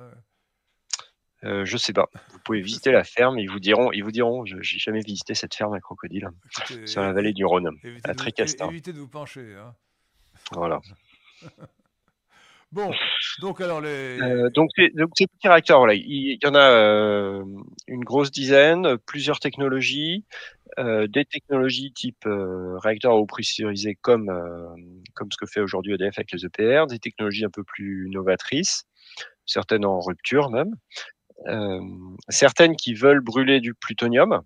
Euh, 1.45 1.65
je 1.65 1.77
sais 1.77 1.93
pas. 1.93 2.09
Vous 2.33 2.39
pouvez 2.45 2.61
visiter 2.61 2.93
la 2.93 3.05
ferme, 3.05 3.39
ils 3.39 3.51
vous 3.51 3.61
diront, 3.61 3.93
ils 3.93 4.03
vous 4.03 4.13
diront. 4.13 4.45
J'ai 4.45 4.79
jamais 4.79 5.01
visité 5.01 5.35
cette 5.35 5.55
ferme 5.55 5.75
à 5.75 5.81
crocodiles 5.81 6.29
sur 6.87 7.03
la 7.03 7.13
vallée 7.13 7.33
du 7.33 7.45
Rhône, 7.45 7.71
à 8.05 8.15
Tricastin. 8.15 8.69
Évitez 8.69 8.93
de 8.93 8.99
vous 8.99 9.09
pencher. 9.09 9.57
Hein. 9.57 9.75
Voilà. 10.53 10.81
Bon, 12.73 12.91
donc 13.43 13.61
alors 13.61 13.83
les. 13.83 14.19
Euh, 14.23 14.49
donc, 14.51 14.71
ces 14.77 14.89
petits 15.27 15.47
réacteurs, 15.49 15.79
voilà, 15.79 15.93
il, 15.93 16.39
y 16.43 16.47
en 16.47 16.55
a 16.55 16.71
euh, 16.71 17.45
une 17.87 18.03
grosse 18.03 18.31
dizaine, 18.31 18.97
plusieurs 19.05 19.41
technologies, 19.41 20.25
euh, 20.79 21.07
des 21.07 21.27
technologies 21.27 21.93
type 21.93 22.25
euh, 22.25 22.79
réacteur 22.79 23.13
à 23.13 23.17
eau 23.17 23.27
pressurisée 23.27 23.95
comme 24.01 24.31
euh, 24.31 24.69
comme 25.15 25.31
ce 25.31 25.37
que 25.37 25.45
fait 25.45 25.61
aujourd'hui 25.61 25.93
EDF 25.93 26.17
avec 26.17 26.33
les 26.33 26.47
EPR, 26.47 26.87
des 26.87 26.99
technologies 26.99 27.45
un 27.45 27.51
peu 27.51 27.63
plus 27.63 28.09
novatrices, 28.11 28.85
certaines 29.45 29.85
en 29.85 30.01
rupture 30.01 30.49
même, 30.51 30.75
certaines 32.31 32.77
qui 32.77 32.95
veulent 32.95 33.21
brûler 33.21 33.61
du 33.61 33.75
plutonium. 33.75 34.41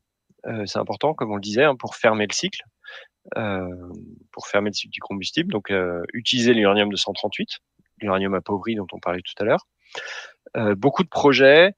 c'est 0.65 0.79
important, 0.79 1.15
comme 1.15 1.31
on 1.31 1.37
le 1.37 1.41
disait, 1.41 1.65
hein, 1.65 1.77
pour 1.77 1.95
fermer 1.95 2.27
le 2.27 2.35
cycle, 2.35 2.63
pour 4.33 4.47
fermer 4.49 4.71
le 4.71 4.75
cycle 4.75 4.93
du 4.93 5.01
combustible. 5.01 5.53
Donc, 5.53 5.73
utiliser 6.15 6.55
l'uranium 6.55 6.89
238, 6.89 7.61
l'uranium 8.01 8.35
appauvri 8.35 8.75
dont 8.75 8.87
on 8.93 8.99
parlait 8.99 9.23
tout 9.23 9.43
à 9.43 9.45
l'heure. 9.45 9.67
beaucoup 10.77 11.03
de 11.03 11.09
projets, 11.09 11.75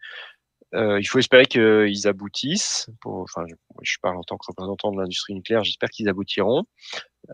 euh, 0.75 1.01
il 1.01 1.05
faut 1.05 1.19
espérer 1.19 1.47
qu'ils 1.47 2.07
aboutissent. 2.07 2.91
Pour, 3.01 3.23
enfin, 3.23 3.45
je, 3.49 3.55
je, 3.83 3.99
parle 4.01 4.17
en 4.17 4.23
tant 4.23 4.37
que 4.37 4.47
représentant 4.47 4.93
de 4.93 5.01
l'industrie 5.01 5.35
nucléaire, 5.35 5.65
j'espère 5.65 5.89
qu'ils 5.89 6.09
aboutiront. 6.09 6.65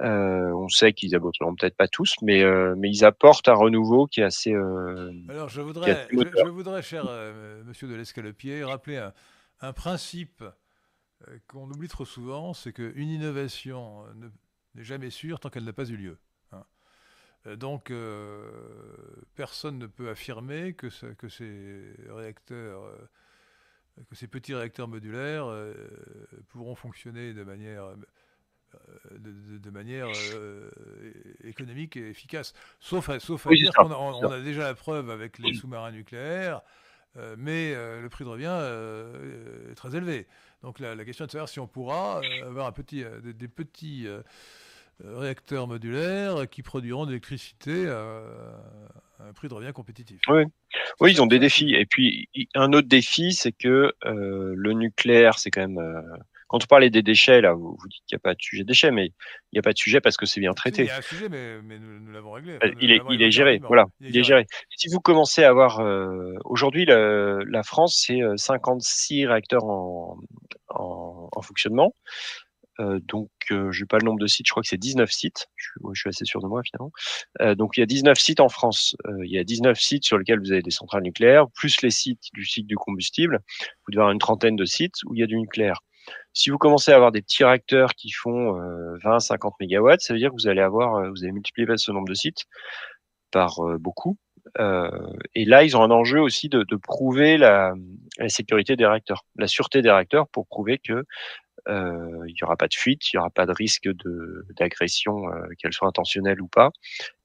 Euh, 0.00 0.52
on 0.52 0.68
sait 0.68 0.92
qu'ils 0.92 1.14
aboutiront 1.14 1.54
peut-être 1.54 1.76
pas 1.76 1.88
tous, 1.88 2.14
mais, 2.22 2.42
euh, 2.42 2.74
mais 2.76 2.90
ils 2.90 3.04
apportent 3.04 3.48
un 3.48 3.54
renouveau 3.54 4.06
qui 4.06 4.20
est 4.20 4.24
assez. 4.24 4.52
Euh, 4.52 5.12
Alors, 5.28 5.48
je 5.48 5.60
voudrais, 5.60 6.06
je, 6.10 6.18
je, 6.18 6.48
voudrais, 6.48 6.82
cher 6.82 7.06
euh, 7.08 7.62
Monsieur 7.64 7.88
de 7.88 7.94
l'Escalopier, 7.94 8.62
rappeler 8.62 8.98
un, 8.98 9.12
un 9.60 9.72
principe 9.72 10.42
euh, 10.42 11.38
qu'on 11.48 11.68
oublie 11.70 11.88
trop 11.88 12.04
souvent, 12.04 12.54
c'est 12.54 12.72
qu'une 12.72 13.08
innovation 13.08 14.04
n'est 14.74 14.84
jamais 14.84 15.10
sûre 15.10 15.40
tant 15.40 15.48
qu'elle 15.48 15.64
n'a 15.64 15.72
pas 15.72 15.88
eu 15.88 15.96
lieu. 15.96 16.18
Hein. 17.46 17.56
Donc, 17.56 17.92
personne 19.34 19.78
ne 19.78 19.86
peut 19.86 20.08
affirmer 20.08 20.74
que, 20.74 20.90
ce, 20.90 21.06
que 21.06 21.28
ces 21.28 21.94
réacteurs 22.08 22.82
que 24.08 24.14
ces 24.14 24.26
petits 24.26 24.54
réacteurs 24.54 24.88
modulaires 24.88 25.46
euh, 25.46 25.74
pourront 26.48 26.74
fonctionner 26.74 27.32
de 27.32 27.44
manière, 27.44 27.84
euh, 27.84 27.96
de, 29.18 29.58
de, 29.58 29.70
manière 29.70 30.08
euh, 30.34 30.70
économique 31.44 31.96
et 31.96 32.10
efficace. 32.10 32.54
Sauf 32.80 33.08
à, 33.08 33.20
sauf 33.20 33.46
à 33.46 33.50
oui, 33.50 33.60
dire 33.60 33.72
qu'on 33.74 33.90
on 33.92 34.30
a 34.30 34.40
déjà 34.40 34.62
la 34.62 34.74
preuve 34.74 35.10
avec 35.10 35.38
les 35.38 35.54
sous-marins 35.54 35.92
nucléaires, 35.92 36.62
mais 37.38 37.74
le 37.74 38.08
prix 38.08 38.24
de 38.24 38.30
revient 38.30 39.70
est 39.70 39.74
très 39.76 39.94
élevé. 39.94 40.26
Donc 40.62 40.80
la, 40.80 40.96
la, 40.96 41.04
question 41.04 41.24
est 41.24 41.28
de 41.28 41.32
savoir 41.32 41.48
si 41.48 41.60
on 41.60 41.68
pourra 41.68 42.20
avoir 42.42 42.66
un 42.66 42.72
petit, 42.72 43.04
des, 43.22 43.32
des 43.32 43.48
petits 43.48 44.08
réacteurs 45.02 45.66
modulaires 45.66 46.48
qui 46.50 46.62
produiront 46.62 47.04
de 47.04 47.10
l'électricité 47.10 47.88
à, 47.88 48.22
un 49.20 49.32
prix 49.32 49.48
de 49.48 49.54
revient 49.54 49.72
compétitif. 49.72 50.20
Oui, 50.28 50.44
oui 51.00 51.12
ils 51.12 51.22
ont 51.22 51.26
des 51.26 51.38
défis. 51.38 51.74
Et 51.74 51.86
puis, 51.86 52.28
un 52.54 52.72
autre 52.72 52.88
défi, 52.88 53.32
c'est 53.32 53.52
que 53.52 53.92
euh, 54.04 54.54
le 54.56 54.72
nucléaire, 54.72 55.38
c'est 55.38 55.50
quand 55.50 55.62
même. 55.62 55.78
Euh, 55.78 56.00
quand 56.48 56.62
on 56.62 56.66
parlait 56.66 56.90
des 56.90 57.02
déchets, 57.02 57.40
là, 57.40 57.54
vous, 57.54 57.76
vous 57.80 57.88
dites 57.88 58.02
qu'il 58.06 58.14
n'y 58.14 58.20
a 58.20 58.22
pas 58.22 58.34
de 58.34 58.40
sujet 58.40 58.64
déchets, 58.64 58.90
mais 58.90 59.06
il 59.06 59.54
n'y 59.54 59.58
a 59.58 59.62
pas 59.62 59.72
de 59.72 59.78
sujet 59.78 60.00
parce 60.00 60.16
que 60.16 60.26
c'est 60.26 60.40
bien 60.40 60.52
traité. 60.52 60.82
il 60.82 60.88
y 60.88 60.90
a 60.90 60.98
un 60.98 61.02
sujet, 61.02 61.28
mais, 61.28 61.60
mais 61.62 61.78
nous, 61.78 62.00
nous 62.00 62.12
l'avons 62.12 62.32
réglé. 62.32 62.58
Euh, 62.62 62.74
il, 62.80 62.92
est, 62.92 63.00
il 63.10 63.22
est 63.22 63.30
géré, 63.30 63.60
voilà. 63.66 63.86
Il 64.00 64.06
est, 64.06 64.10
il 64.10 64.18
est 64.18 64.24
géré. 64.24 64.46
Si 64.76 64.88
vous 64.88 65.00
commencez 65.00 65.42
à 65.42 65.48
avoir. 65.48 65.80
Euh, 65.80 66.34
Aujourd'hui, 66.44 66.84
la 66.86 67.62
France, 67.64 68.04
c'est 68.06 68.20
56 68.36 69.26
réacteurs 69.26 69.64
en, 69.64 70.18
en, 70.68 71.28
en 71.32 71.42
fonctionnement. 71.42 71.94
Donc, 72.78 73.30
euh, 73.50 73.70
je 73.72 73.82
n'ai 73.82 73.86
pas 73.86 73.98
le 73.98 74.04
nombre 74.04 74.18
de 74.18 74.26
sites, 74.26 74.46
je 74.46 74.50
crois 74.50 74.62
que 74.62 74.68
c'est 74.68 74.76
19 74.78 75.10
sites. 75.10 75.46
Je, 75.56 75.70
je, 75.92 76.00
suis 76.00 76.08
assez 76.08 76.24
sûr 76.24 76.40
de 76.40 76.46
moi 76.46 76.62
finalement. 76.64 76.92
Euh, 77.40 77.54
donc, 77.54 77.76
il 77.76 77.80
y 77.80 77.82
a 77.82 77.86
19 77.86 78.18
sites 78.18 78.40
en 78.40 78.48
France. 78.48 78.96
Il 79.24 79.30
y 79.30 79.38
a 79.38 79.44
19 79.44 79.78
sites 79.78 80.04
sur 80.04 80.18
lesquels 80.18 80.40
vous 80.40 80.52
avez 80.52 80.62
des 80.62 80.70
centrales 80.70 81.02
nucléaires, 81.02 81.46
plus 81.50 81.80
les 81.82 81.90
sites 81.90 82.28
du 82.32 82.44
cycle 82.44 82.66
du 82.66 82.76
combustible. 82.76 83.40
Vous 83.86 83.92
devez 83.92 84.00
avoir 84.00 84.12
une 84.12 84.18
trentaine 84.18 84.56
de 84.56 84.64
sites 84.64 85.02
où 85.06 85.14
il 85.14 85.20
y 85.20 85.22
a 85.22 85.26
du 85.26 85.38
nucléaire. 85.38 85.80
Si 86.32 86.50
vous 86.50 86.58
commencez 86.58 86.92
à 86.92 86.96
avoir 86.96 87.12
des 87.12 87.22
petits 87.22 87.44
réacteurs 87.44 87.94
qui 87.94 88.10
font 88.10 88.58
20-50 88.98 89.52
mégawatts, 89.60 90.02
ça 90.02 90.12
veut 90.12 90.18
dire 90.18 90.30
que 90.30 90.34
vous 90.34 90.48
allez 90.48 90.60
avoir, 90.60 91.10
vous 91.10 91.22
allez 91.22 91.32
multiplier 91.32 91.66
ce 91.76 91.92
nombre 91.92 92.08
de 92.08 92.14
sites 92.14 92.44
par 93.30 93.58
beaucoup. 93.78 94.18
Et 94.58 95.44
là, 95.44 95.64
ils 95.64 95.76
ont 95.76 95.82
un 95.82 95.90
enjeu 95.90 96.20
aussi 96.20 96.48
de, 96.48 96.62
de 96.62 96.76
prouver 96.76 97.36
la, 97.38 97.74
la, 98.18 98.28
sécurité 98.28 98.76
des 98.76 98.86
réacteurs, 98.86 99.24
la 99.36 99.46
sûreté 99.46 99.82
des 99.82 99.90
réacteurs 99.90 100.28
pour 100.28 100.46
prouver 100.46 100.78
que 100.78 101.04
euh, 101.68 102.24
il 102.26 102.34
n'y 102.34 102.42
aura 102.42 102.56
pas 102.56 102.68
de 102.68 102.74
fuite, 102.74 103.12
il 103.12 103.16
n'y 103.16 103.20
aura 103.20 103.30
pas 103.30 103.46
de 103.46 103.52
risque 103.52 103.88
d'agression, 104.58 105.28
euh, 105.28 105.46
qu'elle 105.58 105.72
soit 105.72 105.88
intentionnelle 105.88 106.40
ou 106.40 106.48
pas, 106.48 106.70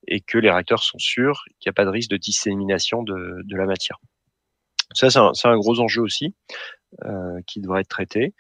et 0.08 0.22
que 0.22 0.38
les 0.38 0.50
réacteurs 0.50 0.84
sont 0.84 0.98
sûrs, 0.98 1.44
qu'il 1.60 1.70
n'y 1.70 1.72
a 1.72 1.74
pas 1.74 1.86
de 1.86 1.90
risque 1.90 2.10
de 2.10 2.18
dissémination 2.18 3.04
de, 3.04 3.42
de 3.44 3.58
la 3.58 3.66
matière. 3.66 3.98
Ça, 4.94 5.10
c'est 5.10 5.20
un, 5.20 5.32
un, 5.44 5.58
gros 5.58 5.80
enjeu 5.80 6.02
aussi 6.02 6.36
euh, 7.06 7.40
qui 7.46 7.62
devrait 7.62 7.82
être 7.82 7.90
traité. 7.90 8.34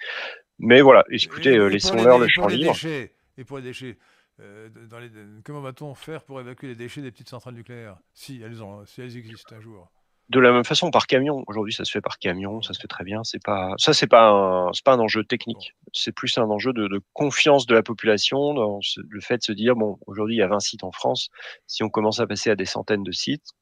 Mais 0.58 0.82
voilà, 0.82 1.04
écoutez, 1.12 1.56
euh, 1.56 1.68
laissons-leur 1.68 2.18
le 2.18 2.28
champ 2.28 2.48
libre. 2.48 2.74
Déchets, 2.74 3.14
et 3.38 3.44
pour 3.44 3.58
les 3.58 3.64
déchets, 3.64 3.98
euh, 4.40 4.70
dans 4.90 5.00
les, 5.00 5.10
comment 5.44 5.62
va-t-on 5.62 5.94
faire 5.96 6.24
pour 6.24 6.40
évacuer 6.40 6.68
les 6.68 6.76
déchets 6.76 7.02
des 7.02 7.12
petites 7.12 7.30
centrales 7.30 7.56
nucléaires, 7.56 7.98
si 8.14 8.42
elles, 8.42 8.64
ont, 8.64 8.86
si 8.86 9.02
elles 9.02 9.18
existent 9.18 9.56
un 9.56 9.62
jour 9.62 9.92
de 10.30 10.40
la 10.40 10.52
même 10.52 10.64
façon 10.64 10.92
par 10.92 11.08
camion. 11.08 11.44
Aujourd'hui, 11.48 11.74
ça 11.74 11.86
se 11.86 11.92
fait 11.92 12.02
par 12.02 12.20
camion, 12.20 12.62
ça 12.62 12.74
se 12.74 12.80
fait 12.80 12.88
très 12.88 13.04
bien. 13.04 13.24
C'est 13.24 13.44
pas 13.44 13.74
ça, 13.78 13.94
c'est 13.94 14.08
pas 14.08 14.30
un, 14.30 14.72
pas 14.86 14.94
un 14.94 15.00
enjeu 15.00 15.24
technique. 15.24 15.74
C'est 15.92 16.12
plus 16.12 16.38
un 16.38 16.44
enjeu 16.44 16.72
de, 16.72 16.88
de, 16.88 17.02
confiance 17.14 17.66
de 17.66 17.74
la 17.74 17.82
population 17.82 18.54
dans 18.54 18.80
le 19.10 19.22
fait 19.22 19.38
de 19.38 19.44
se 19.44 19.52
dire 19.52 19.76
bon, 19.76 19.98
aujourd'hui 20.06 20.36
il 20.36 20.40
y 20.40 20.44
a 20.44 20.48
20 20.48 20.60
sites 20.60 20.84
en 20.84 20.92
France. 20.92 21.30
Si 21.66 21.84
on 21.84 21.90
commence 21.90 22.20
à 22.20 22.28
passer 22.28 22.52
à 22.52 22.56
des 22.56 22.66
centaines 22.66 23.04
de 23.04 23.12
sites, 23.12 23.56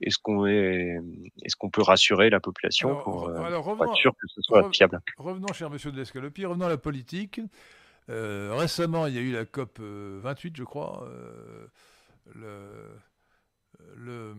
est-ce 0.00 0.18
qu'on 0.18 0.46
est, 0.46 0.98
est-ce 1.42 1.56
qu'on 1.56 1.70
peut 1.70 1.82
rassurer 1.82 2.30
la 2.30 2.40
population 2.40 2.90
alors, 2.90 3.04
pour, 3.04 3.28
euh, 3.28 3.42
alors, 3.42 3.64
revenons, 3.64 3.84
pour, 3.84 3.94
être 3.94 4.00
sûr 4.00 4.12
que 4.12 4.26
ce 4.28 4.40
soit 4.42 4.70
fiable? 4.72 5.00
Revenons, 5.16 5.52
cher 5.52 5.70
Monsieur 5.70 5.90
de 5.92 5.96
l'Escalopier, 5.96 6.46
revenons 6.46 6.66
à 6.66 6.70
la 6.70 6.78
politique. 6.78 7.40
Euh, 8.10 8.54
récemment, 8.54 9.06
il 9.06 9.14
y 9.14 9.18
a 9.18 9.22
eu 9.22 9.32
la 9.32 9.44
COP 9.44 9.80
28, 9.80 9.80
euh, 9.80 10.52
je 10.56 10.64
crois. 10.64 11.08
Euh, 11.08 11.66
le 13.94 14.34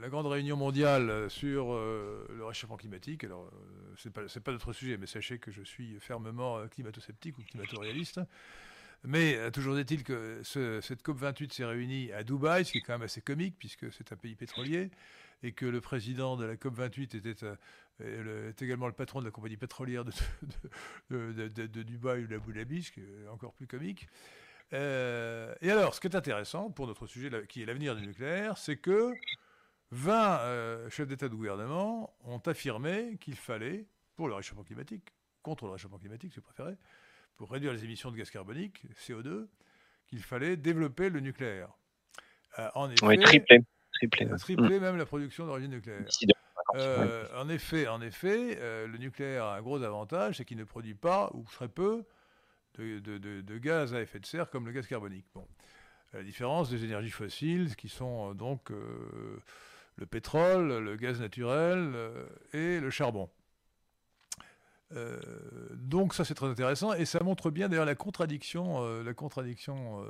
la 0.00 0.08
grande 0.08 0.26
réunion 0.26 0.56
mondiale 0.56 1.30
sur 1.30 1.72
le 1.72 2.44
réchauffement 2.44 2.76
climatique. 2.76 3.24
Alors, 3.24 3.50
c'est 3.96 4.12
pas, 4.12 4.22
pas 4.26 4.52
notre 4.52 4.72
sujet, 4.72 4.98
mais 4.98 5.06
sachez 5.06 5.38
que 5.38 5.50
je 5.50 5.62
suis 5.62 5.98
fermement 6.00 6.66
climato-sceptique 6.68 7.38
ou 7.38 7.42
climato-réaliste. 7.42 8.20
Mais 9.04 9.50
toujours 9.52 9.78
est-il 9.78 10.02
que 10.02 10.40
ce, 10.42 10.80
cette 10.80 11.02
COP28 11.02 11.52
s'est 11.52 11.64
réunie 11.64 12.12
à 12.12 12.22
Dubaï, 12.22 12.64
ce 12.64 12.72
qui 12.72 12.78
est 12.78 12.80
quand 12.82 12.94
même 12.94 13.02
assez 13.02 13.22
comique, 13.22 13.56
puisque 13.58 13.90
c'est 13.92 14.12
un 14.12 14.16
pays 14.16 14.34
pétrolier, 14.34 14.90
et 15.42 15.52
que 15.52 15.66
le 15.66 15.80
président 15.80 16.36
de 16.36 16.44
la 16.44 16.56
COP28 16.56 17.16
était, 17.16 17.46
euh, 18.00 18.50
est 18.50 18.62
également 18.62 18.86
le 18.86 18.92
patron 18.92 19.20
de 19.20 19.24
la 19.24 19.30
compagnie 19.30 19.56
pétrolière 19.56 20.04
de, 20.04 20.12
de, 21.10 21.48
de, 21.48 21.66
de 21.66 21.82
Dubaï 21.82 22.24
ou 22.24 22.26
d'Abu 22.26 22.52
Dhabi, 22.52 22.82
ce 22.82 22.92
qui 22.92 23.00
est 23.00 23.28
encore 23.28 23.52
plus 23.54 23.66
comique. 23.66 24.08
Euh, 24.72 25.54
et 25.60 25.70
alors, 25.70 25.94
ce 25.94 26.00
qui 26.00 26.08
est 26.08 26.16
intéressant 26.16 26.70
pour 26.70 26.86
notre 26.86 27.06
sujet, 27.06 27.30
qui 27.48 27.62
est 27.62 27.66
l'avenir 27.66 27.94
du 27.94 28.06
nucléaire, 28.06 28.58
c'est 28.58 28.76
que 28.76 29.12
20 29.90 30.38
euh, 30.40 30.90
chefs 30.90 31.06
d'État 31.06 31.28
de 31.28 31.34
gouvernement 31.34 32.16
ont 32.24 32.38
affirmé 32.38 33.16
qu'il 33.20 33.36
fallait, 33.36 33.86
pour 34.16 34.28
le 34.28 34.34
réchauffement 34.34 34.64
climatique, 34.64 35.12
contre 35.42 35.66
le 35.66 35.72
réchauffement 35.72 35.98
climatique 35.98 36.32
si 36.32 36.40
vous 36.40 36.46
préférez, 36.46 36.76
pour 37.36 37.50
réduire 37.50 37.72
les 37.72 37.84
émissions 37.84 38.10
de 38.10 38.16
gaz 38.16 38.30
carbonique, 38.30 38.84
CO2, 39.06 39.46
qu'il 40.06 40.22
fallait 40.22 40.56
développer 40.56 41.10
le 41.10 41.20
nucléaire. 41.20 41.68
Euh, 42.58 42.68
en 42.74 42.90
effet, 42.90 43.06
oui, 43.06 43.18
tripler. 43.18 43.60
Tripler, 43.92 44.26
tripler 44.38 44.78
mmh. 44.78 44.82
même 44.82 44.96
la 44.96 45.06
production 45.06 45.46
d'origine 45.46 45.70
nucléaire. 45.70 46.04
Euh, 46.74 47.26
en 47.36 47.48
effet, 47.48 47.86
en 47.86 48.00
effet 48.00 48.58
euh, 48.60 48.86
le 48.86 48.98
nucléaire 48.98 49.44
a 49.44 49.56
un 49.56 49.62
gros 49.62 49.82
avantage, 49.82 50.36
c'est 50.36 50.44
qu'il 50.44 50.56
ne 50.56 50.64
produit 50.64 50.94
pas, 50.94 51.30
ou 51.34 51.44
très 51.44 51.68
peu, 51.68 52.04
de, 52.78 53.58
gaz 53.58 53.94
à 53.94 54.00
effet 54.00 54.18
de 54.18 54.26
serre 54.26 54.50
comme 54.50 54.66
le 54.66 54.72
gaz 54.72 54.86
carbonique. 54.86 55.26
Bon. 55.34 55.46
À 56.12 56.18
la 56.18 56.22
différence 56.24 56.70
des 56.70 56.84
énergies 56.84 57.10
fossiles 57.10 57.76
qui 57.76 57.88
sont 57.88 58.30
euh, 58.30 58.34
donc 58.34 58.70
le 58.70 60.06
pétrole, 60.06 60.78
le 60.78 60.96
gaz 60.96 61.20
naturel 61.20 61.94
et 62.52 62.80
le 62.80 62.90
charbon. 62.90 63.30
Donc 65.72 66.14
ça 66.14 66.24
c'est 66.24 66.34
très 66.34 66.46
intéressant 66.46 66.92
et 66.92 67.04
ça 67.04 67.20
montre 67.22 67.50
bien 67.50 67.68
d'ailleurs 67.68 67.84
la 67.84 67.96
contradiction, 67.96 69.02
la 69.02 69.14
contradiction 69.14 70.04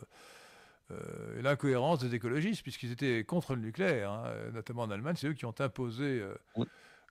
et 0.91 1.43
l'incohérence 1.43 2.01
des 2.01 2.15
écologistes 2.15 2.63
puisqu'ils 2.63 2.93
étaient 2.93 3.25
contre 3.25 3.55
le 3.55 3.63
nucléaire, 3.63 4.11
hein, 4.11 4.35
notamment 4.53 4.83
en 4.83 4.91
Allemagne, 4.91 5.17
c'est 5.17 5.29
eux 5.29 5.33
qui 5.33 5.47
ont 5.47 5.55
imposé 5.59 6.23
oui. 6.57 6.67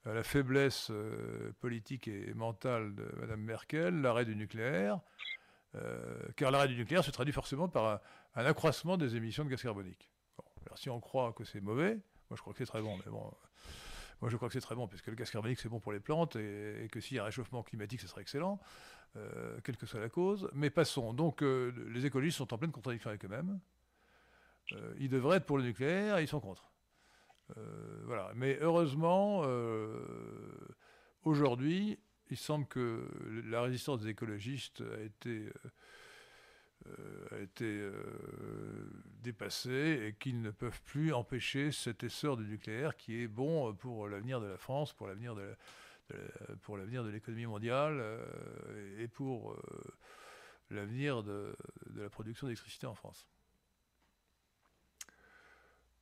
la 0.05 0.23
faiblesse 0.23 0.91
politique 1.59 2.07
et 2.07 2.33
mentale 2.33 2.93
de 2.95 3.05
Mme 3.19 3.41
Merkel 3.41 4.01
l'arrêt 4.01 4.25
du 4.25 4.35
nucléaire, 4.35 4.99
car 6.35 6.51
l'arrêt 6.51 6.67
du 6.67 6.75
nucléaire 6.75 7.03
se 7.03 7.11
traduit 7.11 7.33
forcément 7.33 7.67
par 7.67 7.85
un, 7.85 7.99
un 8.35 8.45
accroissement 8.45 8.97
des 8.97 9.15
émissions 9.15 9.43
de 9.43 9.49
gaz 9.49 9.61
carbonique. 9.61 10.09
Bon, 10.37 10.43
alors 10.65 10.77
si 10.77 10.89
on 10.89 10.99
croit 10.99 11.33
que 11.33 11.43
c'est 11.43 11.61
mauvais, 11.61 11.99
moi, 12.29 12.37
je 12.37 12.41
crois 12.41 12.53
que 12.53 12.59
c'est 12.59 12.65
très 12.65 12.81
bon, 12.81 12.97
mais 12.97 13.11
bon. 13.11 13.31
Moi, 14.23 14.29
je 14.29 14.37
crois 14.37 14.47
que 14.47 14.53
c'est 14.53 14.61
très 14.61 14.75
bon, 14.75 14.87
parce 14.87 15.01
que 15.01 15.09
le 15.09 15.17
gaz 15.17 15.29
carbonique, 15.29 15.59
c'est 15.59 15.67
bon 15.67 15.81
pour 15.81 15.91
les 15.91 15.99
plantes, 15.99 16.37
et, 16.37 16.87
que 16.89 17.01
s'il 17.01 17.17
y 17.17 17.19
a 17.19 17.23
un 17.23 17.25
réchauffement 17.25 17.61
climatique, 17.61 17.99
ce 17.99 18.07
serait 18.07 18.21
excellent, 18.21 18.57
euh, 19.17 19.59
quelle 19.65 19.75
que 19.75 19.85
soit 19.85 19.99
la 19.99 20.07
cause. 20.07 20.49
Mais 20.53 20.69
passons. 20.69 21.11
Donc, 21.11 21.43
euh, 21.43 21.73
les 21.89 22.05
écologistes 22.05 22.37
sont 22.37 22.53
en 22.53 22.57
pleine 22.57 22.71
contradiction 22.71 23.09
avec 23.09 23.25
eux-mêmes. 23.25 23.59
Euh, 24.71 24.93
ils 24.97 25.09
devraient 25.09 25.39
être 25.39 25.45
pour 25.45 25.57
le 25.57 25.65
nucléaire, 25.65 26.19
et 26.19 26.23
ils 26.23 26.29
sont 26.29 26.39
contre. 26.39 26.71
Voilà. 28.05 28.31
Mais 28.33 28.57
heureusement, 28.61 29.43
aujourd'hui, 31.23 31.99
il 32.29 32.37
semble 32.37 32.65
que 32.65 33.05
la 33.45 33.61
résistance 33.61 33.99
des 33.99 34.07
écologistes 34.07 34.81
a 34.97 35.01
été 35.01 35.49
a 37.31 37.39
été 37.39 37.65
euh, 37.65 37.91
dépassé 39.21 40.07
et 40.07 40.13
qu'ils 40.19 40.41
ne 40.41 40.51
peuvent 40.51 40.81
plus 40.83 41.13
empêcher 41.13 41.71
cet 41.71 42.03
essor 42.03 42.37
du 42.37 42.45
nucléaire 42.45 42.97
qui 42.97 43.21
est 43.21 43.27
bon 43.27 43.73
pour 43.73 44.07
l'avenir 44.07 44.41
de 44.41 44.47
la 44.47 44.57
France, 44.57 44.93
pour 44.93 45.07
l'avenir 45.07 45.35
de, 45.35 45.55
pour 46.61 46.77
l'avenir 46.77 47.03
de 47.03 47.09
l'économie 47.09 47.45
mondiale 47.45 48.03
et 48.99 49.07
pour 49.07 49.55
l'avenir 50.69 51.23
de, 51.23 51.55
la 51.95 52.09
production 52.09 52.47
d'électricité 52.47 52.85
en 52.85 52.95
France. 52.95 53.27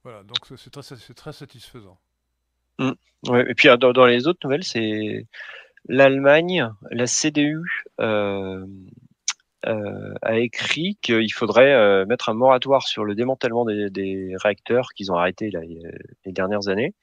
Voilà, 0.04 0.24
donc 0.24 0.38
c'est 0.58 0.72
très, 0.72 1.14
très, 1.14 1.34
satisfaisant. 1.34 2.00
Mmh. 2.80 2.92
et 3.48 3.54
puis 3.54 3.68
dans, 3.78 3.94
dans, 3.94 4.06
les 4.06 4.26
autres 4.26 4.40
nouvelles, 4.44 4.64
c'est 4.64 5.28
l'Allemagne, 5.86 6.72
la 6.90 7.06
CDU 7.06 7.62
euh, 8.00 8.66
euh, 9.68 10.14
a 10.22 10.38
écrit 10.38 10.98
qu'il 11.02 11.32
faudrait 11.34 11.74
euh, 11.74 12.06
mettre 12.06 12.30
un 12.30 12.34
moratoire 12.34 12.88
sur 12.88 13.06
le 13.06 13.16
démantèlement 13.16 13.66
des, 13.66 14.36
réacteurs 14.42 14.90
qu'ils 14.96 15.12
ont 15.12 15.16
arrêtés 15.16 15.52
les 16.26 16.32
dernières 16.32 16.68
années, 16.68 16.94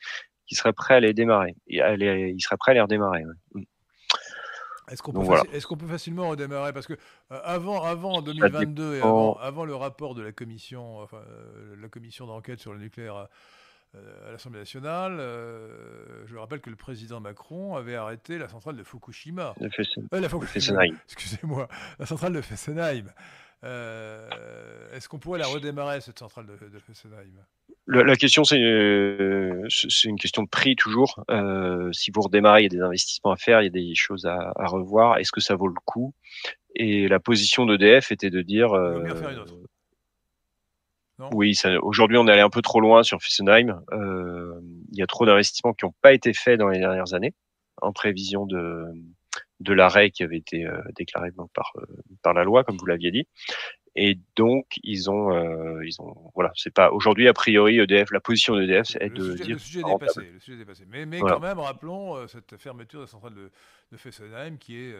qui 0.46 0.54
serait 0.54 0.72
prêt 0.72 0.94
à 0.94 1.00
les 1.00 1.14
démarrer. 1.14 1.54
Il 1.68 2.40
serait 2.40 2.56
prêt 2.56 2.72
à 2.72 2.74
les 2.74 2.80
redémarrer. 2.80 3.24
Mm. 3.54 3.62
Est-ce 4.90 5.02
qu'on 5.66 5.76
peut, 5.76 5.86
facilement 5.86 6.30
redémarrer? 6.30 6.72
Parce 6.72 6.86
que 6.86 6.94
avant, 7.30 7.82
avant 7.82 8.22
2022 8.22 8.96
et 8.96 9.00
avant, 9.02 9.64
le 9.64 9.74
rapport 9.74 10.14
de 10.14 10.22
la 10.22 10.32
commission, 10.32 11.00
enfin, 11.00 11.20
la 11.80 11.88
commission 11.88 12.26
d'enquête 12.26 12.58
sur 12.58 12.72
le 12.72 12.78
nucléaire 12.78 13.16
euh, 13.16 13.24
à 14.26 14.32
l'Assemblée 14.32 14.60
nationale, 14.60 15.16
euh, 15.18 16.26
je 16.26 16.36
rappelle 16.36 16.60
que 16.60 16.70
le 16.70 16.76
président 16.76 17.20
Macron 17.20 17.76
avait 17.76 17.94
arrêté 17.94 18.38
la 18.38 18.48
centrale 18.48 18.76
de 18.76 18.82
Fukushima. 18.82 19.54
Euh, 19.60 20.20
la 20.20 20.28
Fessenheim. 20.28 20.96
Excusez-moi, 21.06 21.68
la 21.98 22.06
centrale 22.06 22.32
de 22.32 22.40
Fessenheim. 22.40 23.06
Est-ce 23.62 25.08
qu'on 25.08 25.18
pourrait 25.18 25.38
la 25.38 25.46
redémarrer, 25.46 26.00
cette 26.00 26.18
centrale 26.18 26.46
de, 26.46 26.78
Fessenheim? 26.78 27.32
La, 27.86 28.16
question, 28.16 28.44
c'est 28.44 28.58
une 28.58 30.18
question 30.18 30.42
de 30.42 30.48
prix 30.48 30.76
toujours. 30.76 31.24
si 31.92 32.10
vous 32.10 32.20
redémarrez, 32.20 32.62
il 32.62 32.64
y 32.64 32.76
a 32.76 32.78
des 32.78 32.84
investissements 32.84 33.32
à 33.32 33.36
faire, 33.36 33.62
il 33.62 33.64
y 33.64 33.68
a 33.68 33.70
des 33.70 33.94
choses 33.94 34.26
à, 34.26 34.52
revoir. 34.66 35.18
Est-ce 35.18 35.32
que 35.32 35.40
ça 35.40 35.56
vaut 35.56 35.68
le 35.68 35.74
coup? 35.84 36.12
Et 36.76 37.08
la 37.08 37.18
position 37.18 37.64
d'EDF 37.64 38.12
était 38.12 38.30
de 38.30 38.42
dire. 38.42 38.70
faire 38.70 39.30
une 39.30 39.38
autre. 39.38 39.54
Oui, 41.32 41.58
aujourd'hui 41.82 42.16
on 42.16 42.28
est 42.28 42.32
allé 42.32 42.42
un 42.42 42.50
peu 42.50 42.62
trop 42.62 42.80
loin 42.80 43.02
sur 43.02 43.20
Fessenheim. 43.20 43.82
Euh, 43.92 44.60
il 44.92 44.98
y 44.98 45.02
a 45.02 45.06
trop 45.06 45.26
d'investissements 45.26 45.72
qui 45.72 45.84
n'ont 45.84 45.94
pas 46.00 46.12
été 46.12 46.32
faits 46.32 46.58
dans 46.58 46.68
les 46.68 46.78
dernières 46.78 47.12
années 47.14 47.34
en 47.82 47.92
prévision 47.92 48.46
de, 48.46 48.86
de 49.60 49.72
l'arrêt 49.72 50.10
qui 50.10 50.22
avait 50.22 50.36
été 50.36 50.64
euh, 50.64 50.80
déclaré 50.96 51.30
donc, 51.32 51.50
par, 51.52 51.72
euh, 51.76 51.86
par 52.22 52.34
la 52.34 52.44
loi, 52.44 52.64
comme 52.64 52.76
vous 52.76 52.86
l'aviez 52.86 53.10
dit. 53.10 53.26
Et 53.96 54.18
donc 54.36 54.66
ils 54.84 55.10
ont, 55.10 55.32
euh, 55.34 55.84
ils 55.84 56.00
ont, 56.00 56.30
voilà, 56.34 56.52
c'est 56.54 56.72
pas 56.72 56.92
aujourd'hui 56.92 57.26
a 57.26 57.32
priori 57.32 57.80
EDF, 57.80 58.12
la 58.12 58.20
position 58.20 58.54
d'EDF 58.54 58.96
est 59.00 59.10
de 59.10 59.34
dire. 59.34 59.54
Le 59.54 59.58
sujet, 59.58 59.80
est 59.80 59.92
dépassé, 59.92 60.20
le 60.32 60.38
sujet 60.38 60.56
est 60.56 60.60
dépassé. 60.60 60.84
Mais, 60.86 61.04
mais 61.04 61.18
quand 61.18 61.40
même, 61.40 61.58
rappelons 61.58 62.28
cette 62.28 62.56
fermeture 62.58 63.00
de 63.00 63.04
la 63.04 63.10
centrale 63.10 63.34
de, 63.34 63.50
de 63.90 63.96
Fessenheim 63.96 64.58
qui 64.58 64.76
est, 64.76 64.94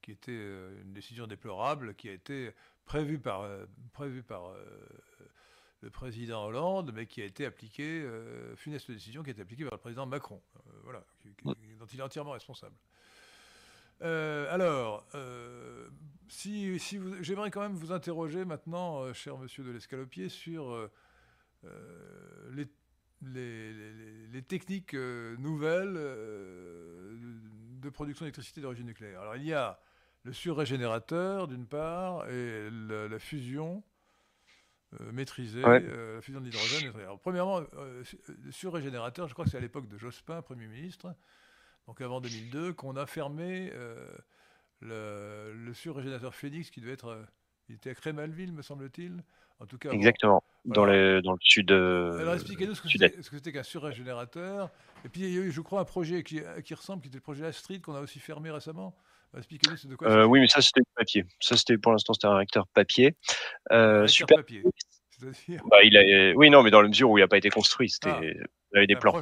qui 0.00 0.12
était 0.12 0.32
une 0.32 0.94
décision 0.94 1.26
déplorable, 1.26 1.94
qui 1.94 2.08
a 2.08 2.12
été 2.12 2.50
prévue 2.86 3.18
par, 3.18 3.46
prévue 3.92 4.22
par 4.22 4.54
le 5.80 5.90
président 5.90 6.44
Hollande, 6.46 6.92
mais 6.94 7.06
qui 7.06 7.22
a 7.22 7.24
été 7.24 7.46
appliqué, 7.46 8.02
euh, 8.02 8.56
funeste 8.56 8.90
décision 8.90 9.22
qui 9.22 9.30
a 9.30 9.32
été 9.32 9.42
appliquée 9.42 9.64
par 9.64 9.74
le 9.74 9.78
président 9.78 10.06
Macron, 10.06 10.40
euh, 10.56 10.70
voilà, 10.84 11.04
dont 11.44 11.54
il 11.92 12.00
est 12.00 12.02
entièrement 12.02 12.32
responsable. 12.32 12.76
Euh, 14.02 14.52
alors, 14.52 15.06
si, 16.28 16.78
si 16.78 17.00
j'aimerais 17.20 17.50
quand 17.50 17.60
même 17.60 17.74
vous 17.74 17.92
interroger 17.92 18.44
maintenant, 18.44 19.12
cher 19.12 19.38
monsieur 19.38 19.64
de 19.64 19.70
l'Escalopier, 19.70 20.28
sur 20.28 20.88
les, 22.50 22.68
les, 23.22 24.42
techniques 24.42 24.94
nouvelles 24.94 25.94
de 25.94 27.90
production 27.90 28.24
d'électricité 28.24 28.60
d'origine 28.60 28.86
nucléaire. 28.86 29.20
Alors, 29.22 29.36
il 29.36 29.44
y 29.44 29.52
a 29.52 29.80
le 30.22 30.32
surrégénérateur, 30.32 31.48
d'une 31.48 31.66
part, 31.66 32.28
et 32.28 32.68
la 32.70 33.18
fusion 33.18 33.82
euh, 35.00 35.12
maîtriser 35.12 35.62
euh, 35.66 36.14
la 36.16 36.22
fusion 36.22 36.40
de 36.40 36.46
l'hydrogène. 36.46 36.90
premièrement, 37.20 37.60
euh, 37.76 38.02
sur 38.50 38.72
régénérateur, 38.72 39.28
je 39.28 39.34
crois 39.34 39.44
que 39.44 39.50
c'est 39.50 39.58
à 39.58 39.60
l'époque 39.60 39.86
de 39.86 39.98
Jospin, 39.98 40.40
Premier 40.40 40.66
ministre, 40.66 41.14
donc 41.86 42.00
avant 42.00 42.22
2002, 42.22 42.72
qu'on 42.72 42.96
a 42.96 43.04
fermé 43.04 43.70
le, 44.80 45.52
le 45.52 45.74
surrégénérateur 45.74 46.34
Phoenix 46.34 46.70
qui 46.70 46.80
devait 46.80 46.92
être. 46.92 47.22
il 47.68 47.74
était 47.74 47.90
à 47.90 47.94
Crémalville, 47.94 48.52
me 48.52 48.62
semble-t-il. 48.62 49.22
En 49.60 49.66
tout 49.66 49.76
cas, 49.76 49.90
Exactement, 49.90 50.42
dans, 50.64 50.86
le, 50.86 51.20
dans 51.20 51.32
le 51.32 51.38
sud. 51.42 51.70
Alors 51.70 52.34
expliquez-nous 52.34 52.74
ce 52.74 52.80
que 52.80 53.36
c'était 53.36 53.52
qu'un 53.52 53.62
surrégénérateur. 53.62 54.70
Et 55.04 55.10
puis 55.10 55.20
il 55.20 55.34
y 55.34 55.38
a 55.38 55.42
eu, 55.42 55.50
je 55.50 55.60
crois, 55.60 55.80
un 55.80 55.84
projet 55.84 56.22
qui, 56.22 56.40
qui 56.64 56.74
ressemble, 56.74 57.02
qui 57.02 57.08
était 57.08 57.18
le 57.18 57.22
projet 57.22 57.44
Astrid, 57.44 57.82
qu'on 57.82 57.94
a 57.94 58.00
aussi 58.00 58.20
fermé 58.20 58.50
récemment. 58.50 58.96
Expliquez-nous, 59.36 59.76
c'est 59.76 59.88
de 59.88 59.96
quoi 59.96 60.08
euh, 60.08 60.24
Oui, 60.24 60.40
mais 60.40 60.48
ça, 60.48 60.60
c'était 60.60 60.80
papier. 60.94 61.24
Ça, 61.40 61.56
c'était 61.56 61.78
pour 61.78 61.92
l'instant, 61.92 62.14
c'était 62.14 62.26
un 62.26 62.36
réacteur 62.36 62.66
papier. 62.68 63.14
Euh, 63.72 64.06
super. 64.06 64.38
Papier. 64.38 64.62
Bah, 65.70 65.82
il 65.82 65.96
a, 65.96 66.32
oui, 66.36 66.48
non, 66.48 66.62
mais 66.62 66.70
dans 66.70 66.80
la 66.80 66.88
mesure 66.88 67.10
où 67.10 67.18
il 67.18 67.22
n'a 67.22 67.28
pas 67.28 67.38
été 67.38 67.50
construit, 67.50 67.90
c'était, 67.90 68.10
ah, 68.10 68.20
il 68.22 68.76
avait 68.76 68.86
des 68.86 68.96
plans. 68.96 69.14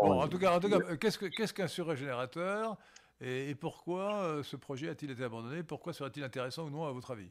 en 0.00 0.28
tout 0.28 0.38
cas, 0.38 0.58
qu'est-ce, 1.00 1.18
qu'est-ce 1.18 1.52
qu'un 1.52 1.68
surrégénérateur 1.68 2.76
et, 3.20 3.54
pourquoi 3.54 4.16
euh, 4.16 4.42
ce 4.42 4.56
projet 4.56 4.88
a-t-il 4.88 5.10
été 5.10 5.24
abandonné? 5.24 5.62
Pourquoi 5.62 5.92
serait-il 5.92 6.22
intéressant 6.24 6.64
ou 6.64 6.70
non, 6.70 6.84
à 6.84 6.92
votre 6.92 7.12
avis? 7.12 7.30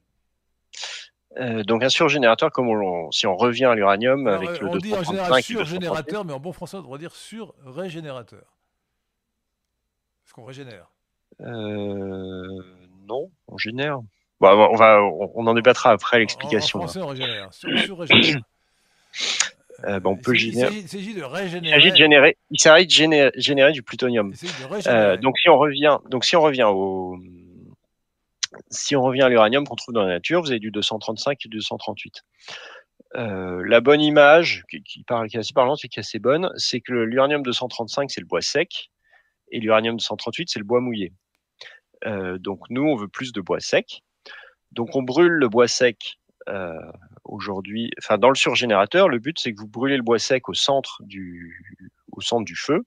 Euh, 1.38 1.64
donc 1.64 1.84
un 1.84 1.90
surgénérateur, 1.90 2.52
comme 2.52 2.70
on, 2.70 3.12
si 3.12 3.28
on 3.28 3.36
revient 3.36 3.66
à 3.66 3.76
l'uranium 3.76 4.28
avec 4.28 4.50
euh, 4.50 4.60
le 4.62 4.68
On 4.68 4.78
dit 4.78 4.94
en 4.94 5.04
général 5.04 5.42
surgénérateur, 5.44 6.26
mais 6.26 6.34
en 6.34 6.40
bon 6.40 6.54
français, 6.54 6.78
on 6.78 6.82
devrait 6.82 7.00
dire 7.00 7.16
surrégénérateur. 7.16 8.56
Est-ce 10.26 10.34
qu'on 10.34 10.46
régénère? 10.46 10.88
euh, 10.88 10.93
non, 11.44 13.30
on 13.48 13.58
génère. 13.58 14.00
Bon, 14.40 14.50
on 14.50 14.76
va, 14.76 15.02
on 15.02 15.48
en 15.48 15.54
débattra 15.54 15.92
après 15.92 16.20
l'explication. 16.20 16.82
En, 16.82 16.98
on 16.98 17.08
régénère. 17.08 17.50
Euh, 19.86 20.00
on 20.06 20.16
peut 20.16 20.34
générer. 20.34 20.74
Il 20.76 20.88
s'agit 20.88 21.14
de 21.14 21.24
régénérer. 21.24 21.68
Il 21.68 21.82
s'agit 21.82 21.92
de 21.92 21.98
générer. 21.98 22.38
Il 22.52 22.60
s'agit 22.60 22.86
de 22.86 22.92
générer, 22.92 23.32
générer 23.36 23.72
du 23.74 23.84
plutonium. 23.84 24.34
Euh, 24.88 25.18
donc 25.18 25.38
si 25.38 25.50
on 25.50 25.58
revient, 25.58 25.98
donc 26.10 26.24
si 26.24 26.38
on 26.38 26.42
revient 26.42 26.68
au, 26.70 27.18
si 28.70 28.96
on 28.96 29.02
revient 29.02 29.24
à 29.24 29.30
l'uranium 29.30 29.68
qu'on 29.68 29.76
trouve 29.76 29.94
dans 29.94 30.04
la 30.04 30.14
nature, 30.14 30.42
vous 30.42 30.52
avez 30.52 30.60
du 30.60 30.72
235 30.72 31.38
et 31.46 31.50
du 31.50 31.58
238. 31.58 32.24
Euh, 33.16 33.64
la 33.68 33.82
bonne 33.82 34.02
image, 34.02 34.64
qui, 34.70 34.82
qui, 34.84 35.04
parle, 35.04 35.28
qui 35.28 35.38
est 35.38 35.40
assez 35.40 35.54
parlante 35.54 35.80
et 35.84 35.88
qui 35.88 36.00
est 36.00 36.02
assez 36.02 36.20
bonne, 36.20 36.52
c'est 36.56 36.80
que 36.80 36.94
l'uranium 36.94 37.44
235, 37.44 38.10
c'est 38.10 38.22
le 38.22 38.28
bois 38.28 38.42
sec, 38.42 38.90
et 39.52 39.60
l'uranium 39.60 39.98
238, 39.98 40.50
c'est 40.50 40.60
le 40.60 40.66
bois 40.66 40.82
mouillé. 40.82 41.14
Euh, 42.06 42.38
donc 42.38 42.70
nous, 42.70 42.84
on 42.84 42.96
veut 42.96 43.08
plus 43.08 43.32
de 43.32 43.42
bois 43.42 43.60
sec. 43.60 44.04
Donc 44.72 44.96
on 44.96 45.04
brûle 45.04 45.32
le 45.32 45.48
bois 45.48 45.68
sec 45.68 46.20
euh, 46.50 46.80
aujourd'hui. 47.24 47.92
Enfin, 48.00 48.18
dans 48.18 48.30
le 48.30 48.36
surgénérateur, 48.36 49.10
le 49.10 49.20
but 49.20 49.40
c'est 49.40 49.54
que 49.54 49.60
vous 49.60 49.68
brûlez 49.68 49.98
le 49.98 50.04
bois 50.04 50.20
sec 50.20 50.50
au 50.50 50.54
centre 50.54 51.02
du, 51.04 51.60
feu, 52.56 52.84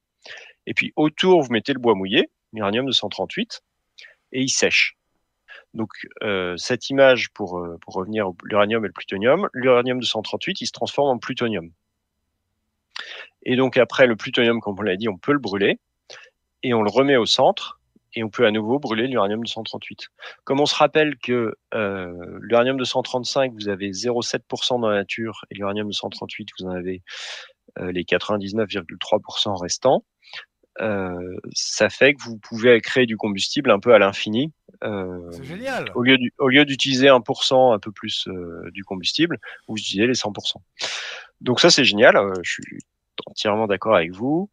et 0.66 0.74
puis 0.74 0.92
autour 0.96 1.42
vous 1.42 1.52
mettez 1.52 1.72
le 1.72 1.78
bois 1.78 1.94
mouillé, 1.94 2.28
l'uranium 2.52 2.86
238, 2.86 3.62
et 4.32 4.42
il 4.42 4.48
sèche. 4.48 4.96
Donc 5.74 5.90
euh, 6.22 6.56
cette 6.56 6.90
image 6.90 7.30
pour, 7.30 7.64
pour 7.80 7.94
revenir 7.94 8.26
à 8.26 8.30
l'uranium 8.44 8.84
et 8.84 8.88
le 8.88 8.92
plutonium, 8.92 9.48
l'uranium 9.52 10.00
238 10.00 10.60
il 10.60 10.66
se 10.66 10.72
transforme 10.72 11.08
en 11.08 11.18
plutonium. 11.18 11.70
Et 13.44 13.56
donc 13.56 13.76
après 13.76 14.06
le 14.06 14.16
plutonium, 14.16 14.60
comme 14.60 14.76
on 14.78 14.82
l'a 14.82 14.96
dit, 14.96 15.08
on 15.08 15.18
peut 15.18 15.32
le 15.32 15.38
brûler 15.38 15.78
et 16.62 16.74
on 16.74 16.82
le 16.82 16.90
remet 16.90 17.16
au 17.16 17.26
centre 17.26 17.75
et 18.16 18.24
on 18.24 18.28
peut 18.28 18.46
à 18.46 18.50
nouveau 18.50 18.78
brûler 18.78 19.06
l'uranium 19.06 19.40
238. 19.42 20.08
Comme 20.44 20.60
on 20.60 20.66
se 20.66 20.74
rappelle 20.74 21.16
que 21.18 21.54
euh, 21.74 22.38
l'uranium 22.40 22.76
235, 22.76 23.52
vous 23.52 23.68
avez 23.68 23.90
0,7% 23.90 24.80
dans 24.80 24.88
la 24.88 24.96
nature, 24.96 25.44
et 25.50 25.54
l'uranium 25.54 25.86
238, 25.86 26.48
vous 26.58 26.66
en 26.66 26.70
avez 26.70 27.02
euh, 27.78 27.92
les 27.92 28.02
99,3% 28.02 29.60
restants, 29.60 30.02
euh, 30.80 31.36
ça 31.52 31.88
fait 31.88 32.14
que 32.14 32.22
vous 32.22 32.38
pouvez 32.38 32.80
créer 32.80 33.06
du 33.06 33.16
combustible 33.16 33.70
un 33.70 33.78
peu 33.78 33.94
à 33.94 33.98
l'infini. 33.98 34.52
Euh, 34.84 35.30
c'est 35.32 35.44
génial. 35.44 35.90
Au 35.94 36.02
lieu, 36.02 36.18
au 36.38 36.48
lieu 36.48 36.64
d'utiliser 36.64 37.06
1%, 37.06 37.74
un 37.74 37.78
peu 37.78 37.92
plus 37.92 38.28
euh, 38.28 38.70
du 38.72 38.84
combustible, 38.84 39.38
vous 39.68 39.76
utilisez 39.76 40.06
les 40.06 40.14
100%. 40.14 40.56
Donc 41.40 41.60
ça, 41.60 41.70
c'est 41.70 41.84
génial. 41.84 42.16
je 42.42 42.50
suis 42.50 42.78
entièrement 43.26 43.66
d'accord 43.66 43.96
avec 43.96 44.12
vous. 44.12 44.50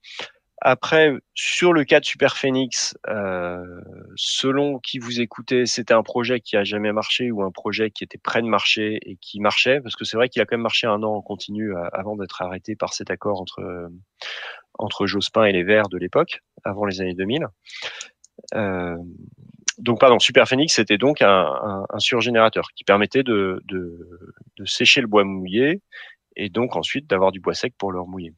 Après, 0.65 1.11
sur 1.35 1.73
le 1.73 1.83
cas 1.83 1.99
de 1.99 2.05
Super 2.05 2.37
Phoenix, 2.37 2.97
euh, 3.09 3.81
selon 4.15 4.79
qui 4.79 4.97
vous 4.97 5.19
écoutez, 5.19 5.65
c'était 5.65 5.93
un 5.93 6.03
projet 6.03 6.39
qui 6.39 6.55
a 6.55 6.63
jamais 6.63 6.93
marché 6.93 7.31
ou 7.31 7.43
un 7.43 7.51
projet 7.51 7.91
qui 7.91 8.05
était 8.05 8.17
prêt 8.17 8.41
de 8.41 8.47
marcher 8.47 8.97
et 9.01 9.17
qui 9.17 9.41
marchait, 9.41 9.81
parce 9.81 9.97
que 9.97 10.05
c'est 10.05 10.15
vrai 10.15 10.29
qu'il 10.29 10.41
a 10.41 10.45
quand 10.45 10.55
même 10.55 10.63
marché 10.63 10.87
un 10.87 11.03
an 11.03 11.15
en 11.15 11.21
continu 11.21 11.75
euh, 11.75 11.83
avant 11.91 12.15
d'être 12.15 12.41
arrêté 12.41 12.77
par 12.77 12.93
cet 12.93 13.11
accord 13.11 13.41
entre 13.41 13.89
entre 14.79 15.05
Jospin 15.05 15.43
et 15.43 15.51
les 15.51 15.63
Verts 15.63 15.89
de 15.89 15.97
l'époque, 15.97 16.39
avant 16.63 16.85
les 16.85 17.01
années 17.01 17.13
2000. 17.13 17.45
Euh, 18.55 18.95
donc, 19.79 19.99
pardon, 19.99 20.17
Super 20.19 20.47
Phoenix, 20.47 20.73
c'était 20.73 20.97
donc 20.97 21.21
un, 21.21 21.85
un, 21.89 21.99
surgénérateur 21.99 22.69
qui 22.73 22.85
permettait 22.85 23.23
de, 23.23 23.61
de, 23.65 24.07
de 24.57 24.65
sécher 24.65 25.01
le 25.01 25.07
bois 25.07 25.25
mouillé 25.25 25.81
et 26.35 26.49
donc 26.49 26.77
ensuite 26.77 27.07
d'avoir 27.09 27.31
du 27.33 27.41
bois 27.41 27.53
sec 27.53 27.73
pour 27.77 27.91
le 27.91 27.99
remouiller. 27.99 28.33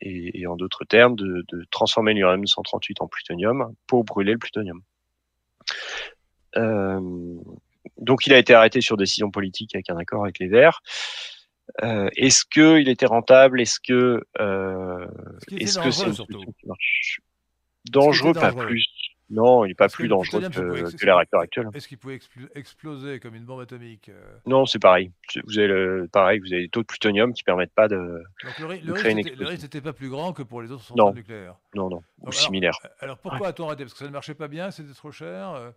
Et, 0.00 0.46
en 0.46 0.56
d'autres 0.56 0.84
termes, 0.84 1.16
de, 1.16 1.44
transformer 1.70 2.14
l'uranium 2.14 2.46
138 2.46 3.00
en 3.00 3.08
plutonium 3.08 3.74
pour 3.86 4.04
brûler 4.04 4.32
le 4.32 4.38
plutonium. 4.38 4.82
Euh, 6.56 7.00
donc 7.98 8.26
il 8.26 8.32
a 8.32 8.38
été 8.38 8.54
arrêté 8.54 8.80
sur 8.80 8.96
décision 8.96 9.30
politique 9.30 9.74
avec 9.74 9.90
un 9.90 9.96
accord 9.96 10.24
avec 10.24 10.38
les 10.38 10.48
Verts. 10.48 10.80
Euh, 11.82 12.08
est-ce 12.16 12.44
que 12.44 12.80
il 12.80 12.88
était 12.88 13.06
rentable? 13.06 13.60
Est-ce 13.60 13.78
que 13.80 14.22
est-ce 15.50 15.78
que 15.78 15.90
c'est 15.90 16.06
marche? 16.64 17.20
Dangereux, 17.90 18.32
pas 18.32 18.52
plus. 18.52 18.86
Non, 19.30 19.64
il 19.64 19.68
n'est 19.68 19.74
pas 19.74 19.88
plus 19.88 20.08
dangereux 20.08 20.40
que, 20.48 21.04
les 21.04 21.12
réacteurs 21.12 21.40
actuels. 21.40 21.68
Est-ce 21.74 21.86
qu'il 21.86 21.98
pouvait 21.98 22.18
exploser 22.54 23.20
comme 23.20 23.34
une 23.34 23.44
bombe 23.44 23.60
atomique 23.60 24.08
euh? 24.08 24.38
Non, 24.46 24.64
c'est 24.64 24.78
pareil. 24.78 25.12
Vous 25.44 25.58
avez 25.58 25.68
le, 25.68 26.08
pareil, 26.10 26.38
vous 26.38 26.52
avez 26.52 26.62
des 26.62 26.68
taux 26.68 26.80
de 26.80 26.86
plutonium 26.86 27.32
qui 27.34 27.42
permettent 27.42 27.74
pas 27.74 27.88
de, 27.88 27.96
Donc 27.96 28.80
le, 28.82 28.92
créer 28.94 29.12
une 29.12 29.18
explosion. 29.18 29.44
Le 29.44 29.50
risque 29.50 29.62
n'était 29.64 29.80
pas 29.82 29.92
plus 29.92 30.08
grand 30.08 30.32
que 30.32 30.42
pour 30.42 30.62
les 30.62 30.72
autres 30.72 30.84
centrales 30.84 31.14
nucléaires. 31.14 31.56
Non, 31.74 31.90
non, 31.90 32.00
ou 32.22 32.32
similaire. 32.32 32.78
Alors 33.00 33.18
pourquoi 33.18 33.48
a-t-on 33.48 33.66
arrêté 33.66 33.84
Parce 33.84 33.92
que 33.92 33.98
ça 33.98 34.06
ne 34.06 34.10
marchait 34.10 34.34
pas 34.34 34.48
bien, 34.48 34.70
c'était 34.70 34.94
trop 34.94 35.12
cher. 35.12 35.50
Euh? 35.50 35.70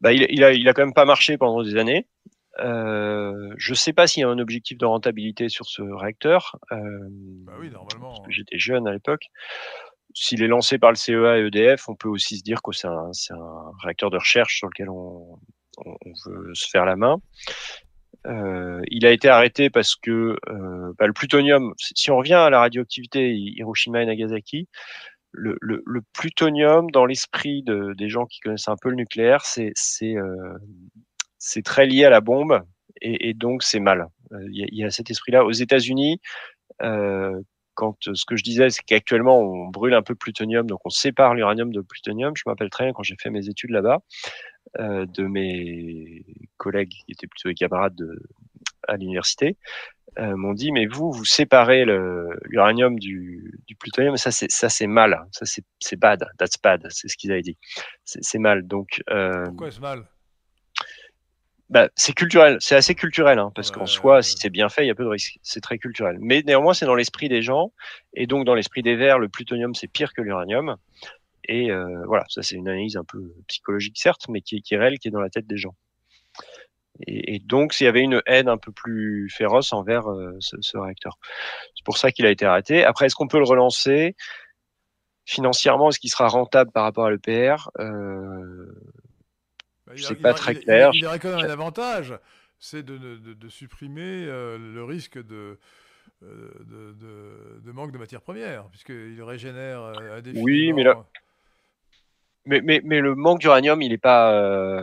Bah, 0.00 0.12
il, 0.12 0.26
il, 0.30 0.44
a, 0.44 0.52
il 0.52 0.68
a 0.68 0.74
quand 0.74 0.82
même 0.82 0.94
pas 0.94 1.06
marché 1.06 1.38
pendant 1.38 1.62
des 1.62 1.76
années. 1.76 2.06
Euh, 2.60 3.54
je 3.56 3.72
ne 3.72 3.76
sais 3.76 3.92
pas 3.92 4.06
s'il 4.06 4.22
y 4.22 4.24
a 4.24 4.28
un 4.28 4.38
objectif 4.38 4.78
de 4.78 4.84
rentabilité 4.84 5.48
sur 5.48 5.66
ce 5.66 5.82
réacteur. 5.82 6.58
Euh, 6.72 6.76
bah 7.10 7.52
oui, 7.60 7.70
normalement. 7.70 8.22
J'étais 8.28 8.58
jeune 8.58 8.86
à 8.88 8.92
l'époque 8.92 9.26
s'il 10.14 10.42
est 10.42 10.48
lancé 10.48 10.78
par 10.78 10.90
le 10.90 10.96
CEA 10.96 11.38
et 11.38 11.46
EDF, 11.46 11.88
on 11.88 11.94
peut 11.94 12.08
aussi 12.08 12.38
se 12.38 12.42
dire 12.42 12.62
que 12.62 12.72
c'est 12.72 12.88
un, 12.88 13.10
réacteur 13.82 14.10
de 14.10 14.16
recherche 14.16 14.58
sur 14.58 14.68
lequel 14.68 14.90
on, 14.90 15.38
veut 16.26 16.54
se 16.54 16.68
faire 16.68 16.84
la 16.84 16.96
main. 16.96 17.18
Euh, 18.26 18.80
il 18.90 19.06
a 19.06 19.12
été 19.12 19.28
arrêté 19.28 19.70
parce 19.70 19.94
que 19.94 20.36
euh, 20.48 20.92
bah, 20.98 21.06
le 21.06 21.12
plutonium, 21.12 21.72
si 21.78 22.10
on 22.10 22.16
revient 22.16 22.34
à 22.34 22.50
la 22.50 22.60
radioactivité 22.60 23.32
Hiroshima 23.32 24.02
et 24.02 24.06
Nagasaki, 24.06 24.68
le, 25.32 25.56
plutonium 26.14 26.90
dans 26.90 27.06
l'esprit 27.06 27.62
des 27.62 28.08
gens 28.08 28.26
qui 28.26 28.40
connaissent 28.40 28.68
un 28.68 28.76
peu 28.80 28.88
le 28.88 28.96
nucléaire, 28.96 29.44
c'est 29.44 29.72
euh, 30.02 30.58
très 31.64 31.86
lié 31.86 32.06
à 32.06 32.10
la 32.10 32.20
bombe 32.20 32.60
et, 33.00 33.34
donc 33.34 33.62
c'est 33.62 33.78
mal. 33.78 34.06
Il 34.50 34.68
y, 34.72 34.84
a, 34.84 34.90
cet 34.90 35.10
esprit-là. 35.10 35.44
Aux 35.44 35.52
États-Unis, 35.52 36.20
quand 37.78 38.08
euh, 38.08 38.14
ce 38.14 38.24
que 38.26 38.34
je 38.34 38.42
disais, 38.42 38.70
c'est 38.70 38.82
qu'actuellement, 38.82 39.38
on 39.38 39.68
brûle 39.68 39.94
un 39.94 40.02
peu 40.02 40.16
plutonium, 40.16 40.66
donc 40.66 40.80
on 40.84 40.90
sépare 40.90 41.34
l'uranium 41.34 41.72
de 41.72 41.80
plutonium. 41.80 42.32
Je 42.36 42.42
m'appelle 42.44 42.70
très 42.70 42.84
bien 42.84 42.92
quand 42.92 43.04
j'ai 43.04 43.14
fait 43.22 43.30
mes 43.30 43.48
études 43.48 43.70
là-bas, 43.70 44.00
euh, 44.80 45.06
de 45.06 45.22
mes 45.22 46.26
collègues 46.56 46.90
qui 46.90 47.12
étaient 47.12 47.28
plutôt 47.28 47.48
des 47.48 47.54
camarades 47.54 47.94
de, 47.94 48.20
à 48.88 48.96
l'université, 48.96 49.56
euh, 50.18 50.34
m'ont 50.34 50.54
dit 50.54 50.72
mais 50.72 50.86
vous 50.86 51.12
vous 51.12 51.24
séparez 51.24 51.84
l'uranium 52.46 52.98
du, 52.98 53.60
plutonium. 53.78 54.16
Ça 54.16 54.32
c'est 54.32 54.50
ça 54.50 54.68
c'est 54.68 54.88
mal 54.88 55.26
ça 55.30 55.46
c'est 55.46 55.96
bad 55.96 56.24
that's 56.36 56.60
bad 56.60 56.84
c'est 56.90 57.06
ce 57.06 57.16
qu'ils 57.16 57.30
avaient 57.30 57.42
dit. 57.42 57.58
C'est 58.04 58.40
mal. 58.40 58.66
Donc 58.66 59.00
pourquoi 59.06 59.68
est-ce 59.68 59.80
mal? 59.80 60.04
Bah, 61.70 61.90
c'est 61.96 62.14
culturel, 62.14 62.56
c'est 62.60 62.76
assez 62.76 62.94
culturel, 62.94 63.38
hein, 63.38 63.52
parce 63.54 63.70
qu'en 63.70 63.84
soi, 63.86 64.22
si 64.22 64.36
c'est 64.38 64.48
bien 64.50 64.70
fait, 64.70 64.84
il 64.84 64.88
y 64.88 64.90
a 64.90 64.94
peu 64.94 65.04
de 65.04 65.08
risques. 65.08 65.38
C'est 65.42 65.60
très 65.60 65.78
culturel. 65.78 66.16
Mais 66.20 66.42
néanmoins, 66.46 66.72
c'est 66.72 66.86
dans 66.86 66.94
l'esprit 66.94 67.28
des 67.28 67.42
gens, 67.42 67.72
et 68.14 68.26
donc 68.26 68.46
dans 68.46 68.54
l'esprit 68.54 68.82
des 68.82 68.96
Verts, 68.96 69.18
le 69.18 69.28
plutonium 69.28 69.74
c'est 69.74 69.88
pire 69.88 70.14
que 70.14 70.22
l'uranium. 70.22 70.76
Et 71.44 71.70
euh, 71.70 72.04
voilà, 72.06 72.24
ça 72.28 72.42
c'est 72.42 72.56
une 72.56 72.68
analyse 72.68 72.96
un 72.96 73.04
peu 73.04 73.34
psychologique 73.48 73.98
certes, 73.98 74.26
mais 74.28 74.40
qui, 74.40 74.62
qui 74.62 74.74
est 74.74 74.78
réelle, 74.78 74.98
qui 74.98 75.08
est 75.08 75.10
dans 75.10 75.20
la 75.20 75.30
tête 75.30 75.46
des 75.46 75.58
gens. 75.58 75.74
Et, 77.06 77.34
et 77.34 77.38
donc, 77.38 77.74
s'il 77.74 77.84
y 77.84 77.88
avait 77.88 78.00
une 78.00 78.22
haine 78.26 78.48
un 78.48 78.58
peu 78.58 78.72
plus 78.72 79.28
féroce 79.30 79.72
envers 79.72 80.10
euh, 80.10 80.36
ce, 80.40 80.56
ce, 80.60 80.78
réacteur, 80.78 81.18
c'est 81.74 81.84
pour 81.84 81.98
ça 81.98 82.10
qu'il 82.12 82.26
a 82.26 82.30
été 82.30 82.44
arrêté. 82.44 82.84
Après, 82.84 83.06
est-ce 83.06 83.14
qu'on 83.14 83.28
peut 83.28 83.38
le 83.38 83.44
relancer? 83.44 84.16
Financièrement 85.26 85.90
Est-ce 85.90 85.98
qu'il 86.00 86.10
sera 86.10 86.28
rentable 86.28 86.72
par 86.72 86.84
rapport 86.84 87.04
à 87.04 87.10
l'EPR 87.10 87.68
euh, 87.78 88.72
bah, 89.88 89.94
c'est 89.96 90.14
pas 90.16 90.34
très 90.34 90.54
clair. 90.54 90.90
Il, 90.92 91.00
y 91.00 91.06
aurait 91.06 91.18
quand 91.18 91.34
même 91.34 91.46
un 91.46 91.50
avantage, 91.50 92.14
c'est 92.58 92.82
de, 92.82 92.98
de, 92.98 93.48
supprimer 93.48 94.02
euh, 94.26 94.58
le 94.58 94.84
risque 94.84 95.18
de, 95.18 95.58
euh, 96.22 97.60
de, 97.64 97.72
manque 97.72 97.92
de 97.92 97.98
matières 97.98 98.20
premières, 98.20 98.66
puisqu'il 98.68 99.22
régénère 99.22 99.80
euh, 99.80 100.20
défi. 100.20 100.38
Oui, 100.40 100.72
mais 100.72 100.82
là. 100.82 101.04
Mais, 102.44 102.60
mais, 102.62 102.80
mais 102.84 103.00
le 103.00 103.14
manque 103.14 103.40
d'uranium, 103.40 103.82
il 103.82 103.90
n'est 103.90 103.98
pas. 103.98 104.82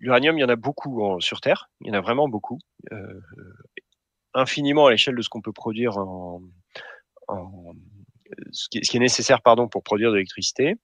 L'uranium, 0.00 0.38
il 0.38 0.40
y 0.40 0.44
en 0.44 0.48
a 0.48 0.56
beaucoup 0.56 1.20
sur 1.20 1.40
Terre. 1.40 1.68
Il 1.82 1.88
y 1.88 1.90
en 1.90 1.94
a 1.94 2.00
vraiment 2.00 2.28
beaucoup. 2.28 2.58
infiniment 4.34 4.86
à 4.86 4.90
l'échelle 4.90 5.14
de 5.14 5.22
ce 5.22 5.28
qu'on 5.28 5.42
peut 5.42 5.52
produire 5.52 5.98
en, 5.98 6.40
en 7.28 7.74
ce, 8.50 8.68
qui, 8.70 8.82
ce, 8.82 8.90
qui, 8.90 8.96
est 8.96 9.00
nécessaire 9.00 9.42
pardon, 9.42 9.68
pour 9.68 9.82
produire 9.82 10.10
de 10.10 10.16
l'électricité. 10.16 10.76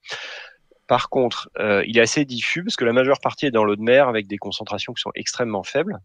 Par 0.89 1.10
contre, 1.10 1.51
euh, 1.59 1.85
il 1.86 1.98
est 1.98 2.01
assez 2.01 2.24
diffus 2.24 2.65
parce 2.65 2.74
que 2.74 2.85
la 2.86 2.94
majeure 2.94 3.20
partie 3.20 3.47
est 3.47 3.51
dans 3.51 3.62
l'eau 3.62 3.77
de 3.77 3.82
mer 3.82 4.09
avec 4.09 4.27
des 4.27 4.39
concentrations 4.39 4.94
qui 4.94 5.02
sont 5.02 5.12
extrêmement 5.15 5.62
faibles. 5.62 5.98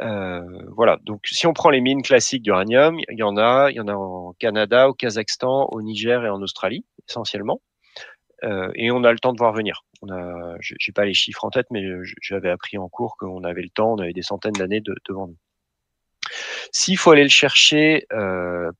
Euh, 0.00 0.40
voilà. 0.68 0.98
Donc, 1.02 1.26
si 1.26 1.48
on 1.48 1.52
prend 1.52 1.68
les 1.68 1.80
mines 1.80 2.02
classiques 2.02 2.42
d'uranium, 2.42 3.00
il 3.10 3.18
y 3.18 3.24
en 3.24 3.36
a, 3.36 3.70
il 3.70 3.76
y 3.76 3.80
en 3.80 3.88
a 3.88 3.94
en 3.94 4.34
Canada, 4.38 4.88
au 4.88 4.94
Kazakhstan, 4.94 5.66
au 5.72 5.82
Niger 5.82 6.24
et 6.24 6.28
en 6.28 6.40
Australie 6.40 6.86
essentiellement. 7.08 7.60
Euh, 8.44 8.70
et 8.76 8.92
on 8.92 9.02
a 9.02 9.10
le 9.10 9.18
temps 9.18 9.32
de 9.32 9.38
voir 9.38 9.52
venir. 9.52 9.82
On 10.02 10.10
a, 10.12 10.54
j'ai 10.60 10.92
pas 10.92 11.04
les 11.04 11.14
chiffres 11.14 11.44
en 11.44 11.50
tête, 11.50 11.66
mais 11.72 11.82
j'avais 12.22 12.50
appris 12.50 12.78
en 12.78 12.88
cours 12.88 13.16
qu'on 13.18 13.42
avait 13.42 13.62
le 13.62 13.70
temps, 13.70 13.94
on 13.94 13.98
avait 13.98 14.12
des 14.12 14.22
centaines 14.22 14.52
d'années 14.52 14.80
de, 14.80 14.94
devant 15.08 15.26
nous. 15.26 15.36
S'il 16.70 16.98
faut 16.98 17.10
aller 17.10 17.24
le 17.24 17.30
chercher 17.30 18.06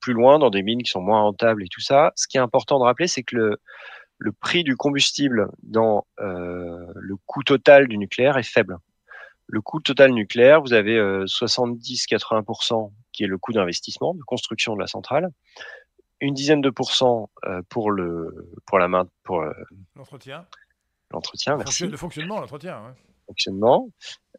plus 0.01 0.13
loin 0.13 0.39
dans 0.39 0.51
des 0.51 0.63
mines 0.63 0.83
qui 0.85 0.91
sont 0.91 1.01
moins 1.01 1.23
rentables 1.23 1.65
et 1.65 1.69
tout 1.69 1.81
ça, 1.81 2.13
ce 2.15 2.29
qui 2.29 2.37
est 2.37 2.41
important 2.41 2.79
de 2.79 2.85
rappeler, 2.85 3.09
c'est 3.09 3.25
que 3.25 3.35
le, 3.35 3.61
le 4.19 4.33
prix 4.33 4.65
du 4.65 4.77
combustible 4.77 5.49
dans 5.63 6.07
euh, 6.21 6.87
le 6.95 7.17
coût 7.27 7.43
total 7.43 7.87
du 7.87 7.97
nucléaire 7.97 8.37
est 8.37 8.43
faible. 8.43 8.77
Le 9.47 9.61
coût 9.61 9.81
total 9.81 10.13
nucléaire, 10.13 10.61
vous 10.61 10.75
avez 10.75 10.99
70-80% 10.99 12.87
euh, 12.87 12.89
qui 13.13 13.25
est 13.25 13.27
le 13.27 13.39
coût 13.39 13.53
d'investissement, 13.53 14.15
de 14.15 14.23
construction 14.23 14.75
de 14.75 14.81
la 14.81 14.87
centrale, 14.87 15.29
une 16.21 16.35
dizaine 16.35 16.61
de 16.61 16.69
pourcents 16.69 17.31
euh, 17.47 17.63
pour 17.71 17.91
le 17.91 18.51
pour 18.67 18.79
la 18.79 18.89
main 18.89 19.07
pour 19.23 19.43
l'entretien. 19.97 20.47
L'entretien, 21.13 21.57
merci. 21.57 21.87
Le 21.87 21.97
fonctionnement, 21.97 22.41
l'entretien. 22.41 22.83
Ouais. 22.85 22.93
Fonctionnement. 23.27 23.89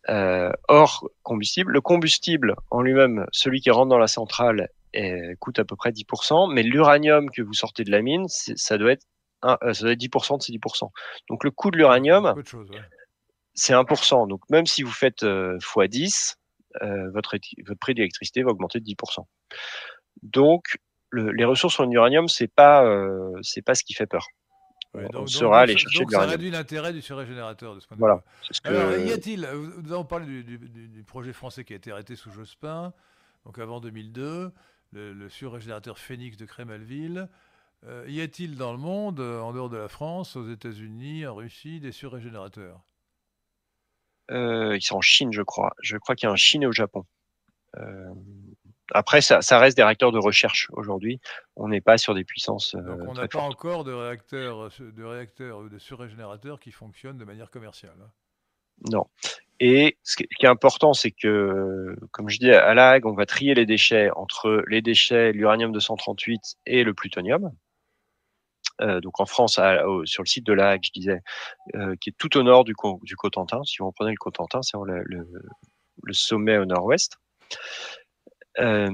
hors 0.07 1.09
combustible. 1.23 1.71
Le 1.71 1.81
combustible 1.81 2.55
en 2.69 2.81
lui-même, 2.81 3.25
celui 3.31 3.61
qui 3.61 3.71
rentre 3.71 3.89
dans 3.89 3.97
la 3.97 4.07
centrale, 4.07 4.67
coûte 5.39 5.57
à 5.57 5.65
peu 5.65 5.75
près 5.75 5.91
10%, 5.91 6.53
mais 6.53 6.61
l'uranium 6.61 7.31
que 7.31 7.41
vous 7.41 7.53
sortez 7.53 7.83
de 7.83 7.91
la 7.91 8.01
mine, 8.01 8.27
ça 8.27 8.77
doit 8.77 8.91
être 8.91 9.05
euh, 9.45 9.73
ça 9.73 9.83
doit 9.83 9.93
être 9.93 9.99
10% 9.99 10.37
de 10.37 10.43
ces 10.43 10.51
10%. 10.53 10.89
Donc 11.29 11.43
le 11.43 11.51
coût 11.51 11.71
de 11.71 11.77
l'uranium, 11.77 12.41
c'est 13.53 13.73
1%. 13.73 14.27
Donc 14.27 14.41
même 14.49 14.65
si 14.65 14.83
vous 14.83 14.91
faites 14.91 15.23
euh, 15.23 15.57
x10, 15.59 16.35
euh, 16.81 17.09
votre, 17.11 17.37
votre 17.65 17.79
prix 17.79 17.93
d'électricité 17.93 18.43
va 18.43 18.51
augmenter 18.51 18.79
de 18.79 18.85
10%. 18.85 19.25
Donc 20.23 20.77
le, 21.09 21.31
les 21.31 21.45
ressources 21.45 21.79
en 21.79 21.89
uranium, 21.89 22.27
c'est 22.27 22.47
pas 22.47 22.85
c'est 23.41 23.61
pas 23.61 23.75
ce 23.75 23.83
qui 23.83 23.93
fait 23.93 24.05
peur. 24.05 24.27
on 24.93 25.25
sera 25.25 25.61
allé 25.61 25.77
chercher 25.77 25.99
donc 25.99 26.11
ça 26.11 26.25
réduit 26.25 26.51
l'intérêt 26.51 26.93
du 26.93 27.01
surrégénérateur 27.01 27.75
de 27.75 27.79
ce 27.79 27.87
point 27.87 27.95
de 27.95 27.99
vue. 27.99 28.05
Voilà. 28.05 28.23
Alors, 28.65 28.97
y 28.97 29.11
a-t-il, 29.11 29.47
nous 29.83 29.91
avons 29.93 30.05
parlé 30.05 30.25
du, 30.25 30.43
du, 30.43 30.87
du, 30.87 31.03
projet 31.03 31.33
français 31.33 31.63
qui 31.63 31.73
a 31.73 31.77
été 31.77 31.91
arrêté 31.91 32.15
sous 32.15 32.31
Jospin, 32.31 32.93
donc 33.45 33.57
avant 33.57 33.79
2002, 33.79 34.51
le, 34.91 35.13
le 35.13 35.29
surrégénérateur 35.29 35.97
Phoenix 35.97 36.37
de 36.37 36.45
Crémalville. 36.45 37.29
Euh, 37.85 38.05
y 38.07 38.21
a-t-il 38.21 38.57
dans 38.57 38.71
le 38.71 38.77
monde, 38.77 39.19
euh, 39.19 39.39
en 39.39 39.53
dehors 39.53 39.69
de 39.69 39.77
la 39.77 39.87
France, 39.87 40.35
aux 40.35 40.49
États-Unis, 40.49 41.25
en 41.25 41.35
Russie, 41.35 41.79
des 41.79 41.91
surrégénérateurs? 41.91 42.81
Euh, 44.31 44.75
Ils 44.75 44.81
sont 44.81 44.97
en 44.97 45.01
Chine, 45.01 45.31
je 45.31 45.41
crois. 45.41 45.73
Je 45.81 45.97
crois 45.97 46.15
qu'il 46.15 46.27
y 46.27 46.29
a 46.29 46.33
en 46.33 46.35
Chine 46.35 46.63
et 46.63 46.67
au 46.67 46.71
Japon. 46.71 47.05
Après, 48.91 49.21
ça, 49.21 49.59
reste 49.59 49.77
des 49.77 49.83
réacteurs 49.83 50.11
de 50.11 50.17
recherche 50.17 50.67
aujourd'hui. 50.71 51.21
On 51.55 51.67
n'est 51.67 51.81
pas 51.81 51.99
sur 51.99 52.15
des 52.15 52.23
puissances. 52.23 52.75
Donc, 52.75 52.99
on 53.07 53.13
n'a 53.13 53.27
pas 53.27 53.41
encore 53.41 53.83
de 53.83 53.93
réacteurs, 53.93 54.71
de 54.79 55.03
réacteurs 55.03 55.59
ou 55.59 55.69
de 55.69 55.77
surrégénérateurs 55.77 56.59
qui 56.59 56.71
fonctionnent 56.71 57.19
de 57.19 57.25
manière 57.25 57.51
commerciale. 57.51 57.95
Hein? 58.01 58.09
Non. 58.89 59.05
Et 59.59 59.97
ce 60.03 60.15
qui 60.15 60.25
est 60.41 60.47
important, 60.47 60.93
c'est 60.93 61.11
que, 61.11 61.95
comme 62.11 62.29
je 62.29 62.39
dis 62.39 62.51
à 62.51 62.73
l'AG, 62.73 63.05
on 63.05 63.13
va 63.13 63.25
trier 63.25 63.53
les 63.53 63.65
déchets 63.65 64.09
entre 64.15 64.63
les 64.67 64.81
déchets, 64.81 65.31
l'uranium 65.31 65.71
238 65.71 66.57
et 66.65 66.83
le 66.83 66.93
plutonium. 66.93 67.51
Euh, 68.81 69.01
donc 69.01 69.19
en 69.19 69.25
France, 69.25 69.59
sur 70.05 70.23
le 70.23 70.27
site 70.27 70.45
de 70.45 70.53
l'AG, 70.53 70.85
je 70.85 70.91
disais, 70.91 71.21
euh, 71.75 71.95
qui 71.99 72.09
est 72.09 72.15
tout 72.17 72.37
au 72.37 72.43
nord 72.43 72.63
du, 72.63 72.73
du 73.03 73.15
Cotentin. 73.15 73.61
Si 73.63 73.77
vous 73.79 73.91
prenez 73.91 74.11
le 74.11 74.17
Cotentin, 74.17 74.61
c'est 74.61 74.77
le, 74.77 75.03
le, 75.05 76.13
sommet 76.13 76.57
au 76.57 76.65
nord-ouest. 76.65 77.17
Euh, 78.59 78.89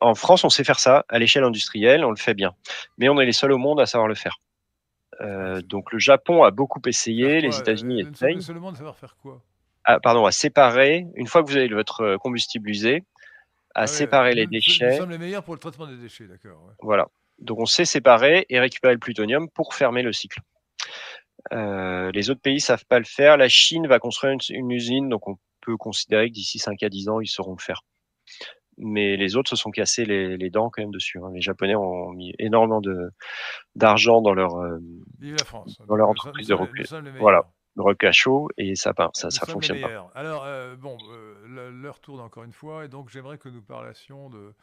en 0.00 0.14
France, 0.14 0.44
on 0.44 0.48
sait 0.48 0.64
faire 0.64 0.78
ça 0.78 1.04
à 1.08 1.18
l'échelle 1.18 1.44
industrielle, 1.44 2.04
on 2.04 2.10
le 2.10 2.16
fait 2.16 2.34
bien. 2.34 2.54
Mais 2.98 3.08
on 3.08 3.18
est 3.20 3.26
les 3.26 3.32
seuls 3.32 3.52
au 3.52 3.58
monde 3.58 3.80
à 3.80 3.86
savoir 3.86 4.08
le 4.08 4.14
faire. 4.14 4.38
donc 5.64 5.92
le 5.92 5.98
Japon 5.98 6.44
a 6.44 6.50
beaucoup 6.50 6.80
essayé, 6.86 7.40
les 7.40 7.58
États-Unis 7.58 8.02
essayent. 8.02 8.42
Seulement 8.42 8.72
de 8.72 8.76
savoir 8.76 8.96
faire 8.96 9.16
quoi? 9.16 9.42
Ah, 9.84 10.00
Pardon, 10.00 10.26
à 10.26 10.32
séparer, 10.32 11.06
une 11.14 11.26
fois 11.26 11.42
que 11.42 11.48
vous 11.48 11.56
avez 11.56 11.68
votre 11.68 12.16
combustible 12.16 12.68
usé, 12.68 13.04
à 13.74 13.82
ah 13.82 13.86
séparer 13.86 14.34
les 14.34 14.46
déchets. 14.46 14.90
Nous 14.90 14.96
sommes 14.98 15.10
les 15.10 15.18
meilleurs 15.18 15.44
pour 15.44 15.54
le 15.54 15.60
traitement 15.60 15.86
des 15.86 15.96
déchets, 15.96 16.26
d'accord. 16.26 16.72
Voilà. 16.80 17.08
Donc 17.38 17.58
on 17.60 17.66
sait 17.66 17.84
séparer 17.84 18.46
et 18.48 18.58
récupérer 18.60 18.94
le 18.94 18.98
plutonium 18.98 19.48
pour 19.50 19.74
fermer 19.74 20.02
le 20.02 20.12
cycle. 20.12 20.40
Euh, 21.52 22.10
les 22.12 22.30
autres 22.30 22.40
pays 22.40 22.60
savent 22.60 22.84
pas 22.86 22.98
le 22.98 23.04
faire. 23.04 23.36
La 23.36 23.48
Chine 23.48 23.86
va 23.86 23.98
construire 23.98 24.36
une, 24.50 24.70
usine, 24.70 25.08
donc 25.08 25.28
on 25.28 25.38
peut 25.60 25.76
considérer 25.76 26.28
que 26.28 26.34
d'ici 26.34 26.58
5 26.58 26.82
à 26.82 26.88
10 26.88 27.08
ans, 27.08 27.20
ils 27.20 27.28
sauront 27.28 27.54
le 27.56 27.62
faire. 27.62 27.82
Mais 28.76 29.16
les 29.16 29.36
autres 29.36 29.50
se 29.50 29.56
sont 29.56 29.70
cassés 29.70 30.04
les, 30.04 30.50
dents 30.50 30.70
quand 30.70 30.82
même 30.82 30.92
dessus. 30.92 31.18
Hein. 31.18 31.30
Les 31.32 31.40
Japonais 31.40 31.74
ont 31.74 32.10
mis 32.10 32.32
énormément 32.38 32.80
d'argent 33.74 34.20
dans 34.20 34.34
leur 34.34 34.56
euh, 34.56 34.78
dans 35.86 35.96
leur 35.96 36.08
entreprise 36.08 36.46
de 36.46 36.54
repli. 36.54 36.84
Voilà, 37.18 37.42
de 37.76 38.10
chaud 38.12 38.48
et 38.56 38.76
ça 38.76 38.92
ça, 39.14 39.30
ça 39.30 39.46
fonctionne 39.46 39.80
pas. 39.80 40.10
Alors 40.14 40.44
euh, 40.44 40.76
bon, 40.76 40.96
l'heure 41.46 42.00
tourne 42.00 42.20
encore 42.20 42.44
une 42.44 42.52
fois 42.52 42.84
et 42.84 42.88
donc 42.88 43.08
j'aimerais 43.08 43.38
que 43.38 43.48
nous 43.48 43.62
parlassions 43.62 44.30
de 44.30 44.54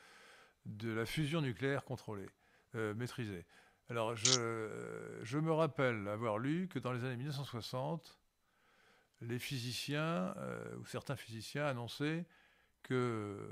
de 0.66 0.92
la 0.92 1.06
fusion 1.06 1.42
nucléaire 1.42 1.84
contrôlée, 1.84 2.28
maîtrisée. 2.96 3.46
Alors, 3.90 4.16
je, 4.16 5.38
me 5.38 5.52
rappelle 5.52 6.08
avoir 6.08 6.40
lu 6.40 6.68
que 6.68 6.80
dans 6.80 6.92
les 6.92 7.04
années 7.04 7.18
1960, 7.18 8.20
les 9.22 9.38
physiciens, 9.38 10.34
euh, 10.38 10.76
ou 10.78 10.86
certains 10.86 11.16
physiciens, 11.16 11.68
annonçaient 11.68 12.26
que 12.82 13.48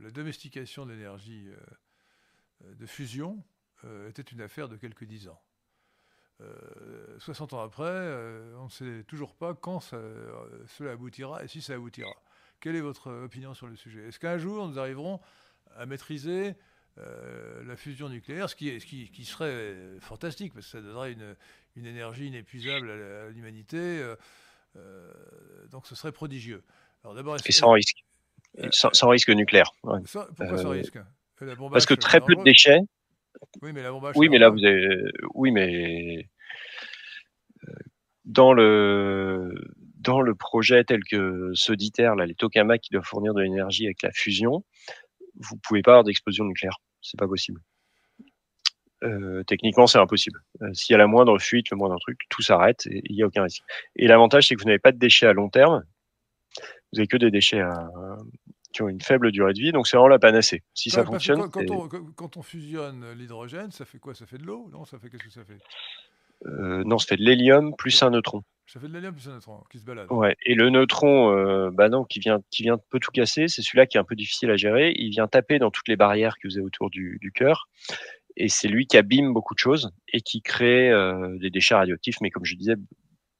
la 0.00 0.10
domestication 0.10 0.84
de 0.84 0.92
l'énergie 0.92 1.48
euh, 1.48 2.74
de 2.74 2.86
fusion 2.86 3.42
euh, 3.84 4.10
était 4.10 4.22
une 4.22 4.42
affaire 4.42 4.68
de 4.68 4.76
quelques 4.76 5.04
dix 5.04 5.28
ans. 5.28 5.42
60 7.18 7.54
ans 7.54 7.62
après, 7.62 7.88
on 8.58 8.66
ne 8.66 8.70
sait 8.70 9.02
toujours 9.08 9.34
pas 9.34 9.54
quand 9.54 9.80
cela 9.80 10.92
aboutira 10.92 11.42
et 11.42 11.48
si 11.48 11.60
ça 11.60 11.74
aboutira. 11.74 12.12
Quelle 12.60 12.76
est 12.76 12.80
votre 12.80 13.10
opinion 13.10 13.54
sur 13.54 13.66
le 13.66 13.74
sujet? 13.74 14.06
Est-ce 14.06 14.20
qu'un 14.20 14.38
jour 14.38 14.68
nous 14.68 14.78
arriverons 14.78 15.20
à 15.74 15.84
maîtriser 15.84 16.54
euh, 17.00 17.62
la 17.64 17.76
fusion 17.76 18.08
nucléaire, 18.08 18.48
ce 18.48 18.56
qui, 18.56 18.78
qui, 18.78 19.24
serait 19.24 19.74
fantastique, 20.00 20.52
parce 20.54 20.66
que 20.66 20.72
ça 20.72 20.80
donnerait 20.80 21.12
une, 21.12 21.86
énergie 21.86 22.26
inépuisable 22.26 22.90
à 22.90 23.30
l'humanité. 23.30 23.76
Euh, 23.76 24.16
euh, 24.76 25.12
donc 25.70 25.86
ce 25.86 25.94
serait 25.94 26.12
prodigieux. 26.12 26.64
Alors, 27.04 27.14
d'abord, 27.14 27.36
Et 27.44 27.52
sans 27.52 27.70
risque. 27.70 28.04
Sans, 28.70 29.08
risque 29.08 29.30
nucléaire. 29.30 29.72
pourquoi 29.82 30.58
sans 30.58 30.70
risque? 30.70 30.98
Parce 31.70 31.86
que 31.86 31.94
très 31.94 32.20
peu 32.20 32.34
de 32.34 32.42
déchets. 32.42 32.80
Oui, 33.62 33.72
mais 33.72 33.82
la 33.82 33.92
Oui, 34.16 34.28
mais 34.28 34.38
là, 34.38 34.48
vous 34.48 34.64
avez... 34.64 35.04
Oui, 35.34 35.52
mais 35.52 36.28
dans 38.24 38.52
le 38.52 39.54
dans 39.98 40.20
le 40.20 40.34
projet 40.34 40.84
tel 40.84 41.02
que 41.04 41.50
ceux 41.54 41.76
d'ITER, 41.76 42.12
là, 42.16 42.24
les 42.26 42.34
tokamaks 42.34 42.80
qui 42.80 42.90
doivent 42.90 43.04
fournir 43.04 43.34
de 43.34 43.42
l'énergie 43.42 43.84
avec 43.84 44.02
la 44.02 44.12
fusion, 44.12 44.64
vous 45.36 45.56
pouvez 45.56 45.82
pas 45.82 45.92
avoir 45.92 46.04
d'explosion 46.04 46.44
nucléaire 46.44 46.78
c'est 47.00 47.18
pas 47.18 47.28
possible. 47.28 47.60
Euh, 49.04 49.44
techniquement, 49.44 49.86
c'est 49.86 49.98
impossible. 49.98 50.42
Euh, 50.62 50.72
s'il 50.72 50.92
y 50.92 50.94
a 50.94 50.98
la 50.98 51.06
moindre 51.06 51.38
fuite, 51.38 51.70
le 51.70 51.76
moindre 51.76 51.98
truc, 52.00 52.18
tout 52.28 52.42
s'arrête 52.42 52.86
et 52.86 53.00
il 53.04 53.16
n'y 53.16 53.22
a 53.22 53.26
aucun 53.26 53.44
risque. 53.44 53.62
Et 53.96 54.08
l'avantage, 54.08 54.48
c'est 54.48 54.54
que 54.54 54.60
vous 54.60 54.66
n'avez 54.66 54.80
pas 54.80 54.92
de 54.92 54.98
déchets 54.98 55.26
à 55.26 55.32
long 55.32 55.48
terme. 55.48 55.84
Vous 56.56 56.96
n'avez 56.96 57.06
que 57.06 57.16
des 57.16 57.30
déchets 57.30 57.62
qui 58.72 58.82
ont 58.82 58.88
une 58.88 59.00
faible 59.00 59.30
durée 59.30 59.52
de 59.52 59.60
vie. 59.60 59.72
Donc, 59.72 59.86
c'est 59.86 59.96
vraiment 59.96 60.08
la 60.08 60.18
panacée. 60.18 60.62
Si 60.74 60.90
ça 60.90 61.04
fonctionne. 61.04 61.48
Quand, 61.50 62.36
on, 62.36 62.42
fusionne 62.42 63.12
l'hydrogène, 63.12 63.70
ça 63.70 63.84
fait 63.84 63.98
quoi? 63.98 64.14
Ça 64.14 64.26
fait 64.26 64.38
de 64.38 64.44
l'eau? 64.44 64.68
Non, 64.72 64.84
ça 64.84 64.98
fait 64.98 65.08
qu'est-ce 65.10 65.24
que 65.24 65.30
ça 65.30 65.44
fait? 65.44 65.58
Euh, 66.46 66.82
Non, 66.84 66.98
ça 66.98 67.06
fait 67.06 67.16
de 67.16 67.22
l'hélium 67.22 67.74
plus 67.76 68.02
un 68.02 68.10
neutron. 68.10 68.42
Ça 68.68 68.78
fait 68.80 68.88
de 68.88 68.92
l'hélium 68.92 69.14
plus 69.14 69.28
un 69.28 69.34
neutron 69.34 69.62
qui 69.70 69.78
se 69.78 69.84
balade. 69.84 70.06
Ouais. 70.10 70.36
Et 70.44 70.54
le 70.54 70.68
neutron, 70.68 71.70
bah 71.70 71.88
non, 71.88 72.04
qui 72.04 72.20
vient, 72.20 72.40
qui 72.50 72.62
vient 72.62 72.74
un 72.74 72.80
peu 72.90 73.00
tout 73.00 73.10
casser, 73.10 73.48
c'est 73.48 73.62
celui-là 73.62 73.86
qui 73.86 73.96
est 73.96 74.00
un 74.00 74.04
peu 74.04 74.14
difficile 74.14 74.50
à 74.50 74.56
gérer. 74.56 74.92
Il 74.96 75.10
vient 75.10 75.26
taper 75.26 75.58
dans 75.58 75.70
toutes 75.70 75.88
les 75.88 75.96
barrières 75.96 76.36
que 76.38 76.48
vous 76.48 76.58
avez 76.58 76.66
autour 76.66 76.90
du, 76.90 77.18
du 77.20 77.32
cœur. 77.32 77.68
Et 78.36 78.48
c'est 78.48 78.68
lui 78.68 78.86
qui 78.86 78.98
abîme 78.98 79.32
beaucoup 79.32 79.54
de 79.54 79.58
choses 79.58 79.90
et 80.12 80.20
qui 80.20 80.42
crée 80.42 80.92
des 81.40 81.50
déchets 81.50 81.74
radioactifs, 81.76 82.20
mais 82.20 82.30
comme 82.30 82.44
je 82.44 82.56
disais, 82.56 82.74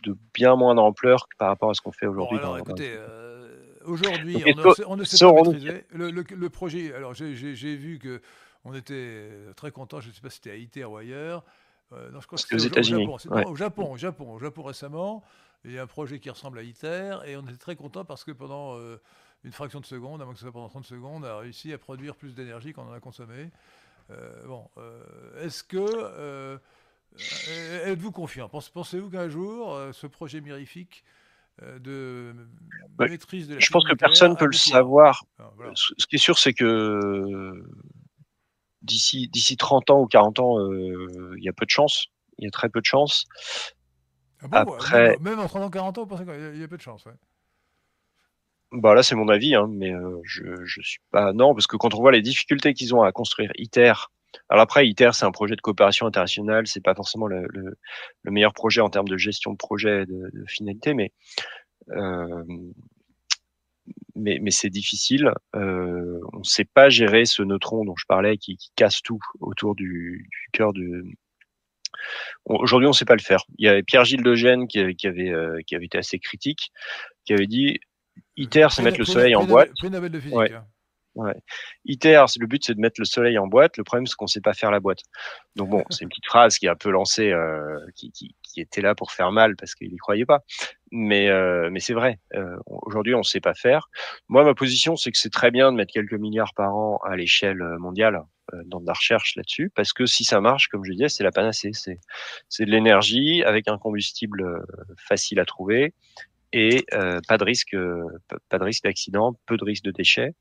de 0.05 0.17
bien 0.35 0.57
moins 0.57 0.75
d'ampleur 0.75 1.29
par 1.39 1.49
rapport 1.49 1.71
à 1.71 1.75
ce 1.75 1.83
qu'on 1.83 1.93
fait 1.93 2.07
aujourd'hui. 2.07 2.39
alors, 2.39 2.59
écoutez, 2.59 2.97
aujourd'hui, 3.85 4.37
on, 4.87 4.97
ne 4.97 5.05
sait 5.05 5.25
pas 5.25 5.33
maîtriser. 5.33 5.85
Le, 5.91 6.11
le, 6.11 6.51
projet, 6.51 6.93
alors 6.95 7.15
j'ai 7.15 7.35
vu 7.77 7.99
que 7.99 8.21
on 8.65 8.75
était 8.75 9.29
très 9.57 9.71
content, 9.71 10.01
je 10.01 10.09
ne 10.09 10.13
sais 10.13 10.21
pas 10.21 10.31
si 10.31 10.37
c'était 10.37 10.51
à 10.51 10.57
ITER 10.57 10.85
ou 10.85 10.97
ailleurs, 10.97 11.45
euh, 11.93 12.11
non, 12.11 12.21
je 12.21 12.27
crois 12.27 12.39
que 12.39 12.55
aux 12.55 12.59
États-Unis. 12.59 13.07
Au 13.07 13.19
Japon, 13.19 13.51
au 13.51 13.57
Japon, 13.57 13.93
au 13.93 13.97
Japon, 13.97 14.33
au 14.35 14.39
Japon 14.39 14.63
récemment. 14.63 15.25
Il 15.65 15.73
y 15.73 15.79
a 15.79 15.83
un 15.83 15.87
projet 15.87 16.21
qui 16.21 16.31
ressemble 16.31 16.59
à 16.59 16.63
ITER 16.63 17.19
et 17.27 17.37
on 17.37 17.43
était 17.43 17.57
très 17.57 17.75
content 17.75 18.05
parce 18.05 18.23
que 18.25 18.31
pendant 18.31 18.77
euh, 18.77 19.01
une 19.45 19.53
fraction 19.53 19.81
de 19.81 19.87
seconde, 19.87 20.23
à 20.23 20.25
moins 20.25 20.35
que 20.35 20.39
ce 20.39 20.45
soit 20.45 20.53
pendant 20.53 20.69
30 20.69 20.85
secondes, 20.85 21.25
on 21.25 21.27
a 21.27 21.39
réussi 21.39 21.73
à 21.73 21.79
produire 21.79 22.15
plus 22.15 22.35
d'énergie 22.35 22.73
qu'on 22.73 22.89
en 22.89 22.93
a 22.93 23.01
consommé. 23.01 23.51
Euh, 24.11 24.47
bon, 24.47 24.69
est-ce 25.41 25.65
que 25.65 26.61
êtes-vous 27.87 28.13
confiant? 28.13 28.49
Pensez-vous 28.49 29.11
qu'un 29.11 29.29
jour, 29.29 29.77
ce 29.93 30.07
projet 30.07 30.41
mirifique 30.41 31.05
de 31.81 32.35
maîtrise 32.99 33.49
de 33.49 33.55
la 33.55 33.61
Je 33.61 33.71
pense 33.71 33.85
que 33.85 33.95
personne 33.95 34.33
ne 34.33 34.37
peut 34.37 34.47
le 34.47 34.53
savoir. 34.53 35.25
Ah, 35.41 35.51
ce 35.75 36.07
qui 36.07 36.17
est 36.17 36.21
sûr, 36.21 36.39
c'est 36.39 36.53
que 36.53 37.65
d'ici 38.83 39.29
d'ici 39.29 39.57
30 39.57 39.91
ans 39.91 40.01
ou 40.01 40.07
40 40.07 40.39
ans, 40.41 40.59
euh, 40.59 41.35
il 41.37 41.45
y 41.45 41.49
a 41.49 41.53
peu 41.53 41.65
de 41.65 41.71
chance. 41.71 42.07
Il 42.39 42.45
y 42.45 42.49
a 42.49 42.51
très 42.51 42.69
peu 42.69 42.81
de 42.81 42.87
chance. 42.87 43.27
Ah 44.43 44.61
Après, 44.61 45.17
même, 45.21 45.41
en 45.41 45.47
30 45.47 45.63
ans, 45.65 45.71
40 45.71 45.99
ans, 45.99 46.07
pensez 46.07 46.25
qu'il 46.25 46.61
y 46.61 46.63
a 46.63 46.69
peu 46.69 46.77
de 46.77 46.83
chance, 46.83 47.05
ouais. 47.07 47.13
Bah 48.71 48.95
là, 48.95 49.03
c'est 49.03 49.15
mon 49.15 49.29
avis, 49.29 49.55
hein, 49.55 49.67
mais 49.71 49.93
euh, 49.93 50.21
je 50.25 50.45
je 50.65 50.83
suis 50.83 51.01
pas 51.11 51.33
non 51.33 51.55
parce 51.55 51.67
que 51.67 51.77
quand 51.77 51.95
on 51.95 52.01
voit 52.01 52.13
les 52.13 52.21
difficultés 52.21 52.75
qu'ils 52.75 52.95
ont 52.95 53.03
à 53.03 53.13
construire 53.13 53.51
ITER, 53.57 53.95
alors 54.51 54.63
après 54.63 54.87
ITER 54.87 55.11
c'est 55.15 55.25
un 55.25 55.31
projet 55.31 55.57
de 55.57 55.61
coopération 55.63 56.07
internationale, 56.07 56.67
c'est 56.67 56.83
pas 56.83 56.95
forcément 56.95 57.27
le, 57.27 57.47
le, 57.49 58.31
meilleur 58.31 58.53
projet 58.53 58.83
en 58.83 58.91
termes 58.91 59.09
de 59.09 59.17
gestion 59.17 59.53
de 59.53 59.57
projet 59.57 60.05
de, 60.05 60.31
de 60.35 60.45
finalité, 60.47 60.93
mais 60.93 61.13
euh, 61.93 62.45
mais, 64.19 64.39
mais 64.41 64.51
c'est 64.51 64.71
difficile. 64.71 65.33
Euh, 65.57 66.21
on 66.33 66.39
ne 66.39 66.45
sait 66.45 66.65
pas 66.65 66.89
gérer 66.89 67.25
ce 67.25 67.43
neutron 67.43 67.85
dont 67.85 67.95
je 67.97 68.05
parlais 68.07 68.37
qui, 68.37 68.57
qui 68.57 68.71
casse 68.77 69.03
tout 69.03 69.21
autour 69.41 69.75
du, 69.75 70.29
du 70.31 70.49
cœur 70.53 70.73
de. 70.73 71.05
Aujourd'hui, 72.45 72.87
on 72.87 72.91
ne 72.91 72.95
sait 72.97 73.05
pas 73.05 73.17
le 73.17 73.23
faire. 73.23 73.45
Il 73.59 73.67
y 73.67 73.69
avait 73.69 73.83
Pierre-Gilles 73.83 74.23
Lejeune 74.23 74.69
qui 74.69 74.79
avait, 74.79 74.95
qui 74.95 75.07
avait, 75.07 75.31
euh, 75.31 75.59
qui 75.67 75.75
avait 75.75 75.87
été 75.87 75.99
assez 75.99 76.19
critique, 76.19 76.71
qui 77.25 77.33
avait 77.33 77.47
dit 77.47 77.79
ITER, 78.37 78.69
c'est 78.71 78.83
mettre 78.83 78.99
le 78.99 79.05
soleil 79.05 79.35
en 79.35 79.45
boîte. 79.45 79.71
De 79.83 80.21
physique, 80.21 80.37
ouais. 80.37 80.53
Hein. 80.53 80.65
ITER, 81.85 82.25
le 82.39 82.47
but 82.47 82.65
c'est 82.65 82.75
de 82.75 82.81
mettre 82.81 83.01
le 83.01 83.05
soleil 83.05 83.39
en 83.39 83.47
boîte. 83.47 83.77
Le 83.77 83.85
problème 83.85 84.07
c'est 84.07 84.15
qu'on 84.15 84.27
sait 84.27 84.41
pas 84.41 84.55
faire 84.55 84.71
la 84.71 84.81
boîte. 84.81 85.03
Donc 85.57 85.71
bon, 85.71 85.85
c'est 85.91 86.03
une 86.03 86.09
petite 86.09 86.27
phrase 86.27 86.59
qui 86.59 86.67
est 86.67 86.69
un 86.69 86.77
peu 86.77 86.91
lancée, 86.91 87.31
euh, 87.31 87.79
qui, 87.95 88.35
était 88.57 88.81
là 88.81 88.97
pour 88.97 89.13
faire 89.13 89.31
mal 89.31 89.55
parce 89.55 89.75
qu'il 89.75 89.93
y 89.93 89.97
croyait 89.99 90.27
pas. 90.27 90.41
Mais 90.91 91.29
euh, 91.29 91.71
c'est 91.79 91.95
vrai. 91.95 92.19
Euh, 92.35 92.57
Aujourd'hui, 92.67 93.15
on 93.15 93.23
sait 93.23 93.41
pas 93.41 93.55
faire. 93.55 93.89
Moi, 94.29 94.45
ma 94.45 94.55
position 94.55 94.97
c'est 94.97 95.13
que 95.13 95.19
c'est 95.19 95.31
très 95.31 95.51
bien 95.51 95.71
de 95.71 95.77
mettre 95.77 95.93
quelques 95.93 96.15
milliards 96.15 96.55
par 96.55 96.75
an 96.75 96.99
à 97.05 97.17
l'échelle 97.17 97.63
mondiale 97.79 98.23
dans 98.65 98.81
de 98.81 98.87
la 98.87 98.95
recherche 98.95 99.37
là-dessus, 99.37 99.71
parce 99.75 99.93
que 99.93 100.07
si 100.07 100.25
ça 100.25 100.41
marche, 100.41 100.69
comme 100.69 100.83
je 100.83 100.93
disais, 100.93 101.11
c'est 101.11 101.23
la 101.23 101.31
panacée. 101.31 101.73
C'est 101.75 102.65
de 102.65 102.71
l'énergie 102.71 103.43
avec 103.45 103.69
un 103.69 103.77
combustible 103.77 104.65
facile 104.97 105.39
à 105.39 105.45
trouver 105.45 105.93
et 106.53 106.87
euh, 106.95 107.21
pas 107.27 107.39
de 107.39 107.45
risque, 107.45 107.75
euh, 107.75 108.05
pas 108.49 108.59
de 108.59 108.65
risque 108.65 108.85
d'accident, 108.85 109.39
peu 109.47 109.57
de 109.57 109.65
risque 109.65 109.85
de 109.85 109.91
déchets. 109.91 110.35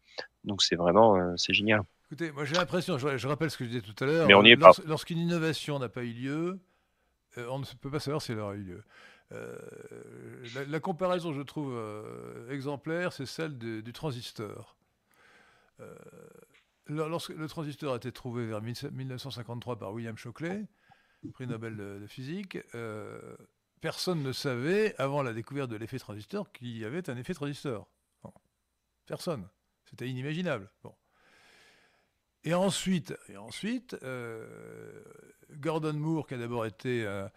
Donc 0.43 0.61
c'est 0.61 0.75
vraiment, 0.75 1.17
euh, 1.17 1.33
c'est 1.35 1.53
génial. 1.53 1.81
Écoutez, 2.05 2.31
moi 2.31 2.45
j'ai 2.45 2.55
l'impression, 2.55 2.97
je, 2.97 3.27
rappelle 3.27 3.51
ce 3.51 3.57
que 3.57 3.65
je 3.65 3.69
disais 3.69 3.81
tout 3.81 4.03
à 4.03 4.07
l'heure. 4.07 4.27
Mais 4.27 4.33
on 4.33 4.43
y 4.43 4.51
est 4.51 4.57
pas. 4.57 4.71
Lorsqu'une 4.85 5.17
innovation 5.17 5.79
n'a 5.79 5.89
pas 5.89 6.03
eu 6.03 6.13
lieu, 6.13 6.59
on 7.35 7.59
ne 7.59 7.65
peut 7.81 7.91
pas 7.91 7.99
savoir 7.99 8.21
si 8.21 8.31
elle 8.31 8.39
aura 8.39 8.55
eu 8.55 8.63
lieu. 8.63 8.83
La, 10.69 10.79
comparaison, 10.79 11.33
je 11.33 11.41
trouve 11.41 11.77
exemplaire, 12.49 13.11
c'est 13.11 13.25
celle 13.25 13.57
du 13.57 13.91
transistor. 13.91 14.77
lorsque 16.87 17.35
le 17.35 17.47
transistor 17.49 17.93
a 17.93 17.97
été 17.97 18.13
trouvé 18.13 18.45
vers 18.45 18.61
1953 18.61 19.77
par 19.77 19.91
William 19.91 20.17
Shockley, 20.17 20.65
prix 21.33 21.45
Nobel 21.45 21.75
de, 21.75 21.99
de 21.99 22.07
physique, 22.07 22.57
personne 23.81 24.23
ne 24.23 24.31
savait, 24.31 24.95
avant 24.97 25.21
la 25.21 25.33
découverte 25.33 25.69
de 25.69 25.75
l'effet 25.75 25.99
transistor, 25.99 26.51
qu'il 26.51 26.77
y 26.77 26.85
avait 26.85 27.09
un 27.09 27.17
effet 27.17 27.33
transistor. 27.33 27.87
Personne. 29.05 29.47
C'était 29.85 30.09
inimaginable. 30.09 30.69
Bon. 30.83 30.93
Et 32.43 32.53
ensuite, 32.53 33.13
euh, 34.03 35.03
Gordon 35.51 35.93
Moore, 35.93 36.27
qui 36.27 36.33
a 36.33 36.37
d'abord 36.37 36.65
été, 36.65 37.05
euh, 37.05 37.27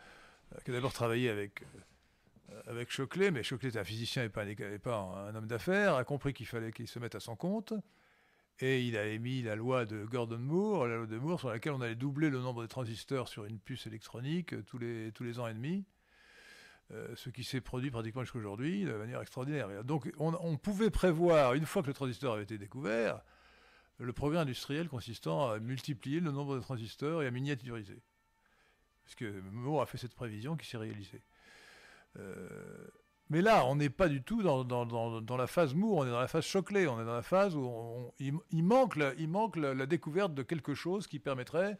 qui 0.64 0.70
a 0.70 0.74
d'abord 0.74 0.92
travaillé 0.92 1.30
avec, 1.30 1.62
euh, 2.50 2.62
avec 2.66 2.90
Shockley, 2.90 3.30
mais 3.30 3.42
Shockley 3.42 3.70
était 3.70 3.78
un 3.78 3.84
physicien 3.84 4.24
et 4.24 4.28
pas 4.28 4.44
un, 4.44 5.34
homme 5.34 5.46
d'affaires, 5.46 5.94
a 5.94 6.04
compris 6.04 6.32
qu'il 6.32 6.46
fallait 6.46 6.72
qu'il 6.72 6.88
se 6.88 6.98
mette 6.98 7.14
à 7.14 7.20
son 7.20 7.36
compte. 7.36 7.72
Et 8.58 8.82
il 8.82 8.96
a 8.96 9.06
émis 9.06 9.42
la 9.42 9.56
loi 9.56 9.86
de 9.86 10.04
Gordon 10.04 10.38
Moore, 10.38 10.86
la 10.86 10.96
loi 10.96 11.06
de 11.06 11.18
Moore, 11.18 11.40
sur 11.40 11.48
laquelle 11.48 11.72
on 11.72 11.80
allait 11.80 11.94
doubler 11.94 12.28
le 12.28 12.40
nombre 12.40 12.62
de 12.62 12.66
transistors 12.66 13.26
sur 13.26 13.46
une 13.46 13.58
puce 13.58 13.86
électronique 13.86 14.54
tous 14.66 14.78
les 14.78 15.38
ans 15.38 15.46
et 15.46 15.54
demi. 15.54 15.86
Euh, 16.92 17.14
ce 17.14 17.30
qui 17.30 17.44
s'est 17.44 17.60
produit 17.60 17.88
pratiquement 17.92 18.22
jusqu'à 18.22 18.38
aujourd'hui 18.38 18.84
de 18.84 18.92
manière 18.92 19.20
extraordinaire. 19.20 19.84
Donc 19.84 20.10
on, 20.18 20.56
pouvait 20.56 20.90
prévoir, 20.90 21.54
une 21.54 21.64
fois 21.64 21.82
que 21.82 21.86
le 21.86 21.94
transistor 21.94 22.34
avait 22.34 22.42
été 22.42 22.58
découvert, 22.58 23.22
le 23.98 24.12
progrès 24.12 24.40
industriel 24.40 24.88
consistant 24.88 25.50
à 25.50 25.60
multiplier 25.60 26.18
le 26.18 26.32
nombre 26.32 26.56
de 26.56 26.60
transistors 26.60 27.22
et 27.22 27.28
à 27.28 27.30
miniaturiser. 27.30 28.02
Parce 29.04 29.14
que 29.14 29.40
Moore 29.52 29.82
a 29.82 29.86
fait 29.86 29.98
cette 29.98 30.14
prévision 30.14 30.56
qui 30.56 30.66
s'est 30.66 30.78
réalisée. 30.78 31.22
Euh, 32.18 32.48
mais 33.28 33.40
là, 33.40 33.64
on 33.66 33.76
n'est 33.76 33.90
pas 33.90 34.08
du 34.08 34.24
tout 34.24 34.42
dans, 34.42 35.36
la 35.36 35.46
phase 35.46 35.74
Moore, 35.74 35.98
on 35.98 36.06
est 36.06 36.10
dans 36.10 36.18
la 36.18 36.26
phase 36.26 36.44
Shockley, 36.44 36.88
on 36.88 37.00
est 37.00 37.04
dans 37.04 37.14
la 37.14 37.22
phase 37.22 37.54
où 37.54 38.12
il, 38.18 38.64
manque, 38.64 38.96
la, 38.96 39.14
il 39.14 39.28
manque 39.28 39.54
la, 39.54 39.86
découverte 39.86 40.34
de 40.34 40.42
quelque 40.42 40.74
chose 40.74 41.06
qui 41.06 41.20
permettrait 41.20 41.78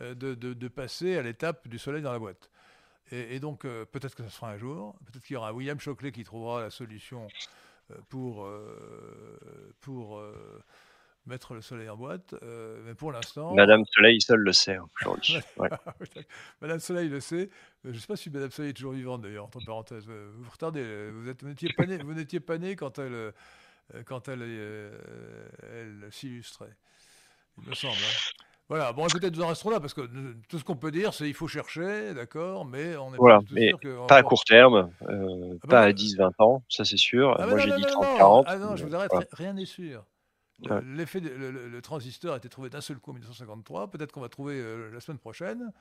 euh, 0.00 0.14
de, 0.14 0.68
passer 0.68 1.16
à 1.16 1.22
l'étape 1.22 1.66
du 1.66 1.78
soleil 1.78 2.02
dans 2.02 2.12
la 2.12 2.18
boîte. 2.18 2.50
Et, 3.12 3.40
donc, 3.40 3.64
euh, 3.64 3.84
peut-être 3.84 4.14
que 4.14 4.22
ça 4.22 4.30
se 4.30 4.36
fera 4.36 4.52
un 4.52 4.58
jour, 4.58 4.94
peut-être 5.06 5.24
qu'il 5.24 5.34
y 5.34 5.36
aura 5.36 5.52
William 5.52 5.80
Shockley 5.80 6.12
qui 6.12 6.24
trouvera 6.24 6.60
la 6.60 6.70
solution 6.70 7.26
pour, 8.08 8.48
pour 9.80 10.22
mettre 11.26 11.54
le 11.54 11.62
soleil 11.62 11.88
en 11.88 11.96
boîte. 11.96 12.34
Euh, 12.42 12.82
mais 12.84 12.94
pour 12.94 13.12
l'instant. 13.12 13.54
Madame 13.54 13.84
Soleil 13.86 14.20
seule 14.20 14.40
le 14.40 14.52
sait 14.52 14.78
aujourd'hui. 14.78 15.38
Madame 16.60 16.80
Soleil 16.80 17.08
le 17.08 17.20
sait. 17.20 17.50
Je 17.84 17.90
ne 17.90 17.98
sais 17.98 18.06
pas 18.06 18.16
si 18.16 18.30
Madame 18.30 18.50
Soleil 18.50 18.70
est 18.70 18.74
toujours 18.74 18.92
vivante 18.92 19.22
d'ailleurs, 19.22 19.44
entre 19.44 19.64
parenthèses. 19.64 20.06
Vous 20.06 20.50
retardez. 20.50 21.10
Vous 21.10 21.48
n'étiez 21.48 21.72
pas 21.72 21.86
né, 21.86 21.98
vous 21.98 22.14
n'étiez 22.14 22.40
pas 22.40 22.58
né 22.58 22.76
quand 22.76 22.98
elle, 22.98 23.14
euh, 23.14 23.32
quand 24.04 24.28
elle, 24.28 24.42
euh, 24.42 25.48
elle 25.62 26.12
s'illustrait. 26.12 26.74
Il 27.62 27.68
me 27.68 27.74
semble. 27.74 27.94
Hein. 27.94 28.44
Voilà, 28.70 28.92
bon, 28.92 29.04
peut-être 29.08 29.36
nous 29.36 29.42
en 29.42 29.48
resterons 29.48 29.70
là, 29.70 29.80
parce 29.80 29.94
que 29.94 30.02
tout 30.48 30.56
ce 30.56 30.62
qu'on 30.62 30.76
peut 30.76 30.92
dire, 30.92 31.12
c'est 31.12 31.24
qu'il 31.24 31.34
faut 31.34 31.48
chercher, 31.48 32.14
d'accord, 32.14 32.64
mais 32.64 32.96
on 32.96 33.12
est 33.12 33.16
voilà, 33.16 33.38
pas 33.38 33.44
mais 33.50 33.68
sûr 33.70 33.80
que... 33.80 34.06
Pas 34.06 34.18
à 34.18 34.22
court 34.22 34.44
terme, 34.44 34.92
euh, 35.08 35.54
ah 35.56 35.66
pas 35.66 35.68
bah, 35.68 35.80
à 35.80 35.90
10-20 35.90 36.30
ans, 36.38 36.62
ça 36.68 36.84
c'est 36.84 36.96
sûr. 36.96 37.34
Ah 37.36 37.48
Moi 37.48 37.58
j'ai 37.58 37.72
dit 37.72 37.82
30-40. 37.82 38.44
Ah 38.46 38.58
non, 38.58 38.76
je 38.76 38.86
vous 38.86 38.94
arrête, 38.94 39.10
rien 39.32 39.54
n'est 39.54 39.66
sûr. 39.66 40.04
L'effet, 40.84 41.18
le, 41.18 41.82
transistor 41.82 42.34
a 42.34 42.36
été 42.36 42.48
trouvé 42.48 42.70
d'un 42.70 42.80
seul 42.80 42.98
coup 42.98 43.10
en 43.10 43.14
1953. 43.14 43.90
Peut-être 43.90 44.12
qu'on 44.12 44.20
va 44.20 44.28
trouver 44.28 44.54
euh, 44.60 44.90
la 44.92 45.00
semaine 45.00 45.18
prochaine 45.18 45.72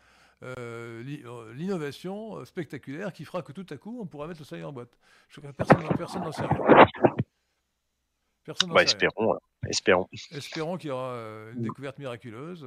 euh, 0.42 1.04
euh, 1.26 1.54
l'innovation 1.54 2.44
spectaculaire 2.46 3.12
qui 3.12 3.26
fera 3.26 3.42
que 3.42 3.52
tout 3.52 3.66
à 3.70 3.78
coup 3.78 4.00
on 4.02 4.06
pourra 4.06 4.26
mettre 4.26 4.40
le 4.40 4.46
soleil 4.46 4.64
en 4.64 4.72
boîte. 4.72 4.98
Je 5.28 5.42
crois 5.42 5.52
que 5.52 5.98
personne 5.98 6.24
n'en 6.24 6.32
sait 6.32 6.46
rien. 6.46 6.86
Personne 8.44 8.72
bah, 8.72 8.84
espérons, 8.84 9.38
espérons. 9.68 10.08
Espérons 10.32 10.78
qu'il 10.78 10.90
y 10.90 10.92
aura 10.92 11.16
une 11.54 11.62
découverte 11.62 12.00
miraculeuse, 12.00 12.66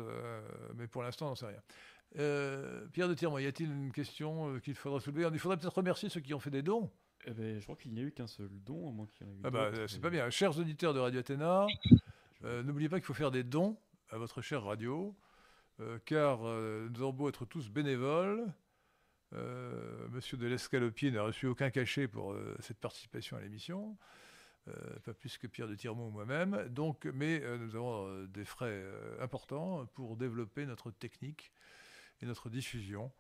mais 0.77 0.87
pour 0.87 1.03
l'instant, 1.03 1.27
on 1.27 1.29
n'en 1.31 1.35
sait 1.35 1.47
rien. 1.47 2.89
Pierre 2.93 3.09
de 3.09 3.15
Tirement, 3.15 3.39
y 3.39 3.47
a-t-il 3.47 3.71
une 3.71 3.93
question 3.93 4.59
qu'il 4.61 4.75
faudra 4.75 5.01
soulever? 5.01 5.29
Il 5.33 5.39
faudrait 5.39 5.57
peut-être 5.57 5.77
remercier 5.77 6.09
ceux 6.09 6.21
qui 6.21 6.35
ont 6.35 6.41
fait 6.41 6.51
des 6.51 6.63
dons. 6.63 6.91
Eh 7.25 7.33
ben, 7.33 7.59
je 7.59 7.65
crois 7.65 7.77
qu'il 7.77 7.93
n'y 7.93 8.01
a 8.01 8.03
eu 8.03 8.11
qu'un 8.11 8.27
seul 8.27 8.49
don, 8.51 8.89
à 8.89 8.93
moins 8.93 9.07
qu'il 9.07 9.27
y 9.27 9.31
en 9.31 9.33
ait 9.33 9.37
eu 9.37 9.41
ah 9.45 9.51
bah, 9.51 9.71
C'est 9.87 10.01
pas 10.01 10.11
bien. 10.11 10.29
Chers 10.31 10.59
auditeurs 10.59 10.93
de 10.93 10.99
Radio 10.99 11.21
Athéna, 11.21 11.67
euh, 12.45 12.63
n'oubliez 12.63 12.89
pas 12.89 12.99
qu'il 12.99 13.07
faut 13.07 13.15
faire 13.15 13.31
des 13.31 13.45
dons 13.45 13.77
à 14.11 14.19
votre 14.19 14.43
chère 14.43 14.65
radio, 14.65 15.15
euh, 15.81 15.99
car 16.05 16.41
euh, 16.43 16.89
nous 16.91 17.01
avons 17.01 17.13
beau 17.13 17.29
être 17.29 17.45
tous 17.45 17.69
bénévoles. 17.69 18.53
Monsieur 20.11 20.37
de 20.37 20.47
l'Escalopier 20.47 21.11
n'a 21.11 21.23
reçu 21.23 21.47
aucun 21.47 21.71
cachet 21.71 22.07
pour 22.07 22.37
cette 22.61 22.77
participation 22.77 23.39
à 23.39 23.41
l'émission. 23.41 23.97
Pas 25.05 25.15
plus 25.15 25.39
que 25.39 25.47
Pierre 25.47 25.69
de 25.69 25.75
Tirmont 25.75 26.09
ou 26.09 26.11
moi-même. 26.11 26.69
Donc, 26.69 27.07
mais 27.15 27.43
nous 27.59 27.75
avons 27.75 28.25
des 28.27 28.45
frais 28.45 28.85
importants 29.21 29.87
pour 29.95 30.17
développer 30.17 30.67
notre 30.67 30.91
technique 30.91 31.53
et 32.21 32.27
notre 32.27 32.49
diffusion. 32.49 33.11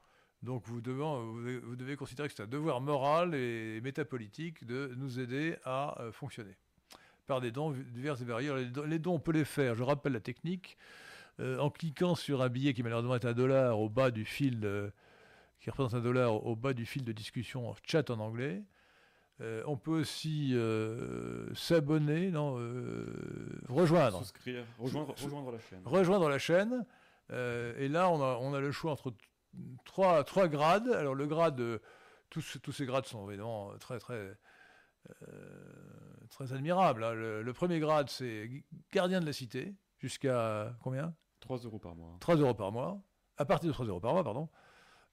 Donc 0.43 0.66
vous 0.66 0.81
devez, 0.81 1.97
considérer 1.97 2.28
que 2.28 2.35
c'est 2.35 2.43
un 2.43 2.48
devoir 2.48 2.81
moral 2.81 3.35
et 3.35 3.81
métapolitique 3.81 4.66
de 4.66 4.93
nous 4.97 5.20
aider 5.20 5.56
à 5.64 6.01
euh, 6.01 6.12
fonctionner 6.12 6.56
par 7.27 7.40
des 7.40 7.52
dons 7.52 7.70
divers 7.70 8.20
et 8.20 8.24
variés. 8.24 8.52
Les 8.86 8.98
dons, 8.98 9.14
on 9.14 9.20
peut 9.20 9.32
les 9.32 9.44
faire, 9.44 9.77
je 9.77 9.85
rappelle 9.85 10.12
la 10.12 10.20
technique, 10.20 10.77
euh, 11.39 11.59
en 11.59 11.70
cliquant 11.70 12.16
sur 12.16 12.43
un 12.43 12.48
billet 12.48 12.74
qui 12.74 12.82
malheureusement 12.82 13.14
est 13.14 13.24
un 13.24 13.32
dollar 13.32 13.78
au 13.78 13.89
bas 13.89 14.10
du 14.10 14.24
fil, 14.24 14.69
qui 15.60 15.70
représente 15.70 15.94
un 15.94 16.01
dollar 16.01 16.44
au 16.44 16.56
bas 16.56 16.74
du 16.74 16.86
fil 16.86 17.05
de 17.05 17.12
discussion 17.12 17.73
chat 17.86 18.10
en 18.10 18.19
anglais. 18.19 18.64
Euh, 19.43 19.62
on 19.66 19.77
peut 19.77 19.90
aussi 19.90 20.55
s'abonner, 21.55 22.31
non, 22.31 22.55
rejoindre. 23.69 24.23
rejoindre, 24.78 25.14
rejoindre 25.20 25.52
la 25.52 25.59
chaîne. 25.59 25.82
Rejoindre 25.85 26.28
la 26.28 26.39
chaîne. 26.39 26.86
et 27.31 27.89
là, 27.89 28.10
on 28.10 28.23
a, 28.23 28.39
on 28.40 28.55
a 28.55 28.60
le 28.60 28.73
choix 28.73 28.93
entre 28.93 29.12
trois, 29.85 30.24
trois 30.24 30.48
grades. 30.48 30.89
Alors 30.89 31.14
le 31.14 31.27
grade, 31.27 31.81
tous, 32.31 32.59
tous 32.62 32.73
ces 32.73 32.86
grades 32.86 33.06
sont 33.06 33.28
évidemment 33.28 33.73
très 33.78 33.98
très 33.98 34.36
euh, 35.10 36.27
très 36.31 36.52
admirables. 36.52 37.05
Hein. 37.05 37.12
Le, 37.14 37.52
premier 37.52 37.78
grade, 37.78 38.09
c'est 38.09 38.51
gardien 38.93 39.20
de 39.20 39.27
la 39.27 39.32
cité, 39.32 39.74
jusqu'à 39.98 40.74
combien? 40.82 41.14
3 41.40 41.59
euros 41.59 41.78
par 41.78 41.94
mois. 41.94 42.16
3 42.20 42.36
euros 42.36 42.55
par 42.55 42.73
mois. 42.73 43.01
À 43.36 43.44
partir 43.44 43.69
de 43.69 43.73
3 43.73 43.86
euros 43.86 44.01
par 44.01 44.12
mois, 44.12 44.24
pardon. 44.24 44.48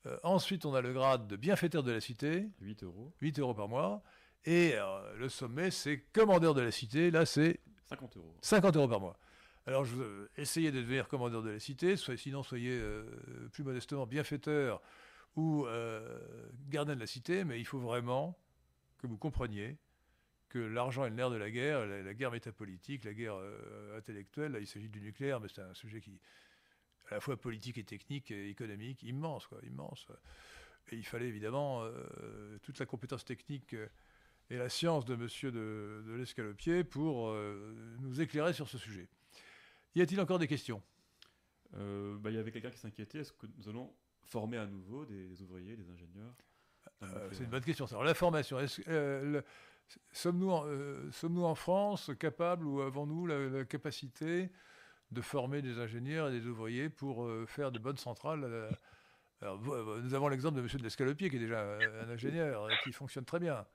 Euh, 0.06 0.18
ensuite, 0.24 0.66
on 0.66 0.74
a 0.76 0.82
le 0.82 0.94
grade 0.94 1.28
de 1.28 1.36
bienfaiteur 1.36 1.84
de 1.84 1.92
la 1.92 2.00
cité. 2.00 2.50
8 2.62 2.84
euros. 2.84 3.14
8 3.20 3.40
euros 3.40 3.54
par 3.54 3.68
mois. 3.68 4.02
Et 4.45 4.74
euh, 4.76 5.16
le 5.18 5.30
sommet, 5.30 5.72
c'est 5.72 5.99
commandeur 6.14 6.53
de 6.53 6.61
la 6.61 6.72
cité. 6.72 7.11
Là, 7.11 7.26
c'est 7.26 7.60
50 7.90 8.18
euros. 8.18 8.36
50 8.41 8.76
euros 8.76 8.88
par 8.88 8.99
mois. 8.99 9.18
Alors, 9.70 9.86
je, 9.86 9.95
euh, 9.98 10.30
essayez 10.36 10.72
de 10.72 10.82
devenir 10.82 11.07
commandeur 11.07 11.44
de 11.44 11.52
la 11.52 11.60
cité, 11.60 11.95
sinon 11.95 12.41
soyez 12.41 12.72
euh, 12.72 13.03
plus 13.52 13.64
modestement 13.64 14.07
bienfaiteur 14.07 14.82
ou 15.36 15.66
euh, 15.68 16.20
gardien 16.70 16.95
de 16.95 16.99
la 16.99 17.06
cité, 17.06 17.44
mais 17.44 17.60
il 17.60 17.66
faut 17.66 17.78
vraiment 17.80 18.36
que 18.98 19.06
vous 19.06 19.18
compreniez 19.18 19.78
que 20.49 20.57
l'argent 20.57 21.06
est 21.06 21.10
le 21.10 21.16
nerf 21.16 21.30
de 21.30 21.36
la 21.36 21.52
guerre, 21.52 21.86
la, 21.86 22.14
guerre 22.16 22.32
métapolitique, 22.32 23.03
la 23.03 23.14
guerre 23.14 23.38
intellectuelle, 23.95 24.53
là, 24.53 24.60
il 24.60 24.66
s'agit 24.66 24.90
du 24.90 25.02
nucléaire, 25.02 25.40
mais 25.40 25.48
c'est 25.48 25.61
un 25.61 25.76
sujet 25.76 26.02
qui 26.02 26.20
à 27.11 27.16
la 27.16 27.22
fois 27.22 27.38
politique 27.38 27.78
et 27.78 27.84
technique 27.84 28.32
et 28.32 28.49
économique, 28.49 29.03
immense, 29.03 29.45
quoi, 29.45 29.60
immense. 29.64 30.07
Et 30.91 30.95
il 30.95 31.06
fallait 31.06 31.28
évidemment 31.28 31.84
toute 32.64 32.80
la 32.80 32.88
compétence 32.88 33.24
technique 33.24 33.76
et 34.50 34.58
la 34.58 34.70
science 34.70 35.06
de 35.06 35.16
monsieur 35.16 35.52
de, 35.52 36.04
de 36.08 36.14
l'Escalopier 36.14 36.84
pour 36.84 37.34
nous 38.00 38.22
éclairer 38.22 38.54
sur 38.54 38.68
ce 38.68 38.78
sujet. 38.78 39.08
Y 39.96 40.02
a-t-il 40.02 40.22
encore 40.22 40.40
des 40.40 40.48
questions? 40.48 40.82
Euh, 41.78 42.18
bah, 42.20 42.30
Il 42.30 42.36
y 42.36 42.40
avait 42.40 42.52
quelqu'un 42.52 42.72
qui 42.72 42.78
s'inquiétait. 42.78 43.20
Est-ce 43.20 43.34
que 43.34 43.48
nous 43.58 43.70
allons 43.70 43.94
former 44.24 44.58
à 44.58 44.66
nouveau 44.66 45.06
des 45.06 45.42
ouvriers, 45.42 45.76
des 45.76 45.90
ingénieurs? 45.90 46.34
Euh, 47.04 47.30
C'est 47.32 47.44
une 47.44 47.50
bonne 47.50 47.64
question. 47.64 47.86
Alors, 47.86 48.04
la 48.04 48.14
formation, 48.14 48.58
euh, 48.88 49.42
sommes-nous 50.12 50.52
en, 50.52 51.12
sommes 51.12 51.44
en, 51.44 51.56
France 51.56 52.12
capables 52.20 52.66
ou 52.66 52.82
avons-nous 52.82 53.26
la, 53.26 53.66
capacité 53.66 54.52
de 55.12 55.22
former 55.22 55.62
des 55.62 55.80
ingénieurs 55.80 56.30
et 56.30 56.40
des 56.40 56.46
ouvriers 56.46 56.90
pour 56.90 57.28
faire 57.48 57.72
de 57.72 57.80
bonnes 57.80 57.98
centrales 57.98 58.70
Nous 59.42 60.14
avons 60.14 60.28
l'exemple 60.28 60.58
de 60.58 60.62
M. 60.62 60.68
de 60.68 60.84
l'Escalopier, 60.84 61.30
qui 61.30 61.38
est 61.38 61.40
déjà 61.40 61.78
un 62.04 62.10
ingénieur 62.10 62.70
et 62.70 62.76
qui 62.84 62.92
fonctionne 62.92 63.26
très 63.26 63.40
bien 63.40 63.66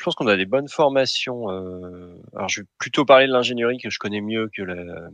je 0.00 0.04
pense 0.04 0.14
qu'on 0.14 0.28
a 0.28 0.36
des 0.36 0.46
bonnes 0.46 0.68
formations. 0.68 1.50
Euh, 1.50 2.14
alors, 2.34 2.48
je 2.48 2.62
vais 2.62 2.66
plutôt 2.78 3.04
parler 3.04 3.26
de 3.26 3.32
l'ingénierie 3.32 3.76
que 3.76 3.90
je 3.90 3.98
connais 3.98 4.22
mieux 4.22 4.48
que 4.56 4.62
la. 4.62 5.10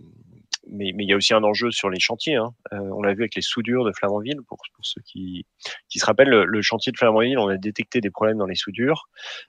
Mais, 0.69 0.93
il 0.97 1.09
y 1.09 1.13
a 1.13 1.17
aussi 1.17 1.35
un 1.35 1.43
enjeu 1.43 1.73
sur 1.73 1.91
les 1.91 1.99
chantiers. 1.99 2.37
Hein. 2.37 2.53
Euh, 2.73 2.79
on 2.79 3.03
l'a 3.03 3.13
vu 3.13 3.23
avec 3.23 3.35
les 3.35 3.43
soudures 3.43 3.85
de 3.85 3.93
Flamanville, 3.93 4.43
pour, 4.49 4.59
ceux 4.83 5.01
qui, 5.03 5.45
se 5.89 6.05
rappellent, 6.05 6.29
le, 6.29 6.63
chantier 6.63 6.93
de 6.93 6.97
Flamanville, 6.97 7.39
on 7.39 7.49
a 7.49 7.57
détecté 7.57 8.01
des 8.01 8.11
problèmes 8.11 8.39
dans 8.39 8.47
les 8.47 8.55
soudures. 8.55 9.09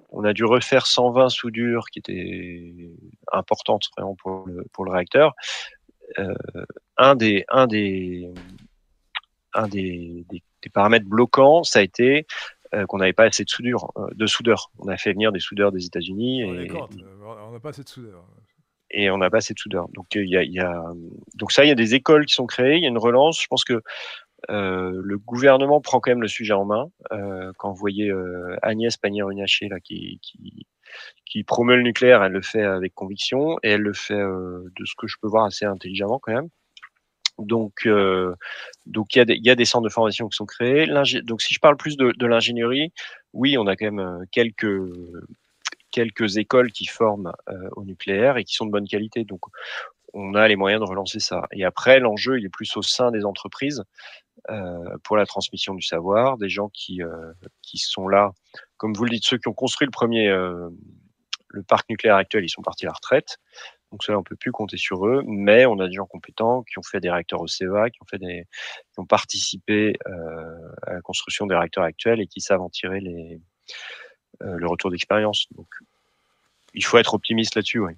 On 0.09 0.23
a 0.23 0.33
dû 0.33 0.43
refaire 0.43 0.87
120 0.87 1.29
soudures 1.29 1.85
qui 1.91 1.99
étaient 1.99 2.91
importantes 3.31 3.89
vraiment 3.95 4.15
pour 4.15 4.45
le, 4.45 4.91
réacteur. 4.91 5.33
Euh, 6.19 6.33
un 6.97 7.15
des, 7.15 7.45
des, 9.69 10.71
paramètres 10.73 11.07
bloquants, 11.07 11.63
ça 11.63 11.79
a 11.79 11.81
été 11.81 12.25
euh, 12.73 12.85
qu'on 12.85 12.97
n'avait 12.97 13.13
pas 13.13 13.25
assez 13.25 13.43
de 13.43 13.49
soudure, 13.49 13.91
euh, 13.97 14.07
de 14.13 14.25
soudeurs. 14.25 14.71
On 14.79 14.87
a 14.87 14.97
fait 14.97 15.13
venir 15.13 15.31
des 15.31 15.39
soudeurs 15.39 15.71
des 15.71 15.85
États-Unis. 15.85 16.41
et... 16.41 16.71
on 16.71 17.51
n'a 17.51 17.59
pas 17.59 17.69
assez 17.69 17.83
de 17.83 17.89
soudeurs. 17.89 18.25
Et 18.89 19.09
on 19.09 19.17
n'a 19.17 19.29
pas 19.29 19.37
assez 19.37 19.53
de 19.53 19.59
soudeurs. 19.59 19.89
Donc 19.89 20.15
il 20.15 20.29
y 20.29 20.37
a, 20.37 20.43
y 20.43 20.59
a, 20.59 20.81
donc 21.35 21.51
ça, 21.51 21.65
il 21.65 21.67
y 21.67 21.71
a 21.71 21.75
des 21.75 21.93
écoles 21.93 22.25
qui 22.25 22.33
sont 22.33 22.45
créées, 22.45 22.77
il 22.77 22.83
y 22.83 22.85
a 22.85 22.89
une 22.89 22.97
relance. 22.97 23.41
Je 23.41 23.47
pense 23.47 23.65
que 23.65 23.81
euh, 24.49 25.01
le 25.03 25.17
gouvernement 25.17 25.81
prend 25.81 25.99
quand 25.99 26.11
même 26.11 26.21
le 26.21 26.27
sujet 26.27 26.53
en 26.53 26.65
main. 26.65 26.89
Euh, 27.11 27.51
quand 27.57 27.71
vous 27.71 27.79
voyez 27.79 28.09
euh, 28.09 28.55
Agnès 28.61 28.95
Pannier-Runacher 28.95 29.67
là 29.67 29.79
qui, 29.79 30.19
qui, 30.21 30.67
qui 31.25 31.43
promeut 31.43 31.75
le 31.75 31.83
nucléaire, 31.83 32.23
elle 32.23 32.31
le 32.31 32.41
fait 32.41 32.63
avec 32.63 32.93
conviction 32.93 33.57
et 33.63 33.71
elle 33.71 33.81
le 33.81 33.93
fait 33.93 34.15
de 34.15 34.85
ce 34.85 34.93
que 34.97 35.07
je 35.07 35.15
peux 35.21 35.27
voir 35.27 35.45
assez 35.45 35.65
intelligemment 35.65 36.19
quand 36.19 36.33
même. 36.33 36.49
Donc, 37.37 37.85
euh, 37.85 38.35
donc 38.85 39.15
il 39.15 39.25
y, 39.43 39.49
a 39.49 39.55
des, 39.55 39.65
centres 39.65 39.83
de 39.83 39.89
formation 39.89 40.27
qui 40.27 40.35
sont 40.35 40.45
créés. 40.45 40.87
Donc, 41.23 41.41
si 41.41 41.53
je 41.53 41.59
parle 41.59 41.77
plus 41.77 41.97
de, 41.97 42.25
l'ingénierie, 42.25 42.91
oui, 43.33 43.57
on 43.57 43.67
a 43.67 43.75
quand 43.75 43.85
même 43.85 43.99
euh, 43.99 44.25
quelques 44.31 44.67
quelques 45.91 46.37
écoles 46.37 46.71
qui 46.71 46.85
forment 46.85 47.31
euh, 47.49 47.69
au 47.75 47.83
nucléaire 47.85 48.37
et 48.37 48.43
qui 48.43 48.53
sont 48.53 48.65
de 48.65 48.71
bonne 48.71 48.87
qualité. 48.87 49.23
Donc, 49.23 49.41
on 50.13 50.33
a 50.35 50.47
les 50.47 50.55
moyens 50.55 50.81
de 50.81 50.87
relancer 50.87 51.19
ça. 51.19 51.43
Et 51.51 51.63
après, 51.63 51.99
l'enjeu, 51.99 52.39
il 52.39 52.45
est 52.45 52.49
plus 52.49 52.75
au 52.75 52.81
sein 52.81 53.11
des 53.11 53.25
entreprises 53.25 53.83
euh, 54.49 54.97
pour 55.03 55.17
la 55.17 55.25
transmission 55.25 55.73
du 55.73 55.81
savoir, 55.81 56.37
des 56.37 56.49
gens 56.49 56.69
qui 56.69 57.01
qui 57.61 57.77
sont 57.77 58.07
là, 58.07 58.31
comme 58.77 58.93
vous 58.93 59.05
le 59.05 59.11
dites, 59.11 59.25
ceux 59.25 59.37
qui 59.37 59.47
ont 59.47 59.53
construit 59.53 59.85
le 59.85 59.91
premier 59.91 60.29
le 61.49 61.63
parc 61.63 61.89
nucléaire 61.89 62.15
actuel, 62.15 62.43
ils 62.43 62.49
sont 62.49 62.61
partis 62.61 62.85
à 62.85 62.89
la 62.89 62.93
retraite. 62.93 63.37
Donc 63.91 64.03
ça, 64.03 64.17
on 64.17 64.23
peut 64.23 64.35
plus 64.35 64.51
compter 64.51 64.77
sur 64.77 65.07
eux, 65.07 65.23
mais 65.25 65.65
on 65.65 65.79
a 65.79 65.87
des 65.87 65.93
gens 65.93 66.05
compétents 66.05 66.63
qui 66.63 66.77
ont 66.77 66.83
fait 66.83 66.99
des 66.99 67.09
réacteurs 67.09 67.41
au 67.41 67.47
CEA, 67.47 67.89
qui 67.89 68.01
ont 68.01 68.05
fait 68.09 68.19
qui 68.19 68.99
ont 68.99 69.05
participé 69.05 69.95
euh, 70.07 70.71
à 70.85 70.93
la 70.93 71.01
construction 71.01 71.45
des 71.45 71.55
réacteurs 71.55 71.85
actuels 71.85 72.19
et 72.19 72.27
qui 72.27 72.41
savent 72.41 72.61
en 72.61 72.69
tirer 72.69 72.99
les, 72.99 73.39
euh, 74.41 74.57
le 74.57 74.67
retour 74.67 74.91
d'expérience. 74.91 75.47
Donc, 75.55 75.67
il 76.73 76.83
faut 76.83 76.97
être 76.97 77.13
optimiste 77.13 77.55
là-dessus, 77.55 77.79
oui. 77.79 77.93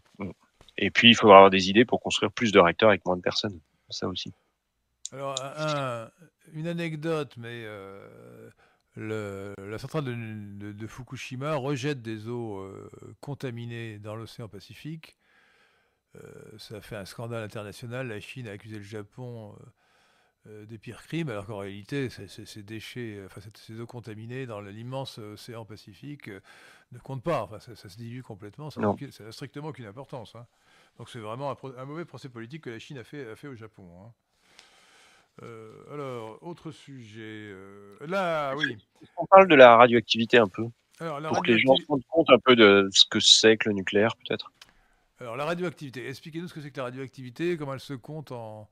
Et 0.78 0.92
puis, 0.92 1.10
il 1.10 1.16
faudra 1.16 1.38
avoir 1.38 1.50
des 1.50 1.70
idées 1.70 1.86
pour 1.86 2.02
construire 2.02 2.32
plus 2.32 2.52
de 2.52 2.60
réacteurs 2.60 2.90
avec 2.90 3.04
moins 3.06 3.18
de 3.18 3.22
personnes. 3.22 3.60
Ça 3.90 4.08
aussi. 4.08 4.32
Alors, 5.12 5.36
une 6.54 6.68
anecdote, 6.68 7.34
mais 7.38 7.64
euh, 7.66 8.08
la 8.96 9.78
centrale 9.80 10.06
de, 10.06 10.88
Fukushima 10.88 11.56
rejette 11.56 12.04
des 12.04 12.28
eaux 12.28 12.72
contaminées 13.20 13.98
dans 13.98 14.16
l'océan 14.16 14.48
Pacifique. 14.48 15.19
Euh, 16.16 16.58
ça 16.58 16.78
a 16.78 16.82
fait 16.82 16.96
un 16.96 17.06
scandale 17.06 17.44
international. 17.44 18.08
La 18.08 18.20
Chine 18.20 18.48
a 18.48 18.52
accusé 18.52 18.78
le 18.78 18.84
Japon 18.84 19.56
des 20.46 20.80
pires 20.80 21.04
crimes, 21.04 21.30
alors 21.30 21.46
qu'en 21.46 21.60
réalité, 21.60 22.10
ces 22.10 22.64
déchets, 22.64 23.22
enfin, 23.26 23.42
ces 23.54 23.80
eaux 23.80 23.86
contaminées 23.86 24.48
dans 24.48 24.62
l'immense 24.62 25.20
océan 25.20 25.64
Pacifique 25.64 26.30
ne 26.92 27.00
comptent 27.00 27.24
pas. 27.24 27.44
Enfin, 27.44 27.60
ça, 27.60 27.76
se 27.76 27.98
dilue 27.98 28.22
complètement. 28.22 28.70
Ça 28.70 28.82
n'a 28.82 29.32
strictement 29.32 29.68
aucune 29.68 29.86
importance. 29.86 30.36
Hein. 30.36 30.48
Donc, 30.98 31.10
c'est 31.10 31.20
vraiment 31.20 31.56
un, 31.78 31.86
mauvais 31.86 32.06
procès 32.06 32.30
politique 32.30 32.64
que 32.64 32.70
la 32.70 32.80
Chine 32.80 32.98
a 32.98 33.04
fait, 33.04 33.30
a 33.30 33.36
fait 33.36 33.48
au 33.48 33.56
Japon. 33.56 33.88
Hein. 34.02 34.12
Euh, 35.44 35.94
alors, 35.94 36.40
autre 36.42 36.72
sujet. 36.72 37.22
Euh, 37.22 37.98
là, 38.08 38.54
oui. 38.58 38.78
On 39.18 39.26
parle 39.26 39.48
de 39.48 39.56
la 39.56 39.78
radioactivité 39.78 40.38
un 40.38 40.48
peu. 40.48 40.68
pour 40.98 41.44
que 41.44 41.52
les 41.52 41.60
gens 41.60 41.76
se 41.76 41.86
rendent 41.88 42.06
compte 42.10 42.30
un 42.30 42.40
peu 42.40 42.56
de 42.56 42.90
ce 42.92 43.06
que 43.10 43.20
c'est 43.20 43.58
que 43.58 43.70
le 43.70 43.76
nucléaire, 43.76 44.16
peut-être. 44.18 44.52
Alors, 45.20 45.36
la 45.36 45.46
radioactivité. 45.46 46.08
Expliquez-nous 46.08 46.48
ce 46.48 46.54
que 46.54 46.62
c'est 46.62 46.72
que 46.72 46.78
la 46.78 46.86
radioactivité, 46.86 47.58
comment 47.58 47.74
elle 47.74 47.80
se 47.80 47.94
compte 47.94 48.32
en, 48.32 48.70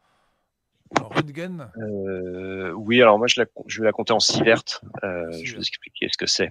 en 0.99 1.07
Röntgen 1.09 1.69
euh, 1.77 2.71
Oui, 2.71 3.01
alors 3.01 3.17
moi, 3.17 3.27
je, 3.27 3.41
vais 3.41 3.85
la 3.85 3.91
compter 3.91 4.13
en 4.13 4.19
sievert. 4.19 4.63
je 5.03 5.51
vais 5.51 5.55
vous 5.55 5.61
expliquer 5.61 6.07
ce 6.09 6.17
que 6.17 6.25
c'est. 6.25 6.49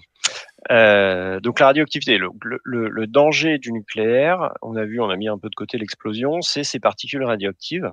donc, 1.41 1.61
la 1.61 1.67
radioactivité, 1.67 2.19
le, 2.19 2.29
le, 2.63 3.07
danger 3.07 3.59
du 3.59 3.73
nucléaire, 3.73 4.53
on 4.61 4.77
a 4.77 4.85
vu, 4.85 5.01
on 5.01 5.09
a 5.09 5.17
mis 5.17 5.29
un 5.29 5.39
peu 5.39 5.49
de 5.49 5.55
côté 5.55 5.79
l'explosion, 5.79 6.43
c'est 6.43 6.65
ces 6.65 6.79
particules 6.79 7.25
radioactives 7.25 7.91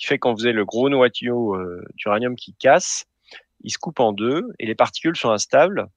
qui 0.00 0.06
fait 0.06 0.18
quand 0.18 0.32
vous 0.32 0.46
avez 0.46 0.54
le 0.54 0.64
gros 0.64 0.88
noyau 0.88 1.54
euh, 1.54 1.84
d'uranium 1.94 2.34
qui 2.34 2.54
casse, 2.54 3.04
il 3.60 3.70
se 3.70 3.76
coupe 3.76 4.00
en 4.00 4.12
deux 4.12 4.48
et 4.58 4.64
les 4.64 4.74
particules 4.74 5.14
sont 5.14 5.30
instables. 5.30 5.88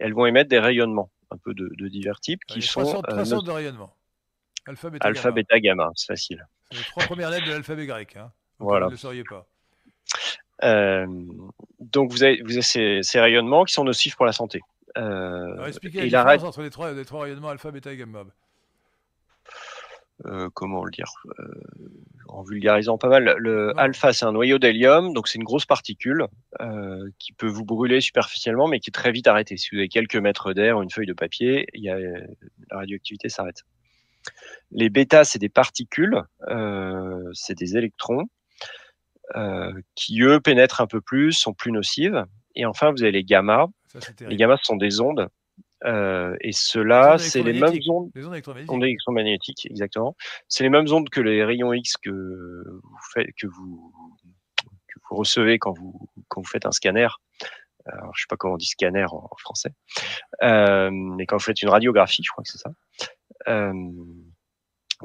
Elles 0.00 0.14
vont 0.14 0.24
émettre 0.24 0.48
des 0.48 0.58
rayonnements, 0.58 1.10
un 1.30 1.36
peu 1.36 1.52
de, 1.52 1.88
divers 1.88 2.20
types, 2.20 2.42
qui 2.46 2.62
sont. 2.62 2.80
Trois 2.80 3.24
sortes, 3.26 3.44
euh, 3.44 3.46
de 3.46 3.50
rayonnements. 3.50 3.94
Alpha, 4.66 4.90
bêta, 4.90 5.06
Alpha, 5.06 5.30
bêta, 5.30 5.60
gamma, 5.60 5.90
c'est 5.94 6.06
facile. 6.06 6.46
Les 6.72 6.82
trois 6.82 7.04
premières 7.04 7.30
lettres 7.30 7.46
de 7.46 7.52
l'alphabet 7.52 7.86
grec. 7.86 8.16
Hein. 8.16 8.30
voilà. 8.58 8.86
Vous 8.86 8.90
ne 8.90 8.96
le 8.96 9.00
sauriez 9.00 9.24
pas. 9.24 9.46
Euh, 10.62 11.06
donc 11.78 12.10
vous 12.10 12.22
avez, 12.22 12.42
vous 12.42 12.52
avez 12.52 12.62
ces, 12.62 13.00
ces, 13.02 13.20
rayonnements 13.20 13.64
qui 13.64 13.72
sont 13.72 13.84
nocifs 13.84 14.16
pour 14.16 14.26
la 14.26 14.32
santé. 14.32 14.60
Euh, 14.98 15.52
Alors 15.52 15.66
expliquez 15.66 15.98
la 15.98 16.04
différence 16.04 16.44
entre 16.44 16.62
les 16.62 16.70
trois, 16.70 16.92
les 16.92 17.04
trois 17.04 17.22
rayonnements 17.22 17.48
alpha, 17.48 17.70
bêta 17.70 17.92
et 17.92 17.96
gamma. 17.96 18.24
Euh, 20.26 20.50
comment 20.52 20.84
le 20.84 20.90
dire 20.90 21.10
euh, 21.38 21.44
en 22.28 22.42
vulgarisant 22.42 22.98
pas 22.98 23.08
mal, 23.08 23.36
le 23.38 23.72
alpha 23.78 24.12
c'est 24.12 24.26
un 24.26 24.32
noyau 24.32 24.58
d'hélium, 24.58 25.14
donc 25.14 25.28
c'est 25.28 25.38
une 25.38 25.44
grosse 25.44 25.64
particule 25.64 26.26
qui 27.18 27.32
peut 27.32 27.48
vous 27.48 27.64
brûler 27.64 28.00
superficiellement, 28.00 28.68
mais 28.68 28.80
qui 28.80 28.90
est 28.90 28.92
très 28.92 29.12
vite 29.12 29.26
arrêtée. 29.26 29.56
Si 29.56 29.70
vous 29.72 29.78
avez 29.78 29.88
quelques 29.88 30.16
mètres 30.16 30.52
d'air 30.52 30.76
ou 30.76 30.82
une 30.82 30.90
feuille 30.90 31.06
de 31.06 31.14
papier, 31.14 31.66
il 31.72 31.82
y 31.82 31.88
a, 31.88 31.98
la 31.98 32.76
radioactivité 32.76 33.28
s'arrête. 33.28 33.64
Les 34.70 34.90
bêta 34.90 35.24
c'est 35.24 35.38
des 35.38 35.48
particules, 35.48 36.22
c'est 37.32 37.56
des 37.56 37.76
électrons 37.76 38.24
qui 39.94 40.22
eux 40.22 40.40
pénètrent 40.40 40.80
un 40.80 40.86
peu 40.86 41.00
plus, 41.00 41.32
sont 41.32 41.54
plus 41.54 41.72
nocives. 41.72 42.24
Et 42.54 42.66
enfin 42.66 42.90
vous 42.90 43.02
avez 43.02 43.12
les 43.12 43.24
gamma. 43.24 43.66
les 44.20 44.36
gamma 44.36 44.56
ce 44.56 44.64
sont 44.64 44.76
des 44.76 45.00
ondes 45.00 45.28
euh, 45.84 46.36
et 46.40 46.52
cela, 46.52 47.18
c'est 47.18 47.42
les 47.42 47.54
mêmes 47.54 47.78
ondes, 47.88 48.10
les 48.14 48.26
ondes 48.68 48.84
électromagnétiques. 48.84 49.66
exactement. 49.70 50.14
C'est 50.48 50.62
les 50.62 50.68
mêmes 50.68 50.90
ondes 50.92 51.08
que 51.08 51.20
les 51.20 51.44
rayons 51.44 51.72
X 51.72 51.96
que 51.96 52.10
vous 52.10 52.98
faites, 53.14 53.28
que 53.40 53.46
vous, 53.46 53.92
que 54.62 54.98
vous 55.08 55.16
recevez 55.16 55.58
quand 55.58 55.72
vous 55.72 56.08
quand 56.28 56.42
vous 56.42 56.48
faites 56.48 56.66
un 56.66 56.72
scanner. 56.72 57.08
Alors, 57.86 58.12
je 58.14 58.22
sais 58.22 58.26
pas 58.28 58.36
comment 58.36 58.54
on 58.54 58.58
dit 58.58 58.66
scanner 58.66 59.06
en, 59.10 59.30
français, 59.38 59.72
euh, 60.42 60.90
mais 60.92 61.24
quand 61.24 61.38
vous 61.38 61.42
faites 61.42 61.62
une 61.62 61.70
radiographie, 61.70 62.22
je 62.22 62.30
crois 62.30 62.44
que 62.44 62.50
c'est 62.50 62.58
ça. 62.58 62.70
Euh, 63.48 63.72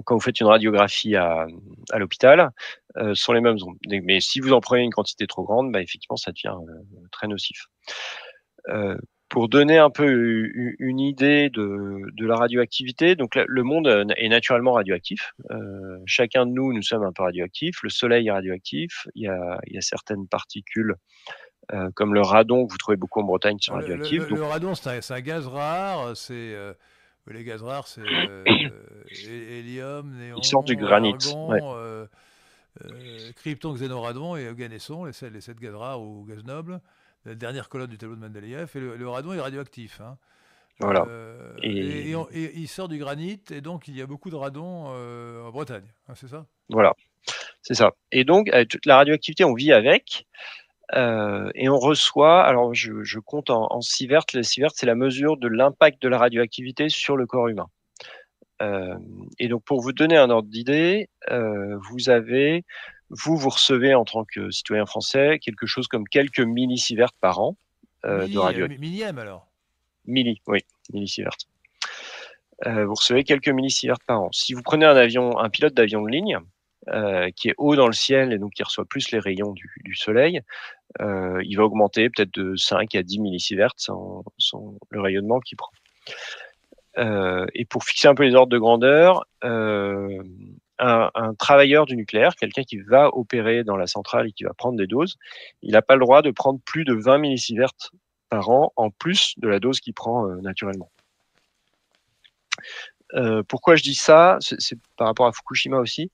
quand 0.04 0.16
vous 0.16 0.22
faites 0.22 0.40
une 0.40 0.48
radiographie 0.48 1.16
à, 1.16 1.48
à 1.92 2.00
l'hôpital, 2.00 2.52
euh, 2.98 3.14
sont 3.16 3.34
les 3.34 3.42
mêmes 3.42 3.58
ondes. 3.62 3.78
Mais 3.88 4.20
si 4.20 4.40
vous 4.40 4.54
en 4.54 4.62
prenez 4.62 4.84
une 4.84 4.92
quantité 4.92 5.28
trop 5.28 5.44
grande, 5.44 5.72
bah, 5.72 5.82
effectivement, 5.82 6.18
ça 6.18 6.32
devient 6.32 6.56
euh, 6.68 7.08
très 7.12 7.28
nocif. 7.28 7.68
Euh, 8.70 8.98
pour 9.30 9.50
donner 9.50 9.78
un 9.80 9.90
peu 9.90 10.06
une 10.80 11.00
idée 11.00 11.50
de, 11.50 12.00
de 12.14 12.26
la 12.28 12.36
radioactivité, 12.36 13.16
donc 13.16 13.36
le 13.36 13.64
monde 13.64 13.88
est 14.16 14.30
naturellement 14.30 14.74
radioactif. 14.74 15.34
Chacun 16.06 16.46
de 16.46 16.52
nous, 16.52 16.72
nous 16.72 16.84
sommes 16.84 17.04
un 17.04 17.12
peu 17.12 17.24
radioactifs. 17.24 17.82
Le 17.82 17.90
Soleil 17.90 18.28
est 18.28 18.32
radioactif. 18.32 19.08
Il 19.16 19.24
y 19.24 19.28
a, 19.28 19.60
il 19.66 19.74
y 19.74 19.78
a 19.80 19.82
certaines 19.82 20.28
particules 20.28 20.94
comme 21.96 22.14
le 22.14 22.22
radon 22.22 22.68
que 22.68 22.72
vous 22.72 22.78
trouvez 22.78 22.98
beaucoup 22.98 23.20
en 23.20 23.24
Bretagne 23.24 23.58
qui 23.58 23.66
sont 23.66 23.74
radioactives. 23.74 24.28
Le, 24.30 24.44
radon, 24.44 24.76
c'est 24.76 25.12
un, 25.12 25.22
gaz 25.22 25.48
rare. 25.48 26.16
C'est 26.16 26.56
les 27.28 27.44
gaz 27.44 27.62
rares, 27.64 27.88
c'est 27.88 28.02
hélium, 29.28 30.12
néon, 30.16 30.38
Ils 30.38 30.44
sortent 30.44 30.68
du 30.68 30.76
granit. 30.76 31.14
Argon, 31.14 32.08
krypton, 33.36 33.74
xénoradon 33.74 34.36
et 34.36 34.46
euganesson, 34.46 35.06
les, 35.06 35.30
les 35.30 35.42
sept 35.42 35.60
gaz 35.60 35.74
rares 35.74 36.02
ou 36.02 36.26
gaz 36.26 36.44
nobles 36.44 36.82
la 37.26 37.36
dernière 37.36 37.70
colonne 37.70 37.90
du 37.90 37.98
tableau 37.98 38.16
de 38.16 38.22
Mendeleïev, 38.22 38.70
et 38.76 38.80
le, 38.80 39.10
radon 39.10 39.34
est 39.34 39.40
radioactif. 39.40 40.00
Hein. 40.02 40.18
Voilà. 40.80 41.06
Euh, 41.08 41.56
et... 41.64 42.14
il 42.56 42.68
sort 42.68 42.88
du 42.88 42.98
granit, 42.98 43.42
et 43.52 43.62
donc 43.62 43.88
il 43.88 43.96
y 43.96 44.02
a 44.02 44.08
beaucoup 44.08 44.30
de 44.30 44.36
radon 44.36 44.86
euh, 44.90 45.44
en 45.44 45.52
Bretagne, 45.52 45.86
hein, 46.08 46.14
c'est 46.16 46.28
ça? 46.28 46.46
Voilà, 46.70 46.94
c'est 47.62 47.74
ça. 47.74 47.94
Et 48.12 48.24
donc, 48.24 48.52
toute 48.70 48.86
la 48.86 48.98
radioactivité, 48.98 49.44
on 49.44 49.54
vit 49.54 49.74
avec, 49.74 50.28
euh, 50.94 51.50
et 51.56 51.70
on 51.70 51.80
reçoit, 51.80 52.44
alors 52.44 52.74
je, 52.74 53.20
compte 53.20 53.50
en, 53.50 53.68
en 53.72 53.82
sievert, 53.82 54.26
le 54.34 54.44
sievert, 54.44 54.72
c'est 54.74 54.86
la 54.86 54.96
mesure 54.96 55.38
de 55.38 55.48
l'impact 55.48 56.02
de 56.02 56.08
la 56.10 56.18
radioactivité 56.18 56.90
sur 56.90 57.18
le 57.18 57.26
corps 57.26 57.48
humain. 57.48 57.68
et 59.40 59.48
donc, 59.48 59.64
pour 59.64 59.82
vous 59.82 59.94
donner 59.94 60.18
un 60.18 60.30
ordre 60.30 60.50
d'idée, 60.50 61.10
vous 61.30 62.10
avez 62.10 62.64
vous, 63.10 63.38
vous 63.38 63.50
recevez 63.50 63.94
en 63.94 64.06
tant 64.06 64.26
que 64.26 64.50
citoyen 64.50 64.86
français 64.86 65.40
quelque 65.40 65.66
chose 65.66 65.88
comme 65.88 66.08
quelques 66.08 66.40
millisieverts 66.40 67.14
par 67.14 67.40
an 67.40 67.58
euh, 68.06 68.28
de 68.28 68.38
radio. 68.38 68.66
Euh, 68.66 68.78
millième 68.80 69.20
alors? 69.20 69.48
Milli, 70.06 70.42
oui, 70.48 70.60
millisieverts. 70.94 71.38
Euh, 72.66 72.86
vous 72.86 72.94
recevez 72.94 73.24
quelques 73.24 73.50
millisieverts 73.50 74.00
par 74.06 74.22
an. 74.22 74.30
Si 74.32 74.54
vous 74.54 74.62
prenez 74.62 74.86
un 74.86 74.96
avion, 74.96 75.38
un 75.38 75.50
pilote 75.50 75.74
d'avion 75.74 76.02
de 76.02 76.10
ligne, 76.10 76.40
euh, 76.90 77.30
qui 77.36 77.50
est 77.50 77.56
haut 77.58 77.76
dans 77.76 77.88
le 77.88 77.94
ciel 77.94 78.32
et 78.32 78.38
donc 78.38 78.54
qui 78.54 78.64
reçoit 78.64 78.86
plus 78.86 79.12
les 79.12 79.20
rayons 79.20 79.54
du, 79.54 79.70
du 79.84 79.96
soleil, 79.96 80.42
euh, 81.02 81.42
il 81.44 81.56
va 81.58 81.64
augmenter 81.64 82.10
peut-être 82.10 82.34
de 82.34 82.56
5 82.56 82.96
à 82.96 83.04
10 83.04 83.20
millisieverts 83.20 83.74
son, 83.78 84.24
le 84.90 85.02
rayonnement 85.02 85.40
qu'il 85.40 85.58
prend. 85.58 85.72
Euh, 86.98 87.46
et 87.54 87.66
pour 87.66 87.84
fixer 87.84 88.08
un 88.08 88.16
peu 88.16 88.24
les 88.24 88.36
ordres 88.36 88.52
de 88.52 88.58
grandeur, 88.58 89.26
euh, 89.44 90.24
un, 90.80 91.34
travailleur 91.38 91.86
du 91.86 91.96
nucléaire, 91.96 92.36
quelqu'un 92.36 92.64
qui 92.64 92.78
va 92.78 93.10
opérer 93.14 93.64
dans 93.64 93.76
la 93.76 93.88
centrale 93.88 94.28
et 94.28 94.32
qui 94.32 94.44
va 94.44 94.54
prendre 94.54 94.78
des 94.78 94.88
doses, 94.88 95.18
il 95.62 95.72
n'a 95.72 95.82
pas 95.82 95.96
le 95.96 96.02
droit 96.02 96.22
de 96.22 96.32
prendre 96.32 96.60
plus 96.66 96.86
de 96.86 96.94
20 96.94 97.18
millisieverts 97.18 97.74
par 98.30 98.50
an 98.50 98.72
en 98.76 98.90
plus 98.92 99.38
de 99.38 99.48
la 99.48 99.60
dose 99.60 99.80
qu'il 99.80 99.94
prend 99.94 100.28
naturellement. 100.42 100.90
Pourquoi 103.48 103.76
je 103.76 103.84
dis 103.84 103.96
ça? 103.96 104.38
C'est 104.42 104.78
par 104.98 105.08
rapport 105.08 105.28
à 105.28 105.32
Fukushima 105.32 105.78
aussi. 105.78 106.12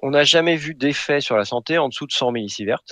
On 0.00 0.10
n'a 0.10 0.24
jamais 0.24 0.56
vu 0.56 0.74
d'effet 0.74 1.20
sur 1.20 1.36
la 1.36 1.44
santé 1.44 1.76
en 1.78 1.88
dessous 1.88 2.06
de 2.06 2.12
100 2.12 2.32
millisieverts. 2.32 2.82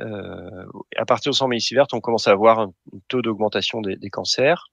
Euh, 0.00 0.66
à 0.96 1.04
partir 1.04 1.32
de 1.32 1.36
100 1.36 1.48
millisieverts, 1.48 1.86
on 1.92 2.00
commence 2.00 2.28
à 2.28 2.32
avoir 2.32 2.60
un 2.60 2.72
taux 3.08 3.22
d'augmentation 3.22 3.80
des, 3.80 3.96
des, 3.96 4.10
cancers. 4.10 4.68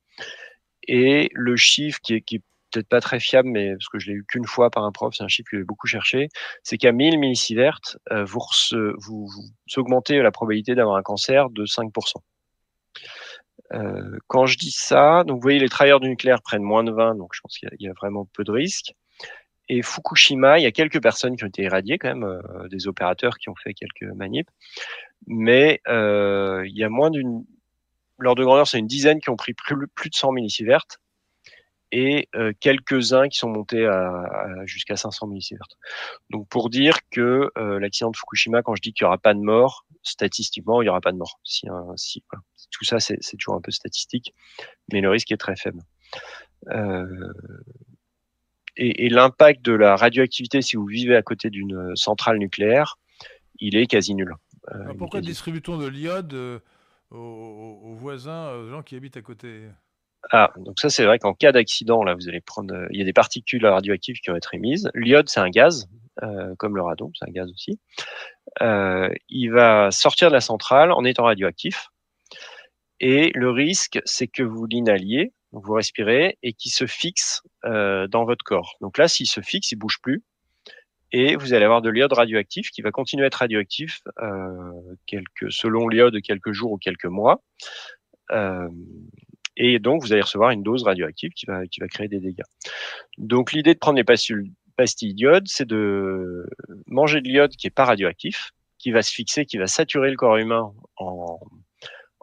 Et 0.88 1.30
le 1.34 1.56
chiffre 1.56 1.99
qui 2.02 2.15
est, 2.15 2.22
qui 2.22 2.35
est 2.35 2.41
peut-être 2.72 2.89
pas 2.89 3.02
très 3.02 3.19
fiable, 3.19 3.49
mais 3.49 3.72
parce 3.72 3.88
que 3.88 3.99
je 3.99 4.07
l'ai 4.07 4.18
eu 4.18 4.26
qu'une 4.27 4.45
fois 4.45 4.69
par 4.69 4.84
un 4.84 4.91
prof, 4.91 5.14
c'est 5.15 5.23
un 5.23 5.27
chiffre 5.27 5.49
que 5.49 5.57
j'ai 5.57 5.64
beaucoup 5.64 5.88
cherché, 5.88 6.30
c'est 6.64 6.77
qu'à 6.77 6.91
1000 6.91 7.18
millisieverts, 7.18 7.80
euh, 8.11 8.26
vous, 8.26 8.41
vous, 8.97 9.27
vous, 9.27 9.43
augmentez 9.77 10.22
la 10.22 10.31
probabilité 10.31 10.76
d'avoir 10.76 10.97
un 10.97 11.03
cancer 11.03 11.49
de 11.49 11.65
5%. 11.65 11.91
Euh, 13.73 14.18
quand 14.27 14.45
je 14.45 14.57
dis 14.57 14.72
ça, 14.72 15.23
donc 15.23 15.38
vous 15.38 15.41
voyez, 15.41 15.60
les 15.60 15.69
travailleurs 15.69 15.99
du 15.99 16.10
nucléaire 16.10 16.41
prennent 16.41 16.64
moins 16.64 16.84
de 16.84 16.91
20, 16.91 17.15
donc 17.15 17.31
je 17.34 17.41
pense 17.41 17.57
qu'il 17.57 17.69
y, 17.80 17.85
y, 17.85 17.88
a 17.88 17.93
vraiment 17.93 18.27
peu 18.34 18.43
de 18.43 18.52
risques. 18.52 18.93
Et 19.67 19.81
Fukushima, 19.81 20.59
il 20.59 20.63
y 20.63 20.67
a 20.67 20.71
quelques 20.71 21.01
personnes 21.01 21.35
qui 21.35 21.43
ont 21.43 21.47
été 21.47 21.63
irradiées 21.63 21.97
quand 21.97 22.09
même, 22.09 22.23
euh, 22.23 22.67
des 22.67 22.87
opérateurs 22.87 23.37
qui 23.37 23.49
ont 23.49 23.55
fait 23.55 23.73
quelques 23.73 24.03
manips, 24.03 24.49
mais 25.27 25.81
euh, 25.87 26.63
il 26.67 26.77
y 26.77 26.83
a 26.83 26.89
moins 26.89 27.09
d'une, 27.09 27.45
l'ordre 28.19 28.39
de 28.39 28.45
grandeur, 28.45 28.67
c'est 28.67 28.79
une 28.79 28.87
dizaine 28.87 29.19
qui 29.19 29.29
ont 29.29 29.35
pris 29.35 29.53
plus, 29.53 29.75
de 29.75 30.15
100 30.15 30.31
millisieverts 30.33 30.85
et 31.91 32.27
quelques-uns 32.59 33.29
qui 33.29 33.37
sont 33.37 33.47
montés 33.47 33.85
à, 33.85 34.25
jusqu'à 34.65 34.97
500 34.97 35.27
millisieverts. 35.27 35.67
Donc 36.29 36.49
pour 36.49 36.69
dire 36.69 36.97
que 37.09 37.49
l'accident 37.55 38.11
de 38.11 38.17
Fukushima, 38.17 38.63
quand 38.63 38.75
je 38.75 38.81
dis 38.81 38.91
qu'il 38.91 39.05
n'y 39.05 39.07
aura 39.07 39.17
pas 39.17 39.33
de 39.33 39.39
mort, 39.39 39.85
statistiquement, 40.03 40.81
il 40.81 40.85
n'y 40.85 40.89
aura 40.89 40.99
pas 40.99 41.13
de 41.13 41.17
mort. 41.17 41.39
Si, 41.45 41.67
si 41.95 42.21
Tout 42.71 42.83
ça, 42.83 42.99
c'est 42.99 43.37
toujours 43.37 43.55
un 43.55 43.61
peu 43.61 43.71
statistique, 43.71 44.33
mais 44.91 44.99
le 44.99 45.09
risque 45.09 45.31
est 45.31 45.37
très 45.37 45.55
faible. 45.55 45.79
Et, 48.77 49.06
et 49.06 49.10
l'impact 49.10 49.64
de 49.64 49.73
la 49.73 49.95
radioactivité, 49.95 50.61
si 50.61 50.76
vous 50.76 50.85
vivez 50.85 51.15
à 51.15 51.22
côté 51.22 51.49
d'une 51.49 51.95
centrale 51.95 52.38
nucléaire, 52.38 52.97
il 53.60 53.77
est 53.77 53.88
quasi 53.88 54.15
nul. 54.15 54.34
pourquoi 54.97 55.22
distribue-t-on 55.22 55.77
de 55.77 55.88
l'iode 55.88 56.61
aux, 57.11 57.95
voisins, 57.95 58.52
aux 58.52 58.69
gens 58.69 58.81
qui 58.84 58.95
habitent 58.95 59.18
à 59.18 59.22
côté? 59.22 59.68
Ah, 60.31 60.52
donc 60.57 60.80
ça 60.80 60.89
c'est 60.89 61.06
vrai 61.06 61.19
qu'en 61.19 61.34
cas 61.34 61.52
d'accident, 61.52 62.03
là, 62.03 62.15
vous 62.15 62.27
allez 62.27 62.41
prendre, 62.41 62.73
euh, 62.73 62.88
il 62.89 62.97
y 62.97 63.02
a 63.02 63.06
des 63.06 63.14
particules 63.14 63.65
radioactives 63.65 64.18
qui 64.18 64.31
vont 64.31 64.35
être 64.35 64.56
émises. 64.56 64.89
L'iode, 64.95 65.30
c'est 65.30 65.39
un 65.39 65.49
gaz, 65.49 65.88
euh, 66.23 66.56
comme 66.57 66.76
le 66.76 66.81
radon, 66.81 67.11
c'est 67.14 67.30
un 67.30 67.31
gaz 67.31 67.49
aussi. 67.52 67.80
Euh, 68.61 69.10
il 69.30 69.49
va 69.49 69.91
sortir 69.91 70.30
de 70.30 70.34
la 70.34 70.41
centrale 70.41 70.91
en 70.91 71.03
étant 71.03 71.26
radioactif. 71.26 71.89
Et 72.99 73.31
le 73.35 73.52
risque, 73.52 74.02
c'est 74.06 74.27
que 74.27 74.41
vous 74.41 74.65
l'inhaliez, 74.65 75.34
vous 75.64 75.73
respirez, 75.73 76.38
et 76.44 76.53
qu'il 76.53 76.72
se 76.72 76.86
fixe 76.86 77.41
dans 77.64 78.26
votre 78.26 78.44
corps. 78.44 78.76
Donc 78.82 78.98
là, 78.98 79.07
s'il 79.07 79.27
se 79.27 79.41
fixe, 79.41 79.72
il 79.72 79.77
bouge 79.77 79.99
plus, 80.02 80.23
et 81.18 81.38
vous 81.38 81.53
allez 81.53 81.64
avoir 81.64 81.82
de 81.82 81.90
l'iode 81.90 82.11
radioactif 82.11 82.72
qui 82.72 82.82
va 82.82 82.91
continuer 82.91 83.23
à 83.23 83.27
être 83.27 83.36
radioactif 83.36 84.02
euh, 84.22 84.72
selon 85.49 85.88
l'iode 85.88 86.19
quelques 86.22 86.52
jours 86.52 86.73
ou 86.73 86.77
quelques 86.77 87.06
mois. 87.06 87.41
Euh, 88.32 88.68
et 89.56 89.80
donc 89.80 90.02
vous 90.02 90.11
allez 90.11 90.23
recevoir 90.23 90.49
une 90.49 90.61
dose 90.61 90.84
radioactive 90.84 91.32
qui 91.32 91.45
va, 91.45 91.65
qui 91.68 91.80
va 91.80 91.88
créer 91.88 92.10
des 92.10 92.19
dégâts. 92.19 92.44
Donc 93.18 93.53
l'idée 93.53 93.73
de 93.73 93.80
prendre 93.80 93.95
les 93.95 94.03
pastilles, 94.03 94.52
pastilles 94.76 95.14
d'iode, 95.14 95.48
c'est 95.48 95.68
de 95.68 96.45
manger 96.88 97.22
de 97.22 97.30
l'iode 97.30 97.52
qui 97.52 97.68
est 97.68 97.73
pas 97.73 97.86
radioactif, 97.86 98.52
qui 98.77 98.91
va 98.91 99.02
se 99.02 99.14
fixer, 99.14 99.45
qui 99.45 99.57
va 99.57 99.68
saturer 99.68 100.10
le 100.10 100.18
corps 100.18 100.36
humain 100.36 100.73
en, 100.98 101.40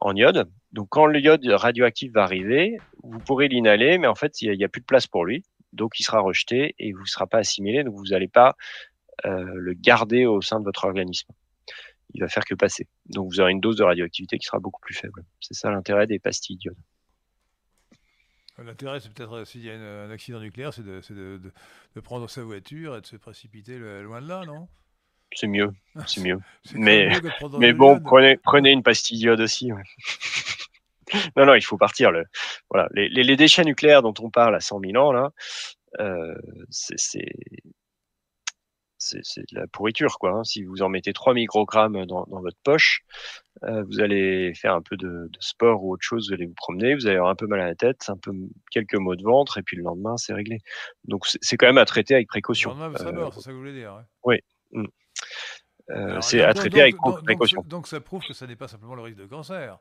en 0.05 0.15
iode. 0.15 0.51
Donc 0.73 0.89
quand 0.91 1.07
l'iode 1.07 1.45
radioactif 1.47 2.13
va 2.13 2.25
arriver, 2.25 2.79
vous 3.03 3.19
pourrez 3.19 3.49
l'inhaler, 3.49 3.99
mais 3.99 4.07
en 4.07 4.15
fait 4.15 4.43
il 4.43 4.57
n'y 4.57 4.65
a, 4.65 4.69
plus 4.69 4.81
de 4.81 4.87
place 4.87 5.07
pour 5.07 5.25
lui 5.25 5.45
donc 5.73 5.99
il 5.99 6.05
sera 6.05 6.21
rejeté 6.21 6.75
et 6.79 6.93
vous 6.93 7.01
ne 7.01 7.07
sera 7.07 7.27
pas 7.27 7.39
assimilé, 7.39 7.85
donc 7.85 7.95
vous 7.95 8.09
n'allez 8.09 8.29
pas 8.29 8.57
euh, 9.25 9.53
le 9.55 9.75
garder 9.75 10.27
au 10.27 10.41
sein 10.41 10.61
de 10.61 10.65
votre 10.65 10.85
organisme. 10.85 11.33
Il 12.15 12.21
va 12.21 12.29
faire 12.29 12.45
que 12.45 12.55
passer. 12.55 12.87
Donc 13.07 13.31
vous 13.31 13.41
aurez 13.41 13.53
une 13.53 13.61
dose 13.61 13.77
de 13.77 13.85
radioactivité 13.85 14.39
qui 14.39 14.45
sera 14.45 14.59
beaucoup 14.59 14.81
plus 14.81 14.95
faible. 14.95 15.25
C'est 15.41 15.55
ça 15.55 15.71
l'intérêt 15.71 16.07
des 16.07 16.19
pastilles 16.19 16.57
d'iode. 16.57 16.77
L'intérêt, 18.59 19.01
c'est 19.01 19.13
peut-être, 19.13 19.33
euh, 19.33 19.45
s'il 19.47 19.65
y 19.65 19.71
a 19.71 19.75
un 19.75 20.11
accident 20.11 20.39
nucléaire, 20.39 20.75
c'est 20.75 20.85
de, 20.85 21.41
prendre 22.05 22.29
sa 22.29 22.43
voiture 22.43 22.97
et 22.97 23.01
de 23.01 23.07
se 23.07 23.17
précipiter 23.17 23.79
loin 23.79 24.21
de 24.21 24.29
là, 24.29 24.45
non? 24.45 24.69
C'est 25.35 25.47
mieux, 25.47 25.73
c'est 26.07 26.21
mieux. 26.21 26.39
mais, 26.75 27.09
mais 27.59 27.73
bon, 27.73 28.01
prenez, 28.01 28.37
prenez 28.37 28.71
une 28.71 28.83
pastille 28.83 29.19
d'iode 29.19 29.41
aussi. 29.41 29.71
non, 31.37 31.47
non, 31.47 31.55
il 31.55 31.63
faut 31.63 31.79
partir. 31.79 32.11
Le, 32.11 32.25
voilà, 32.71 32.89
les, 32.93 33.09
les, 33.09 33.37
déchets 33.37 33.65
nucléaires 33.65 34.03
dont 34.03 34.15
on 34.21 34.31
parle 34.31 34.55
à 34.55 34.61
100 34.61 34.81
000 34.81 34.97
ans, 34.97 35.13
là, 35.13 35.31
euh, 36.01 36.35
c'est 36.71 36.97
c'est 39.03 39.43
de 39.53 39.59
la 39.59 39.67
pourriture, 39.67 40.19
quoi. 40.19 40.31
Hein. 40.31 40.45
Si 40.45 40.63
vous 40.65 40.83
en 40.83 40.89
mettez 40.89 41.13
3 41.13 41.35
microgrammes 41.35 42.07
dans, 42.07 42.25
dans 42.27 42.41
votre 42.41 42.57
poche, 42.63 43.03
euh, 43.65 43.83
vous 43.85 44.01
allez 44.01 44.55
faire 44.55 44.75
un 44.75 44.83
peu 44.83 44.97
de, 44.97 45.29
de, 45.29 45.39
sport 45.41 45.83
ou 45.83 45.93
autre 45.93 46.05
chose, 46.05 46.29
vous 46.29 46.35
allez 46.35 46.47
vous 46.47 46.55
promener, 46.55 46.95
vous 46.95 47.07
allez 47.07 47.17
avoir 47.17 47.31
un 47.31 47.35
peu 47.35 47.47
mal 47.47 47.61
à 47.61 47.67
la 47.67 47.75
tête, 47.75 48.05
un 48.09 48.17
peu 48.17 48.33
quelques 48.71 48.95
maux 48.95 49.17
de 49.17 49.23
ventre, 49.23 49.59
et 49.59 49.63
puis 49.63 49.77
le 49.77 49.83
lendemain, 49.83 50.17
c'est 50.17 50.35
réglé. 50.35 50.59
Donc 51.05 51.27
c'est 51.27 51.57
quand 51.57 51.67
même 51.67 51.79
à 51.79 51.85
traiter 51.85 52.15
avec 52.15 52.29
précaution. 52.29 52.75
Le 52.75 52.81
lendemain, 52.81 52.99
ça 52.99 53.09
euh, 53.09 53.31
c'est 53.33 53.41
ça 53.41 53.51
que 53.51 53.55
vous 53.55 53.61
voulez 53.61 53.75
dire. 53.75 54.03
Oui. 54.25 54.37
Mm. 54.73 54.87
Euh, 55.91 56.21
c'est 56.21 56.43
à 56.43 56.55
traiter 56.55 56.81
avec 56.81 56.97
précaution. 57.25 57.63
donc 57.67 57.87
ça 57.87 58.01
prouve 58.01 58.25
que 58.25 58.33
ça 58.33 58.47
n'est 58.47 58.57
pas 58.57 58.69
simplement 58.69 58.95
le 58.95 59.03
risque 59.03 59.19
de 59.19 59.27
cancer. 59.27 59.79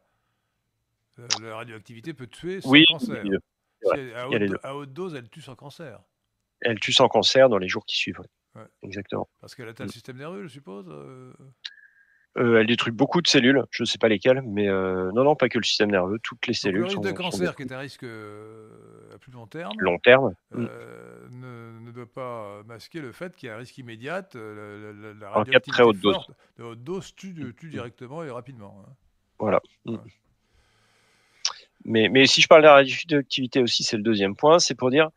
Euh, 1.20 1.28
la 1.42 1.56
radioactivité 1.58 2.14
peut 2.14 2.28
tuer 2.28 2.62
sans 2.62 2.70
oui, 2.70 2.86
cancer. 2.86 3.24
à, 4.64 4.76
haute, 4.76 4.94
dose, 4.94 5.16
elle 5.16 5.30
tue 5.30 5.42
sans 5.42 5.56
cancer. 5.56 6.00
Elle 6.62 6.80
tue 6.80 6.94
sans 6.94 7.08
cancer 7.08 7.50
dans 7.50 7.58
les 7.58 7.68
jours 7.68 7.86
qui 7.86 7.98
suivent. 7.98 8.22
Exactement. 8.84 9.30
Parce 9.40 9.56
qu'elle 9.56 9.70
atteint 9.70 9.84
le 9.84 9.90
mm. 9.90 9.94
système 9.94 10.18
nerveux, 10.18 10.44
je 10.44 10.48
suppose 10.48 10.92
euh 12.38 12.42
euh, 12.42 12.60
elle 12.62 12.68
détruit 12.68 12.94
beaucoup 12.94 13.22
de 13.22 13.28
cellules, 13.28 13.64
je 13.72 13.84
ne 13.84 13.86
sais 13.86 13.98
pas 13.98 14.08
lesquelles, 14.08 14.42
mais 14.46 14.68
non, 14.68 15.24
non, 15.24 15.36
pas 15.36 15.50
que 15.50 15.58
le 15.58 15.64
système 15.64 15.92
nerveux, 15.92 16.20
toutes 16.20 16.48
les 16.48 16.54
cellules. 16.54 16.80
le 16.80 16.86
risque 16.86 17.02
de 17.02 17.12
cancer, 17.12 17.56
qui 17.56 17.64
est 17.64 17.72
un 17.74 17.80
risque 17.80 18.04
à 18.04 19.18
plus 19.18 19.32
long 19.32 19.48
terme, 19.48 19.74
long 19.80 20.00
terme. 20.00 20.34
Mm. 20.52 20.66
ne, 21.32 21.92
doit 21.92 22.06
pas 22.06 22.64
masquer 22.66 23.02
le 23.02 23.12
fait 23.12 23.36
qu'il 23.36 23.48
y 23.48 23.50
a 23.50 23.56
un 23.56 23.58
risque 23.58 23.78
immédiat. 23.78 24.28
La, 24.34 25.30
radioactivité 25.30 25.72
très 25.72 25.84
haute 25.84 26.00
dose. 26.00 26.28
de 26.58 26.64
haute 26.64 26.84
dose 26.84 27.14
tue, 27.16 27.54
tue 27.58 27.70
directement 27.70 28.24
et 28.24 28.30
rapidement. 28.30 28.84
Hein. 28.88 28.94
Voilà. 29.40 29.62
Mm. 29.86 29.98
Mais, 31.86 32.10
mais 32.10 32.26
si 32.28 32.42
je 32.42 32.48
parle 32.48 32.62
de 32.62 32.68
la 32.68 32.74
radioactivité 32.76 33.62
aussi, 33.62 33.84
c'est 33.84 33.98
le 33.98 34.04
deuxième 34.04 34.36
point, 34.36 34.60
c'est 34.60 34.76
pour 34.76 34.92
dire 34.92 35.10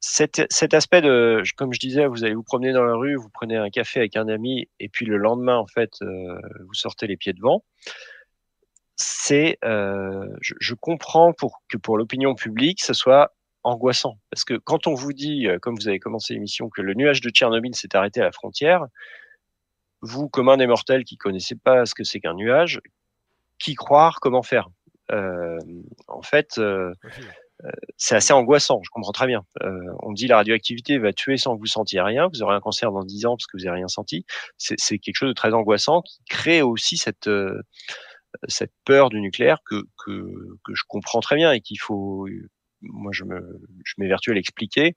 cet, 0.00 0.42
cet, 0.50 0.74
aspect 0.74 1.00
de, 1.00 1.42
comme 1.56 1.72
je 1.72 1.80
disais, 1.80 2.06
vous 2.06 2.24
allez 2.24 2.34
vous 2.34 2.42
promener 2.42 2.72
dans 2.72 2.84
la 2.84 2.94
rue, 2.94 3.16
vous 3.16 3.30
prenez 3.30 3.56
un 3.56 3.70
café 3.70 4.00
avec 4.00 4.16
un 4.16 4.28
ami, 4.28 4.68
et 4.78 4.88
puis 4.88 5.06
le 5.06 5.16
lendemain, 5.16 5.56
en 5.56 5.66
fait, 5.66 5.90
euh, 6.02 6.38
vous 6.66 6.74
sortez 6.74 7.06
les 7.06 7.16
pieds 7.16 7.32
devant. 7.32 7.64
C'est, 8.96 9.58
euh, 9.64 10.26
je, 10.40 10.54
je, 10.60 10.74
comprends 10.74 11.32
pour 11.32 11.62
que 11.68 11.76
pour 11.76 11.98
l'opinion 11.98 12.34
publique, 12.34 12.82
ce 12.82 12.94
soit 12.94 13.34
angoissant, 13.64 14.18
parce 14.30 14.44
que 14.44 14.54
quand 14.54 14.86
on 14.86 14.94
vous 14.94 15.12
dit, 15.12 15.46
euh, 15.48 15.58
comme 15.58 15.76
vous 15.76 15.88
avez 15.88 15.98
commencé 15.98 16.34
l'émission, 16.34 16.68
que 16.68 16.82
le 16.82 16.94
nuage 16.94 17.20
de 17.20 17.30
Tchernobyl 17.30 17.74
s'est 17.74 17.94
arrêté 17.94 18.20
à 18.20 18.24
la 18.24 18.32
frontière, 18.32 18.86
vous, 20.00 20.28
comme 20.28 20.48
un 20.48 20.56
des 20.56 20.66
mortels 20.66 21.04
qui 21.04 21.16
connaissez 21.16 21.56
pas 21.56 21.86
ce 21.86 21.94
que 21.94 22.04
c'est 22.04 22.20
qu'un 22.20 22.34
nuage, 22.34 22.80
qui 23.58 23.74
croire, 23.74 24.20
comment 24.20 24.42
faire? 24.42 24.68
Euh, 25.10 25.58
en 26.06 26.22
fait, 26.22 26.58
euh, 26.58 26.92
c'est 27.96 28.14
assez 28.14 28.32
angoissant, 28.32 28.80
je 28.84 28.90
comprends 28.90 29.12
très 29.12 29.26
bien. 29.26 29.44
on 30.02 30.12
dit 30.12 30.26
la 30.26 30.36
radioactivité 30.36 30.98
va 30.98 31.12
tuer 31.12 31.36
sans 31.36 31.54
que 31.54 31.60
vous 31.60 31.66
sentiez 31.66 32.00
rien, 32.00 32.28
vous 32.28 32.42
aurez 32.42 32.54
un 32.54 32.60
cancer 32.60 32.92
dans 32.92 33.04
10 33.04 33.26
ans 33.26 33.36
parce 33.36 33.46
que 33.46 33.56
vous 33.56 33.64
n'avez 33.64 33.78
rien 33.78 33.88
senti. 33.88 34.24
C'est 34.56 34.98
quelque 34.98 35.16
chose 35.16 35.30
de 35.30 35.34
très 35.34 35.52
angoissant 35.52 36.02
qui 36.02 36.18
crée 36.28 36.62
aussi 36.62 36.96
cette, 36.96 37.28
cette 38.46 38.72
peur 38.84 39.08
du 39.08 39.20
nucléaire 39.20 39.58
que, 39.64 39.82
que, 40.04 40.56
que 40.64 40.74
je 40.74 40.82
comprends 40.86 41.20
très 41.20 41.36
bien 41.36 41.52
et 41.52 41.60
qu'il 41.60 41.80
faut 41.80 42.28
moi, 42.82 43.10
je 43.12 43.24
me, 43.24 43.60
je 43.84 43.94
m'évertue 43.98 44.30
à 44.30 44.34
l'expliquer. 44.34 44.96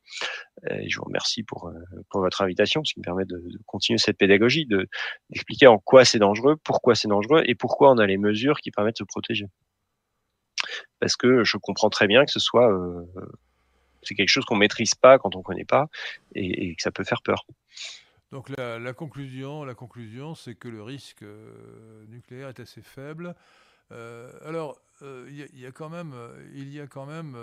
Je 0.69 0.97
vous 0.97 1.05
remercie 1.05 1.43
pour, 1.43 1.71
pour 2.09 2.21
votre 2.21 2.41
invitation, 2.41 2.83
ce 2.83 2.93
qui 2.93 2.99
me 2.99 3.03
permet 3.03 3.25
de, 3.25 3.41
continuer 3.65 3.97
cette 3.97 4.17
pédagogie, 4.17 4.65
de 4.65 4.87
d'expliquer 5.29 5.67
en 5.67 5.79
quoi 5.79 6.05
c'est 6.05 6.19
dangereux, 6.19 6.57
pourquoi 6.63 6.95
c'est 6.95 7.07
dangereux 7.07 7.43
et 7.45 7.55
pourquoi 7.55 7.91
on 7.91 7.97
a 7.97 8.05
les 8.05 8.17
mesures 8.17 8.59
qui 8.59 8.71
permettent 8.71 8.95
de 8.95 8.99
se 8.99 9.03
protéger 9.05 9.45
parce 10.99 11.15
que 11.15 11.43
je 11.43 11.57
comprends 11.57 11.89
très 11.89 12.07
bien 12.07 12.25
que 12.25 12.31
ce 12.31 12.39
soit 12.39 12.71
euh, 12.71 13.05
c'est 14.03 14.15
quelque 14.15 14.29
chose 14.29 14.45
qu'on 14.45 14.55
maîtrise 14.55 14.95
pas 14.95 15.19
quand 15.19 15.35
on 15.35 15.41
connaît 15.41 15.65
pas 15.65 15.87
et, 16.33 16.75
que 16.75 16.81
ça 16.81 16.91
peut 16.91 17.03
faire 17.03 17.21
peur. 17.21 17.45
Donc 18.31 18.49
la, 18.49 18.93
conclusion, 18.93 19.63
la 19.65 19.75
conclusion, 19.75 20.35
c'est 20.35 20.55
que 20.55 20.69
le 20.69 20.81
risque 20.81 21.23
euh, 21.23 22.05
nucléaire 22.07 22.49
est 22.49 22.59
assez 22.59 22.81
faible. 22.81 23.35
Euh, 23.91 24.31
alors 24.45 24.79
il 25.03 25.59
y, 25.59 25.65
a 25.65 25.71
quand 25.71 25.89
même, 25.89 26.13
il 26.53 26.71
y 26.71 26.79
a 26.79 26.85
quand 26.85 27.07
même 27.07 27.35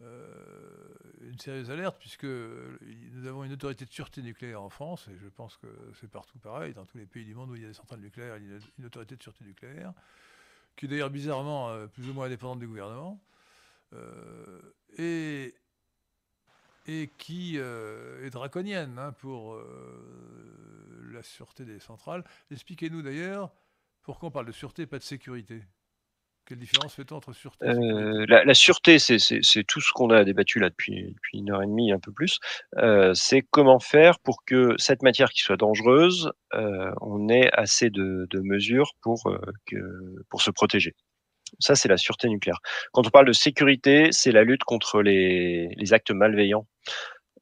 une 0.00 1.38
sérieuse 1.38 1.70
alerte 1.70 1.96
puisque 2.00 2.24
nous 2.24 3.26
avons 3.28 3.44
une 3.44 3.52
autorité 3.52 3.84
de 3.84 3.92
sûreté 3.92 4.22
nucléaire 4.22 4.60
en 4.60 4.70
France 4.70 5.06
et 5.08 5.16
je 5.16 5.28
pense 5.28 5.56
que 5.56 5.68
c'est 6.00 6.10
partout 6.10 6.38
pareil 6.40 6.74
dans 6.74 6.84
tous 6.84 6.98
les 6.98 7.06
pays 7.06 7.24
du 7.24 7.34
monde 7.34 7.50
où 7.50 7.54
il 7.54 7.62
y 7.62 7.64
a 7.64 7.68
des 7.68 7.74
centrales 7.74 8.00
nucléaires, 8.00 8.38
il 8.38 8.50
y 8.50 8.54
a 8.54 8.58
une 8.80 8.86
autorité 8.86 9.14
de 9.14 9.22
sûreté 9.22 9.44
nucléaire 9.44 9.92
qui 10.76 10.86
est 10.86 10.88
d'ailleurs 10.88 11.10
bizarrement 11.10 11.68
euh, 11.70 11.86
plus 11.86 12.08
ou 12.08 12.14
moins 12.14 12.26
indépendante 12.26 12.58
du 12.58 12.66
gouvernement, 12.66 13.22
euh, 13.92 14.60
et, 14.98 15.54
qui 17.18 17.54
euh, 17.56 18.26
est 18.26 18.30
draconienne 18.30 18.98
hein, 18.98 19.12
pour 19.12 19.56
la 21.12 21.22
sûreté 21.22 21.64
des 21.64 21.78
centrales. 21.78 22.24
Expliquez-nous 22.50 23.02
d'ailleurs 23.02 23.52
pourquoi 24.02 24.28
on 24.28 24.32
parle 24.32 24.46
de 24.46 24.52
sûreté 24.52 24.82
et 24.82 24.86
pas 24.86 24.98
de 24.98 25.04
sécurité. 25.04 25.62
Quelle 26.50 26.58
différence 26.58 26.94
fait-on 26.94 27.14
entre 27.14 27.32
sûreté 27.32 27.64
et 27.64 27.68
euh, 27.68 28.26
la, 28.26 28.44
la, 28.44 28.54
sûreté, 28.54 28.98
c'est 28.98 29.64
tout 29.68 29.80
ce 29.80 29.92
qu'on 29.92 30.10
a 30.10 30.24
débattu 30.24 30.58
là 30.58 30.68
depuis, 30.68 31.12
depuis, 31.14 31.38
une 31.38 31.52
heure 31.52 31.62
et 31.62 31.66
demie, 31.66 31.92
un 31.92 32.00
peu 32.00 32.10
plus. 32.10 32.40
Euh, 32.78 33.14
c'est 33.14 33.42
comment 33.52 33.78
faire 33.78 34.18
pour 34.18 34.44
que 34.44 34.74
cette 34.76 35.04
matière 35.04 35.30
qui 35.30 35.42
soit 35.42 35.56
dangereuse, 35.56 36.32
euh, 36.54 36.90
on 37.02 37.28
ait 37.28 37.48
assez 37.52 37.88
de, 37.88 38.26
de 38.28 38.40
mesures 38.40 38.94
pour, 39.00 39.32
que, 39.64 39.76
pour 40.28 40.42
se 40.42 40.50
protéger. 40.50 40.96
Ça, 41.60 41.76
c'est 41.76 41.88
la 41.88 41.96
sûreté 41.96 42.28
nucléaire. 42.28 42.58
Quand 42.92 43.06
on 43.06 43.10
parle 43.10 43.26
de 43.26 43.32
sécurité, 43.32 44.08
c'est 44.10 44.32
la 44.32 44.42
lutte 44.42 44.64
contre 44.64 45.02
les, 45.02 45.68
les 45.76 45.92
actes 45.92 46.10
malveillants. 46.10 46.66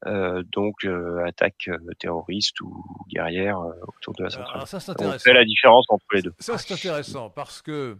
Euh, 0.05 0.43
donc 0.53 0.85
euh, 0.85 1.25
attaque 1.25 1.69
terroriste 1.99 2.61
ou 2.61 2.85
guerrière 3.09 3.59
autour 3.97 4.13
de 4.13 4.23
la 4.23 4.29
centrale. 4.29 4.55
Alors 4.55 4.67
ça, 4.67 4.77
on 4.99 5.19
fait 5.19 5.33
la 5.33 5.43
différence 5.43 5.87
entre 5.89 6.05
les 6.13 6.21
deux. 6.21 6.33
Ça, 6.39 6.59
c'est 6.59 6.75
intéressant 6.75 7.31
parce 7.31 7.63
que 7.63 7.97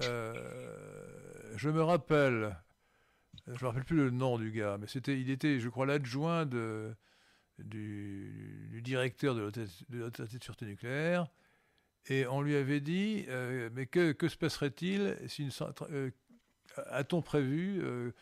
je 0.00 1.68
me 1.70 1.82
rappelle 1.82 2.56
je 3.46 3.64
me 3.64 3.68
rappelle 3.68 3.84
plus 3.84 3.96
le 3.96 4.10
nom 4.10 4.38
du 4.38 4.50
gars, 4.50 4.76
mais 4.78 4.86
c'était, 4.86 5.20
il 5.20 5.30
était, 5.30 5.60
je 5.60 5.68
crois, 5.68 5.86
l'adjoint 5.86 6.46
de, 6.46 6.96
du, 7.58 8.80
directeur 8.82 9.34
de 9.34 9.40
l'autorité 9.90 10.38
de 10.38 10.44
sûreté 10.44 10.66
nucléaire. 10.66 11.26
Et 12.08 12.26
on 12.26 12.40
lui 12.40 12.56
avait 12.56 12.80
dit, 12.80 13.24
euh, 13.28 13.68
mais 13.72 13.86
que, 13.86 14.14
se 14.28 14.36
passerait-il 14.36 15.16
si 15.28 15.48
euh, 15.90 16.10
a-t-on 16.86 17.22
prévu 17.22 17.80
euh, 17.82 18.12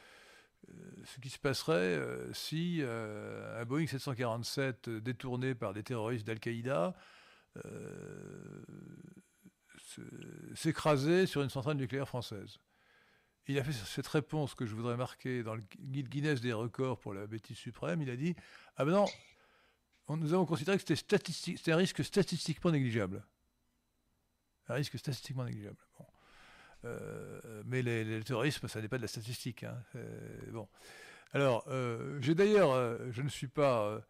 ce 1.04 1.20
qui 1.20 1.28
se 1.28 1.38
passerait 1.38 2.00
si 2.32 2.82
un 2.82 3.64
Boeing 3.66 3.86
747 3.86 4.88
détourné 4.88 5.54
par 5.54 5.74
des 5.74 5.82
terroristes 5.82 6.26
d'Al-Qaïda 6.26 6.94
s'écrasait 10.54 11.26
sur 11.26 11.42
une 11.42 11.50
centrale 11.50 11.76
nucléaire 11.76 12.08
française 12.08 12.58
il 13.46 13.58
a 13.58 13.64
fait 13.64 13.72
cette 13.72 14.06
réponse 14.06 14.54
que 14.54 14.64
je 14.66 14.74
voudrais 14.74 14.96
marquer 14.96 15.42
dans 15.42 15.54
le 15.54 15.62
guide 15.78 16.08
Guinness 16.08 16.40
des 16.40 16.52
records 16.52 16.98
pour 16.98 17.12
la 17.12 17.26
bêtise 17.26 17.56
suprême. 17.56 18.00
Il 18.02 18.10
a 18.10 18.16
dit 18.16 18.34
Ah 18.76 18.84
ben 18.84 18.92
non, 18.92 19.06
nous 20.16 20.32
avons 20.32 20.46
considéré 20.46 20.78
que 20.78 20.94
c'était 20.94 21.72
un 21.72 21.76
risque 21.76 22.02
statistiquement 22.02 22.70
négligeable. 22.70 23.24
Un 24.68 24.74
risque 24.74 24.98
statistiquement 24.98 25.44
négligeable. 25.44 25.76
Euh, 26.84 27.62
mais 27.66 27.82
le 27.82 28.22
terrorisme, 28.22 28.68
ça 28.68 28.80
n'est 28.80 28.88
pas 28.88 28.96
de 28.96 29.02
la 29.02 29.08
statistique. 29.08 29.64
Hein. 29.64 29.82
bon. 30.50 30.68
Alors, 31.32 31.64
euh, 31.68 32.18
j'ai 32.20 32.34
d'ailleurs, 32.34 32.72
euh, 32.72 33.10
je 33.10 33.20
ne 33.20 33.28
suis 33.28 33.48
pas, 33.48 34.00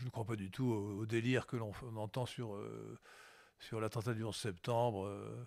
je 0.00 0.04
ne 0.06 0.10
crois 0.10 0.24
pas 0.24 0.36
du 0.36 0.50
tout 0.50 0.66
au, 0.66 1.06
délire 1.06 1.46
que 1.46 1.56
l'on 1.56 1.72
entend 1.96 2.26
sur, 2.26 2.58
sur 3.58 3.80
l'attentat 3.80 4.14
du 4.14 4.24
11 4.24 4.34
septembre. 4.34 5.46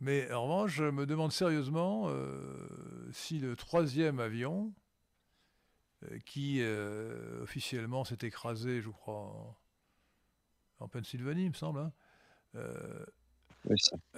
Mais 0.00 0.30
en 0.32 0.44
revanche, 0.44 0.74
je 0.74 0.84
me 0.84 1.06
demande 1.06 1.32
sérieusement 1.32 2.04
euh, 2.08 3.10
si 3.12 3.38
le 3.38 3.56
troisième 3.56 4.20
avion, 4.20 4.72
euh, 6.04 6.18
qui 6.24 6.58
euh, 6.60 7.42
officiellement 7.42 8.04
s'est 8.04 8.18
écrasé, 8.22 8.80
je 8.80 8.90
crois, 8.90 9.56
en, 10.78 10.88
Pennsylvanie, 10.88 11.46
il 11.46 11.48
me 11.48 11.54
semble, 11.54 11.80
hein, 11.80 11.92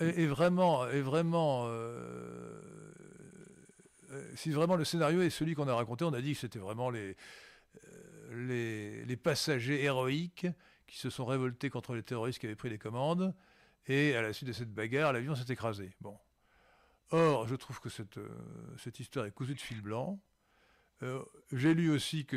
est, 0.00 0.26
vraiment, 0.26 0.86
est 0.86 1.00
vraiment 1.00 1.66
si 4.34 4.50
vraiment 4.50 4.76
le 4.76 4.84
scénario 4.84 5.22
est 5.22 5.30
celui 5.30 5.54
qu'on 5.54 5.68
a 5.68 5.74
raconté, 5.74 6.04
on 6.04 6.12
a 6.12 6.20
dit 6.20 6.34
que 6.34 6.40
c'était 6.40 6.58
vraiment 6.58 6.90
les, 6.90 7.16
les, 8.30 9.16
passagers 9.16 9.82
héroïques 9.82 10.46
qui 10.86 10.98
se 10.98 11.10
sont 11.10 11.24
révoltés 11.24 11.70
contre 11.70 11.94
les 11.94 12.02
terroristes 12.02 12.38
qui 12.38 12.46
avaient 12.46 12.56
pris 12.56 12.70
les 12.70 12.78
commandes 12.78 13.34
et 13.86 14.14
à 14.14 14.22
la 14.22 14.32
suite 14.32 14.48
de 14.48 14.52
cette 14.52 14.72
bagarre, 14.72 15.12
l'avion 15.12 15.34
s'est 15.34 15.52
écrasé. 15.52 15.90
Or, 17.10 17.46
je 17.48 17.54
trouve 17.56 17.80
que 17.80 17.88
cette, 17.88 18.18
euh, 18.18 18.28
cette 18.78 19.00
histoire 19.00 19.26
est 19.26 19.32
cousue 19.32 19.54
de 19.54 19.60
fil 19.60 19.80
blanc. 19.80 20.20
Euh, 21.02 21.24
j'ai 21.52 21.74
lu 21.74 21.90
aussi 21.90 22.24
que, 22.24 22.36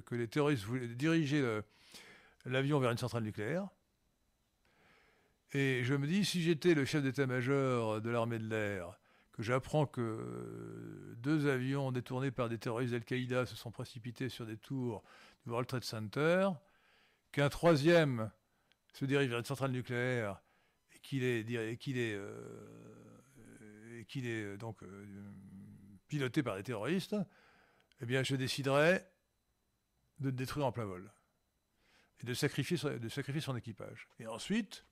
que, 0.00 0.14
les 0.14 0.28
terroristes 0.28 0.64
voulaient 0.64 0.86
diriger 0.86 1.60
l'avion 2.44 2.78
vers 2.78 2.90
une 2.90 2.98
centrale 2.98 3.22
nucléaire. 3.22 3.68
Et 5.52 5.82
je 5.82 5.94
me 5.94 6.06
dis, 6.06 6.24
si 6.24 6.42
j'étais 6.42 6.74
le 6.74 6.84
chef 6.84 7.02
d'état-major 7.02 8.00
de 8.00 8.10
l'armée 8.10 8.38
de 8.38 8.48
l'air, 8.48 9.00
j'apprends 9.42 9.86
que 9.86 11.14
deux 11.18 11.46
avions 11.46 11.92
détournés 11.92 12.30
par 12.30 12.48
des 12.48 12.58
terroristes 12.58 12.92
d'Al-Qaïda 12.92 13.46
se 13.46 13.56
sont 13.56 13.70
précipités 13.70 14.28
sur 14.28 14.46
des 14.46 14.56
tours 14.56 15.02
du 15.44 15.50
World 15.50 15.68
Trade 15.68 15.84
Center, 15.84 16.48
qu'un 17.32 17.48
troisième 17.48 18.30
se 18.92 19.04
dirige 19.04 19.28
vers 19.28 19.38
une 19.38 19.44
centrale 19.44 19.70
nucléaire 19.70 20.40
est, 21.12 21.76
qu'il 21.78 21.98
est, 21.98 22.14
euh, 22.14 22.44
euh, 24.16 24.56
donc 24.56 24.82
euh, 24.82 25.06
piloté 26.08 26.42
par 26.42 26.56
des 26.56 26.62
terroristes, 26.62 27.16
eh 28.00 28.06
bien, 28.06 28.22
je 28.22 28.36
déciderai 28.36 29.04
de 30.18 30.26
le 30.26 30.32
détruire 30.32 30.66
en 30.66 30.72
plein 30.72 30.84
vol 30.84 31.12
et 32.20 32.26
de 32.26 32.34
sacrifier, 32.34 32.76
de 32.76 33.08
sacrifier 33.08 33.40
son 33.40 33.56
équipage. 33.56 34.08
Et 34.18 34.26
ensuite, 34.26 34.84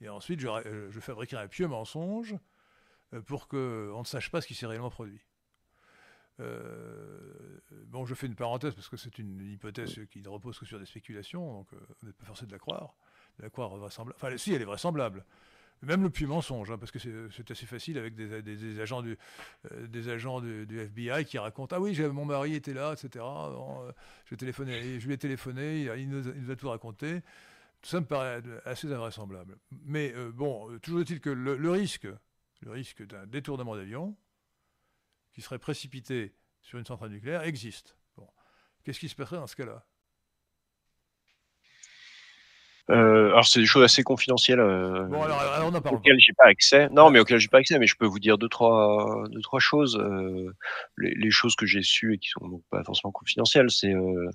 et 0.00 0.08
ensuite 0.08 0.40
je, 0.40 0.88
je 0.90 1.00
fabriquerai 1.00 1.42
un 1.42 1.48
pieux 1.48 1.66
mensonge 1.66 2.34
pour 3.26 3.48
qu'on 3.48 4.00
ne 4.00 4.04
sache 4.04 4.30
pas 4.30 4.40
ce 4.40 4.46
qui 4.46 4.54
s'est 4.54 4.66
réellement 4.66 4.90
produit. 4.90 5.24
bon, 6.38 8.04
je 8.06 8.14
fais 8.14 8.26
une 8.26 8.34
parenthèse 8.34 8.74
parce 8.74 8.88
que 8.88 8.96
c'est 8.96 9.18
une 9.18 9.40
hypothèse 9.52 10.00
qui 10.10 10.20
ne 10.20 10.28
repose 10.28 10.58
que 10.58 10.66
sur 10.66 10.78
des 10.78 10.86
spéculations, 10.86 11.52
donc 11.52 11.68
on 12.02 12.06
n'est 12.06 12.12
pas 12.12 12.24
forcé 12.24 12.46
de 12.46 12.52
la 12.52 12.58
croire 12.58 12.94
la 13.40 13.50
croire 13.50 13.76
vraisemblable. 13.76 14.16
Enfin, 14.20 14.36
si, 14.36 14.52
elle 14.52 14.62
est 14.62 14.66
vraisemblable. 14.66 15.24
Même 15.82 16.02
le 16.02 16.08
puits 16.08 16.26
mensonge, 16.26 16.70
hein, 16.70 16.78
parce 16.78 16.90
que 16.90 16.98
c'est 16.98 17.50
assez 17.50 17.66
facile 17.66 17.98
avec 17.98 18.14
des, 18.14 18.80
agents, 18.80 19.02
du, 19.02 19.18
euh, 19.70 19.86
des 19.86 20.08
agents 20.08 20.40
du, 20.40 20.66
FBI 20.80 21.24
qui 21.26 21.36
racontent 21.36 21.76
Ah 21.76 21.80
oui, 21.80 21.98
mon 22.00 22.24
mari 22.24 22.54
était 22.54 22.72
là, 22.72 22.94
etc. 22.94 23.22
Euh, 23.22 23.92
je, 24.24 24.34
lui 25.06 25.12
ai 25.12 25.18
téléphoné, 25.18 25.90
il 25.98 26.08
nous, 26.08 26.50
a 26.50 26.56
tout 26.56 26.70
raconté. 26.70 27.20
Tout 27.82 27.90
ça 27.90 28.00
me 28.00 28.06
paraît 28.06 28.40
assez 28.64 28.90
invraisemblable. 28.90 29.58
Mais 29.84 30.14
euh, 30.14 30.30
bon, 30.32 30.78
toujours 30.78 31.00
est-il 31.00 31.20
que 31.20 31.28
le, 31.28 31.70
risque, 31.70 32.08
le 32.64 32.70
risque 32.70 33.02
d'un 33.06 33.26
détournement 33.26 33.76
d'avion 33.76 34.16
qui 35.32 35.42
serait 35.42 35.58
précipité 35.58 36.34
sur 36.62 36.78
une 36.78 36.86
centrale 36.86 37.10
nucléaire 37.10 37.42
existe. 37.42 37.96
Qu'est-ce 38.82 39.00
qui 39.00 39.08
se 39.08 39.14
passerait 39.14 39.36
dans 39.36 39.46
ce 39.46 39.56
cas-là? 39.56 39.86
Euh, 42.90 43.28
alors 43.28 43.46
c'est 43.46 43.60
des 43.60 43.66
choses 43.66 43.82
assez 43.82 44.02
confidentielles 44.02 44.60
euh, 44.60 45.04
bon, 45.04 45.22
alors, 45.22 45.40
alors 45.40 45.68
on 45.72 45.74
en 45.74 45.80
parle 45.80 45.96
auxquelles 45.96 46.18
j'ai 46.18 46.34
pas 46.34 46.44
accès. 46.44 46.88
Non, 46.90 47.08
mais 47.10 47.18
auxquelles 47.18 47.38
j'ai 47.38 47.48
pas 47.48 47.58
accès, 47.58 47.78
mais 47.78 47.86
je 47.86 47.96
peux 47.96 48.04
vous 48.04 48.18
dire 48.18 48.36
deux 48.36 48.48
trois 48.48 49.24
deux 49.30 49.40
trois 49.40 49.60
choses. 49.60 49.96
Euh, 49.96 50.52
les, 50.98 51.14
les, 51.14 51.30
choses 51.30 51.56
que 51.56 51.64
j'ai 51.64 51.82
su 51.82 52.12
et 52.14 52.18
qui 52.18 52.28
sont 52.28 52.46
donc 52.46 52.62
pas 52.70 52.84
forcément 52.84 53.10
confidentielles, 53.10 53.70
c'est. 53.70 53.94
Euh, 53.94 54.28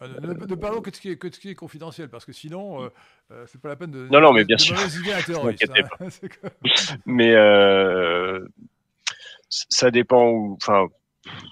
ah, 0.00 0.08
ne, 0.08 0.32
ne, 0.32 0.54
parlons 0.54 0.80
que 0.80 0.88
de 0.88 0.96
ce 0.96 1.00
qui 1.02 1.10
est 1.10 1.16
que 1.18 1.28
de 1.28 1.34
ce 1.34 1.40
qui 1.40 1.50
est 1.50 1.54
confidentiel, 1.54 2.08
parce 2.08 2.24
que 2.24 2.32
sinon 2.32 2.82
euh, 2.82 2.88
euh, 3.30 3.44
c'est 3.46 3.60
pas 3.60 3.68
la 3.68 3.76
peine 3.76 3.90
de. 3.90 4.08
Non, 4.10 4.20
non, 4.20 4.32
mais 4.32 4.44
bien 4.44 4.58
sûr. 4.58 4.76
Hein. 5.36 5.52
mais 7.06 7.34
ça 9.48 9.90
dépend 9.90 10.28
où. 10.30 10.56
Enfin, 10.60 10.86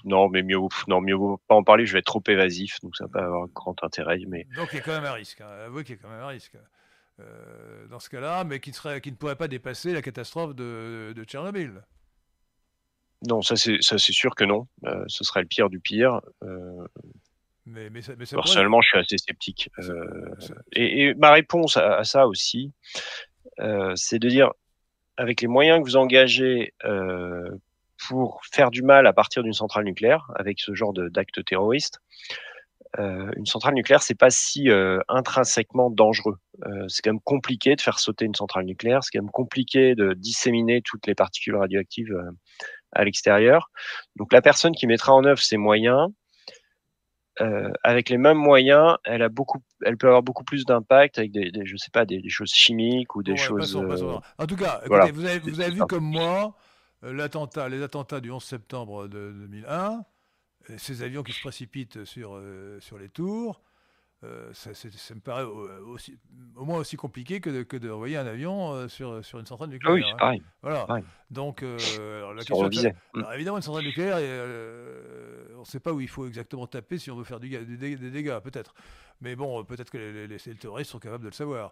non, 0.03 0.29
mais 0.29 0.43
mieux, 0.43 0.57
non, 0.87 1.01
mieux 1.01 1.17
pas 1.47 1.55
en 1.55 1.63
parler, 1.63 1.85
je 1.85 1.93
vais 1.93 1.99
être 1.99 2.05
trop 2.05 2.23
évasif, 2.27 2.79
donc 2.81 2.95
ça 2.95 3.05
va 3.05 3.19
pas 3.19 3.25
avoir 3.25 3.47
grand 3.47 3.83
intérêt. 3.83 4.19
Mais... 4.27 4.47
Donc 4.55 4.69
il 4.73 4.77
y 4.77 4.79
a 4.79 4.81
quand 4.81 4.93
même 4.93 5.05
un 5.05 5.13
risque, 5.13 5.41
hein. 5.41 5.49
avouez 5.65 5.83
qu'il 5.83 5.95
y 5.95 5.99
a 5.99 6.01
quand 6.01 6.09
même 6.09 6.21
un 6.21 6.27
risque 6.27 6.57
euh, 7.19 7.87
dans 7.87 7.99
ce 7.99 8.09
cas-là, 8.09 8.43
mais 8.43 8.59
qui, 8.59 8.73
serait, 8.73 9.01
qui 9.01 9.11
ne 9.11 9.15
pourrait 9.15 9.35
pas 9.37 9.47
dépasser 9.47 9.93
la 9.93 10.01
catastrophe 10.01 10.55
de, 10.55 11.13
de 11.15 11.23
Tchernobyl. 11.23 11.81
Non, 13.27 13.41
ça 13.41 13.55
c'est 13.55 13.97
sûr 13.97 14.35
que 14.35 14.43
non. 14.43 14.67
Euh, 14.85 15.03
ce 15.07 15.23
serait 15.23 15.41
le 15.41 15.47
pire 15.47 15.69
du 15.69 15.79
pire. 15.79 16.21
Euh, 16.43 16.85
mais, 17.65 17.89
mais, 17.89 18.01
mais 18.17 18.25
personnellement, 18.25 18.81
je 18.81 18.89
suis 18.89 18.97
assez 18.99 19.17
sceptique. 19.17 19.69
Euh, 19.79 20.35
et, 20.73 21.05
et, 21.05 21.13
ma 21.15 21.31
réponse 21.31 21.77
à, 21.77 21.97
à 21.97 22.03
ça 22.03 22.27
aussi, 22.27 22.73
c'est 23.95 24.19
de 24.19 24.29
dire, 24.29 24.51
avec 25.17 25.41
les 25.41 25.47
moyens 25.47 25.79
que 25.79 25.85
vous 25.85 25.95
engagez 25.95 26.73
pour 28.07 28.41
faire 28.51 28.71
du 28.71 28.81
mal 28.81 29.07
à 29.07 29.13
partir 29.13 29.43
d'une 29.43 29.53
centrale 29.53 29.85
nucléaire 29.85 30.31
avec 30.35 30.59
ce 30.59 30.73
genre 30.73 30.93
d'actes 30.93 31.43
terroristes. 31.45 31.99
Euh, 32.99 33.31
une 33.35 33.45
centrale 33.45 33.73
nucléaire, 33.73 34.01
c'est 34.01 34.15
pas 34.15 34.29
si 34.29 34.69
euh, 34.69 34.99
intrinsèquement 35.09 35.89
dangereux. 35.89 36.37
Euh, 36.65 36.87
c'est 36.87 37.01
quand 37.01 37.11
même 37.11 37.21
compliqué 37.21 37.75
de 37.75 37.81
faire 37.81 37.99
sauter 37.99 38.25
une 38.25 38.35
centrale 38.35 38.65
nucléaire. 38.65 39.03
C'est 39.03 39.17
quand 39.17 39.23
même 39.23 39.31
compliqué 39.31 39.95
de 39.95 40.13
disséminer 40.13 40.81
toutes 40.81 41.05
les 41.07 41.15
particules 41.15 41.55
radioactives 41.55 42.15
à 42.93 43.03
l'extérieur. 43.03 43.69
Donc 44.15 44.31
la 44.31 44.41
personne 44.41 44.73
qui 44.73 44.87
mettra 44.87 45.13
en 45.13 45.25
œuvre 45.25 45.41
ces 45.41 45.57
moyens, 45.57 46.07
avec 47.83 48.07
les 48.09 48.17
mêmes 48.17 48.37
moyens, 48.37 48.95
elle 49.03 49.21
a 49.21 49.27
beaucoup, 49.27 49.61
elle 49.83 49.97
peut 49.97 50.07
avoir 50.07 50.23
beaucoup 50.23 50.45
plus 50.45 50.63
d'impact 50.63 51.17
avec 51.17 51.33
des, 51.33 51.51
des, 51.51 51.65
je 51.65 51.75
sais 51.75 51.91
pas, 51.91 52.05
des, 52.05 52.21
des, 52.21 52.29
choses 52.29 52.53
chimiques 52.53 53.13
ou 53.17 53.23
des 53.23 53.35
choses. 53.35 53.75
En 53.75 54.47
tout 54.47 54.55
cas, 54.55 54.75
écoutez, 54.77 54.87
voilà. 54.87 55.11
vous 55.11 55.25
avez, 55.25 55.39
vous 55.39 55.59
avez 55.59 55.71
vu 55.71 55.81
comme 55.81 56.05
moi 56.05 56.55
l'attentat, 57.01 57.69
les 57.69 57.81
attentats 57.81 58.19
du 58.19 58.31
11 58.31 58.43
septembre 58.43 59.07
de 59.07 59.31
2001, 59.31 60.03
euh, 60.69 60.75
ces 60.77 61.03
avions 61.03 61.23
qui 61.23 61.33
se 61.33 61.41
précipitent 61.41 62.05
sur, 62.05 62.35
euh, 62.35 62.79
sur 62.79 62.97
les 62.97 63.09
tours, 63.09 63.61
ça, 64.53 64.71
me 65.13 65.19
paraît 65.19 65.43
aussi, 65.43 66.17
au 66.55 66.65
moins 66.65 66.79
aussi 66.79 66.97
compliqué 66.97 67.39
que 67.41 67.51
de, 67.51 67.61
que 67.61 67.77
de 67.77 67.91
envoyer 67.91 68.17
un 68.17 68.25
avion 68.25 68.87
sur, 68.89 69.23
sur 69.23 69.37
une 69.37 69.45
centrale 69.45 69.69
nucléaire. 69.69 69.93
oui, 69.93 70.03
c'est 70.03 70.17
pareil. 70.17 70.41
Voilà. 70.63 70.87
Donc, 71.29 71.61
la 71.61 72.33
question, 72.37 72.67
alors, 73.13 73.33
évidemment, 73.33 73.57
une 73.57 73.61
centrale 73.61 73.83
nucléaire, 73.83 74.15
on 75.55 75.59
ne 75.59 75.65
sait 75.65 75.79
pas 75.79 75.93
où 75.93 76.01
il 76.01 76.07
faut 76.07 76.25
exactement 76.25 76.65
taper 76.65 76.97
si 76.97 77.11
on 77.11 77.15
veut 77.17 77.23
faire 77.23 77.39
du, 77.39 77.49
des, 77.49 77.97
dégâts, 77.97 78.39
peut-être. 78.39 78.73
Mais 79.21 79.35
bon, 79.35 79.63
peut-être 79.63 79.91
que 79.91 79.99
les, 79.99 80.27
les, 80.27 80.37
les, 80.43 80.55
terroristes 80.55 80.89
sont 80.89 80.97
capables 80.97 81.23
de 81.23 81.29
le 81.29 81.35
savoir. 81.35 81.71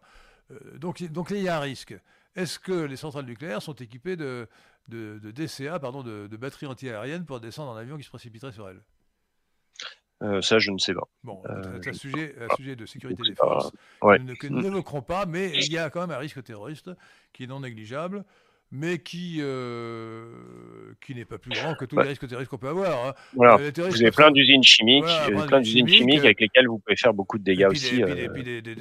donc, 0.76 1.02
donc, 1.12 1.32
il 1.32 1.42
y 1.42 1.50
a 1.50 1.58
un 1.58 1.62
risque. 1.62 1.96
Est-ce 2.36 2.60
que 2.60 2.72
les 2.72 2.98
centrales 2.98 3.26
nucléaires 3.26 3.64
sont 3.64 3.74
équipées 3.74 4.16
de, 4.16 4.48
de, 4.90 5.32
DCA, 5.32 5.80
pardon, 5.80 6.04
de, 6.04 6.28
de 6.28 6.38
batteries 6.38 6.68
antiaériennes 6.68 7.26
pour 7.26 7.40
descendre 7.40 7.72
en 7.72 7.76
avion 7.76 7.98
qui 7.98 8.04
se 8.04 8.10
précipiterait 8.10 8.52
sur 8.52 8.70
elles 8.70 8.82
euh, 10.22 10.42
ça, 10.42 10.58
je 10.58 10.72
ne 10.72 10.78
sais 10.78 10.94
pas. 10.94 11.08
Bon, 11.24 11.42
euh, 11.50 11.80
c'est 11.84 11.90
un, 11.90 11.94
sujet, 11.94 12.36
un 12.40 12.56
sujet 12.56 12.76
de 12.78 12.86
sécurité 12.86 13.22
défense 13.28 13.74
ouais. 14.02 14.20
que 14.40 14.48
nous 14.48 14.62
n'évoquerons 14.62 15.02
pas, 15.02 15.26
mais 15.26 15.52
il 15.52 15.72
y 15.72 15.78
a 15.78 15.90
quand 15.90 16.00
même 16.00 16.12
un 16.12 16.18
risque 16.18 16.42
terroriste 16.44 16.92
qui 17.34 17.44
est 17.44 17.48
non 17.48 17.60
négligeable. 17.60 18.24
Mais 18.74 18.98
qui, 18.98 19.38
euh, 19.40 20.26
qui 21.00 21.14
n'est 21.14 21.26
pas 21.26 21.38
plus 21.38 21.52
grand 21.52 21.76
que 21.76 21.86
tous 21.86 21.96
les 22.00 22.08
risques 22.08 22.28
terrestres 22.28 22.50
qu'on 22.50 22.58
peut 22.58 22.70
avoir. 22.70 23.08
Hein. 23.08 23.14
Voilà. 23.36 23.58
Euh, 23.60 23.72
vous 23.78 24.02
avez 24.02 24.10
plein 24.10 24.32
d'usines 24.32 24.64
chimiques, 24.64 25.06
plein 25.48 25.62
d'usines 25.62 25.88
chimiques, 25.88 26.26
avec 26.26 26.42
lesquelles 26.42 26.68
vous 26.68 26.80
pouvez 26.80 26.96
faire 26.96 27.14
beaucoup 27.14 27.38
de 27.38 27.44
dégâts 27.44 27.68
aussi. 27.70 28.02
Et 28.02 28.30
puis, 28.30 28.44
des, 28.44 28.64
des, 28.64 28.76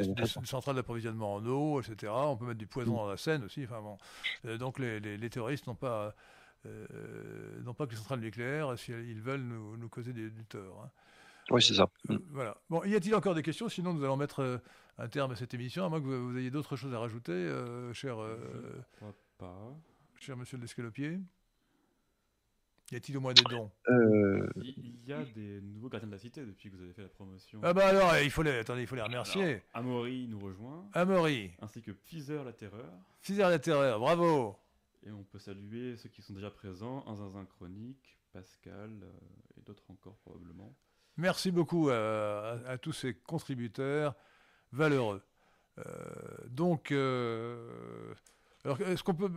centrales 0.45 0.77
d'approvisionnement 0.77 1.35
en 1.35 1.47
eau, 1.47 1.81
etc. 1.83 2.11
On 2.11 2.37
peut 2.39 2.47
mettre 2.47 2.59
du 2.59 2.67
poison 2.67 2.93
mm. 2.95 2.97
dans 2.97 3.07
la 3.07 3.17
Seine 3.19 3.45
aussi. 3.45 3.65
Enfin, 3.65 3.83
bon. 3.83 4.57
donc 4.57 4.79
les, 4.79 4.99
les, 4.99 5.31
terroristes 5.31 5.67
n'ont 5.67 5.75
pas, 5.75 6.15
non 7.63 7.75
pas 7.75 7.85
que 7.85 7.91
les 7.91 7.99
centrales 7.99 8.21
nucléaires 8.21 8.73
si 8.79 8.93
ils 8.93 9.21
veulent 9.21 9.45
nous, 9.45 9.77
nous 9.77 9.89
causer 9.91 10.15
du 10.15 10.33
tort. 10.49 10.85
Hein. 10.87 10.91
Oui, 11.51 11.61
c'est 11.61 11.75
ça. 11.75 11.87
Mm. 12.09 12.17
voilà. 12.31 12.57
Bon, 12.71 12.83
y 12.85 12.95
a-t-il 12.95 13.15
encore 13.15 13.35
des 13.35 13.43
questions? 13.43 13.69
Sinon, 13.69 13.93
nous 13.93 14.03
allons 14.05 14.17
mettre 14.17 14.63
un 14.99 15.09
terme 15.09 15.33
à 15.33 15.37
cette 15.37 15.55
émission, 15.55 15.85
à 15.85 15.89
moins 15.89 16.01
que 16.01 16.07
vous, 16.07 16.39
ayez 16.39 16.51
d'autres 16.51 16.77
choses 16.77 16.95
à 16.95 16.99
rajouter, 16.99 17.33
euh, 17.33 17.93
cher, 17.93 18.21
euh, 18.21 18.37
pas. 19.39 19.77
cher 20.21 20.37
monsieur 20.37 20.59
l'escalopier. 20.59 21.21
Y 22.91 22.97
a-t-il 22.97 23.17
au 23.17 23.21
moins 23.21 23.33
des 23.33 23.43
dons? 23.45 23.71
Euh... 23.89 24.47
Il 24.57 25.05
y 25.07 25.13
a 25.15 25.25
des 25.25 25.63
nouveaux 25.63 25.89
gardiens 25.89 26.09
de 26.09 26.13
la 26.13 26.19
cité 26.19 26.45
depuis 26.45 26.71
que 26.71 26.77
vous 26.77 26.83
avez 26.83 26.93
fait 26.93 27.03
la 27.03 27.09
promotion. 27.09 27.59
Ah 27.63 27.73
bah 27.73 27.87
alors, 27.87 28.19
il 28.19 28.31
faut 28.31 28.43
les, 28.43 28.59
attendez, 28.59 28.83
il 28.83 28.87
faut 28.87 28.97
les 28.97 29.03
remercier. 29.03 29.63
Amaury 29.73 30.29
nous 30.29 30.39
rejoint. 30.39 30.87
Amaury. 30.93 31.53
Ainsi 31.61 31.81
que 31.81 31.93
Fizer 31.93 32.45
la 32.45 32.53
Terreur. 32.53 32.93
Fizer 33.21 33.49
la 33.49 33.59
Terreur, 33.59 33.99
bravo. 33.99 34.59
Et 35.05 35.11
on 35.11 35.25
peut 35.25 35.39
saluer 35.39 35.97
ceux 35.97 36.11
qui 36.11 36.21
sont 36.21 36.35
déjà 36.35 36.51
présents, 36.51 37.03
un 37.07 37.17
zinzin 37.17 37.47
chronique, 37.47 38.19
Pascal 38.33 38.91
euh, 39.03 39.11
et 39.57 39.63
d'autres 39.63 39.91
encore 39.91 40.17
probablement. 40.19 40.77
Merci 41.17 41.51
beaucoup 41.51 41.89
à, 41.89 42.59
à 42.67 42.79
tous 42.79 42.93
ces 42.93 43.15
contributeurs 43.15 44.15
valeureux. 44.71 45.23
Euh, 45.79 45.85
donc, 46.49 46.93
euh, 46.93 48.15
alors, 48.65 48.81
est-ce 48.83 49.03
qu'on 49.03 49.15
peut, 49.15 49.31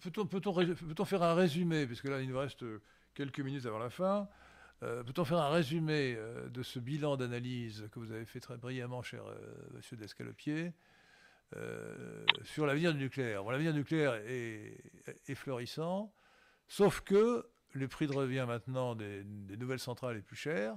peut-on, 0.00 0.26
peut-on, 0.26 1.04
faire 1.04 1.22
un 1.22 1.34
résumé, 1.34 1.86
puisque 1.86 2.04
là, 2.04 2.20
il 2.20 2.28
nous 2.28 2.38
reste 2.38 2.64
quelques 3.14 3.40
minutes 3.40 3.66
avant 3.66 3.78
la 3.78 3.90
fin, 3.90 4.28
euh, 4.82 5.02
peut-on 5.02 5.24
faire 5.24 5.38
un 5.38 5.48
résumé 5.48 6.18
de 6.50 6.62
ce 6.62 6.78
bilan 6.78 7.16
d'analyse 7.16 7.88
que 7.92 7.98
vous 7.98 8.12
avez 8.12 8.26
fait 8.26 8.40
très 8.40 8.58
brillamment, 8.58 9.02
cher 9.02 9.24
monsieur 9.72 9.96
Descalopier, 9.96 10.74
sur 12.42 12.66
l'avenir 12.66 12.92
du 12.92 12.98
nucléaire? 12.98 13.44
Bon, 13.44 13.50
L'avenir 13.50 13.72
du 13.72 13.78
nucléaire 13.78 14.14
est, 14.26 14.78
est, 15.26 15.34
florissant, 15.34 16.12
sauf 16.68 17.00
que 17.00 17.48
le 17.72 17.88
prix 17.88 18.06
de 18.06 18.12
revient 18.12 18.44
maintenant 18.46 18.94
des, 18.94 19.22
des 19.24 19.56
nouvelles 19.56 19.78
centrales 19.78 20.18
est 20.18 20.22
plus 20.22 20.36
cher, 20.36 20.76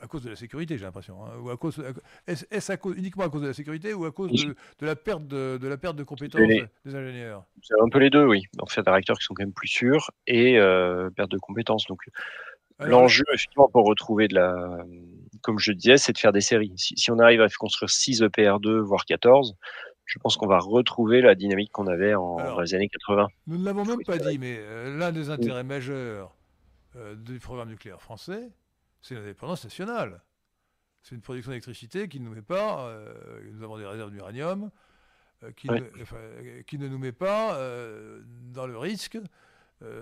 à 0.00 0.06
cause 0.06 0.22
de 0.22 0.30
la 0.30 0.36
sécurité, 0.36 0.78
j'ai 0.78 0.84
l'impression. 0.84 1.24
Hein, 1.24 1.30
ou 1.42 1.50
à 1.50 1.56
cause, 1.56 1.82
est-ce 2.26 2.72
uniquement 2.96 3.24
à 3.24 3.28
cause 3.28 3.42
de 3.42 3.48
la 3.48 3.52
sécurité 3.52 3.94
ou 3.94 4.04
à 4.04 4.12
cause 4.12 4.30
de, 4.32 4.54
la 4.86 4.96
perte 4.96 5.26
de, 5.26 5.58
la 5.62 5.76
perte 5.76 5.96
de 5.96 6.04
compétences 6.04 6.40
des 6.40 6.94
ingénieurs? 6.94 7.44
C'est 7.62 7.80
un 7.80 7.88
peu 7.88 7.98
les 7.98 8.10
deux, 8.10 8.24
oui. 8.24 8.44
En 8.58 8.66
fait, 8.66 8.82
des 8.82 8.90
réacteurs 8.90 9.18
qui 9.18 9.24
sont 9.24 9.34
quand 9.34 9.42
même 9.42 9.52
plus 9.52 9.68
sûrs 9.68 10.10
et 10.26 10.58
euh, 10.58 11.10
perte 11.10 11.30
de 11.30 11.38
compétences. 11.38 11.86
Donc, 11.86 12.00
l'enjeu, 12.80 13.24
effectivement, 13.32 13.68
pour 13.68 13.84
retrouver 13.84 14.28
de 14.28 14.34
la, 14.34 14.78
comme 15.42 15.58
je 15.58 15.72
disais, 15.72 15.98
c'est 15.98 16.12
de 16.12 16.18
faire 16.18 16.32
des 16.32 16.40
séries. 16.40 16.72
Si, 16.76 17.10
on 17.10 17.18
arrive 17.18 17.42
à 17.42 17.48
construire 17.48 17.90
6 17.90 18.22
EPR2, 18.22 18.78
voire 18.78 19.04
14, 19.04 19.56
je 20.06 20.18
pense 20.18 20.36
qu'on 20.36 20.48
va 20.48 20.58
retrouver 20.58 21.20
la 21.20 21.34
dynamique 21.34 21.70
qu'on 21.72 21.86
avait 21.86 22.14
en, 22.14 22.36
dans 22.36 22.60
les 22.60 22.74
années 22.74 22.88
80. 22.88 23.28
Nous 23.46 23.58
ne 23.58 23.64
l'avons 23.64 23.84
même 23.84 24.02
pas 24.04 24.18
dit, 24.18 24.38
mais 24.38 24.56
euh, 24.58 24.98
l'un 24.98 25.12
des 25.12 25.30
intérêts 25.30 25.62
majeurs 25.62 26.34
euh, 26.96 27.14
du 27.14 27.38
programme 27.38 27.68
nucléaire 27.68 28.02
français, 28.02 28.48
c'est 29.02 29.14
l'indépendance 29.14 29.64
nationale. 29.64 30.22
C'est 31.02 31.14
une 31.14 31.22
production 31.22 31.50
d'électricité 31.50 32.08
qui 32.08 32.20
ne 32.20 32.26
nous 32.26 32.34
met 32.34 32.42
pas, 32.42 32.86
euh, 32.88 33.40
nous 33.52 33.62
avons 33.62 33.78
des 33.78 33.86
réserves 33.86 34.10
d'uranium, 34.10 34.70
euh, 35.42 35.52
qui, 35.52 35.68
ne 35.68 36.88
nous 36.88 36.98
met 36.98 37.12
pas 37.12 37.56
euh, 37.56 38.22
dans 38.52 38.66
le 38.66 38.76
risque 38.76 39.18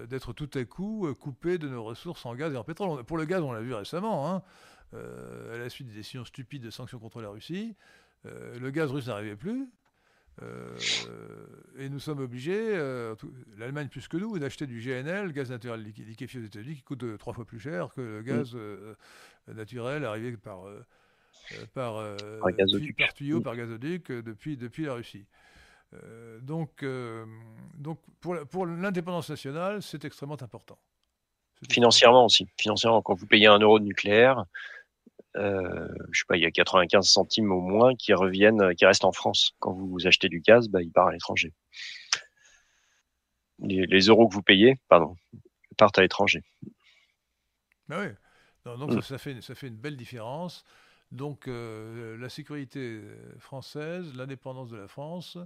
d'être 0.09 0.33
tout 0.33 0.51
à 0.55 0.65
coup 0.65 1.07
coupé 1.21 1.57
de 1.57 1.69
nos 1.69 1.85
ressources 1.85 2.27
en 2.27 2.35
gaz 2.35 2.53
et 2.53 2.57
en 2.57 2.65
pétrole. 2.65 3.05
Pour 3.05 3.17
le 3.17 3.27
gaz, 3.27 3.43
on 3.43 3.53
l'a 3.53 3.61
vu 3.61 3.73
récemment, 3.73 4.29
hein, 4.29 4.43
à 4.93 5.57
la 5.57 5.71
suite 5.71 5.87
des 5.87 5.95
décisions 5.95 6.25
stupides 6.25 6.65
de 6.65 6.71
sanctions 6.71 6.99
contre 6.99 7.23
la 7.23 7.29
Russie, 7.29 7.77
le 8.25 8.71
gaz 8.71 8.91
russe 8.91 9.07
n'arrivait 9.07 9.37
plus. 9.37 9.71
Euh, 10.43 10.77
et 11.79 11.89
nous 11.89 11.99
sommes 11.99 12.21
obligés, 12.21 12.75
euh, 12.75 13.15
l'Allemagne 13.57 13.89
plus 13.89 14.07
que 14.09 14.17
nous, 14.17 14.39
d'acheter 14.39 14.67
du 14.67 14.81
GNL, 14.81 15.33
gaz 15.33 15.51
naturel 15.51 15.83
liquéfié 15.83 16.41
aux 16.41 16.45
États-Unis, 16.45 16.77
qui 16.77 16.83
coûte 16.83 17.05
trois 17.19 17.33
fois 17.33 17.45
plus 17.45 17.59
cher 17.59 17.89
que 17.95 18.01
le 18.01 18.23
gaz 18.23 18.55
mm. 18.55 18.59
euh, 18.59 18.95
naturel 19.49 20.05
arrivé 20.05 20.37
par, 20.37 20.61
par, 21.75 22.05
par, 22.41 23.13
tuyau, 23.15 23.41
mm. 23.41 23.43
par 23.43 23.57
gazoduc 23.57 24.13
depuis, 24.13 24.57
depuis 24.57 24.85
la 24.85 24.95
Russie. 24.95 25.25
donc, 26.43 26.85
donc 27.77 28.01
pour, 28.21 28.37
pour 28.51 28.67
l'indépendance 28.67 29.31
nationale, 29.31 29.83
c'est 29.83 30.05
extrêmement 30.05 30.41
important. 30.41 30.79
Financièrement 31.69 32.27
aussi. 32.27 32.47
Financièrement, 32.57 33.03
quand 33.03 33.15
vous 33.15 33.27
payez 33.27 33.49
un 33.49 33.59
euro 33.59 33.81
de 33.81 33.85
nucléaire, 33.85 34.45
euh, 35.37 35.89
je 36.11 36.21
sais 36.21 36.25
pas, 36.27 36.37
il 36.37 36.43
y 36.43 36.47
a 36.47 36.51
95 36.51 37.07
centimes 37.07 37.53
au 37.53 37.61
moins 37.61 37.95
qui 37.95 38.15
reviennent, 38.15 38.75
qui 38.75 38.87
restent 38.87 39.05
en 39.05 39.13
France. 39.13 39.53
Quand 39.59 39.73
vous 39.73 40.07
achetez 40.07 40.29
du 40.29 40.41
gaz, 40.41 40.69
bah, 40.69 40.83
il 40.83 40.91
part 40.91 41.09
à 41.09 41.13
l'étranger. 41.13 41.53
Les, 43.61 44.01
euros 44.03 44.29
que 44.29 44.35
vous 44.35 44.43
payez, 44.43 44.79
pardon, 44.89 45.17
partent 45.77 45.99
à 45.99 46.03
l'étranger. 46.03 46.43
Ah 47.91 48.01
oui. 48.01 48.79
donc 48.79 48.93
mm. 48.93 49.03
ça, 49.03 49.19
fait, 49.19 49.41
ça 49.41 49.55
fait 49.55 49.69
une 49.69 49.77
belle 49.77 49.97
différence. 49.97 50.65
Donc 51.11 51.49
euh, 51.49 52.17
la 52.19 52.29
sécurité 52.29 53.01
française, 53.39 54.15
l'indépendance 54.15 54.69
de 54.69 54.77
la 54.77 54.89
France 54.89 55.39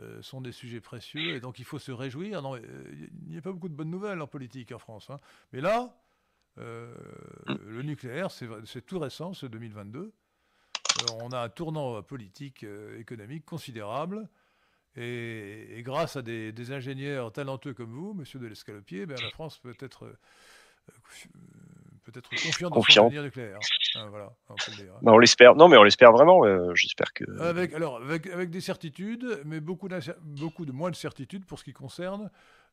euh, 0.00 0.22
sont 0.22 0.40
des 0.40 0.52
sujets 0.52 0.80
précieux 0.80 1.34
et 1.34 1.40
donc 1.40 1.58
il 1.58 1.64
faut 1.64 1.78
se 1.78 1.92
réjouir. 1.92 2.40
Non, 2.40 2.56
il 2.56 3.10
n'y 3.28 3.36
a 3.36 3.42
pas 3.42 3.52
beaucoup 3.52 3.68
de 3.68 3.74
bonnes 3.74 3.90
nouvelles 3.90 4.22
en 4.22 4.26
politique 4.26 4.72
en 4.72 4.78
France. 4.78 5.10
Hein. 5.10 5.18
Mais 5.52 5.60
là, 5.60 5.94
euh, 6.58 6.92
le 7.46 7.82
nucléaire, 7.82 8.30
c'est 8.30 8.86
tout 8.86 8.98
récent, 8.98 9.32
c'est 9.34 9.48
2022. 9.48 10.00
Euh, 10.00 10.12
on 11.22 11.30
a 11.30 11.40
un 11.40 11.48
tournant 11.48 12.02
politique, 12.02 12.64
euh, 12.64 12.98
économique 12.98 13.44
considérable. 13.44 14.28
Et, 14.94 15.80
grâce 15.82 16.16
à 16.16 16.22
des, 16.22 16.72
ingénieurs 16.72 17.32
talentueux 17.32 17.72
comme 17.72 17.92
vous, 17.92 18.12
monsieur 18.12 18.38
de 18.38 18.46
l'Escalopier, 18.46 19.06
ben, 19.06 19.16
la 19.22 19.30
France 19.30 19.58
peut 19.58 19.74
être, 19.80 20.14
peut 22.04 22.12
être 22.14 22.28
confiante 22.28 22.74
dans 22.74 22.82
son 22.82 23.06
avenir 23.06 23.22
nucléaire. 23.22 23.58
Hein, 23.94 24.08
voilà, 24.10 24.30
ben, 25.00 25.12
on 25.12 25.18
l'espère. 25.18 25.56
Non, 25.56 25.68
mais 25.68 25.78
on 25.78 25.82
l'espère 25.82 26.12
vraiment. 26.12 26.42
J'espère 26.74 27.14
que. 27.14 27.24
Avec, 27.40 27.72
alors, 27.72 28.02
avec, 28.02 28.26
avec, 28.26 28.50
des 28.50 28.60
certitudes, 28.60 29.40
mais 29.46 29.60
beaucoup, 29.60 29.88
beaucoup 30.20 30.66
de 30.66 30.72
moins 30.72 30.90
de 30.90 30.96
certitudes 30.96 31.46
pour 31.46 31.58
ce 31.58 31.64
qui 31.64 31.72
concerne 31.72 32.30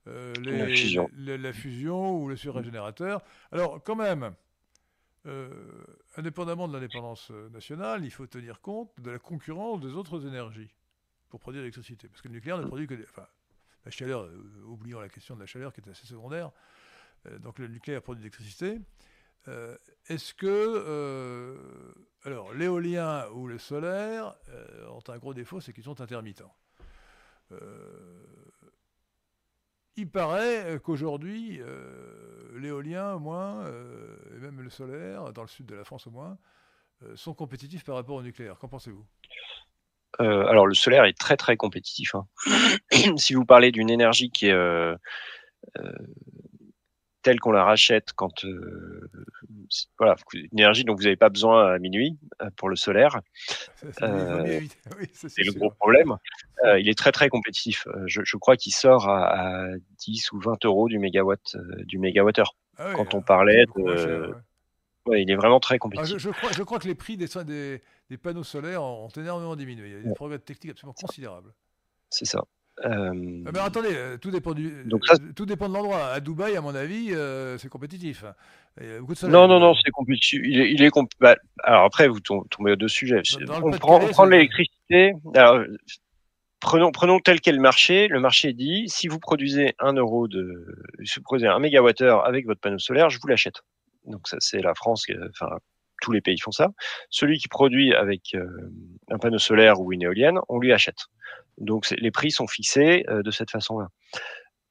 euh, 0.08 0.34
la, 0.36 1.54
fusion. 1.54 2.18
ou 2.18 2.30
le 2.30 2.36
surrégénérateur. 2.36 3.22
Alors, 3.52 3.84
quand 3.84 3.96
même, 3.96 4.34
euh, 5.26 5.84
indépendamment 6.18 6.68
de 6.68 6.74
l'indépendance 6.74 7.30
euh, 7.32 7.50
nationale, 7.50 8.06
il 8.06 8.12
faut 8.12 8.26
tenir 8.26 8.62
compte 8.62 8.92
de 9.00 9.12
la 9.12 9.20
concurrence 9.20 9.82
des 9.82 9.94
autres 9.94 10.26
énergies 10.26 10.74
pour 11.30 11.40
produire 11.40 11.62
l'électricité. 11.62 12.08
Parce 12.08 12.22
que 12.22 12.28
le 12.28 12.36
nucléaire 12.36 12.58
ne 12.58 12.66
produit 12.66 12.88
que 12.88 12.96
enfin, 13.04 13.28
la 13.86 13.92
chaleur, 13.92 14.30
oublions 14.66 15.00
la 15.00 15.10
question 15.10 15.36
de 15.36 15.42
la 15.42 15.46
chaleur 15.46 15.74
qui 15.74 15.82
est 15.82 15.90
assez 15.90 16.08
secondaire. 16.08 16.52
donc 17.40 17.60
le 17.60 17.68
nucléaire 17.68 18.02
produit 18.02 18.20
de 18.20 18.24
l'électricité. 18.24 18.80
Est-ce 20.08 20.34
que, 20.34 21.94
alors, 22.24 22.54
l'éolien 22.54 23.28
ou 23.30 23.48
le 23.48 23.58
solaire 23.58 24.36
ont 24.90 25.04
un 25.08 25.18
gros 25.18 25.34
défaut, 25.34 25.62
c'est 25.62 25.72
qu'ils 25.72 25.84
sont 25.84 26.02
intermittents 26.02 26.54
il 30.00 30.10
paraît 30.10 30.66
euh, 30.66 30.80
qu'aujourd'hui, 30.80 31.60
euh, 31.62 32.58
l'éolien, 32.58 33.16
au 33.16 33.20
moins, 33.20 33.66
euh, 33.66 34.16
et 34.36 34.40
même 34.40 34.62
le 34.62 34.70
solaire, 34.70 35.34
dans 35.34 35.42
le 35.42 35.48
sud 35.48 35.66
de 35.66 35.76
la 35.76 35.84
France 35.84 36.08
au 36.08 36.12
moins, 36.12 36.38
sont 37.16 37.34
compétitifs 37.34 37.86
par 37.86 37.96
rapport 37.96 38.18
au 38.18 38.22
nucléaire. 38.22 38.58
Qu'en 38.60 38.68
pensez-vous? 38.68 39.06
Alors, 40.20 40.68
le 40.68 40.74
solaire 40.74 41.06
est 41.06 41.18
très 41.18 41.38
très 41.38 41.56
compétitif. 41.56 42.14
Hein. 42.14 42.28
si 43.18 43.34
vous 43.34 43.46
parlez 43.46 43.72
d'une 43.72 43.90
énergie 43.90 44.32
qui 44.32 44.48
est 44.48 44.96
telle 47.22 47.40
qu'on 47.40 47.52
la 47.52 47.64
rachète 47.64 48.14
quand 48.14 48.46
voilà 49.98 50.16
une 50.34 50.60
énergie 50.60 50.84
dont 50.84 50.96
vous 50.96 51.04
n'avez 51.04 51.16
pas 51.16 51.30
besoin 51.30 51.74
à 51.74 51.80
minuit 51.80 52.18
pour 52.56 52.70
le 52.70 52.76
solaire. 52.76 53.20
C'est 53.82 55.44
le 55.44 55.52
gros 55.52 55.72
problème. 55.72 56.16
Il 56.64 56.90
est 56.90 56.98
très 56.98 57.12
très 57.12 57.30
compétitif. 57.30 57.88
Je, 58.06 58.38
crois 58.38 58.56
qu'il 58.58 58.74
sort 58.74 59.10
à, 59.10 59.68
10 60.00 60.32
ou 60.32 60.40
20 60.40 60.66
euros 60.66 60.88
du 60.88 61.00
mégawatt 61.00 61.58
du 61.86 61.98
mégawattheure. 62.00 62.56
Ah 62.78 62.94
quand 62.96 63.14
on 63.14 63.22
parlait 63.22 63.66
de 63.76 64.34
il 65.18 65.32
est 65.32 65.36
vraiment 65.36 65.60
très 65.60 65.76
ah, 65.76 65.80
compétitif. 65.80 66.18
je, 66.18 66.30
crois, 66.30 66.52
je, 66.52 66.64
crois, 66.64 66.80
que 66.80 66.88
les 66.88 66.96
prix 66.96 67.18
des, 67.18 67.28
des, 67.46 67.82
des 68.10 68.18
panneaux 68.18 68.44
solaires 68.44 68.84
ont 68.84 69.10
énormément 69.10 69.56
diminué. 69.56 69.88
Il 69.88 69.94
y 69.94 69.96
a 69.96 70.02
des 70.02 70.14
progrès 70.14 70.40
techniques 70.40 70.72
absolument 70.72 70.94
considérables. 70.94 71.54
C'est 72.10 72.26
ça 72.26 72.44
euh, 72.86 73.44
ah, 73.46 73.52
mais 73.54 73.60
attendez, 73.60 73.90
euh, 73.92 74.18
tout 74.18 74.32
dépend 74.32 74.54
du, 74.54 74.84
Donc 74.86 75.04
tout 75.36 75.46
dépend 75.46 75.68
de 75.68 75.74
l'endroit. 75.74 76.08
À 76.08 76.20
Dubaï, 76.20 76.56
à 76.56 76.62
mon 76.62 76.76
avis, 76.76 77.14
euh, 77.14 77.58
c'est 77.58 77.70
compétitif. 77.70 78.24
non, 79.24 79.48
non, 79.48 79.60
non, 79.60 79.74
c'est 79.76 79.92
compétitif. 79.92 80.42
Il 80.44 80.62
est, 80.62 80.72
il 80.72 80.84
est 80.84 80.92
bah, 81.20 81.36
alors 81.64 81.84
après, 81.84 82.08
vous 82.08 82.20
tombez 82.20 82.72
à 82.72 82.76
deux 82.76 82.88
sujets. 82.88 83.22
on, 83.50 83.72
prend, 83.72 84.26
l'électricité. 84.26 85.14
prenons, 86.60 86.92
prenons 86.92 87.20
tel 87.20 87.42
qu'est 87.42 87.52
le 87.52 87.62
marché. 87.62 88.08
Le 88.08 88.20
marché 88.20 88.54
dit, 88.54 88.86
si 88.88 89.08
vous 89.08 89.20
produisez 89.20 89.74
un 89.80 89.94
euro 89.94 90.28
de, 90.28 90.66
si 91.04 91.20
vous 91.20 91.24
produisez 91.24 91.50
un 91.50 91.60
mégawattheure 91.60 92.26
avec 92.26 92.46
votre 92.46 92.62
panneau 92.62 92.80
solaire, 92.80 93.10
je 93.10 93.20
vous 93.20 93.28
l'achète. 93.28 93.62
Donc 94.06 94.28
ça, 94.28 94.38
c'est 94.40 94.62
la 94.62 94.74
France, 94.74 95.06
enfin 95.30 95.58
tous 96.02 96.12
les 96.12 96.22
pays 96.22 96.40
font 96.40 96.52
ça. 96.52 96.70
Celui 97.10 97.38
qui 97.38 97.48
produit 97.48 97.94
avec 97.94 98.36
euh, 98.36 98.46
un 99.10 99.18
panneau 99.18 99.40
solaire 99.40 99.80
ou 99.80 99.92
une 99.94 100.02
éolienne, 100.02 100.40
on 100.50 100.60
lui 100.60 100.74
achète. 100.74 101.08
Donc 101.58 101.90
les 101.90 102.12
prix 102.12 102.32
sont 102.32 102.48
fixés 102.48 103.06
euh, 103.10 103.22
de 103.22 103.32
cette 103.32 103.52
façon-là. 103.52 103.90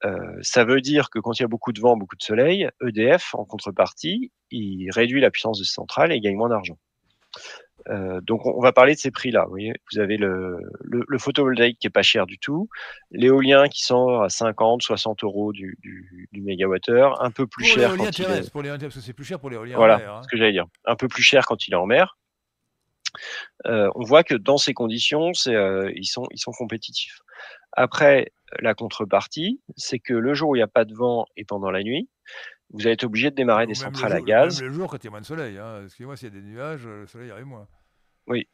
Euh, 0.05 0.37
ça 0.41 0.63
veut 0.63 0.81
dire 0.81 1.09
que 1.09 1.19
quand 1.19 1.37
il 1.37 1.41
y 1.41 1.45
a 1.45 1.47
beaucoup 1.47 1.73
de 1.73 1.81
vent, 1.81 1.97
beaucoup 1.97 2.15
de 2.15 2.23
soleil, 2.23 2.69
EDF, 2.81 3.35
en 3.35 3.45
contrepartie, 3.45 4.31
il 4.49 4.89
réduit 4.91 5.21
la 5.21 5.29
puissance 5.29 5.59
de 5.59 5.63
ses 5.63 5.73
centrales 5.73 6.11
et 6.11 6.19
gagne 6.21 6.37
moins 6.37 6.49
d'argent. 6.49 6.77
Euh, 7.87 8.19
donc 8.21 8.45
on, 8.45 8.61
va 8.61 8.71
parler 8.71 8.93
de 8.93 8.99
ces 8.99 9.11
prix-là. 9.11 9.43
Vous 9.45 9.51
voyez, 9.51 9.73
vous 9.91 9.99
avez 9.99 10.17
le, 10.17 10.59
le, 10.81 11.17
photovoltaïque 11.17 11.79
qui 11.79 11.87
est 11.87 11.91
pas 11.91 12.01
cher 12.01 12.25
du 12.25 12.37
tout, 12.37 12.69
l'éolien 13.11 13.67
qui 13.67 13.83
sort 13.83 14.23
à 14.23 14.29
50, 14.29 14.81
60 14.81 15.23
euros 15.23 15.53
du, 15.53 15.77
du, 15.81 16.27
du 16.31 16.41
mégawattheure, 16.41 17.21
un 17.23 17.31
peu 17.31 17.47
plus 17.47 17.65
cher. 17.65 17.95
Quand 17.95 18.19
il 18.19 18.25
est... 18.25 18.51
pour 18.51 18.61
l'éolien 18.61 18.79
parce 18.79 18.95
que 18.95 19.01
c'est 19.01 19.13
plus 19.13 19.25
cher 19.25 19.39
pour 19.39 19.49
l'éolien 19.49 19.75
voilà, 19.75 19.95
en 19.95 19.99
mer. 19.99 20.13
Hein. 20.13 20.23
ce 20.23 20.27
que 20.27 20.37
j'allais 20.37 20.51
dire. 20.51 20.65
Un 20.85 20.95
peu 20.95 21.07
plus 21.07 21.23
cher 21.23 21.45
quand 21.45 21.67
il 21.67 21.73
est 21.73 21.77
en 21.77 21.85
mer. 21.85 22.17
Euh, 23.65 23.89
on 23.95 24.03
voit 24.03 24.23
que 24.23 24.35
dans 24.35 24.57
ces 24.57 24.73
conditions, 24.73 25.31
euh, 25.47 25.91
ils, 25.95 26.05
sont, 26.05 26.27
ils 26.31 26.39
sont 26.39 26.51
compétitifs. 26.51 27.21
Après, 27.71 28.31
la 28.59 28.73
contrepartie, 28.73 29.61
c'est 29.75 29.99
que 29.99 30.13
le 30.13 30.33
jour 30.33 30.49
où 30.49 30.55
il 30.55 30.59
n'y 30.59 30.63
a 30.63 30.67
pas 30.67 30.85
de 30.85 30.93
vent 30.93 31.25
et 31.37 31.45
pendant 31.45 31.71
la 31.71 31.83
nuit, 31.83 32.09
vous 32.71 32.81
allez 32.81 32.93
être 32.93 33.03
obligé 33.03 33.31
de 33.31 33.35
démarrer 33.35 33.65
des 33.65 33.73
centrales 33.73 34.13
à 34.13 34.21
gaz. 34.21 34.61
Même 34.61 34.69
le 34.69 34.75
jour, 34.75 34.89
quand 34.89 34.97
il 34.97 35.05
y 35.05 35.07
a 35.07 35.11
moins 35.11 35.21
de 35.21 35.25
soleil. 35.25 35.57
Hein. 35.57 35.81
Excusez-moi, 35.85 36.15
s'il 36.15 36.33
y 36.33 36.37
a 36.37 36.41
des 36.41 36.45
nuages, 36.45 36.85
le 36.85 37.07
soleil 37.07 37.31
arrive 37.31 37.45
moins. 37.45 37.67
Oui. 38.27 38.47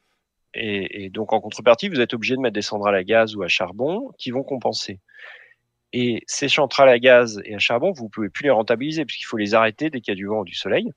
Et, 0.54 1.10
donc, 1.10 1.34
en 1.34 1.40
contrepartie, 1.40 1.90
vous 1.90 2.00
êtes 2.00 2.14
obligé 2.14 2.34
de 2.34 2.40
mettre 2.40 2.54
des 2.54 2.62
centrales 2.62 2.94
à 2.94 3.04
gaz 3.04 3.36
ou 3.36 3.42
à 3.42 3.48
charbon 3.48 4.10
qui 4.18 4.30
vont 4.30 4.42
compenser. 4.42 5.00
Et 5.92 6.22
ces 6.26 6.48
centrales 6.48 6.88
à 6.88 6.98
gaz 6.98 7.42
et 7.44 7.54
à 7.54 7.58
charbon, 7.58 7.92
vous 7.92 8.04
ne 8.04 8.08
pouvez 8.08 8.30
plus 8.30 8.44
les 8.44 8.50
rentabiliser 8.50 9.04
puisqu'il 9.04 9.24
faut 9.24 9.36
les 9.36 9.54
arrêter 9.54 9.90
dès 9.90 10.00
qu'il 10.00 10.12
y 10.12 10.16
a 10.16 10.16
du 10.16 10.26
vent 10.26 10.40
ou 10.40 10.44
du 10.44 10.54
soleil. 10.54 10.90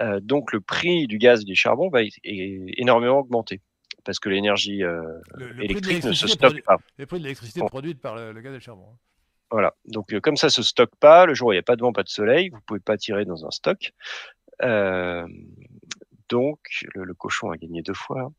Euh, 0.00 0.18
donc, 0.20 0.52
le 0.52 0.60
prix 0.60 1.06
du 1.06 1.18
gaz 1.18 1.42
et 1.42 1.44
du 1.44 1.54
charbon 1.54 1.88
va 1.90 2.00
énormément 2.24 3.20
augmenter 3.20 3.60
parce 4.06 4.20
que 4.20 4.28
l'énergie 4.28 4.84
euh, 4.84 5.02
électrique 5.60 6.04
ne 6.04 6.12
se 6.12 6.28
stocke 6.28 6.62
pas. 6.62 6.78
Les 6.96 7.06
prix 7.06 7.18
de 7.18 7.24
l'électricité 7.24 7.60
produite 7.66 8.00
par 8.00 8.14
le, 8.14 8.32
gaz 8.40 8.52
et 8.52 8.56
le 8.56 8.60
charbon. 8.60 8.86
Hein. 9.46 9.52
Voilà. 9.52 9.74
Donc, 9.86 10.12
euh, 10.12 10.20
comme 10.20 10.36
ça 10.36 10.48
se 10.48 10.62
stocke 10.62 10.94
pas, 11.00 11.26
le 11.26 11.34
jour 11.34 11.48
où 11.48 11.52
il 11.52 11.56
n'y 11.56 11.60
a 11.60 11.62
pas 11.62 11.76
de 11.76 11.82
vent, 11.82 11.92
pas 11.92 12.02
de 12.02 12.08
soleil, 12.08 12.50
vous 12.50 12.60
pouvez 12.66 12.80
pas 12.80 12.96
tirer 12.96 13.24
dans 13.24 13.46
un 13.46 13.50
stock. 13.50 13.92
Euh, 14.62 15.26
donc, 16.28 16.58
le, 16.94 17.14
cochon 17.14 17.50
a 17.50 17.56
gagné 17.56 17.82
deux 17.82 17.94
fois. 17.94 18.32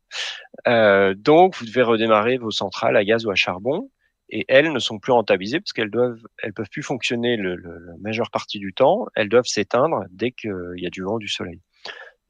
Euh, 0.66 1.14
donc, 1.14 1.56
vous 1.56 1.66
devez 1.66 1.82
redémarrer 1.82 2.36
vos 2.38 2.50
centrales 2.50 2.96
à 2.96 3.04
gaz 3.04 3.24
ou 3.26 3.30
à 3.30 3.34
charbon. 3.34 3.90
Et 4.30 4.44
elles 4.48 4.72
ne 4.72 4.78
sont 4.78 4.98
plus 4.98 5.12
rentabilisées 5.12 5.58
parce 5.58 5.72
qu'elles 5.72 5.90
doivent, 5.90 6.20
elles 6.42 6.52
peuvent 6.52 6.68
plus 6.70 6.82
fonctionner 6.82 7.38
le, 7.38 7.56
la 7.56 7.96
majeure 8.00 8.30
partie 8.30 8.58
du 8.58 8.74
temps. 8.74 9.06
Elles 9.14 9.30
doivent 9.30 9.46
s'éteindre 9.46 10.04
dès 10.10 10.32
qu'il 10.32 10.74
y 10.76 10.86
a 10.86 10.90
du 10.90 11.02
vent, 11.02 11.16
du 11.16 11.28
soleil. 11.28 11.62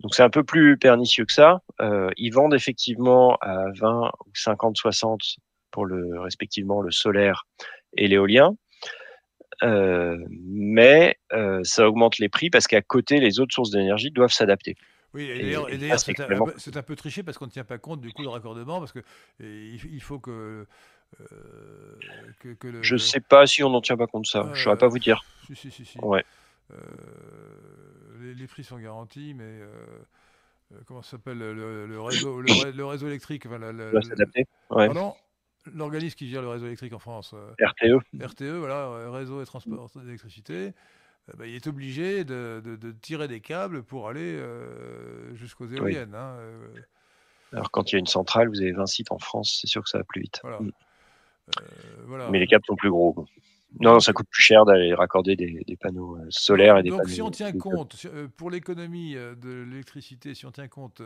Donc 0.00 0.14
c'est 0.14 0.22
un 0.22 0.30
peu 0.30 0.44
plus 0.44 0.78
pernicieux 0.78 1.24
que 1.24 1.32
ça. 1.32 1.60
Euh, 1.80 2.10
ils 2.16 2.30
vendent 2.30 2.54
effectivement 2.54 3.36
à 3.40 3.64
20 3.74 4.12
ou 4.26 4.30
50, 4.32 4.76
60 4.76 5.20
pour 5.72 5.86
le 5.86 6.20
respectivement 6.20 6.80
le 6.82 6.92
solaire 6.92 7.46
et 7.96 8.06
l'éolien. 8.06 8.54
Euh, 9.62 10.16
mais 10.30 11.18
euh, 11.32 11.60
ça 11.64 11.88
augmente 11.88 12.18
les 12.18 12.28
prix 12.28 12.50
parce 12.50 12.66
qu'à 12.66 12.82
côté, 12.82 13.18
les 13.18 13.40
autres 13.40 13.54
sources 13.54 13.70
d'énergie 13.70 14.10
doivent 14.10 14.32
s'adapter. 14.32 14.76
Oui, 15.14 15.24
et 15.24 15.78
d'ailleurs, 15.78 15.98
c'est 15.98 16.76
un, 16.76 16.82
peu 16.82 16.94
triché 16.94 17.22
parce 17.22 17.38
qu'on 17.38 17.46
ne 17.46 17.50
tient 17.50 17.64
pas 17.64 17.78
compte 17.78 18.00
du 18.00 18.12
coût 18.12 18.22
de 18.22 18.28
raccordement, 18.28 18.78
parce 18.78 18.92
que 18.92 19.00
il 19.40 20.02
faut 20.02 20.18
que. 20.18 20.66
Euh, 21.20 22.54
que, 22.60 22.82
Je 22.82 22.94
ne 22.94 22.98
sais 22.98 23.20
pas 23.20 23.46
si 23.46 23.62
on 23.64 23.70
n'en 23.70 23.80
tient 23.80 23.96
pas 23.96 24.06
compte 24.06 24.26
ça. 24.26 24.42
je 24.52 24.58
ne 24.58 24.64
saurais 24.64 24.76
pas 24.76 24.88
vous 24.88 24.98
dire. 24.98 25.24
Si, 25.46 25.56
si, 25.56 25.70
si. 25.70 25.84
si. 25.86 25.98
Ouais. 26.00 26.24
Les, 28.20 28.34
les, 28.34 28.46
prix 28.46 28.62
sont 28.62 28.78
garantis, 28.78 29.32
mais 29.34 29.60
comment 30.86 31.00
ça 31.00 31.12
s'appelle 31.12 31.38
le, 31.38 32.00
réseau, 32.00 32.42
le, 32.42 32.84
réseau 32.84 33.06
électrique 33.06 33.46
enfin, 33.46 33.58
doit 33.58 34.02
s'adapter. 34.02 34.46
Ouais 34.70 34.90
l'organisme 35.74 36.16
qui 36.16 36.28
gère 36.28 36.42
le 36.42 36.48
réseau 36.48 36.66
électrique 36.66 36.92
en 36.92 36.98
France, 36.98 37.34
euh, 37.34 37.66
RTE, 37.66 38.22
RTE, 38.22 38.58
voilà, 38.58 38.86
euh, 38.86 39.10
réseau 39.10 39.42
et 39.42 39.46
transport 39.46 39.90
d'électricité, 39.96 40.54
euh, 41.28 41.32
bah, 41.36 41.46
il 41.46 41.54
est 41.54 41.66
obligé 41.66 42.24
de, 42.24 42.62
tirer 43.02 43.28
des 43.28 43.40
câbles 43.40 43.82
pour 43.82 44.08
aller 44.08 44.40
jusqu'aux 45.34 45.66
éoliennes. 45.66 46.14
Hein, 46.14 46.36
Alors 47.52 47.70
quand 47.70 47.90
il 47.90 47.94
y 47.94 47.96
a 47.96 47.98
une 47.98 48.06
centrale, 48.06 48.48
vous 48.48 48.60
avez 48.60 48.72
20 48.72 48.86
sites 48.86 49.12
en 49.12 49.18
France, 49.18 49.58
c'est 49.60 49.68
sûr 49.68 49.82
que 49.82 49.88
ça 49.88 49.98
va 49.98 50.04
plus 50.04 50.22
vite. 50.22 50.40
Mm. 50.44 50.70
Mais 52.30 52.38
les 52.38 52.46
câbles 52.46 52.64
sont 52.66 52.76
plus 52.76 52.90
gros. 52.90 53.26
Non, 53.80 54.00
ça 54.00 54.12
coûte 54.12 54.28
plus 54.30 54.42
cher 54.42 54.64
d'aller 54.64 54.94
raccorder 54.94 55.36
des, 55.36 55.76
panneaux 55.80 56.18
solaires 56.30 56.78
et 56.78 56.82
des 56.82 56.90
Donc, 56.90 57.00
panneaux. 57.00 57.12
si 57.12 57.22
on 57.22 57.30
tient 57.30 57.52
compte, 57.52 58.06
pour 58.36 58.50
l'économie 58.50 59.14
de 59.14 59.64
l'électricité, 59.68 60.34
si 60.34 60.46
on 60.46 60.50
tient 60.50 60.68
compte 60.68 61.02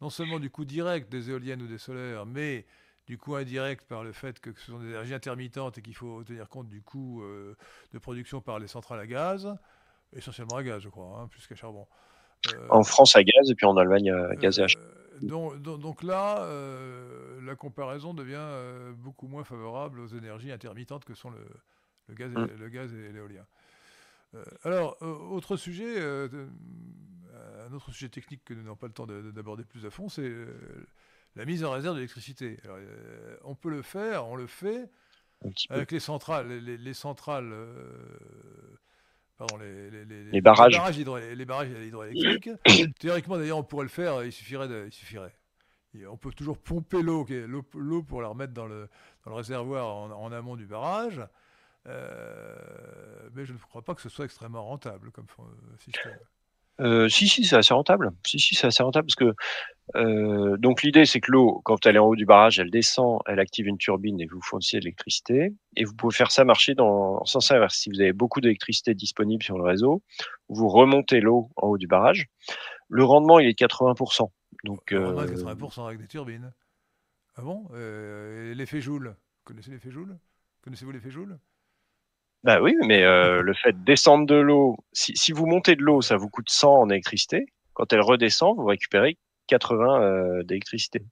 non 0.00 0.10
seulement 0.10 0.38
du 0.38 0.50
coût 0.50 0.64
direct 0.64 1.10
des 1.10 1.30
éoliennes 1.30 1.62
ou 1.62 1.66
des 1.66 1.78
solaires, 1.78 2.24
mais 2.24 2.64
du 3.10 3.18
coût 3.18 3.34
indirect 3.34 3.84
par 3.88 4.04
le 4.04 4.12
fait 4.12 4.38
que 4.38 4.52
ce 4.52 4.70
sont 4.70 4.78
des 4.78 4.90
énergies 4.90 5.14
intermittentes 5.14 5.76
et 5.78 5.82
qu'il 5.82 5.96
faut 5.96 6.22
tenir 6.22 6.48
compte 6.48 6.68
du 6.68 6.80
coût 6.80 7.24
euh, 7.24 7.56
de 7.92 7.98
production 7.98 8.40
par 8.40 8.60
les 8.60 8.68
centrales 8.68 9.00
à 9.00 9.06
gaz, 9.08 9.52
essentiellement 10.14 10.54
à 10.54 10.62
gaz, 10.62 10.80
je 10.80 10.88
crois, 10.88 11.18
hein, 11.18 11.26
plus 11.26 11.44
qu'à 11.48 11.56
charbon. 11.56 11.88
Euh, 12.54 12.68
en 12.70 12.84
France 12.84 13.16
à 13.16 13.24
gaz 13.24 13.50
et 13.50 13.56
puis 13.56 13.66
en 13.66 13.76
Allemagne 13.76 14.12
à 14.12 14.36
gaz 14.36 14.60
et 14.60 14.62
à 14.62 14.68
charbon. 14.68 14.86
Euh, 15.24 15.26
donc, 15.26 15.80
donc, 15.80 16.04
là, 16.04 16.46
la 17.42 17.56
comparaison 17.56 18.14
devient 18.14 18.46
beaucoup 18.94 19.26
moins 19.26 19.42
favorable 19.42 19.98
aux 19.98 20.06
énergies 20.06 20.52
intermittentes 20.52 21.04
que 21.04 21.14
sont 21.14 21.30
le, 21.30 22.14
gaz, 22.14 22.30
et, 22.30 22.38
mm. 22.38 22.58
le 22.60 22.68
gaz 22.68 22.94
et 22.94 23.12
l'éolien. 23.12 23.44
alors, 24.62 25.02
autre 25.02 25.56
sujet, 25.56 26.00
un 26.00 27.72
autre 27.72 27.90
sujet 27.90 28.08
technique 28.08 28.44
que 28.44 28.54
nous 28.54 28.62
n'avons 28.62 28.76
pas 28.76 28.86
le 28.86 28.92
temps 28.92 29.06
d'aborder 29.06 29.64
plus 29.64 29.84
à 29.84 29.90
fond, 29.90 30.08
c'est 30.08 30.32
la 31.36 31.44
mise 31.44 31.64
en 31.64 31.70
réserve 31.72 31.96
d'électricité. 31.96 32.58
Euh, 32.66 33.36
on 33.44 33.54
peut 33.54 33.70
le 33.70 33.82
faire, 33.82 34.26
on 34.26 34.36
le 34.36 34.46
fait 34.46 34.90
avec 35.70 35.90
les 35.90 36.00
centrales, 36.00 36.48
les, 36.48 36.94
centrales, 36.94 37.50
euh, 37.52 38.78
pardon, 39.38 39.56
les, 39.56 40.40
barrages, 40.42 40.78
les 41.34 41.44
barrages, 41.44 41.68
hydroélectriques. 41.70 42.50
Théoriquement, 42.98 43.38
d'ailleurs, 43.38 43.58
on 43.58 43.62
pourrait 43.62 43.84
le 43.84 43.90
faire. 43.90 44.22
Il 44.22 44.32
suffirait, 44.32 44.68
il 44.86 44.92
suffirait. 44.92 45.34
on 46.08 46.18
peut 46.18 46.32
toujours 46.32 46.58
pomper 46.58 47.02
l'eau, 47.02 47.26
l'eau 47.74 48.02
pour 48.02 48.20
la 48.20 48.28
remettre 48.28 48.52
dans 48.52 48.66
le, 48.66 48.88
dans 49.24 49.30
le 49.30 49.36
réservoir 49.36 49.96
en, 49.96 50.32
amont 50.32 50.56
du 50.56 50.66
barrage. 50.66 51.22
Euh, 51.86 52.54
mais 53.32 53.46
je 53.46 53.54
ne 53.54 53.58
crois 53.58 53.82
pas 53.82 53.94
que 53.94 54.02
ce 54.02 54.10
soit 54.10 54.26
extrêmement 54.26 54.64
rentable 54.64 55.10
comme 55.10 55.26
système. 55.78 56.18
Euh, 56.80 57.08
si, 57.08 57.28
si, 57.28 57.44
c'est 57.44 57.56
assez 57.56 57.74
rentable. 57.74 58.10
Si, 58.26 58.38
si, 58.38 58.54
c'est 58.54 58.66
assez 58.66 58.82
rentable 58.82 59.06
parce 59.06 59.16
que 59.16 59.34
euh, 59.96 60.56
donc 60.56 60.82
l'idée 60.82 61.04
c'est 61.04 61.20
que 61.20 61.32
l'eau, 61.32 61.60
quand 61.64 61.84
elle 61.84 61.96
est 61.96 61.98
en 61.98 62.06
haut 62.06 62.16
du 62.16 62.24
barrage, 62.24 62.58
elle 62.58 62.70
descend, 62.70 63.20
elle 63.26 63.40
active 63.40 63.66
une 63.66 63.76
turbine 63.76 64.20
et 64.20 64.26
vous 64.26 64.40
fournissez 64.40 64.78
de 64.78 64.84
l'électricité. 64.84 65.52
Et 65.76 65.84
vous 65.84 65.94
pouvez 65.94 66.14
faire 66.14 66.30
ça 66.30 66.44
marcher 66.44 66.74
dans 66.74 67.20
en 67.20 67.24
sens 67.24 67.50
inverse. 67.50 67.76
Si 67.76 67.90
vous 67.90 68.00
avez 68.00 68.12
beaucoup 68.12 68.40
d'électricité 68.40 68.94
disponible 68.94 69.42
sur 69.42 69.58
le 69.58 69.64
réseau, 69.64 70.02
vous 70.48 70.68
remontez 70.68 71.20
l'eau 71.20 71.50
en 71.56 71.68
haut 71.68 71.78
du 71.78 71.86
barrage. 71.86 72.26
Le 72.88 73.04
rendement 73.04 73.38
il 73.38 73.48
est 73.48 73.60
de 73.60 73.66
80%. 73.66 74.30
Donc 74.64 74.90
le 74.90 75.04
rendement 75.04 75.22
est 75.24 75.44
80% 75.44 75.86
avec 75.86 75.98
des 76.00 76.06
turbines. 76.06 76.52
Ah 77.36 77.42
bon? 77.42 77.68
Euh, 77.72 78.54
L'effet 78.54 78.80
Joule. 78.80 79.16
Connaissez 79.44 79.70
l'effet 79.70 79.90
Joule? 79.90 80.18
Connaissez-vous 80.62 80.92
l'effet 80.92 81.10
Joule? 81.10 81.38
Bah 82.42 82.60
oui, 82.60 82.74
mais 82.86 83.04
euh, 83.04 83.42
le 83.42 83.54
fait 83.54 83.72
de 83.72 83.84
descendre 83.84 84.26
de 84.26 84.34
l'eau, 84.34 84.76
si, 84.92 85.16
si, 85.16 85.32
vous 85.32 85.46
montez 85.46 85.76
de 85.76 85.82
l'eau, 85.82 86.00
ça 86.00 86.16
vous 86.16 86.28
coûte 86.28 86.50
100 86.50 86.80
en 86.80 86.90
électricité. 86.90 87.46
Quand 87.74 87.92
elle 87.92 88.00
redescend, 88.00 88.56
vous 88.56 88.66
récupérez 88.66 89.18
80 89.48 90.02
euh, 90.02 90.42
d'électricité. 90.42 91.02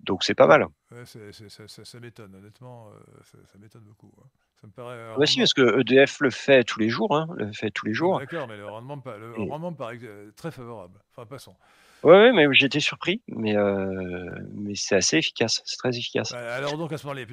Donc 0.00 0.24
c'est 0.24 0.34
pas 0.34 0.46
mal. 0.46 0.66
Ouais, 0.90 1.04
ça, 1.04 2.00
m'étonne, 2.00 2.34
honnêtement, 2.34 2.88
euh, 2.88 3.20
ça, 3.22 3.58
m'étonne 3.58 3.82
beaucoup. 3.82 4.12
Hein. 4.18 4.26
Ça 4.60 4.66
me 4.66 4.72
paraît. 4.72 5.26
Si, 5.26 5.38
parce 5.38 5.52
que 5.52 5.80
EDF 5.80 6.20
le 6.20 6.30
fait 6.30 6.64
tous 6.64 6.80
les 6.80 6.88
jours, 6.88 7.14
hein, 7.14 7.28
le 7.36 7.52
fait 7.52 7.70
tous 7.70 7.86
les 7.86 7.92
jours. 7.92 8.18
D'accord, 8.18 8.48
mais 8.48 8.56
le 8.56 8.66
rendement, 8.66 9.02
le 9.04 9.50
rendement 9.50 9.70
me 9.72 9.76
paraît 9.76 9.98
très 10.36 10.50
favorable. 10.50 10.98
Enfin, 11.10 11.26
passons. 11.26 11.54
Oui, 12.02 12.12
ouais, 12.12 12.32
mais 12.32 12.46
j'étais 12.52 12.80
surpris, 12.80 13.20
mais, 13.28 13.56
euh, 13.56 14.30
mais 14.54 14.74
c'est 14.74 14.96
assez 14.96 15.18
efficace, 15.18 15.60
c'est 15.66 15.76
très 15.76 15.96
efficace. 15.96 16.32
Bah, 16.32 16.54
alors 16.54 16.78
donc 16.78 16.92
à 16.92 16.98
ce 16.98 17.06
moment-là, 17.06 17.26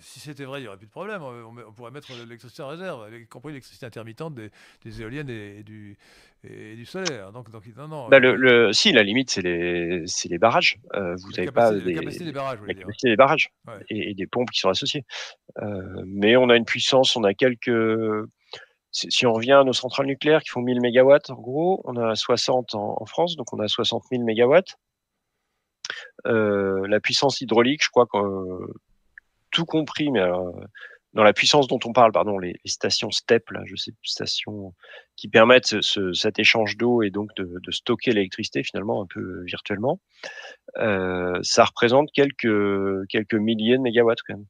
si 0.00 0.18
c'était 0.18 0.44
vrai, 0.44 0.60
il 0.60 0.62
n'y 0.62 0.68
aurait 0.68 0.78
plus 0.78 0.86
de 0.86 0.92
problème. 0.92 1.22
On, 1.22 1.72
pourrait 1.72 1.90
mettre 1.90 2.10
l'électricité 2.12 2.62
en 2.62 2.68
réserve, 2.68 3.06
y 3.12 3.26
compris 3.26 3.50
l'électricité 3.50 3.84
intermittente 3.84 4.34
des, 4.34 4.50
des, 4.82 5.02
éoliennes 5.02 5.28
et, 5.28 5.62
du, 5.62 5.98
et 6.42 6.74
du 6.74 6.86
solaire. 6.86 7.32
Donc, 7.32 7.50
donc 7.50 7.64
non, 7.76 7.86
non. 7.86 8.08
Bah, 8.08 8.18
le, 8.18 8.34
le, 8.34 8.72
si, 8.72 8.92
la 8.92 9.02
limite, 9.02 9.30
c'est 9.30 9.42
les, 9.42 10.04
les 10.04 10.38
barrages. 10.38 10.78
Euh, 10.94 11.16
vous 11.16 11.32
n'avez 11.32 11.50
pas 11.50 11.72
des, 11.72 11.94
capacité 11.94 12.24
des 12.24 12.32
barrages, 12.32 12.58
la 12.66 12.74
capacité 12.74 13.10
des 13.10 13.16
barrages 13.16 13.50
et, 13.90 14.10
et, 14.10 14.14
des 14.14 14.26
pompes 14.26 14.50
qui 14.50 14.60
sont 14.60 14.70
associées. 14.70 15.04
Euh, 15.60 16.02
mais 16.06 16.36
on 16.36 16.48
a 16.48 16.56
une 16.56 16.64
puissance, 16.64 17.14
on 17.16 17.24
a 17.24 17.34
quelques 17.34 17.70
si 18.94 19.26
on 19.26 19.32
revient 19.32 19.52
à 19.52 19.64
nos 19.64 19.72
centrales 19.72 20.06
nucléaires 20.06 20.42
qui 20.42 20.50
font 20.50 20.60
1000 20.60 20.78
MW, 20.80 21.16
en 21.28 21.34
gros, 21.34 21.82
on 21.84 21.96
a 21.96 22.14
60 22.14 22.74
en, 22.74 23.04
France, 23.06 23.36
donc 23.36 23.52
on 23.52 23.58
a 23.58 23.68
60 23.68 24.04
000 24.10 24.22
MW. 24.22 24.60
la 26.24 27.00
puissance 27.00 27.40
hydraulique, 27.40 27.82
je 27.84 27.90
crois 27.90 28.06
que 28.06 28.18
tout 29.50 29.64
compris, 29.64 30.10
mais 30.10 30.22
dans 31.14 31.22
la 31.22 31.32
puissance 31.32 31.68
dont 31.68 31.78
on 31.84 31.92
parle, 31.92 32.12
pardon, 32.12 32.38
les, 32.38 32.60
stations 32.66 33.10
STEP, 33.10 33.50
là, 33.50 33.62
je 33.64 33.76
sais, 33.76 33.92
stations 34.02 34.74
qui 35.16 35.28
permettent 35.28 35.80
cet 35.80 36.38
échange 36.38 36.76
d'eau 36.76 37.02
et 37.02 37.10
donc 37.10 37.30
de, 37.36 37.60
stocker 37.70 38.12
l'électricité 38.12 38.64
finalement 38.64 39.02
un 39.02 39.06
peu 39.06 39.42
virtuellement, 39.44 40.00
euh, 40.78 41.38
ça 41.42 41.64
représente 41.64 42.10
quelques 42.12 43.06
quelques 43.08 43.34
milliers 43.34 43.76
de 43.76 43.82
mégawatts 43.82 44.22
quand 44.26 44.34
même. 44.34 44.46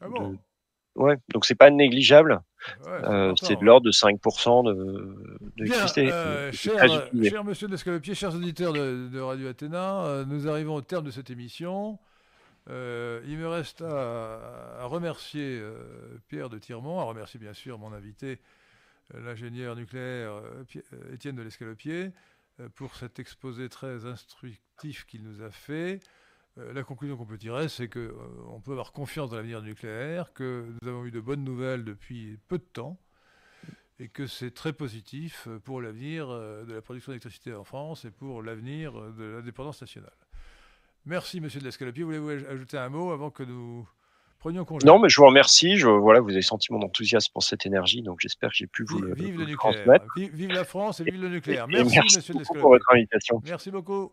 Ah 0.00 0.08
bon? 0.08 0.38
Ouais, 0.96 1.16
donc 1.32 1.44
c'est 1.44 1.54
pas 1.54 1.70
négligeable. 1.70 2.40
Euh, 2.88 3.32
c'est 3.40 3.56
de 3.56 3.64
l'ordre 3.64 3.86
de 3.86 3.92
5% 3.92 4.74
d'électricité. 5.56 6.10
Euh, 6.10 6.50
cher, 6.52 7.44
monsieur 7.44 7.68
Descalopier, 7.68 8.14
chers 8.14 8.34
auditeurs 8.34 8.72
de, 8.72 9.08
de 9.12 9.20
Radio 9.20 9.48
Athéna, 9.48 10.24
nous 10.26 10.48
arrivons 10.48 10.74
au 10.74 10.82
terme 10.82 11.04
de 11.04 11.10
cette 11.10 11.30
émission. 11.30 11.98
Euh, 12.68 13.22
il 13.26 13.38
me 13.38 13.46
reste 13.46 13.82
à, 13.82 14.84
remercier 14.84 15.58
euh, 15.60 16.18
Pierre 16.28 16.48
de 16.48 16.58
Tirmont, 16.58 16.98
à 16.98 17.04
remercier 17.04 17.38
bien 17.38 17.52
sûr 17.52 17.78
mon 17.78 17.92
invité, 17.92 18.40
euh, 19.14 19.20
l'ingénieur 19.20 19.76
nucléaire 19.76 20.42
Étienne 21.12 21.36
de 21.36 21.42
l'Escalopier, 21.42 22.10
pour 22.74 22.96
cet 22.96 23.18
exposé 23.18 23.68
très 23.68 24.06
instructif 24.06 25.04
qu'il 25.04 25.22
nous 25.22 25.42
a 25.42 25.50
fait. 25.50 26.00
La 26.56 26.82
conclusion 26.82 27.16
qu'on 27.16 27.26
peut 27.26 27.38
tirer, 27.38 27.68
c'est 27.68 27.88
qu'on 27.88 28.60
peut 28.64 28.72
avoir 28.72 28.92
confiance 28.92 29.30
dans 29.30 29.36
l'avenir 29.36 29.62
nucléaire, 29.62 30.32
que 30.32 30.66
nous 30.80 30.88
avons 30.88 31.04
eu 31.04 31.10
de 31.10 31.20
bonnes 31.20 31.44
nouvelles 31.44 31.84
depuis 31.84 32.38
peu 32.48 32.58
de 32.58 32.64
temps, 32.64 32.98
et 33.98 34.08
que 34.08 34.26
c'est 34.26 34.52
très 34.52 34.72
positif 34.72 35.48
pour 35.64 35.80
l'avenir 35.80 36.28
de 36.28 36.72
la 36.72 36.82
production 36.82 37.12
d'électricité 37.12 37.54
en 37.54 37.64
France 37.64 38.04
et 38.04 38.10
pour 38.10 38.42
l'avenir 38.42 38.92
de 38.92 39.24
l'indépendance 39.24 39.80
nationale. 39.80 40.12
Merci, 41.06 41.40
monsieur 41.40 41.60
de 41.60 41.64
l'Escalopier. 41.64 42.02
Voulez-vous 42.02 42.30
ajouter 42.30 42.78
un 42.78 42.88
mot 42.88 43.12
avant 43.12 43.30
que 43.30 43.44
nous 43.44 43.88
prenions 44.40 44.64
congé? 44.64 44.84
Non, 44.84 44.98
mais 44.98 45.08
je 45.08 45.20
vous 45.20 45.26
remercie. 45.26 45.76
Je, 45.76 45.86
voilà, 45.86 46.18
vous 46.18 46.30
avez 46.30 46.42
senti 46.42 46.72
mon 46.72 46.82
enthousiasme 46.82 47.32
pour 47.32 47.44
cette 47.44 47.64
énergie, 47.64 48.02
donc 48.02 48.18
j'espère 48.20 48.50
que 48.50 48.56
j'ai 48.56 48.66
pu 48.66 48.84
vous, 48.84 48.98
vive 49.14 49.38
le, 49.38 49.44
nucléaire. 49.44 50.02
Vive, 50.16 50.50
la 50.50 50.64
France 50.64 50.98
et 51.00 51.04
vive 51.04 51.22
le 51.22 51.28
nucléaire. 51.28 51.68
Merci, 51.68 52.00
monsieur 52.00 52.34
de 52.34 52.42
pour 52.42 52.70
votre 52.70 52.92
invitation. 52.92 53.40
Merci 53.44 53.70
beaucoup. 53.70 54.04